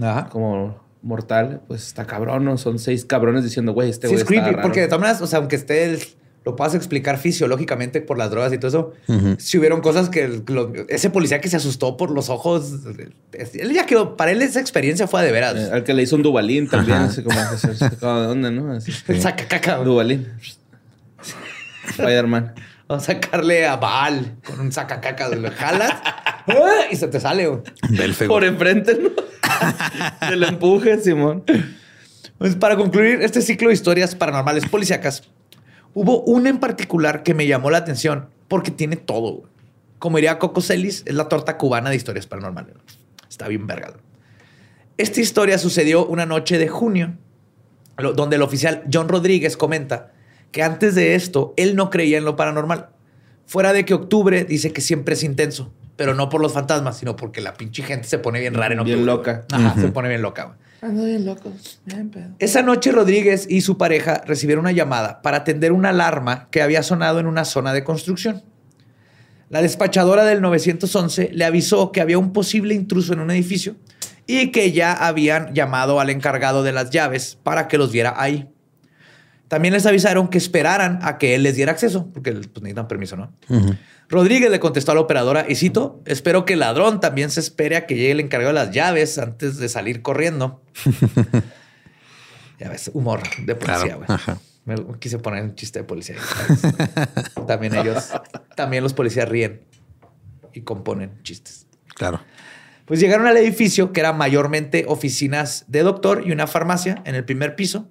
Ajá. 0.00 0.28
Como 0.30 0.80
mortal, 1.02 1.62
pues 1.66 1.86
está 1.86 2.06
cabrón, 2.06 2.44
¿no? 2.44 2.56
Son 2.58 2.78
seis 2.78 3.04
cabrones 3.06 3.42
diciendo, 3.42 3.72
güey, 3.72 3.90
este 3.90 4.06
Sí, 4.06 4.12
güey 4.12 4.22
es 4.22 4.28
creepy, 4.28 4.50
raro. 4.50 4.62
porque 4.62 4.80
de 4.80 4.86
todas 4.86 5.00
maneras, 5.00 5.22
o 5.22 5.26
sea, 5.26 5.38
aunque 5.40 5.56
esté 5.56 5.84
el- 5.86 6.02
lo 6.44 6.56
puedas 6.56 6.74
explicar 6.74 7.18
fisiológicamente 7.18 8.00
por 8.00 8.16
las 8.16 8.30
drogas 8.30 8.52
y 8.52 8.58
todo 8.58 8.68
eso, 9.06 9.36
si 9.38 9.58
hubieron 9.58 9.80
cosas 9.82 10.08
que 10.08 10.24
el- 10.24 10.42
lo- 10.46 10.72
ese 10.88 11.10
policía 11.10 11.40
que 11.40 11.48
se 11.48 11.56
asustó 11.56 11.96
por 11.98 12.10
los 12.10 12.30
ojos, 12.30 12.72
él 13.32 13.72
ya 13.74 13.84
quedó, 13.86 14.16
para 14.16 14.30
él 14.30 14.40
esa 14.40 14.58
experiencia 14.60 15.06
fue 15.06 15.22
de 15.22 15.32
veras. 15.32 15.54
Eh, 15.56 15.70
al 15.72 15.84
que 15.84 15.92
le 15.92 16.02
hizo 16.02 16.16
un 16.16 16.22
Dubalín 16.22 16.68
también, 16.68 16.96
Ajá. 16.98 17.06
así 17.06 17.22
como, 17.22 17.38
¿de 17.38 18.26
dónde, 18.26 18.50
no? 18.50 18.72
Así. 18.72 18.90
Saca 19.20 19.46
caca. 19.46 19.76
Dubalín. 19.76 20.26
Spider-Man. 21.90 22.54
Vamos 22.88 23.04
a 23.04 23.12
sacarle 23.12 23.66
a 23.66 23.76
Baal 23.76 24.36
con 24.44 24.60
un 24.60 24.72
sacacaca, 24.72 25.28
lo 25.28 25.50
jalas 25.52 25.92
y 26.90 26.96
se 26.96 27.06
te 27.08 27.20
sale. 27.20 27.48
Por 28.26 28.44
enfrente, 28.44 28.98
¿no? 29.00 29.10
Se 30.28 30.36
lo 30.36 30.46
empuje, 30.48 30.98
Simón. 31.00 31.44
Pues 32.38 32.56
para 32.56 32.76
concluir 32.76 33.20
este 33.22 33.42
ciclo 33.42 33.68
de 33.68 33.74
historias 33.74 34.14
paranormales 34.14 34.66
policíacas, 34.66 35.22
hubo 35.94 36.22
una 36.22 36.48
en 36.50 36.58
particular 36.58 37.22
que 37.22 37.34
me 37.34 37.46
llamó 37.46 37.70
la 37.70 37.78
atención 37.78 38.28
porque 38.48 38.70
tiene 38.70 38.96
todo. 38.96 39.32
güey. 39.32 39.50
Como 39.98 40.16
diría 40.16 40.38
Coco 40.38 40.60
Celis, 40.60 41.02
es 41.06 41.14
la 41.14 41.28
torta 41.28 41.58
cubana 41.58 41.90
de 41.90 41.96
historias 41.96 42.26
paranormales. 42.26 42.74
Está 43.28 43.48
bien 43.48 43.66
vergado. 43.66 43.98
Esta 44.96 45.20
historia 45.20 45.58
sucedió 45.58 46.06
una 46.06 46.26
noche 46.26 46.58
de 46.58 46.68
junio, 46.68 47.14
donde 48.14 48.36
el 48.36 48.42
oficial 48.42 48.82
John 48.92 49.08
Rodríguez 49.08 49.56
comenta 49.56 50.12
que 50.52 50.62
antes 50.62 50.94
de 50.94 51.14
esto 51.14 51.54
él 51.56 51.76
no 51.76 51.90
creía 51.90 52.18
en 52.18 52.24
lo 52.24 52.36
paranormal. 52.36 52.88
Fuera 53.46 53.72
de 53.72 53.84
que 53.84 53.94
octubre 53.94 54.44
dice 54.44 54.72
que 54.72 54.80
siempre 54.80 55.14
es 55.14 55.22
intenso, 55.22 55.72
pero 55.96 56.14
no 56.14 56.28
por 56.28 56.40
los 56.40 56.52
fantasmas, 56.52 56.98
sino 56.98 57.16
porque 57.16 57.40
la 57.40 57.54
pinche 57.54 57.82
gente 57.82 58.08
se 58.08 58.18
pone 58.18 58.40
bien 58.40 58.54
rara 58.54 58.74
en 58.74 58.80
octubre. 58.80 58.96
Bien 58.96 59.06
loca. 59.06 59.44
Ajá, 59.52 59.74
se 59.80 59.88
pone 59.88 60.08
bien 60.08 60.22
loca. 60.22 60.44
güey. 60.44 60.56
Ando 60.82 61.04
bien 61.04 61.26
loco. 61.26 61.52
Bien 61.84 62.10
pedo. 62.10 62.30
Esa 62.38 62.62
noche 62.62 62.90
Rodríguez 62.90 63.46
y 63.48 63.60
su 63.60 63.76
pareja 63.76 64.22
recibieron 64.26 64.64
una 64.64 64.72
llamada 64.72 65.20
para 65.20 65.38
atender 65.38 65.72
una 65.72 65.90
alarma 65.90 66.48
que 66.50 66.62
había 66.62 66.82
sonado 66.82 67.20
en 67.20 67.26
una 67.26 67.44
zona 67.44 67.72
de 67.72 67.84
construcción. 67.84 68.42
La 69.50 69.62
despachadora 69.62 70.24
del 70.24 70.40
911 70.40 71.30
le 71.32 71.44
avisó 71.44 71.92
que 71.92 72.00
había 72.00 72.18
un 72.18 72.32
posible 72.32 72.74
intruso 72.74 73.12
en 73.12 73.20
un 73.20 73.30
edificio 73.30 73.76
y 74.26 74.52
que 74.52 74.72
ya 74.72 74.92
habían 74.92 75.54
llamado 75.54 75.98
al 75.98 76.08
encargado 76.08 76.62
de 76.62 76.72
las 76.72 76.90
llaves 76.90 77.36
para 77.42 77.66
que 77.66 77.76
los 77.76 77.90
viera 77.90 78.14
ahí. 78.16 78.48
También 79.50 79.74
les 79.74 79.84
avisaron 79.84 80.28
que 80.28 80.38
esperaran 80.38 81.00
a 81.02 81.18
que 81.18 81.34
él 81.34 81.42
les 81.42 81.56
diera 81.56 81.72
acceso, 81.72 82.08
porque 82.12 82.30
pues, 82.30 82.62
necesitan 82.62 82.86
permiso, 82.86 83.16
¿no? 83.16 83.32
Rodríguez 84.08 84.48
le 84.48 84.60
contestó 84.60 84.92
a 84.92 84.94
la 84.94 85.00
operadora, 85.00 85.44
y 85.48 85.56
cito, 85.56 86.00
espero 86.06 86.44
que 86.44 86.52
el 86.52 86.60
ladrón 86.60 87.00
también 87.00 87.32
se 87.32 87.40
espere 87.40 87.74
a 87.74 87.84
que 87.84 87.96
llegue 87.96 88.12
el 88.12 88.20
encargado 88.20 88.54
de 88.54 88.64
las 88.64 88.70
llaves 88.70 89.18
antes 89.18 89.56
de 89.56 89.68
salir 89.68 90.02
corriendo. 90.02 90.62
ya 92.60 92.68
ves, 92.68 92.92
humor 92.94 93.22
de 93.44 93.56
policía, 93.56 93.96
güey. 93.96 94.08
Me 94.66 94.76
quise 95.00 95.18
poner 95.18 95.42
un 95.42 95.56
chiste 95.56 95.80
de 95.80 95.84
policía. 95.84 96.14
también 97.48 97.74
ellos, 97.74 98.08
también 98.54 98.84
los 98.84 98.94
policías 98.94 99.28
ríen 99.28 99.62
y 100.52 100.60
componen 100.60 101.24
chistes. 101.24 101.66
Claro. 101.96 102.20
Pues 102.84 103.00
llegaron 103.00 103.26
al 103.26 103.36
edificio 103.36 103.92
que 103.92 103.98
era 103.98 104.12
mayormente 104.12 104.84
oficinas 104.86 105.64
de 105.66 105.82
doctor 105.82 106.22
y 106.24 106.30
una 106.30 106.46
farmacia 106.46 107.02
en 107.04 107.16
el 107.16 107.24
primer 107.24 107.56
piso 107.56 107.88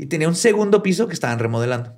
y 0.00 0.06
tenía 0.06 0.28
un 0.28 0.34
segundo 0.34 0.82
piso 0.82 1.08
que 1.08 1.12
estaban 1.12 1.38
remodelando. 1.38 1.92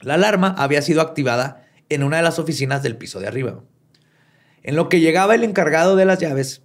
La 0.00 0.14
alarma 0.14 0.54
había 0.56 0.80
sido 0.80 1.02
activada 1.02 1.66
en 1.90 2.04
una 2.04 2.16
de 2.16 2.22
las 2.22 2.38
oficinas 2.38 2.82
del 2.82 2.96
piso 2.96 3.20
de 3.20 3.26
arriba. 3.26 3.62
En 4.62 4.76
lo 4.76 4.88
que 4.88 4.98
llegaba 4.98 5.34
el 5.34 5.44
encargado 5.44 5.94
de 5.94 6.06
las 6.06 6.20
llaves, 6.20 6.62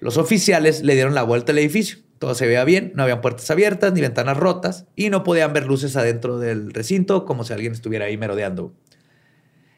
los 0.00 0.16
oficiales 0.16 0.82
le 0.82 0.94
dieron 0.94 1.14
la 1.14 1.22
vuelta 1.22 1.52
al 1.52 1.58
edificio. 1.58 1.98
Todo 2.18 2.34
se 2.34 2.44
veía 2.44 2.64
bien, 2.64 2.90
no 2.96 3.04
habían 3.04 3.20
puertas 3.20 3.48
abiertas 3.52 3.92
ni 3.92 4.00
ventanas 4.00 4.36
rotas 4.36 4.86
y 4.96 5.10
no 5.10 5.22
podían 5.22 5.52
ver 5.52 5.66
luces 5.66 5.94
adentro 5.94 6.40
del 6.40 6.74
recinto 6.74 7.24
como 7.24 7.44
si 7.44 7.52
alguien 7.52 7.72
estuviera 7.72 8.06
ahí 8.06 8.16
merodeando. 8.16 8.74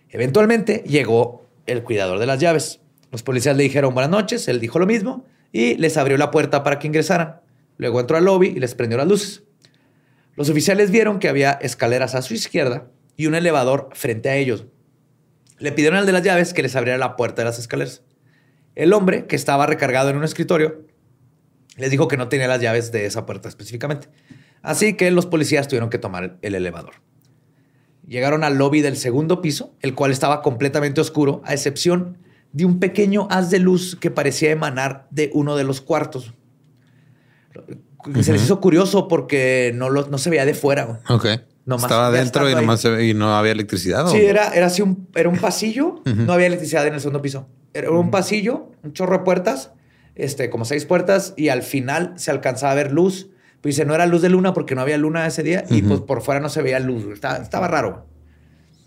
Eventualmente 0.09 0.83
llegó 0.87 1.45
el 1.67 1.83
cuidador 1.83 2.21
de 2.21 2.27
las 2.27 2.41
llaves. 2.41 2.81
Los 3.13 3.23
policías 3.23 3.55
le 3.55 3.65
dijeron 3.65 3.93
buenas 3.93 4.11
noches, 4.11 4.49
él 4.49 4.61
dijo 4.61 4.79
lo 4.79 4.87
mismo 4.87 5.27
y 5.53 5.75
les 5.75 5.99
abrió 5.99 6.17
la 6.17 6.31
puerta 6.31 6.65
para 6.65 6.79
que 6.79 6.87
ingresaran. 6.87 7.43
Luego 7.77 8.01
entró 8.01 8.17
al 8.17 8.25
lobby 8.25 8.47
y 8.47 8.61
les 8.61 8.75
prendió 8.75 8.97
las 8.97 9.09
luces. 9.09 9.46
Los 10.37 10.51
oficiales 10.51 10.91
vieron 10.91 11.19
que 11.19 11.29
había 11.29 11.53
escaleras 11.53 12.15
a 12.15 12.23
su 12.23 12.35
izquierda 12.35 12.91
y 13.17 13.27
un 13.27 13.35
elevador 13.35 13.89
frente 13.95 14.29
a 14.29 14.37
ellos. 14.37 14.67
Le 15.59 15.73
pidieron 15.73 15.99
al 15.99 16.07
de 16.07 16.13
las 16.13 16.23
llaves 16.23 16.53
que 16.53 16.63
les 16.63 16.77
abriera 16.77 16.99
la 16.99 17.17
puerta 17.17 17.41
de 17.41 17.47
las 17.47 17.59
escaleras. 17.59 18.03
El 18.75 18.93
hombre, 18.93 19.27
que 19.27 19.37
estaba 19.37 19.67
recargado 19.67 20.11
en 20.11 20.19
un 20.19 20.25
escritorio, 20.25 20.85
les 21.79 21.91
dijo 21.91 22.09
que 22.09 22.19
no 22.19 22.29
tenía 22.29 22.47
las 22.49 22.61
llaves 22.61 22.93
de 22.93 23.07
esa 23.07 23.25
puerta 23.25 23.49
específicamente. 23.49 24.09
Así 24.61 24.95
que 24.95 25.11
los 25.11 25.25
policías 25.25 25.69
tuvieron 25.69 25.89
que 25.89 25.99
tomar 25.99 26.37
el 26.43 26.55
elevador. 26.55 26.95
Llegaron 28.07 28.45
al 28.45 28.59
lobby 28.59 28.83
del 28.83 28.99
segundo 28.99 29.41
piso, 29.41 29.75
el 29.81 29.95
cual 29.95 30.13
estaba 30.13 30.43
completamente 30.43 31.01
oscuro, 31.01 31.41
a 31.45 31.55
excepción 31.55 32.19
de 32.53 32.67
un 32.67 32.79
pequeño 32.79 33.27
haz 33.31 33.51
de 33.51 33.59
luz 33.59 33.97
que 33.97 34.11
parecía 34.11 34.51
emanar 34.51 35.09
de 35.11 35.31
uno 35.33 35.57
de 35.57 35.65
los 35.65 35.81
cuartos. 35.81 36.35
Se 38.23 38.33
les 38.33 38.43
hizo 38.45 38.61
curioso 38.61 39.09
porque 39.09 39.73
no, 39.75 39.91
lo- 39.91 40.07
no 40.09 40.19
se 40.19 40.31
veía 40.31 40.45
de 40.45 40.55
fuera. 40.55 40.85
güey. 40.85 40.99
Ok. 41.09 41.27
Nomás 41.65 41.85
Estaba 41.85 42.07
adentro 42.07 42.49
y, 42.49 42.55
nomás 42.55 42.81
se 42.81 43.05
y 43.07 43.13
no 43.15 43.37
había 43.37 43.51
electricidad. 43.53 44.07
¿o? 44.07 44.11
Sí, 44.11 44.19
era, 44.19 44.55
era 44.55 44.67
así 44.67 44.83
un, 44.83 45.09
era 45.17 45.29
un 45.29 45.39
pasillo, 45.39 45.97
no 46.05 46.33
había 46.33 46.47
electricidad 46.47 46.87
en 46.87 46.95
el 46.95 47.01
segundo 47.01 47.21
piso. 47.21 47.49
Era 47.75 47.91
un 47.91 48.11
pasillo, 48.13 48.71
un 48.85 48.93
chorro 48.93 49.19
de 49.19 49.25
puertas, 49.25 49.73
este, 50.15 50.49
como 50.49 50.65
seis 50.65 50.85
puertas, 50.85 51.35
y 51.37 51.49
al 51.49 51.63
final 51.63 52.13
se 52.17 52.31
alcanzaba 52.31 52.73
a 52.73 52.75
ver 52.77 52.93
luz. 52.93 53.31
Pues 53.61 53.75
dice, 53.75 53.85
no 53.85 53.95
era 53.97 54.07
luz 54.07 54.23
de 54.23 54.29
luna 54.29 54.55
porque 54.55 54.75
no 54.77 54.81
había 54.83 54.97
luna 54.97 55.27
ese 55.27 55.43
día, 55.43 55.65
y 55.69 55.83
pues 55.83 56.01
por 56.01 56.23
fuera 56.23 56.41
no 56.41 56.49
se 56.49 56.63
veía 56.63 56.79
luz. 56.79 57.05
Estaba, 57.13 57.39
estaba 57.39 57.67
raro. 57.67 58.07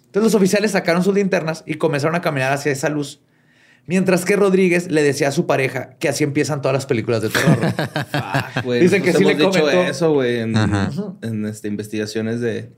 Entonces 0.05 0.32
los 0.32 0.36
oficiales 0.36 0.72
sacaron 0.72 1.03
sus 1.03 1.13
linternas 1.13 1.63
y 1.67 1.76
comenzaron 1.76 2.15
a 2.15 2.22
caminar 2.22 2.53
hacia 2.53 2.72
esa 2.72 2.88
luz, 2.89 3.22
Mientras 3.89 4.23
que 4.23 4.35
Rodríguez 4.35 4.91
le 4.91 5.01
decía 5.01 5.29
a 5.29 5.31
su 5.31 5.47
pareja 5.47 5.95
que 5.97 6.09
así 6.09 6.23
empiezan 6.23 6.61
todas 6.61 6.75
las 6.75 6.85
películas 6.85 7.23
de 7.23 7.29
terror. 7.29 7.57
Ah, 8.13 8.51
güey, 8.63 8.81
Dicen 8.81 9.01
que 9.01 9.13
sí 9.13 9.23
le 9.23 9.35
comentó. 9.35 9.67
eso, 9.81 10.13
güey, 10.13 10.41
en, 10.41 11.45
este, 11.47 11.69
investigaciones 11.69 12.39
de 12.39 12.71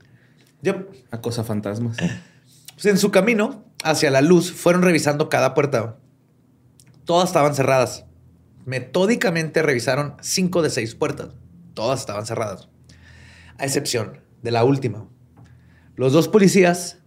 Yep. 0.62 0.88
acosa 1.10 1.44
fantasmas. 1.44 1.98
Pues 1.98 2.86
en 2.86 2.96
su 2.96 3.10
camino 3.10 3.62
hacia 3.84 4.10
la 4.10 4.22
luz 4.22 4.52
fueron 4.52 4.80
revisando 4.80 5.28
cada 5.28 5.52
puerta. 5.52 5.98
Todas 7.04 7.28
estaban 7.28 7.54
cerradas. 7.54 8.06
Metódicamente 8.64 9.60
revisaron 9.60 10.14
cinco 10.22 10.62
de 10.62 10.70
seis 10.70 10.94
puertas. 10.94 11.28
Todas 11.74 12.00
estaban 12.00 12.24
cerradas. 12.24 12.70
A 13.58 13.66
excepción 13.66 14.22
de 14.40 14.50
la 14.50 14.64
última. 14.64 15.06
Los 15.94 16.14
dos 16.14 16.28
policías 16.28 17.00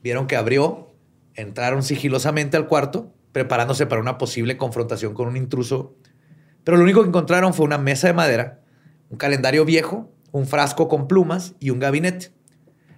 vieron 0.00 0.28
que 0.28 0.36
abrió, 0.36 0.94
entraron 1.34 1.82
sigilosamente 1.82 2.56
al 2.56 2.68
cuarto, 2.68 3.16
preparándose 3.32 3.86
para 3.86 4.00
una 4.00 4.18
posible 4.18 4.56
confrontación 4.56 5.14
con 5.14 5.28
un 5.28 5.36
intruso. 5.36 5.96
Pero 6.64 6.76
lo 6.76 6.82
único 6.82 7.02
que 7.02 7.08
encontraron 7.08 7.54
fue 7.54 7.66
una 7.66 7.78
mesa 7.78 8.08
de 8.08 8.14
madera, 8.14 8.60
un 9.10 9.18
calendario 9.18 9.64
viejo, 9.64 10.12
un 10.32 10.46
frasco 10.46 10.88
con 10.88 11.08
plumas 11.08 11.54
y 11.60 11.70
un 11.70 11.78
gabinete. 11.78 12.32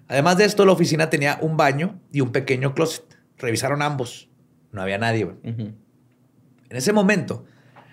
Además 0.09 0.37
de 0.39 0.45
esto, 0.45 0.67
la 0.67 0.73
oficina 0.73 1.09
tenía 1.09 1.39
un 1.41 1.57
baño 1.57 2.01
y 2.13 2.21
un 2.21 2.33
pequeño 2.33 2.75
closet. 2.75 3.05
Revisaron 3.39 3.81
ambos. 3.83 4.29
No 4.73 4.83
había 4.83 4.99
nadie. 4.99 5.29
En 5.45 5.77
ese 6.71 6.93
momento, 6.93 7.45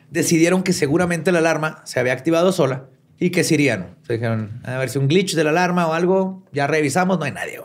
decidieron 0.09 0.63
que 0.63 0.73
seguramente 0.73 1.31
la 1.31 1.39
alarma 1.39 1.81
se 1.85 1.99
había 1.99 2.13
activado 2.13 2.51
sola 2.51 2.89
y 3.19 3.31
que 3.31 3.43
se 3.43 3.55
irían. 3.55 3.97
Se 4.03 4.13
dijeron, 4.13 4.61
a 4.63 4.77
ver 4.77 4.89
si 4.89 4.97
un 4.97 5.07
glitch 5.07 5.35
de 5.35 5.43
la 5.43 5.49
alarma 5.51 5.87
o 5.87 5.93
algo, 5.93 6.43
ya 6.51 6.67
revisamos, 6.67 7.19
no 7.19 7.25
hay 7.25 7.31
nadie. 7.31 7.59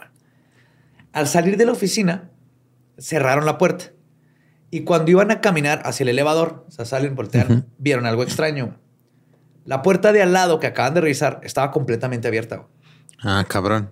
Al 1.13 1.27
salir 1.27 1.57
de 1.57 1.67
la 1.67 1.73
oficina, 1.73 2.31
cerraron 2.99 3.45
la 3.45 3.59
puerta. 3.59 3.87
Y 4.75 4.85
cuando 4.85 5.11
iban 5.11 5.31
a 5.31 5.43
caminar 5.43 5.83
hacia 5.85 6.05
el 6.05 6.09
elevador, 6.09 6.65
o 6.67 6.71
sea, 6.71 6.87
salen, 6.87 7.15
voltean, 7.15 7.67
vieron 7.77 8.07
algo 8.07 8.23
extraño. 8.23 8.75
La 9.67 9.83
puerta 9.83 10.15
de 10.15 10.23
al 10.23 10.33
lado 10.33 10.61
que 10.61 10.67
acaban 10.67 10.95
de 10.95 11.03
revisar 11.03 11.41
estaba 11.43 11.71
completamente 11.71 12.27
abierta. 12.27 12.57
güey. 12.57 12.69
Ah, 13.23 13.45
cabrón. 13.47 13.91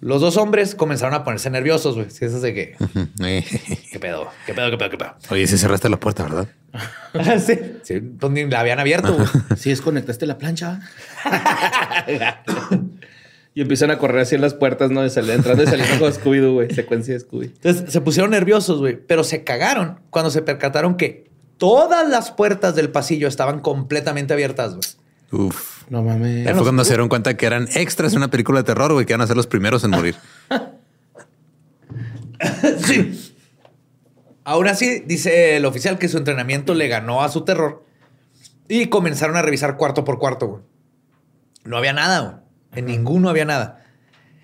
Los 0.00 0.20
dos 0.20 0.36
hombres 0.36 0.74
comenzaron 0.74 1.14
a 1.14 1.22
ponerse 1.22 1.48
nerviosos, 1.48 1.94
güey. 1.94 2.08
Eso 2.08 2.24
es 2.26 2.42
de 2.42 2.52
que. 2.52 2.76
Eh, 3.24 3.44
¿qué 3.92 4.00
pedo? 4.00 4.28
¿Qué 4.46 4.52
pedo? 4.52 4.68
¿Qué 4.68 4.76
pedo? 4.76 4.90
¿Qué 4.90 4.98
pedo? 4.98 5.14
Oye, 5.30 5.46
sí 5.46 5.56
cerraste 5.56 5.88
la 5.88 6.00
puerta, 6.00 6.24
¿verdad? 6.24 6.48
sí, 7.40 7.58
sí, 7.84 8.00
pues 8.00 8.32
ni 8.32 8.44
la 8.46 8.60
habían 8.60 8.80
abierto, 8.80 9.14
güey. 9.14 9.28
Sí, 9.56 9.70
desconectaste 9.70 10.26
la 10.26 10.38
plancha. 10.38 10.80
y 13.56 13.62
empiezan 13.62 13.90
a 13.90 13.96
correr 13.98 14.20
así 14.20 14.34
en 14.34 14.42
las 14.42 14.52
puertas, 14.52 14.90
¿no? 14.90 15.02
Y 15.02 15.08
sale- 15.08 15.32
entrando 15.32 15.62
y 15.62 15.66
saliendo 15.66 15.98
con 15.98 16.12
Scooby-Doo, 16.12 16.52
güey. 16.52 16.74
Secuencia 16.74 17.14
de 17.14 17.20
Scooby. 17.20 17.46
Entonces 17.46 17.90
se 17.90 18.00
pusieron 18.02 18.30
nerviosos, 18.30 18.80
güey, 18.80 18.98
pero 19.04 19.24
se 19.24 19.44
cagaron 19.44 20.00
cuando 20.10 20.30
se 20.30 20.42
percataron 20.42 20.98
que 20.98 21.30
todas 21.56 22.06
las 22.06 22.30
puertas 22.32 22.76
del 22.76 22.90
pasillo 22.90 23.26
estaban 23.26 23.60
completamente 23.60 24.34
abiertas, 24.34 24.74
güey. 24.74 25.46
Uf. 25.46 25.84
No 25.88 26.02
mames. 26.02 26.52
Fue 26.52 26.62
cuando 26.64 26.84
se 26.84 26.90
dieron 26.90 27.08
cuenta 27.08 27.34
que 27.38 27.46
eran 27.46 27.66
extras 27.74 28.12
en 28.12 28.18
una 28.18 28.28
película 28.30 28.60
de 28.60 28.64
terror, 28.64 28.92
güey, 28.92 29.06
que 29.06 29.14
iban 29.14 29.22
a 29.22 29.26
ser 29.26 29.36
los 29.36 29.46
primeros 29.46 29.82
en 29.84 29.90
morir. 29.92 30.16
sí. 32.84 33.32
Aún 34.44 34.68
así, 34.68 35.00
dice 35.06 35.56
el 35.56 35.64
oficial 35.64 35.98
que 35.98 36.08
su 36.08 36.18
entrenamiento 36.18 36.74
le 36.74 36.88
ganó 36.88 37.22
a 37.22 37.30
su 37.30 37.42
terror 37.44 37.84
y 38.68 38.86
comenzaron 38.86 39.36
a 39.36 39.42
revisar 39.42 39.78
cuarto 39.78 40.04
por 40.04 40.18
cuarto, 40.18 40.46
güey. 40.46 40.62
No 41.64 41.78
había 41.78 41.94
nada, 41.94 42.20
güey. 42.20 42.45
En 42.74 42.86
ninguno 42.86 43.28
había 43.28 43.44
nada. 43.44 43.84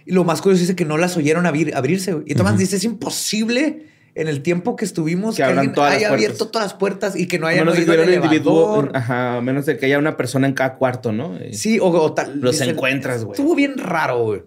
Y 0.06 0.12
lo 0.12 0.24
más 0.24 0.40
curioso 0.42 0.64
es 0.64 0.74
que 0.74 0.84
no 0.84 0.96
las 0.98 1.16
oyeron 1.16 1.44
abrir- 1.46 1.74
abrirse, 1.74 2.12
güey. 2.14 2.24
Y 2.28 2.34
Tomás 2.34 2.58
dice, 2.58 2.76
es 2.76 2.84
imposible 2.84 3.86
en 4.14 4.28
el 4.28 4.42
tiempo 4.42 4.76
que 4.76 4.84
estuvimos 4.84 5.36
Que 5.36 5.42
que, 5.42 5.48
alguien 5.48 5.72
todas 5.72 5.90
las 5.90 5.98
haya 5.98 6.08
puertas. 6.08 6.24
abierto 6.26 6.48
todas 6.48 6.66
las 6.68 6.74
puertas 6.74 7.16
y 7.16 7.26
que 7.28 7.38
no 7.38 7.46
haya 7.46 7.60
menos 7.60 7.76
de 7.76 7.84
que 7.86 7.92
el 7.94 8.14
individuo, 8.14 8.88
ajá, 8.94 9.36
a 9.36 9.40
menos 9.40 9.64
de 9.66 9.78
que 9.78 9.86
haya 9.86 9.98
una 9.98 10.16
persona 10.16 10.46
en 10.46 10.54
cada 10.54 10.74
cuarto, 10.74 11.12
¿no? 11.12 11.38
Y- 11.42 11.54
Sí, 11.54 11.78
o, 11.78 11.86
o 11.86 12.12
tal. 12.12 12.40
Los 12.40 12.58
dice, 12.58 12.70
encuentras, 12.70 13.24
güey. 13.24 13.38
Estuvo 13.38 13.54
bien 13.54 13.78
raro, 13.78 14.22
güey. 14.24 14.42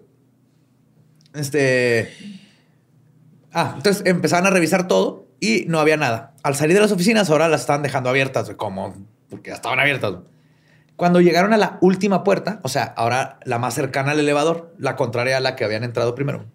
Este. 1.34 2.10
Ah, 3.52 3.74
entonces 3.76 4.02
empezaron 4.06 4.46
a 4.46 4.50
revisar 4.50 4.86
todo 4.88 5.26
y 5.40 5.64
no 5.68 5.80
había 5.80 5.96
nada. 5.96 6.34
Al 6.42 6.54
salir 6.54 6.74
de 6.74 6.80
las 6.82 6.92
oficinas, 6.92 7.30
ahora 7.30 7.48
las 7.48 7.62
estaban 7.62 7.82
dejando 7.82 8.10
abiertas, 8.10 8.44
güey, 8.46 8.56
como 8.56 8.94
porque 9.30 9.50
ya 9.50 9.56
estaban 9.56 9.80
abiertas. 9.80 10.12
güey. 10.12 10.22
Cuando 10.96 11.20
llegaron 11.20 11.52
a 11.52 11.58
la 11.58 11.78
última 11.82 12.24
puerta, 12.24 12.60
o 12.62 12.68
sea, 12.68 12.84
ahora 12.84 13.38
la 13.44 13.58
más 13.58 13.74
cercana 13.74 14.12
al 14.12 14.20
elevador, 14.20 14.74
la 14.78 14.96
contraria 14.96 15.36
a 15.36 15.40
la 15.40 15.54
que 15.54 15.64
habían 15.64 15.84
entrado 15.84 16.14
primero, 16.14 16.46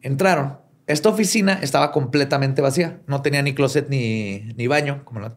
entraron. 0.00 0.58
Esta 0.86 1.10
oficina 1.10 1.58
estaba 1.60 1.92
completamente 1.92 2.62
vacía. 2.62 3.02
No 3.06 3.20
tenía 3.20 3.42
ni 3.42 3.54
closet 3.54 3.88
ni, 3.90 4.40
ni 4.56 4.68
baño. 4.68 5.04
Como 5.04 5.20
la... 5.20 5.36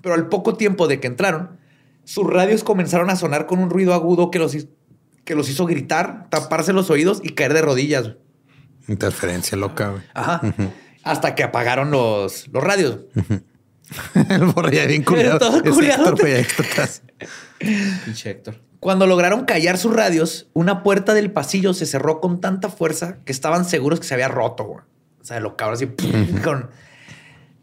Pero 0.00 0.14
al 0.14 0.28
poco 0.28 0.54
tiempo 0.54 0.88
de 0.88 1.00
que 1.00 1.06
entraron, 1.08 1.58
sus 2.04 2.26
radios 2.26 2.64
comenzaron 2.64 3.10
a 3.10 3.16
sonar 3.16 3.46
con 3.46 3.58
un 3.58 3.68
ruido 3.68 3.92
agudo 3.92 4.30
que 4.30 4.38
los, 4.38 4.56
que 5.24 5.34
los 5.34 5.50
hizo 5.50 5.66
gritar, 5.66 6.30
taparse 6.30 6.72
los 6.72 6.88
oídos 6.88 7.20
y 7.22 7.30
caer 7.30 7.52
de 7.52 7.62
rodillas. 7.62 8.12
Interferencia 8.88 9.58
loca, 9.58 9.90
güey. 9.90 10.02
Ajá. 10.14 10.40
Hasta 11.04 11.34
que 11.34 11.42
apagaron 11.42 11.90
los, 11.90 12.48
los 12.48 12.64
radios. 12.64 13.00
El 14.30 14.44
borra 14.46 14.70
ya 14.70 14.86
bien 14.86 15.02
culiado. 15.02 15.38
Todo 15.38 15.56
Ese 15.58 15.70
culiado. 15.70 16.02
Héctor, 16.04 16.20
güey, 16.20 16.34
ahí 16.34 16.46
atrás. 16.58 17.02
Pinche 18.04 18.30
Héctor. 18.30 18.56
Cuando 18.80 19.06
lograron 19.06 19.44
callar 19.44 19.78
sus 19.78 19.94
radios, 19.94 20.48
una 20.54 20.82
puerta 20.82 21.14
del 21.14 21.30
pasillo 21.30 21.72
se 21.72 21.86
cerró 21.86 22.20
con 22.20 22.40
tanta 22.40 22.68
fuerza 22.68 23.18
que 23.24 23.32
estaban 23.32 23.64
seguros 23.64 24.00
que 24.00 24.06
se 24.06 24.14
había 24.14 24.28
roto. 24.28 24.64
güey. 24.64 24.84
O 25.20 25.24
sea, 25.24 25.38
lo 25.38 25.56
cabrón 25.56 25.76
así 25.76 25.86
con... 26.42 26.70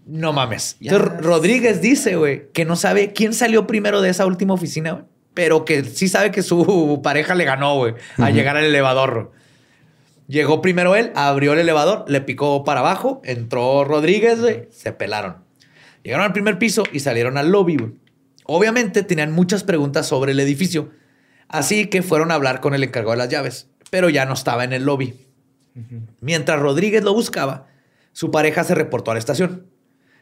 No 0.06 0.34
mames. 0.34 0.78
Ya. 0.80 0.94
Entonces, 0.94 1.22
Rodríguez 1.24 1.82
dice, 1.82 2.16
güey, 2.16 2.50
que 2.52 2.66
no 2.66 2.76
sabe 2.76 3.12
quién 3.14 3.34
salió 3.34 3.68
primero 3.68 4.02
de 4.02 4.10
esa 4.10 4.26
última 4.26 4.54
oficina, 4.54 4.94
güey, 4.94 5.04
pero 5.34 5.66
que 5.66 5.84
sí 5.84 6.08
sabe 6.08 6.32
que 6.32 6.42
su 6.42 7.02
pareja 7.04 7.36
le 7.36 7.44
ganó, 7.44 7.76
güey, 7.76 7.94
a 8.18 8.30
llegar 8.32 8.58
al 8.58 8.64
elevador. 8.64 9.14
güey. 9.14 9.40
Llegó 10.28 10.62
primero 10.62 10.96
él, 10.96 11.12
abrió 11.16 11.54
el 11.54 11.60
elevador, 11.60 12.06
le 12.08 12.22
picó 12.22 12.64
para 12.64 12.80
abajo, 12.80 13.22
entró 13.24 13.84
Rodríguez, 13.84 14.40
güey, 14.40 14.68
se 14.72 14.94
pelaron. 14.94 15.38
Llegaron 16.10 16.26
al 16.26 16.34
primer 16.34 16.58
piso 16.58 16.86
y 16.92 17.02
salieron 17.02 17.38
al 17.38 17.52
lobby, 17.52 17.78
güey. 17.78 17.92
Obviamente 18.46 19.04
tenían 19.04 19.32
muchas 19.32 19.64
preguntas 19.64 20.08
sobre 20.08 20.32
el 20.32 20.40
edificio, 20.40 20.90
así 21.48 21.86
que 21.86 22.02
fueron 22.02 22.32
a 22.32 22.34
hablar 22.34 22.62
con 22.62 22.74
el 22.74 22.84
encargado 22.84 23.12
de 23.12 23.18
las 23.18 23.30
llaves, 23.30 23.70
pero 23.92 24.10
ya 24.10 24.26
no 24.26 24.34
estaba 24.34 24.64
en 24.64 24.74
el 24.74 24.86
lobby. 24.86 25.28
Mientras 26.20 26.60
Rodríguez 26.60 27.04
lo 27.04 27.14
buscaba, 27.14 27.68
su 28.12 28.32
pareja 28.32 28.64
se 28.64 28.74
reportó 28.74 29.12
a 29.12 29.14
la 29.14 29.20
estación. 29.20 29.68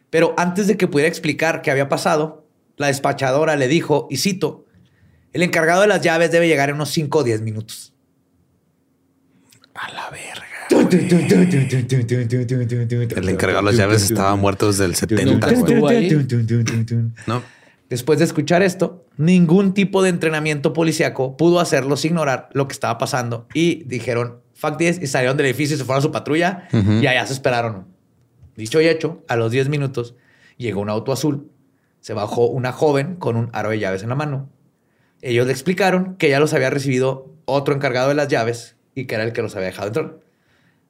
Pero 0.09 0.33
antes 0.35 0.67
de 0.67 0.75
que 0.75 0.89
pudiera 0.89 1.07
explicar 1.07 1.61
qué 1.61 1.71
había 1.71 1.87
pasado, 1.87 2.45
la 2.75 2.87
despachadora 2.87 3.55
le 3.55 3.69
dijo, 3.69 4.07
y 4.09 4.17
cito, 4.17 4.65
el 5.31 5.41
encargado 5.41 5.83
de 5.83 5.87
las 5.87 6.01
llaves 6.01 6.33
debe 6.33 6.49
llegar 6.49 6.67
en 6.67 6.75
unos 6.75 6.89
5 6.89 7.19
o 7.19 7.23
10 7.23 7.43
minutos. 7.43 7.93
A 9.73 9.89
la 9.93 10.09
verga. 10.09 10.26
El 13.15 13.29
encargado 13.29 13.65
de 13.65 13.71
las 13.71 13.77
llaves 13.77 14.03
estaba 14.03 14.35
muerto 14.35 14.67
desde 14.67 14.85
el 14.85 14.95
70. 14.95 15.25
Nunca 15.25 15.47
güey. 15.51 15.59
estuvo 15.59 15.87
ahí. 15.87 16.27
No. 17.25 17.41
Después 17.89 18.19
de 18.19 18.25
escuchar 18.25 18.61
esto, 18.63 19.05
ningún 19.15 19.73
tipo 19.73 20.03
de 20.03 20.09
entrenamiento 20.09 20.73
policíaco 20.73 21.37
pudo 21.37 21.59
hacerlos 21.61 22.03
ignorar 22.03 22.49
lo 22.51 22.67
que 22.67 22.73
estaba 22.73 22.97
pasando 22.97 23.47
y 23.53 23.83
dijeron 23.85 24.41
fuck 24.53 24.77
this 24.77 24.99
y 25.01 25.07
salieron 25.07 25.37
del 25.37 25.45
edificio 25.45 25.75
y 25.75 25.79
se 25.79 25.85
fueron 25.85 25.99
a 25.99 26.01
su 26.01 26.11
patrulla 26.11 26.67
Ujú. 26.73 26.93
y 26.93 27.07
allá 27.07 27.25
se 27.25 27.33
esperaron. 27.33 27.85
Dicho 28.57 28.81
y 28.81 28.87
hecho, 28.87 29.23
a 29.29 29.35
los 29.37 29.51
10 29.51 29.69
minutos 29.69 30.15
llegó 30.57 30.81
un 30.81 30.89
auto 30.89 31.13
azul, 31.13 31.49
se 32.01 32.13
bajó 32.13 32.47
una 32.47 32.71
joven 32.73 33.15
con 33.15 33.37
un 33.37 33.49
aro 33.53 33.69
de 33.69 33.79
llaves 33.79 34.03
en 34.03 34.09
la 34.09 34.15
mano. 34.15 34.49
Ellos 35.21 35.45
le 35.45 35.53
explicaron 35.53 36.15
que 36.17 36.29
ya 36.29 36.39
los 36.39 36.53
había 36.53 36.69
recibido 36.69 37.31
otro 37.45 37.73
encargado 37.73 38.09
de 38.09 38.15
las 38.15 38.27
llaves 38.27 38.75
y 38.95 39.05
que 39.05 39.15
era 39.15 39.23
el 39.23 39.31
que 39.31 39.41
los 39.41 39.55
había 39.55 39.67
dejado 39.67 39.87
entrar. 39.87 40.17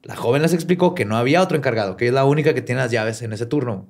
La 0.08 0.16
joven 0.16 0.42
les 0.42 0.54
explicó 0.54 0.96
que 0.96 1.04
no 1.04 1.18
había 1.18 1.42
otro 1.42 1.58
encargado, 1.58 1.98
que 1.98 2.08
es 2.08 2.14
la 2.14 2.24
única 2.24 2.54
que 2.54 2.62
tiene 2.62 2.80
las 2.80 2.92
llaves 2.92 3.22
en 3.22 3.34
ese 3.34 3.46
turno. 3.46 3.90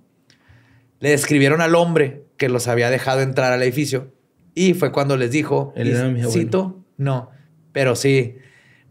Le 1.00 1.12
describieron 1.12 1.62
al 1.62 1.76
hombre 1.76 2.26
que 2.38 2.50
los 2.50 2.68
había 2.68 2.90
dejado 2.90 3.22
entrar 3.22 3.54
al 3.54 3.62
edificio 3.62 4.12
y 4.56 4.74
fue 4.74 4.92
cuando 4.92 5.16
les 5.16 5.30
dijo, 5.30 5.74
Él 5.76 5.90
y 5.90 5.92
era 5.92 6.06
mi 6.10 6.22
abuelo. 6.22 6.32
cito, 6.32 6.84
no, 6.98 7.30
pero 7.72 7.96
sí, 7.96 8.38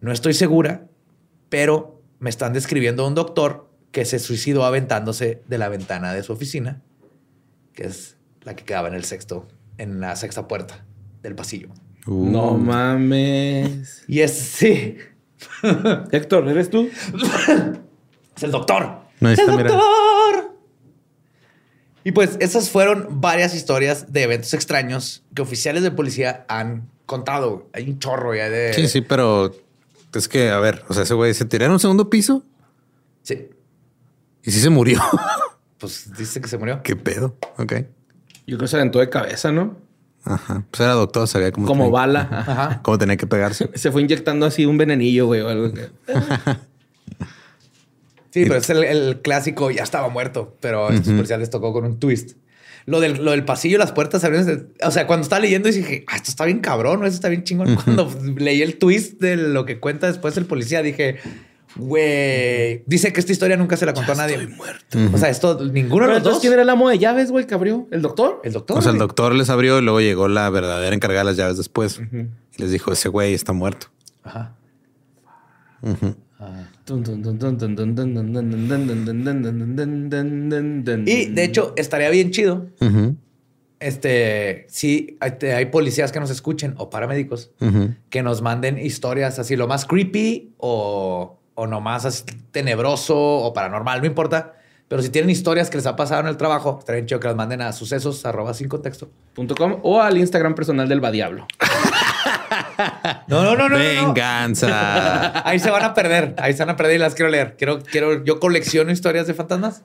no 0.00 0.12
estoy 0.12 0.34
segura, 0.34 0.86
pero 1.48 2.00
me 2.20 2.30
están 2.30 2.52
describiendo 2.52 3.04
a 3.04 3.08
un 3.08 3.16
doctor 3.16 3.68
que 3.90 4.04
se 4.04 4.20
suicidó 4.20 4.64
aventándose 4.64 5.42
de 5.48 5.58
la 5.58 5.68
ventana 5.68 6.14
de 6.14 6.22
su 6.22 6.32
oficina, 6.32 6.80
que 7.72 7.86
es 7.86 8.18
la 8.42 8.54
que 8.54 8.62
quedaba 8.62 8.86
en 8.86 8.94
el 8.94 9.02
sexto, 9.02 9.48
en 9.78 9.98
la 9.98 10.14
sexta 10.14 10.46
puerta 10.46 10.86
del 11.24 11.34
pasillo. 11.34 11.70
Uh. 12.06 12.30
No 12.30 12.56
mames. 12.56 14.04
Y 14.06 14.20
es, 14.20 14.30
sí, 14.38 14.98
Héctor, 16.12 16.48
¿eres 16.48 16.70
tú? 16.70 16.88
es 18.36 18.42
el 18.42 18.50
doctor. 18.50 19.00
No, 19.20 19.28
ahí 19.28 19.36
¡El 19.38 19.46
doctor! 19.46 20.56
Y 22.04 22.12
pues 22.12 22.36
esas 22.40 22.70
fueron 22.70 23.20
varias 23.20 23.54
historias 23.54 24.12
de 24.12 24.22
eventos 24.22 24.54
extraños 24.54 25.24
que 25.34 25.42
oficiales 25.42 25.82
de 25.82 25.90
policía 25.90 26.44
han 26.48 26.88
contado. 27.04 27.68
Hay 27.72 27.88
un 27.90 27.98
chorro 27.98 28.34
ya 28.34 28.48
de... 28.48 28.72
Sí, 28.74 28.86
sí, 28.86 29.00
pero 29.00 29.52
es 30.14 30.28
que, 30.28 30.50
a 30.50 30.58
ver, 30.60 30.84
o 30.88 30.94
sea, 30.94 31.02
ese 31.02 31.14
güey 31.14 31.34
se 31.34 31.44
tiró 31.44 31.64
en 31.66 31.72
un 31.72 31.80
segundo 31.80 32.08
piso 32.08 32.44
Sí. 33.22 33.48
y 34.44 34.50
sí 34.52 34.60
se 34.60 34.70
murió. 34.70 35.02
pues 35.78 36.12
dice 36.16 36.40
que 36.40 36.46
se 36.48 36.58
murió. 36.58 36.80
¿Qué 36.84 36.94
pedo? 36.94 37.36
Ok. 37.58 37.72
Yo 38.46 38.56
creo 38.56 38.58
que 38.60 38.68
se 38.68 38.76
aventó 38.76 39.00
de 39.00 39.10
cabeza, 39.10 39.50
¿no? 39.50 39.76
Ajá. 40.26 40.64
Pues 40.70 40.80
era 40.80 40.92
doctor, 40.92 41.26
sabía 41.28 41.52
cómo 41.52 41.66
Como 41.66 41.84
tenía- 41.84 41.92
bala. 41.98 42.28
Ajá. 42.30 42.52
Ajá. 42.52 42.82
Cómo 42.82 42.98
tenía 42.98 43.16
que 43.16 43.26
pegarse. 43.26 43.70
Se 43.74 43.90
fue 43.90 44.02
inyectando 44.02 44.44
así 44.46 44.66
un 44.66 44.76
venenillo, 44.76 45.26
güey, 45.26 45.40
o 45.40 45.48
algo. 45.48 45.70
Sí, 48.30 48.42
pero 48.44 48.56
es 48.56 48.68
el, 48.68 48.84
el 48.84 49.20
clásico, 49.22 49.70
ya 49.70 49.82
estaba 49.82 50.10
muerto, 50.10 50.58
pero 50.60 50.88
a 50.88 50.94
estos 50.94 51.14
policías 51.14 51.40
les 51.40 51.48
tocó 51.48 51.72
con 51.72 51.86
un 51.86 51.98
twist. 51.98 52.32
Lo 52.84 53.00
del, 53.00 53.24
lo 53.24 53.30
del 53.30 53.46
pasillo, 53.46 53.78
las 53.78 53.92
puertas 53.92 54.22
abrieron. 54.24 54.68
O 54.84 54.90
sea, 54.90 55.06
cuando 55.06 55.22
estaba 55.22 55.40
leyendo 55.40 55.70
dije, 55.70 56.04
ah, 56.06 56.16
esto 56.16 56.30
está 56.30 56.44
bien 56.44 56.58
cabrón, 56.58 57.00
¿no? 57.00 57.06
esto 57.06 57.14
está 57.14 57.28
bien 57.30 57.44
chingón. 57.44 57.74
Cuando 57.76 58.12
leí 58.36 58.60
el 58.60 58.76
twist 58.76 59.18
de 59.20 59.36
lo 59.36 59.64
que 59.64 59.80
cuenta 59.80 60.06
después 60.06 60.36
el 60.36 60.44
policía, 60.44 60.82
dije, 60.82 61.16
güey, 61.74 62.82
dice 62.86 63.12
que 63.12 63.20
esta 63.20 63.32
historia 63.32 63.56
nunca 63.56 63.76
se 63.76 63.84
la 63.86 63.92
contó 63.92 64.12
a 64.12 64.14
nadie. 64.14 64.36
Estoy 64.36 64.54
muerto. 64.54 64.98
O 65.12 65.18
sea, 65.18 65.28
esto, 65.28 65.62
ninguno 65.64 66.06
de 66.06 66.14
los 66.14 66.22
dos. 66.22 66.40
¿quién 66.40 66.52
era 66.52 66.62
el 66.62 66.70
amo 66.70 66.88
de 66.88 66.98
llaves, 66.98 67.30
güey, 67.30 67.46
que 67.46 67.54
abrió? 67.54 67.88
¿El 67.90 68.02
doctor? 68.02 68.40
El 68.44 68.52
doctor. 68.52 68.78
O 68.78 68.82
sea, 68.82 68.92
el 68.92 68.96
güey. 68.98 69.08
doctor 69.08 69.34
les 69.34 69.50
abrió 69.50 69.78
y 69.78 69.82
luego 69.82 70.00
llegó 70.00 70.28
la 70.28 70.48
verdadera 70.50 70.94
encargada 70.94 71.22
de 71.22 71.30
las 71.30 71.36
llaves 71.36 71.56
después. 71.56 72.00
Y 72.12 72.62
les 72.62 72.70
dijo, 72.70 72.92
ese 72.92 73.08
güey 73.08 73.34
está 73.34 73.52
muerto. 73.52 73.88
Ajá. 74.22 74.54
Y 81.06 81.26
de 81.26 81.44
hecho, 81.44 81.72
estaría 81.76 82.10
bien 82.10 82.30
chido. 82.30 82.66
Ujú, 82.80 83.16
Este, 83.80 84.66
sí, 84.68 85.16
hay, 85.20 85.32
hay 85.48 85.66
policías 85.66 86.12
que 86.12 86.20
nos 86.20 86.30
escuchen 86.30 86.74
o 86.78 86.88
paramédicos 86.90 87.50
ujú. 87.60 87.94
que 88.10 88.22
nos 88.22 88.42
manden 88.42 88.78
historias 88.78 89.38
así, 89.38 89.56
lo 89.56 89.66
más 89.66 89.84
creepy 89.84 90.54
o, 90.58 91.38
o 91.56 91.66
nomás 91.66 92.04
así 92.04 92.22
tenebroso 92.52 93.16
o 93.16 93.52
paranormal, 93.52 94.00
no 94.00 94.06
importa. 94.06 94.54
Pero 94.88 95.02
si 95.02 95.08
tienen 95.08 95.30
historias 95.30 95.68
que 95.68 95.78
les 95.78 95.86
ha 95.86 95.96
pasado 95.96 96.20
en 96.20 96.28
el 96.28 96.36
trabajo, 96.36 96.76
estaría 96.78 97.04
chido 97.04 97.18
que 97.18 97.26
las 97.26 97.36
manden 97.36 97.60
a 97.60 97.72
sucesos 97.72 98.24
arroba 98.24 98.54
sin 98.54 98.68
contexto. 98.68 99.10
.com 99.56 99.80
o 99.82 100.00
al 100.00 100.16
Instagram 100.16 100.54
personal 100.54 100.88
del 100.88 101.00
Badiablo. 101.00 101.48
No, 103.28 103.42
no, 103.42 103.56
no, 103.56 103.68
no. 103.68 103.76
Venganza. 103.76 105.42
Ahí 105.48 105.58
se 105.58 105.70
van 105.70 105.82
a 105.82 105.94
perder. 105.94 106.34
Ahí 106.38 106.52
se 106.52 106.60
van 106.60 106.70
a 106.70 106.76
perder 106.76 106.96
y 106.96 106.98
las 106.98 107.14
quiero 107.14 107.30
leer. 107.30 107.56
Quiero, 107.56 107.80
quiero, 107.82 108.24
yo 108.24 108.38
colecciono 108.38 108.92
historias 108.92 109.26
de 109.26 109.34
fantasmas. 109.34 109.82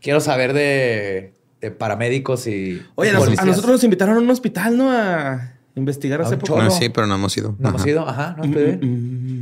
Quiero 0.00 0.20
saber 0.20 0.52
de, 0.52 1.34
de 1.60 1.70
paramédicos 1.70 2.46
y. 2.46 2.82
Oye, 2.94 3.10
a 3.10 3.44
nosotros 3.44 3.72
nos 3.72 3.84
invitaron 3.84 4.16
a 4.16 4.20
un 4.20 4.30
hospital, 4.30 4.76
¿no? 4.76 4.90
A 4.90 5.52
investigar 5.74 6.20
A 6.20 6.24
hace 6.24 6.36
poco. 6.36 6.60
No, 6.62 6.70
sí, 6.70 6.88
pero 6.88 7.06
no 7.06 7.14
hemos 7.14 7.36
ido. 7.36 7.54
No 7.58 7.68
hemos 7.70 7.86
ido. 7.86 8.08
Ajá, 8.08 8.34
no. 8.36 8.44
Mm, 8.44 9.39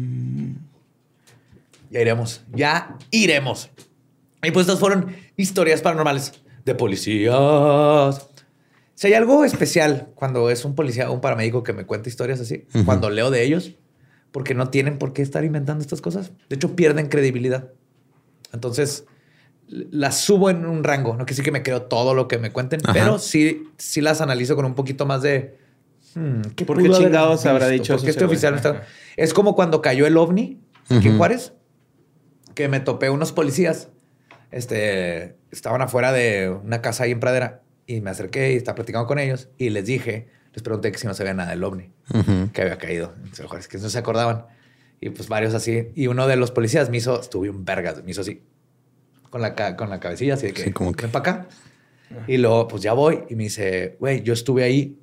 Ya 1.90 2.01
iremos. 2.01 2.43
Ya 2.52 2.97
iremos. 3.10 3.70
Y 4.43 4.51
pues 4.51 4.66
estas 4.66 4.81
fueron 4.81 5.15
historias 5.36 5.81
paranormales 5.81 6.32
de 6.65 6.74
policías. 6.74 8.28
Si 8.94 9.06
hay 9.06 9.15
algo 9.15 9.44
especial 9.44 10.09
cuando 10.15 10.51
es 10.51 10.65
un 10.65 10.74
policía 10.74 11.10
o 11.10 11.15
un 11.15 11.20
paramédico 11.20 11.62
que 11.62 11.73
me 11.73 11.86
cuenta 11.86 12.09
historias 12.09 12.40
así, 12.40 12.66
cuando 12.85 13.10
leo 13.10 13.31
de 13.31 13.44
ellos, 13.44 13.73
porque 14.32 14.55
no 14.55 14.70
tienen 14.70 14.98
por 14.98 15.12
qué 15.12 15.23
estar 15.23 15.44
inventando 15.44 15.82
estas 15.82 16.01
cosas. 16.01 16.32
De 16.48 16.56
hecho, 16.56 16.74
pierden 16.74 17.09
credibilidad. 17.09 17.70
Entonces, 18.52 19.05
las 19.69 20.19
subo 20.19 20.51
en 20.51 20.66
un 20.66 20.85
rango. 20.85 21.16
No 21.16 21.27
que 21.27 21.35
sí 21.35 21.43
que 21.43 21.52
me 21.52 21.62
creo 21.62 21.82
todo 21.82 22.15
lo 22.15 22.28
que 22.28 22.39
me 22.39 22.52
cuenten, 22.52 22.81
Ajá. 22.85 22.93
pero 22.93 23.19
sí, 23.19 23.69
sí 23.77 24.01
las 24.01 24.20
analizo 24.20 24.56
con 24.56 24.65
un 24.65 24.74
poquito 24.74 25.06
más 25.06 25.23
de... 25.23 25.59
hmm, 26.15 26.40
¿qué 26.56 26.65
¿Por 26.65 26.82
qué 26.82 26.90
chingados 26.90 27.47
habrá 27.47 27.69
dicho 27.69 27.94
¿Por 27.94 28.02
qué 28.02 28.10
eso 28.10 28.19
este 28.19 28.24
oficial 28.24 28.52
no 28.52 28.56
está-. 28.56 28.82
Es 29.16 29.35
como 29.35 29.55
cuando 29.55 29.82
cayó 29.82 30.06
el 30.06 30.16
ovni 30.16 30.60
aquí 30.89 31.09
en. 31.09 31.19
Juárez, 31.19 31.52
que 32.59 32.66
me 32.68 32.80
topé 32.80 33.09
unos 33.09 33.30
policías. 33.30 33.86
Este, 34.51 35.36
estaban 35.52 35.80
afuera 35.80 36.10
de 36.12 36.51
una 36.51 36.82
casa 36.82 37.05
ahí 37.05 37.12
en 37.12 37.20
Pradera 37.20 37.62
y 37.86 38.01
me 38.01 38.10
acerqué 38.10 38.52
y 38.52 38.56
estaba 38.56 38.74
platicando 38.74 39.06
con 39.06 39.20
ellos 39.20 39.48
y 39.59 39.70
les 39.70 39.86
dije, 39.86 40.26
les 40.55 40.62
pregunté 40.64 40.90
que 40.90 40.98
si 40.98 41.06
no 41.06 41.14
sabían 41.14 41.36
nada 41.36 41.51
del 41.51 41.62
ovni 41.62 41.93
Ujú. 42.12 42.51
que 42.52 42.62
había 42.62 42.76
caído. 42.76 43.14
Entonces, 43.24 43.68
que 43.68 43.78
no 43.78 43.89
se 43.89 43.97
acordaban. 43.98 44.47
Y 45.01 45.10
pues 45.10 45.28
varios 45.28 45.55
así. 45.55 45.93
Y 45.94 46.09
uno 46.09 46.26
de 46.26 46.35
los 46.35 46.51
policías 46.51 46.90
me 46.90 46.97
hizo, 46.97 47.20
estuve 47.20 47.48
un 47.48 47.64
vergas, 47.64 48.02
me 48.02 48.10
hizo 48.10 48.22
así, 48.22 48.43
con 49.30 49.40
la, 49.40 49.55
con 49.76 49.89
la 49.89 50.01
cabecilla, 50.01 50.35
así 50.35 50.48
de 50.48 50.52
que, 50.55 50.64
Sí, 50.64 50.72
como 50.72 50.93
que- 50.93 51.02
ven 51.02 51.12
para 51.12 51.30
acá. 51.30 51.48
Y 52.26 52.39
luego, 52.39 52.66
pues 52.66 52.82
ya 52.82 52.93
voy. 52.93 53.20
Y 53.30 53.36
me 53.36 53.44
dice, 53.44 53.94
güey, 54.01 54.22
yo 54.22 54.32
estuve 54.32 54.64
ahí. 54.64 54.98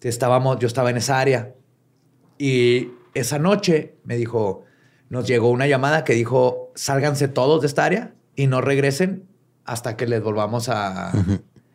Estábamos, 0.00 0.58
yo 0.60 0.66
estaba 0.66 0.88
en 0.88 0.96
esa 0.96 1.20
área. 1.20 1.52
Y 2.38 2.88
esa 3.12 3.38
noche 3.38 3.96
me 4.04 4.16
dijo, 4.16 4.64
nos 5.10 5.26
llegó 5.26 5.50
una 5.50 5.66
llamada 5.66 6.04
que 6.04 6.12
dijo, 6.14 6.69
sálganse 6.80 7.28
todos 7.28 7.60
de 7.60 7.66
esta 7.66 7.84
área 7.84 8.14
y 8.36 8.46
no 8.46 8.60
regresen 8.62 9.24
hasta 9.66 9.96
que 9.96 10.06
les 10.06 10.22
volvamos 10.22 10.68
a, 10.70 11.12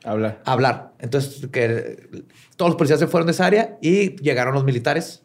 Habla. 0.03 0.39
a 0.43 0.51
hablar. 0.51 0.93
Entonces, 0.99 1.47
que 1.51 2.09
todos 2.57 2.71
los 2.71 2.75
policías 2.77 2.99
se 2.99 3.07
fueron 3.07 3.27
de 3.27 3.31
esa 3.33 3.45
área 3.45 3.77
y 3.81 4.15
llegaron 4.21 4.53
los 4.55 4.63
militares. 4.63 5.21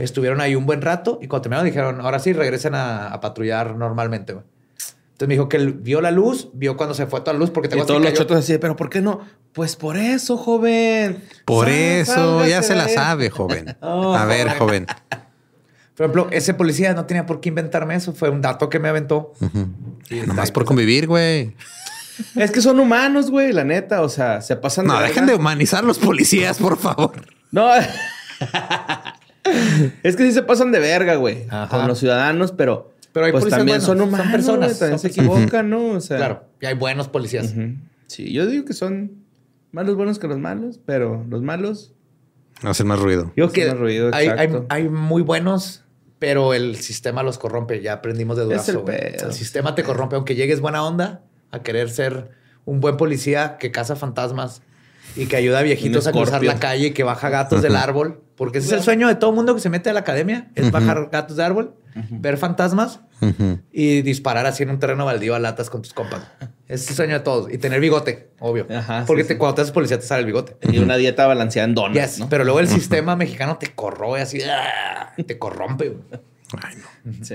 Estuvieron 0.00 0.40
ahí 0.40 0.54
un 0.56 0.66
buen 0.66 0.80
rato 0.82 1.18
y 1.22 1.28
cuando 1.28 1.42
terminaron 1.42 1.66
dijeron, 1.66 2.00
ahora 2.00 2.18
sí, 2.18 2.32
regresen 2.32 2.74
a, 2.74 3.08
a 3.08 3.20
patrullar 3.20 3.76
normalmente. 3.76 4.32
güey". 4.32 4.44
Entonces 5.12 5.28
me 5.28 5.34
dijo 5.34 5.48
que 5.50 5.58
él 5.58 5.74
vio 5.74 6.00
la 6.00 6.10
luz, 6.10 6.48
vio 6.54 6.76
cuando 6.78 6.94
se 6.94 7.06
fue 7.06 7.20
toda 7.20 7.34
la 7.34 7.38
luz 7.38 7.50
porque 7.50 7.68
Y 7.68 7.70
tengo 7.70 7.84
todos 7.84 8.00
los 8.02 8.14
chotos 8.14 8.38
así, 8.38 8.56
pero 8.58 8.74
¿por 8.74 8.88
qué 8.88 9.00
no? 9.02 9.20
Pues 9.52 9.76
por 9.76 9.96
eso, 9.98 10.38
joven. 10.38 11.22
Por 11.44 11.66
Sal- 11.66 11.74
eso, 11.74 12.46
ya 12.46 12.62
se 12.62 12.74
la 12.74 12.88
sabe, 12.88 13.28
joven. 13.28 13.76
Oh, 13.82 14.14
A 14.14 14.24
ver, 14.24 14.48
joven. 14.58 14.86
Por 16.00 16.06
ejemplo, 16.06 16.28
ese 16.30 16.54
policía 16.54 16.94
no 16.94 17.04
tenía 17.04 17.26
por 17.26 17.42
qué 17.42 17.50
inventarme 17.50 17.94
eso. 17.94 18.14
Fue 18.14 18.30
un 18.30 18.40
dato 18.40 18.70
que 18.70 18.78
me 18.78 18.88
aventó. 18.88 19.34
Y 20.08 20.20
Nomás 20.20 20.50
por 20.50 20.64
convivir, 20.64 21.06
güey. 21.06 21.54
Es 22.36 22.50
que 22.50 22.62
son 22.62 22.80
humanos, 22.80 23.30
güey, 23.30 23.52
la 23.52 23.64
neta. 23.64 24.00
O 24.00 24.08
sea, 24.08 24.40
se 24.40 24.56
pasan 24.56 24.86
No, 24.86 24.98
dejen 24.98 25.26
de 25.26 25.34
humanizar 25.34 25.84
los 25.84 25.98
policías, 25.98 26.56
por 26.56 26.78
favor. 26.78 27.20
No. 27.50 27.68
es 30.02 30.16
que 30.16 30.24
sí 30.24 30.32
se 30.32 30.42
pasan 30.42 30.72
de 30.72 30.78
verga, 30.78 31.16
güey. 31.16 31.44
Ajá. 31.50 31.68
Con 31.68 31.86
los 31.86 31.98
ciudadanos, 31.98 32.52
pero. 32.52 32.94
Pero 33.12 33.26
hay 33.26 33.32
pues 33.32 33.42
policías 33.42 33.58
también 33.58 33.80
buenos, 33.80 33.86
son 33.86 33.98
son 33.98 34.08
humanos. 34.08 34.32
personas, 34.32 34.68
güey, 34.70 34.78
También 34.78 34.98
son 35.00 35.10
se 35.10 35.20
equivocan, 35.20 35.68
¿no? 35.68 35.88
O 35.88 36.00
sea. 36.00 36.16
Claro, 36.16 36.44
y 36.62 36.66
hay 36.66 36.76
buenos 36.76 37.08
policías. 37.08 37.54
Sí, 38.06 38.32
yo 38.32 38.46
digo 38.46 38.64
que 38.64 38.72
son 38.72 39.22
más 39.70 39.84
los 39.84 39.96
buenos 39.96 40.18
que 40.18 40.28
los 40.28 40.38
malos, 40.38 40.80
pero 40.86 41.26
los 41.28 41.42
malos. 41.42 41.92
Hacen 42.62 42.86
más 42.86 43.00
ruido. 43.00 43.32
Digo 43.36 43.52
que 43.52 43.70
ruido, 43.74 44.08
hay, 44.14 44.28
hay, 44.28 44.48
hay 44.70 44.88
muy 44.88 45.20
buenos, 45.20 45.84
pero 46.20 46.54
el 46.54 46.76
sistema 46.76 47.24
los 47.24 47.38
corrompe. 47.38 47.80
Ya 47.80 47.94
aprendimos 47.94 48.36
de 48.36 48.44
el 48.44 48.50
durazo. 48.50 48.84
pedo. 48.84 49.26
El 49.26 49.32
sistema 49.32 49.74
te 49.74 49.82
corrompe, 49.82 50.14
aunque 50.14 50.36
llegues 50.36 50.60
buena 50.60 50.84
onda 50.84 51.22
a 51.50 51.62
querer 51.62 51.90
ser 51.90 52.30
un 52.66 52.80
buen 52.80 52.96
policía 52.96 53.56
que 53.58 53.72
caza 53.72 53.96
fantasmas 53.96 54.62
y 55.16 55.26
que 55.26 55.36
ayuda 55.36 55.58
a 55.60 55.62
viejitos 55.62 56.06
a 56.06 56.12
cruzar 56.12 56.42
la 56.44 56.58
calle 56.58 56.86
y 56.88 56.90
que 56.92 57.02
baja 57.04 57.28
gatos 57.28 57.62
del 57.62 57.76
árbol. 57.76 58.22
Porque 58.36 58.58
ese 58.58 58.68
es 58.68 58.72
el 58.72 58.82
sueño 58.82 59.06
de 59.08 59.16
todo 59.16 59.32
mundo 59.32 59.54
que 59.54 59.60
se 59.60 59.68
mete 59.68 59.90
a 59.90 59.92
la 59.92 60.00
academia, 60.00 60.48
es 60.54 60.70
bajar 60.70 61.10
gatos 61.12 61.36
de 61.36 61.44
árbol, 61.44 61.74
ver 62.10 62.38
fantasmas 62.38 63.00
y 63.70 64.00
disparar 64.02 64.46
así 64.46 64.62
en 64.62 64.70
un 64.70 64.78
terreno 64.78 65.04
baldío 65.04 65.34
a 65.34 65.38
latas 65.38 65.68
con 65.68 65.82
tus 65.82 65.92
compas. 65.92 66.22
Ese 66.66 66.84
es 66.84 66.90
el 66.90 66.96
sueño 66.96 67.14
de 67.14 67.20
todos. 67.20 67.52
Y 67.52 67.58
tener 67.58 67.80
bigote, 67.80 68.30
obvio. 68.38 68.66
Ajá, 68.74 69.04
Porque 69.06 69.24
sí, 69.24 69.28
te- 69.28 69.34
sí. 69.34 69.38
cuando 69.38 69.56
te 69.56 69.60
haces 69.62 69.72
policía 69.72 69.98
te 69.98 70.06
sale 70.06 70.20
el 70.20 70.26
bigote. 70.26 70.56
Y 70.72 70.78
una 70.78 70.96
dieta 70.96 71.26
balanceada 71.26 71.68
en 71.68 71.92
Yes, 71.92 72.20
¿no? 72.20 72.28
pero 72.30 72.44
luego 72.44 72.60
el 72.60 72.68
sistema 72.68 73.14
mexicano 73.16 73.58
te 73.58 73.74
corroe 73.74 74.20
así, 74.22 74.40
¡ah! 74.42 75.12
te 75.26 75.38
corrompe. 75.38 75.92
Ay, 76.62 76.76
no. 76.76 77.12
Sí. 77.24 77.34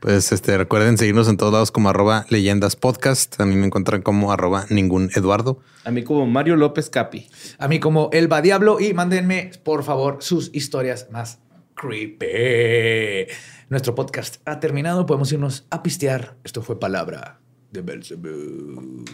Pues 0.00 0.32
este, 0.32 0.56
recuerden 0.58 0.98
seguirnos 0.98 1.28
en 1.28 1.36
todos 1.36 1.52
lados 1.52 1.70
como 1.70 1.88
arroba 1.88 2.26
leyendas 2.28 2.76
podcast. 2.76 3.40
A 3.40 3.46
mí 3.46 3.54
me 3.54 3.66
encuentran 3.66 4.02
como 4.02 4.32
arroba 4.32 4.66
ningún 4.70 5.10
Eduardo. 5.14 5.60
A 5.84 5.90
mí 5.90 6.02
como 6.02 6.26
Mario 6.26 6.56
López 6.56 6.90
Capi. 6.90 7.28
A 7.58 7.68
mí 7.68 7.80
como 7.80 8.10
Elba 8.12 8.42
Diablo 8.42 8.80
y 8.80 8.94
mándenme, 8.94 9.50
por 9.64 9.84
favor, 9.84 10.18
sus 10.20 10.50
historias 10.54 11.08
más 11.10 11.38
creepy. 11.74 13.32
Nuestro 13.68 13.94
podcast 13.94 14.36
ha 14.44 14.60
terminado, 14.60 15.06
podemos 15.06 15.32
irnos 15.32 15.66
a 15.70 15.82
pistear. 15.82 16.36
Esto 16.44 16.62
fue 16.62 16.78
Palabra 16.78 17.40
de 17.70 17.80
Belzebub 17.80 19.04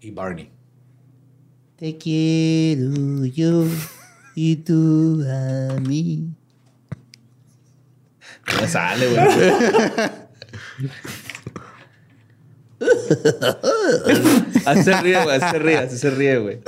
y 0.00 0.10
Barney. 0.10 0.50
Te 1.76 1.96
quiero 1.96 3.24
yo 3.24 3.64
y 4.34 4.56
tú 4.56 5.24
a 5.28 5.80
mí. 5.80 6.37
Ya 8.60 8.68
sale, 8.68 9.06
güey. 9.06 9.20
se 14.84 15.00
ríe, 15.00 15.22
güey. 15.24 15.36
Así 15.36 15.50
se 15.50 15.58
ríe, 15.58 15.78
ríe, 16.10 16.38
güey. 16.38 16.60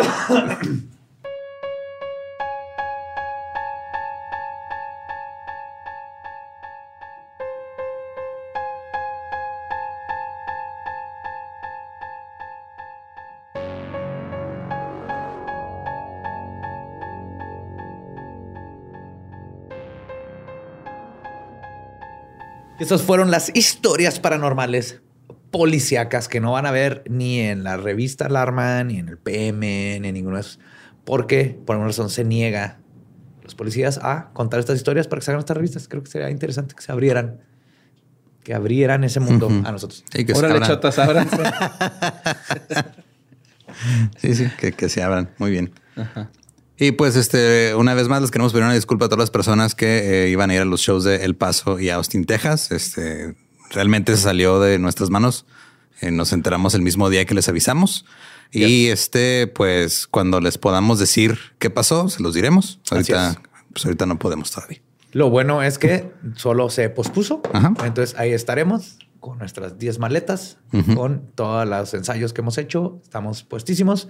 Estas 22.81 23.03
fueron 23.03 23.31
las 23.31 23.55
historias 23.55 24.19
paranormales 24.19 25.01
policíacas 25.51 26.29
que 26.29 26.41
no 26.41 26.53
van 26.53 26.67
a 26.67 26.71
ver 26.71 27.05
ni 27.09 27.41
en 27.41 27.63
la 27.63 27.77
revista 27.77 28.27
Alarma, 28.27 28.83
ni 28.85 28.99
en 28.99 29.09
el 29.09 29.19
PM, 29.19 30.01
ni 30.01 30.09
en 30.09 30.15
ninguno 30.15 30.37
de 30.37 30.43
esos. 30.43 30.59
Porque 31.05 31.59
por 31.67 31.75
alguna 31.75 31.89
razón 31.89 32.09
se 32.09 32.25
niega 32.25 32.79
los 33.43 33.55
policías 33.55 33.99
a 34.03 34.31
contar 34.33 34.61
estas 34.61 34.77
historias 34.77 35.09
para 35.09 35.21
que 35.21 35.25
se 35.27 35.31
hagan 35.31 35.41
estas 35.41 35.57
revistas. 35.57 35.89
Creo 35.89 36.03
que 36.03 36.11
sería 36.11 36.31
interesante 36.31 36.75
que 36.75 36.83
se 36.83 36.93
abrieran, 36.93 37.41
que 38.45 38.55
abrieran 38.55 39.05
ese 39.05 39.21
mundo 39.21 39.49
a 39.65 39.73
nosotros. 39.73 40.05
Sí, 40.13 40.25
que 40.25 40.33
se 40.33 40.39
Órale, 40.39 40.55
abran. 40.55 40.71
chotas, 40.71 40.99
ábranse. 40.99 41.37
Sí, 44.19 44.35
sí, 44.35 44.51
que, 44.59 44.73
que 44.73 44.89
se 44.89 45.03
abran. 45.03 45.31
Muy 45.39 45.53
bien. 45.53 45.73
Y 46.83 46.93
pues, 46.93 47.15
este, 47.15 47.75
una 47.75 47.93
vez 47.93 48.09
más, 48.09 48.23
les 48.23 48.31
queremos 48.31 48.55
pedir 48.55 48.65
una 48.65 48.73
disculpa 48.73 49.05
a 49.05 49.09
todas 49.09 49.21
las 49.21 49.31
personas 49.31 49.75
que 49.75 50.25
eh, 50.25 50.31
iban 50.31 50.49
a 50.49 50.55
ir 50.55 50.63
a 50.63 50.65
los 50.65 50.81
shows 50.81 51.05
de 51.05 51.27
El 51.27 51.37
Paso 51.37 51.79
y 51.79 51.91
Austin, 51.91 52.25
Texas. 52.25 52.73
Este, 52.73 53.37
realmente 53.71 54.17
se 54.17 54.23
salió 54.23 54.61
de 54.61 54.79
nuestras 54.79 55.11
manos. 55.11 55.45
Eh, 56.01 56.11
nos 56.11 56.33
enteramos 56.33 56.75
el 56.75 56.81
mismo 56.81 57.11
día 57.11 57.27
que 57.27 57.35
les 57.35 57.51
avisamos. 57.51 58.07
Y 58.51 58.87
este, 58.87 59.47
pues, 59.47 60.07
cuando 60.07 60.41
les 60.41 60.57
podamos 60.57 60.99
decir 60.99 61.39
qué 61.59 61.69
pasó, 61.69 62.09
se 62.09 62.23
los 62.23 62.33
diremos. 62.33 62.81
Ahorita, 62.91 63.33
es. 63.33 63.39
pues, 63.75 63.85
ahorita 63.85 64.07
no 64.07 64.19
podemos 64.19 64.51
todavía. 64.51 64.81
Lo 65.13 65.29
bueno 65.29 65.63
es 65.63 65.79
que 65.79 66.11
solo 66.37 66.71
se 66.71 66.89
pospuso. 66.89 67.43
Ajá. 67.53 67.75
Entonces 67.85 68.19
ahí 68.19 68.33
estaremos 68.33 68.99
con 69.19 69.37
nuestras 69.37 69.79
10 69.79 69.99
maletas, 69.99 70.57
con 70.95 71.31
todos 71.35 71.69
los 71.69 71.93
ensayos 71.93 72.33
que 72.33 72.41
hemos 72.41 72.57
hecho. 72.57 73.01
Estamos 73.03 73.43
puestísimos. 73.43 74.09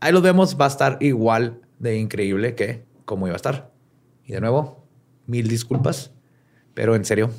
Ahí 0.00 0.12
los 0.12 0.20
vemos. 0.20 0.58
Va 0.60 0.66
a 0.66 0.68
estar 0.68 0.98
igual 1.00 1.62
de 1.82 1.98
increíble 1.98 2.54
que 2.54 2.84
como 3.04 3.26
iba 3.26 3.34
a 3.34 3.36
estar. 3.36 3.70
Y 4.24 4.32
de 4.32 4.40
nuevo, 4.40 4.86
mil 5.26 5.48
disculpas. 5.48 6.12
Pero 6.74 6.94
en 6.94 7.04
serio, 7.04 7.30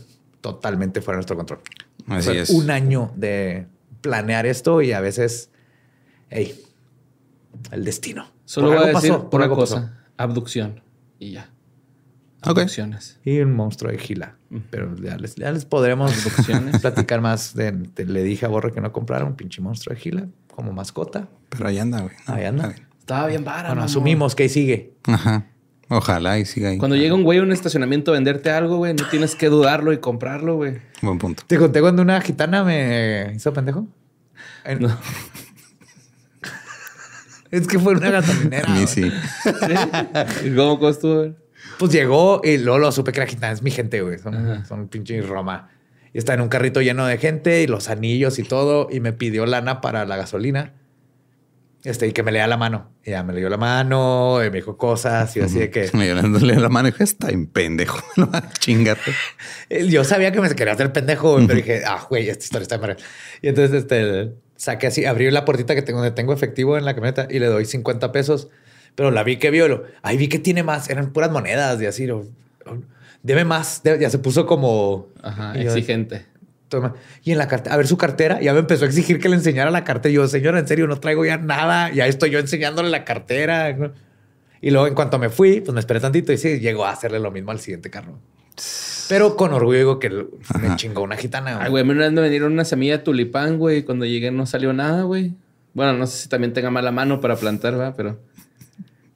totalmente 0.41 1.01
fuera 1.01 1.15
de 1.15 1.19
nuestro 1.19 1.35
control. 1.37 1.61
Así 2.07 2.29
Fue 2.29 2.39
es. 2.41 2.49
Un 2.51 2.69
año 2.69 3.11
de 3.15 3.65
planear 4.01 4.45
esto 4.45 4.81
y 4.81 4.91
a 4.91 4.99
veces, 4.99 5.49
hey, 6.29 6.53
el 7.71 7.83
destino. 7.85 8.27
Solo 8.45 8.67
Por 8.67 8.75
voy 8.75 8.83
a 8.83 8.87
algo 8.89 8.99
decir 8.99 9.11
pasó, 9.13 9.29
por 9.29 9.37
una 9.39 9.45
algo 9.45 9.55
cosa. 9.55 9.75
pasó. 9.81 9.93
Abducción. 10.17 10.81
Y 11.17 11.31
ya. 11.31 11.49
Abducciones. 12.41 13.19
Y 13.23 13.39
un 13.39 13.53
monstruo 13.53 13.89
de 13.91 13.97
gila. 13.97 14.35
Pero 14.69 14.95
ya 14.97 15.15
les, 15.17 15.35
ya 15.35 15.51
les 15.51 15.63
podremos 15.65 16.11
Abducciones. 16.13 16.81
platicar 16.81 17.21
más. 17.21 17.55
De, 17.55 17.71
de- 17.71 18.05
le 18.05 18.21
dije 18.23 18.45
a 18.45 18.49
Borre 18.49 18.73
que 18.73 18.81
no 18.81 18.91
comprara 18.91 19.23
un 19.23 19.35
pinche 19.35 19.61
monstruo 19.61 19.95
de 19.95 20.01
gila 20.01 20.27
como 20.53 20.73
mascota. 20.73 21.29
Pero 21.49 21.67
ahí 21.67 21.79
anda, 21.79 22.01
güey. 22.01 22.13
No, 22.27 22.33
Ahí 22.33 22.43
anda. 22.45 22.67
bien. 22.67 22.85
Estaba 23.03 23.27
bien 23.27 23.43
vara, 23.43 23.67
Bueno, 23.67 23.83
asumimos 23.83 24.33
que 24.33 24.43
ahí 24.43 24.49
sigue. 24.49 24.93
Ajá. 25.03 25.47
Ojalá 25.89 26.39
y 26.39 26.45
siga 26.45 26.69
ahí. 26.69 26.77
Cuando 26.77 26.95
llega 26.95 27.13
un 27.13 27.23
güey 27.23 27.39
a 27.39 27.41
un 27.43 27.51
estacionamiento 27.51 28.11
a 28.11 28.13
venderte 28.13 28.49
algo, 28.49 28.77
güey, 28.77 28.93
no 28.93 29.05
tienes 29.09 29.35
que 29.35 29.49
dudarlo 29.49 29.91
y 29.91 29.97
comprarlo, 29.97 30.55
güey. 30.55 30.77
Buen 31.01 31.17
punto. 31.17 31.43
¿Te 31.45 31.57
conté 31.57 31.81
cuando 31.81 32.01
una 32.01 32.21
gitana 32.21 32.63
me 32.63 33.33
hizo 33.35 33.51
pendejo? 33.51 33.85
No. 34.79 34.97
Es 37.51 37.67
que 37.67 37.77
fue 37.77 37.93
una 37.93 38.09
gasolinera. 38.09 38.67
A 38.67 38.73
mí 38.73 38.85
güey. 38.85 38.87
sí. 38.87 39.11
¿Y 40.45 40.55
cómo 40.55 40.79
costó? 40.79 41.35
Pues 41.77 41.91
llegó 41.91 42.39
y 42.41 42.57
luego 42.57 42.79
lo 42.79 42.91
supe 42.93 43.11
que 43.11 43.19
era 43.19 43.29
gitana. 43.29 43.51
Es 43.51 43.61
mi 43.61 43.69
gente, 43.69 44.01
güey. 44.01 44.17
Son, 44.17 44.65
son 44.65 44.87
pinche 44.87 45.21
Roma. 45.21 45.69
Y 46.13 46.19
está 46.19 46.33
en 46.33 46.41
un 46.41 46.47
carrito 46.47 46.81
lleno 46.81 47.05
de 47.05 47.17
gente 47.17 47.61
y 47.61 47.67
los 47.67 47.89
anillos 47.89 48.39
y 48.39 48.43
todo. 48.43 48.87
Y 48.89 49.01
me 49.01 49.11
pidió 49.11 49.45
lana 49.45 49.81
para 49.81 50.05
la 50.05 50.15
gasolina. 50.15 50.71
Este, 51.83 52.07
y 52.07 52.13
que 52.13 52.23
me 52.23 52.31
lea 52.31 52.47
la 52.47 52.55
mano. 52.55 52.91
Y 53.03 53.09
ya 53.11 53.23
me 53.23 53.33
leyó 53.33 53.49
la 53.49 53.57
mano, 53.57 54.41
y 54.41 54.49
me 54.49 54.55
dijo 54.57 54.77
cosas 54.77 55.35
y 55.35 55.41
así 55.41 55.59
de 55.59 55.69
que... 55.69 55.89
Me 55.93 56.07
dándole 56.13 56.55
la 56.59 56.69
mano 56.69 56.87
y 56.87 56.91
dije, 56.91 57.03
está 57.03 57.29
en 57.29 57.45
pendejo. 57.47 57.99
Chingar. 58.59 58.97
Eh, 59.69 59.87
Yo 59.89 60.03
sabía 60.05 60.31
que 60.31 60.39
me 60.39 60.49
quería 60.55 60.73
hacer 60.73 60.93
pendejo, 60.93 61.35
pero 61.45 61.55
dije, 61.55 61.81
ah, 61.85 62.05
güey, 62.09 62.29
esta 62.29 62.43
historia 62.45 62.63
está 62.63 62.77
mal. 62.77 62.95
Y 63.41 63.49
entonces, 63.49 63.81
este, 63.83 64.31
saqué 64.55 64.87
así, 64.87 65.03
abrí 65.05 65.29
la 65.29 65.43
puertita 65.43 65.75
que 65.75 65.81
tengo, 65.81 65.99
donde 65.99 66.15
tengo 66.15 66.31
efectivo 66.31 66.77
en 66.77 66.85
la 66.85 66.93
camioneta 66.95 67.27
y 67.29 67.39
le 67.39 67.47
doy 67.47 67.65
50 67.65 68.13
pesos. 68.13 68.47
Pero 68.95 69.11
la 69.11 69.23
vi 69.23 69.35
que 69.37 69.49
vio, 69.51 69.67
lo, 69.67 69.83
ahí 70.03 70.15
vi 70.15 70.29
que 70.29 70.39
tiene 70.39 70.63
más, 70.63 70.89
eran 70.89 71.11
puras 71.11 71.31
monedas 71.31 71.81
y 71.81 71.85
así, 71.85 72.05
lo, 72.07 72.25
debe 73.23 73.43
más, 73.43 73.81
debe- 73.83 73.99
ya 73.99 74.09
se 74.09 74.19
puso 74.19 74.45
como... 74.45 75.07
Ajá, 75.21 75.53
y 75.57 75.63
yo, 75.63 75.71
exigente. 75.71 76.27
Toma. 76.77 76.93
Y 77.23 77.31
en 77.31 77.37
la 77.37 77.47
cartera, 77.47 77.73
a 77.73 77.77
ver 77.77 77.87
su 77.87 77.97
cartera, 77.97 78.41
ya 78.41 78.53
me 78.53 78.59
empezó 78.59 78.85
a 78.85 78.87
exigir 78.87 79.19
que 79.19 79.29
le 79.29 79.35
enseñara 79.35 79.71
la 79.71 79.83
cartera. 79.83 80.11
Y 80.11 80.15
yo, 80.15 80.27
señora, 80.27 80.59
en 80.59 80.67
serio, 80.67 80.87
no 80.87 80.99
traigo 80.99 81.25
ya 81.25 81.37
nada, 81.37 81.91
ya 81.91 82.07
estoy 82.07 82.31
yo 82.31 82.39
enseñándole 82.39 82.89
la 82.89 83.05
cartera. 83.05 83.75
Y 84.61 84.71
luego, 84.71 84.87
en 84.87 84.95
cuanto 84.95 85.19
me 85.19 85.29
fui, 85.29 85.61
pues 85.61 85.73
me 85.73 85.79
esperé 85.79 85.99
tantito 85.99 86.31
y 86.33 86.37
sí, 86.37 86.59
llegó 86.59 86.85
a 86.85 86.91
hacerle 86.91 87.19
lo 87.19 87.31
mismo 87.31 87.51
al 87.51 87.59
siguiente 87.59 87.89
carro. 87.89 88.17
Pero 89.09 89.35
con 89.35 89.53
orgullo 89.53 89.77
digo 89.77 89.99
que 89.99 90.09
me 90.09 90.75
chingó 90.75 91.01
una 91.01 91.17
gitana. 91.17 91.59
Ay, 91.61 91.69
güey, 91.69 91.83
a 91.83 91.85
mí 91.85 91.91
una 91.91 92.03
vez 92.03 92.11
me 92.13 92.21
vendieron 92.21 92.53
una 92.53 92.65
semilla 92.65 92.97
de 92.97 93.03
tulipán, 93.03 93.57
güey. 93.57 93.83
Cuando 93.83 94.05
llegué 94.05 94.31
no 94.31 94.45
salió 94.45 94.73
nada, 94.73 95.03
güey. 95.03 95.33
Bueno, 95.73 95.93
no 95.93 96.07
sé 96.07 96.23
si 96.23 96.29
también 96.29 96.53
tenga 96.53 96.69
mala 96.69 96.91
mano 96.91 97.19
para 97.19 97.35
plantar, 97.35 97.79
va, 97.79 97.93
pero... 97.93 98.19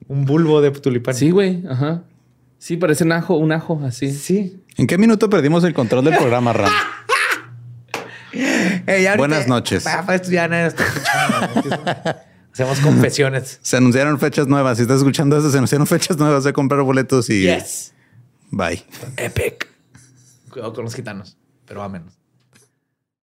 Un 0.08 0.24
bulbo 0.24 0.60
de 0.60 0.70
tulipán. 0.70 1.14
Sí, 1.14 1.30
güey, 1.30 1.62
ajá. 1.68 2.02
Sí, 2.58 2.76
parece 2.76 3.04
un 3.04 3.12
ajo, 3.12 3.36
un 3.36 3.52
ajo, 3.52 3.80
así. 3.84 4.10
Sí. 4.10 4.60
¿En 4.76 4.86
qué 4.86 4.98
minuto 4.98 5.30
perdimos 5.30 5.64
el 5.64 5.74
control 5.74 6.04
del 6.04 6.16
programa, 6.16 6.52
Ram? 6.52 6.72
Eh, 8.88 9.02
ya 9.02 9.10
ahorita- 9.12 9.16
Buenas 9.18 9.46
noches. 9.48 9.86
Ah, 9.86 10.02
pues 10.06 10.28
ya 10.28 10.48
nadie 10.48 10.66
está 10.66 10.84
escuchando. 10.84 12.16
Hacemos 12.52 12.80
confesiones. 12.80 13.58
Se 13.62 13.76
anunciaron 13.76 14.18
fechas 14.18 14.48
nuevas. 14.48 14.78
Si 14.78 14.82
estás 14.82 14.98
escuchando 14.98 15.36
esto, 15.36 15.50
se 15.50 15.58
anunciaron 15.58 15.86
fechas 15.86 16.16
nuevas 16.16 16.42
de 16.44 16.52
comprar 16.52 16.82
boletos 16.82 17.30
y 17.30 17.42
Yes. 17.42 17.92
bye. 18.50 18.82
Epic. 19.16 19.68
Cuidado 20.50 20.72
con 20.72 20.84
los 20.84 20.94
gitanos, 20.94 21.36
pero 21.66 21.82
a 21.82 21.88
menos. 21.88 22.17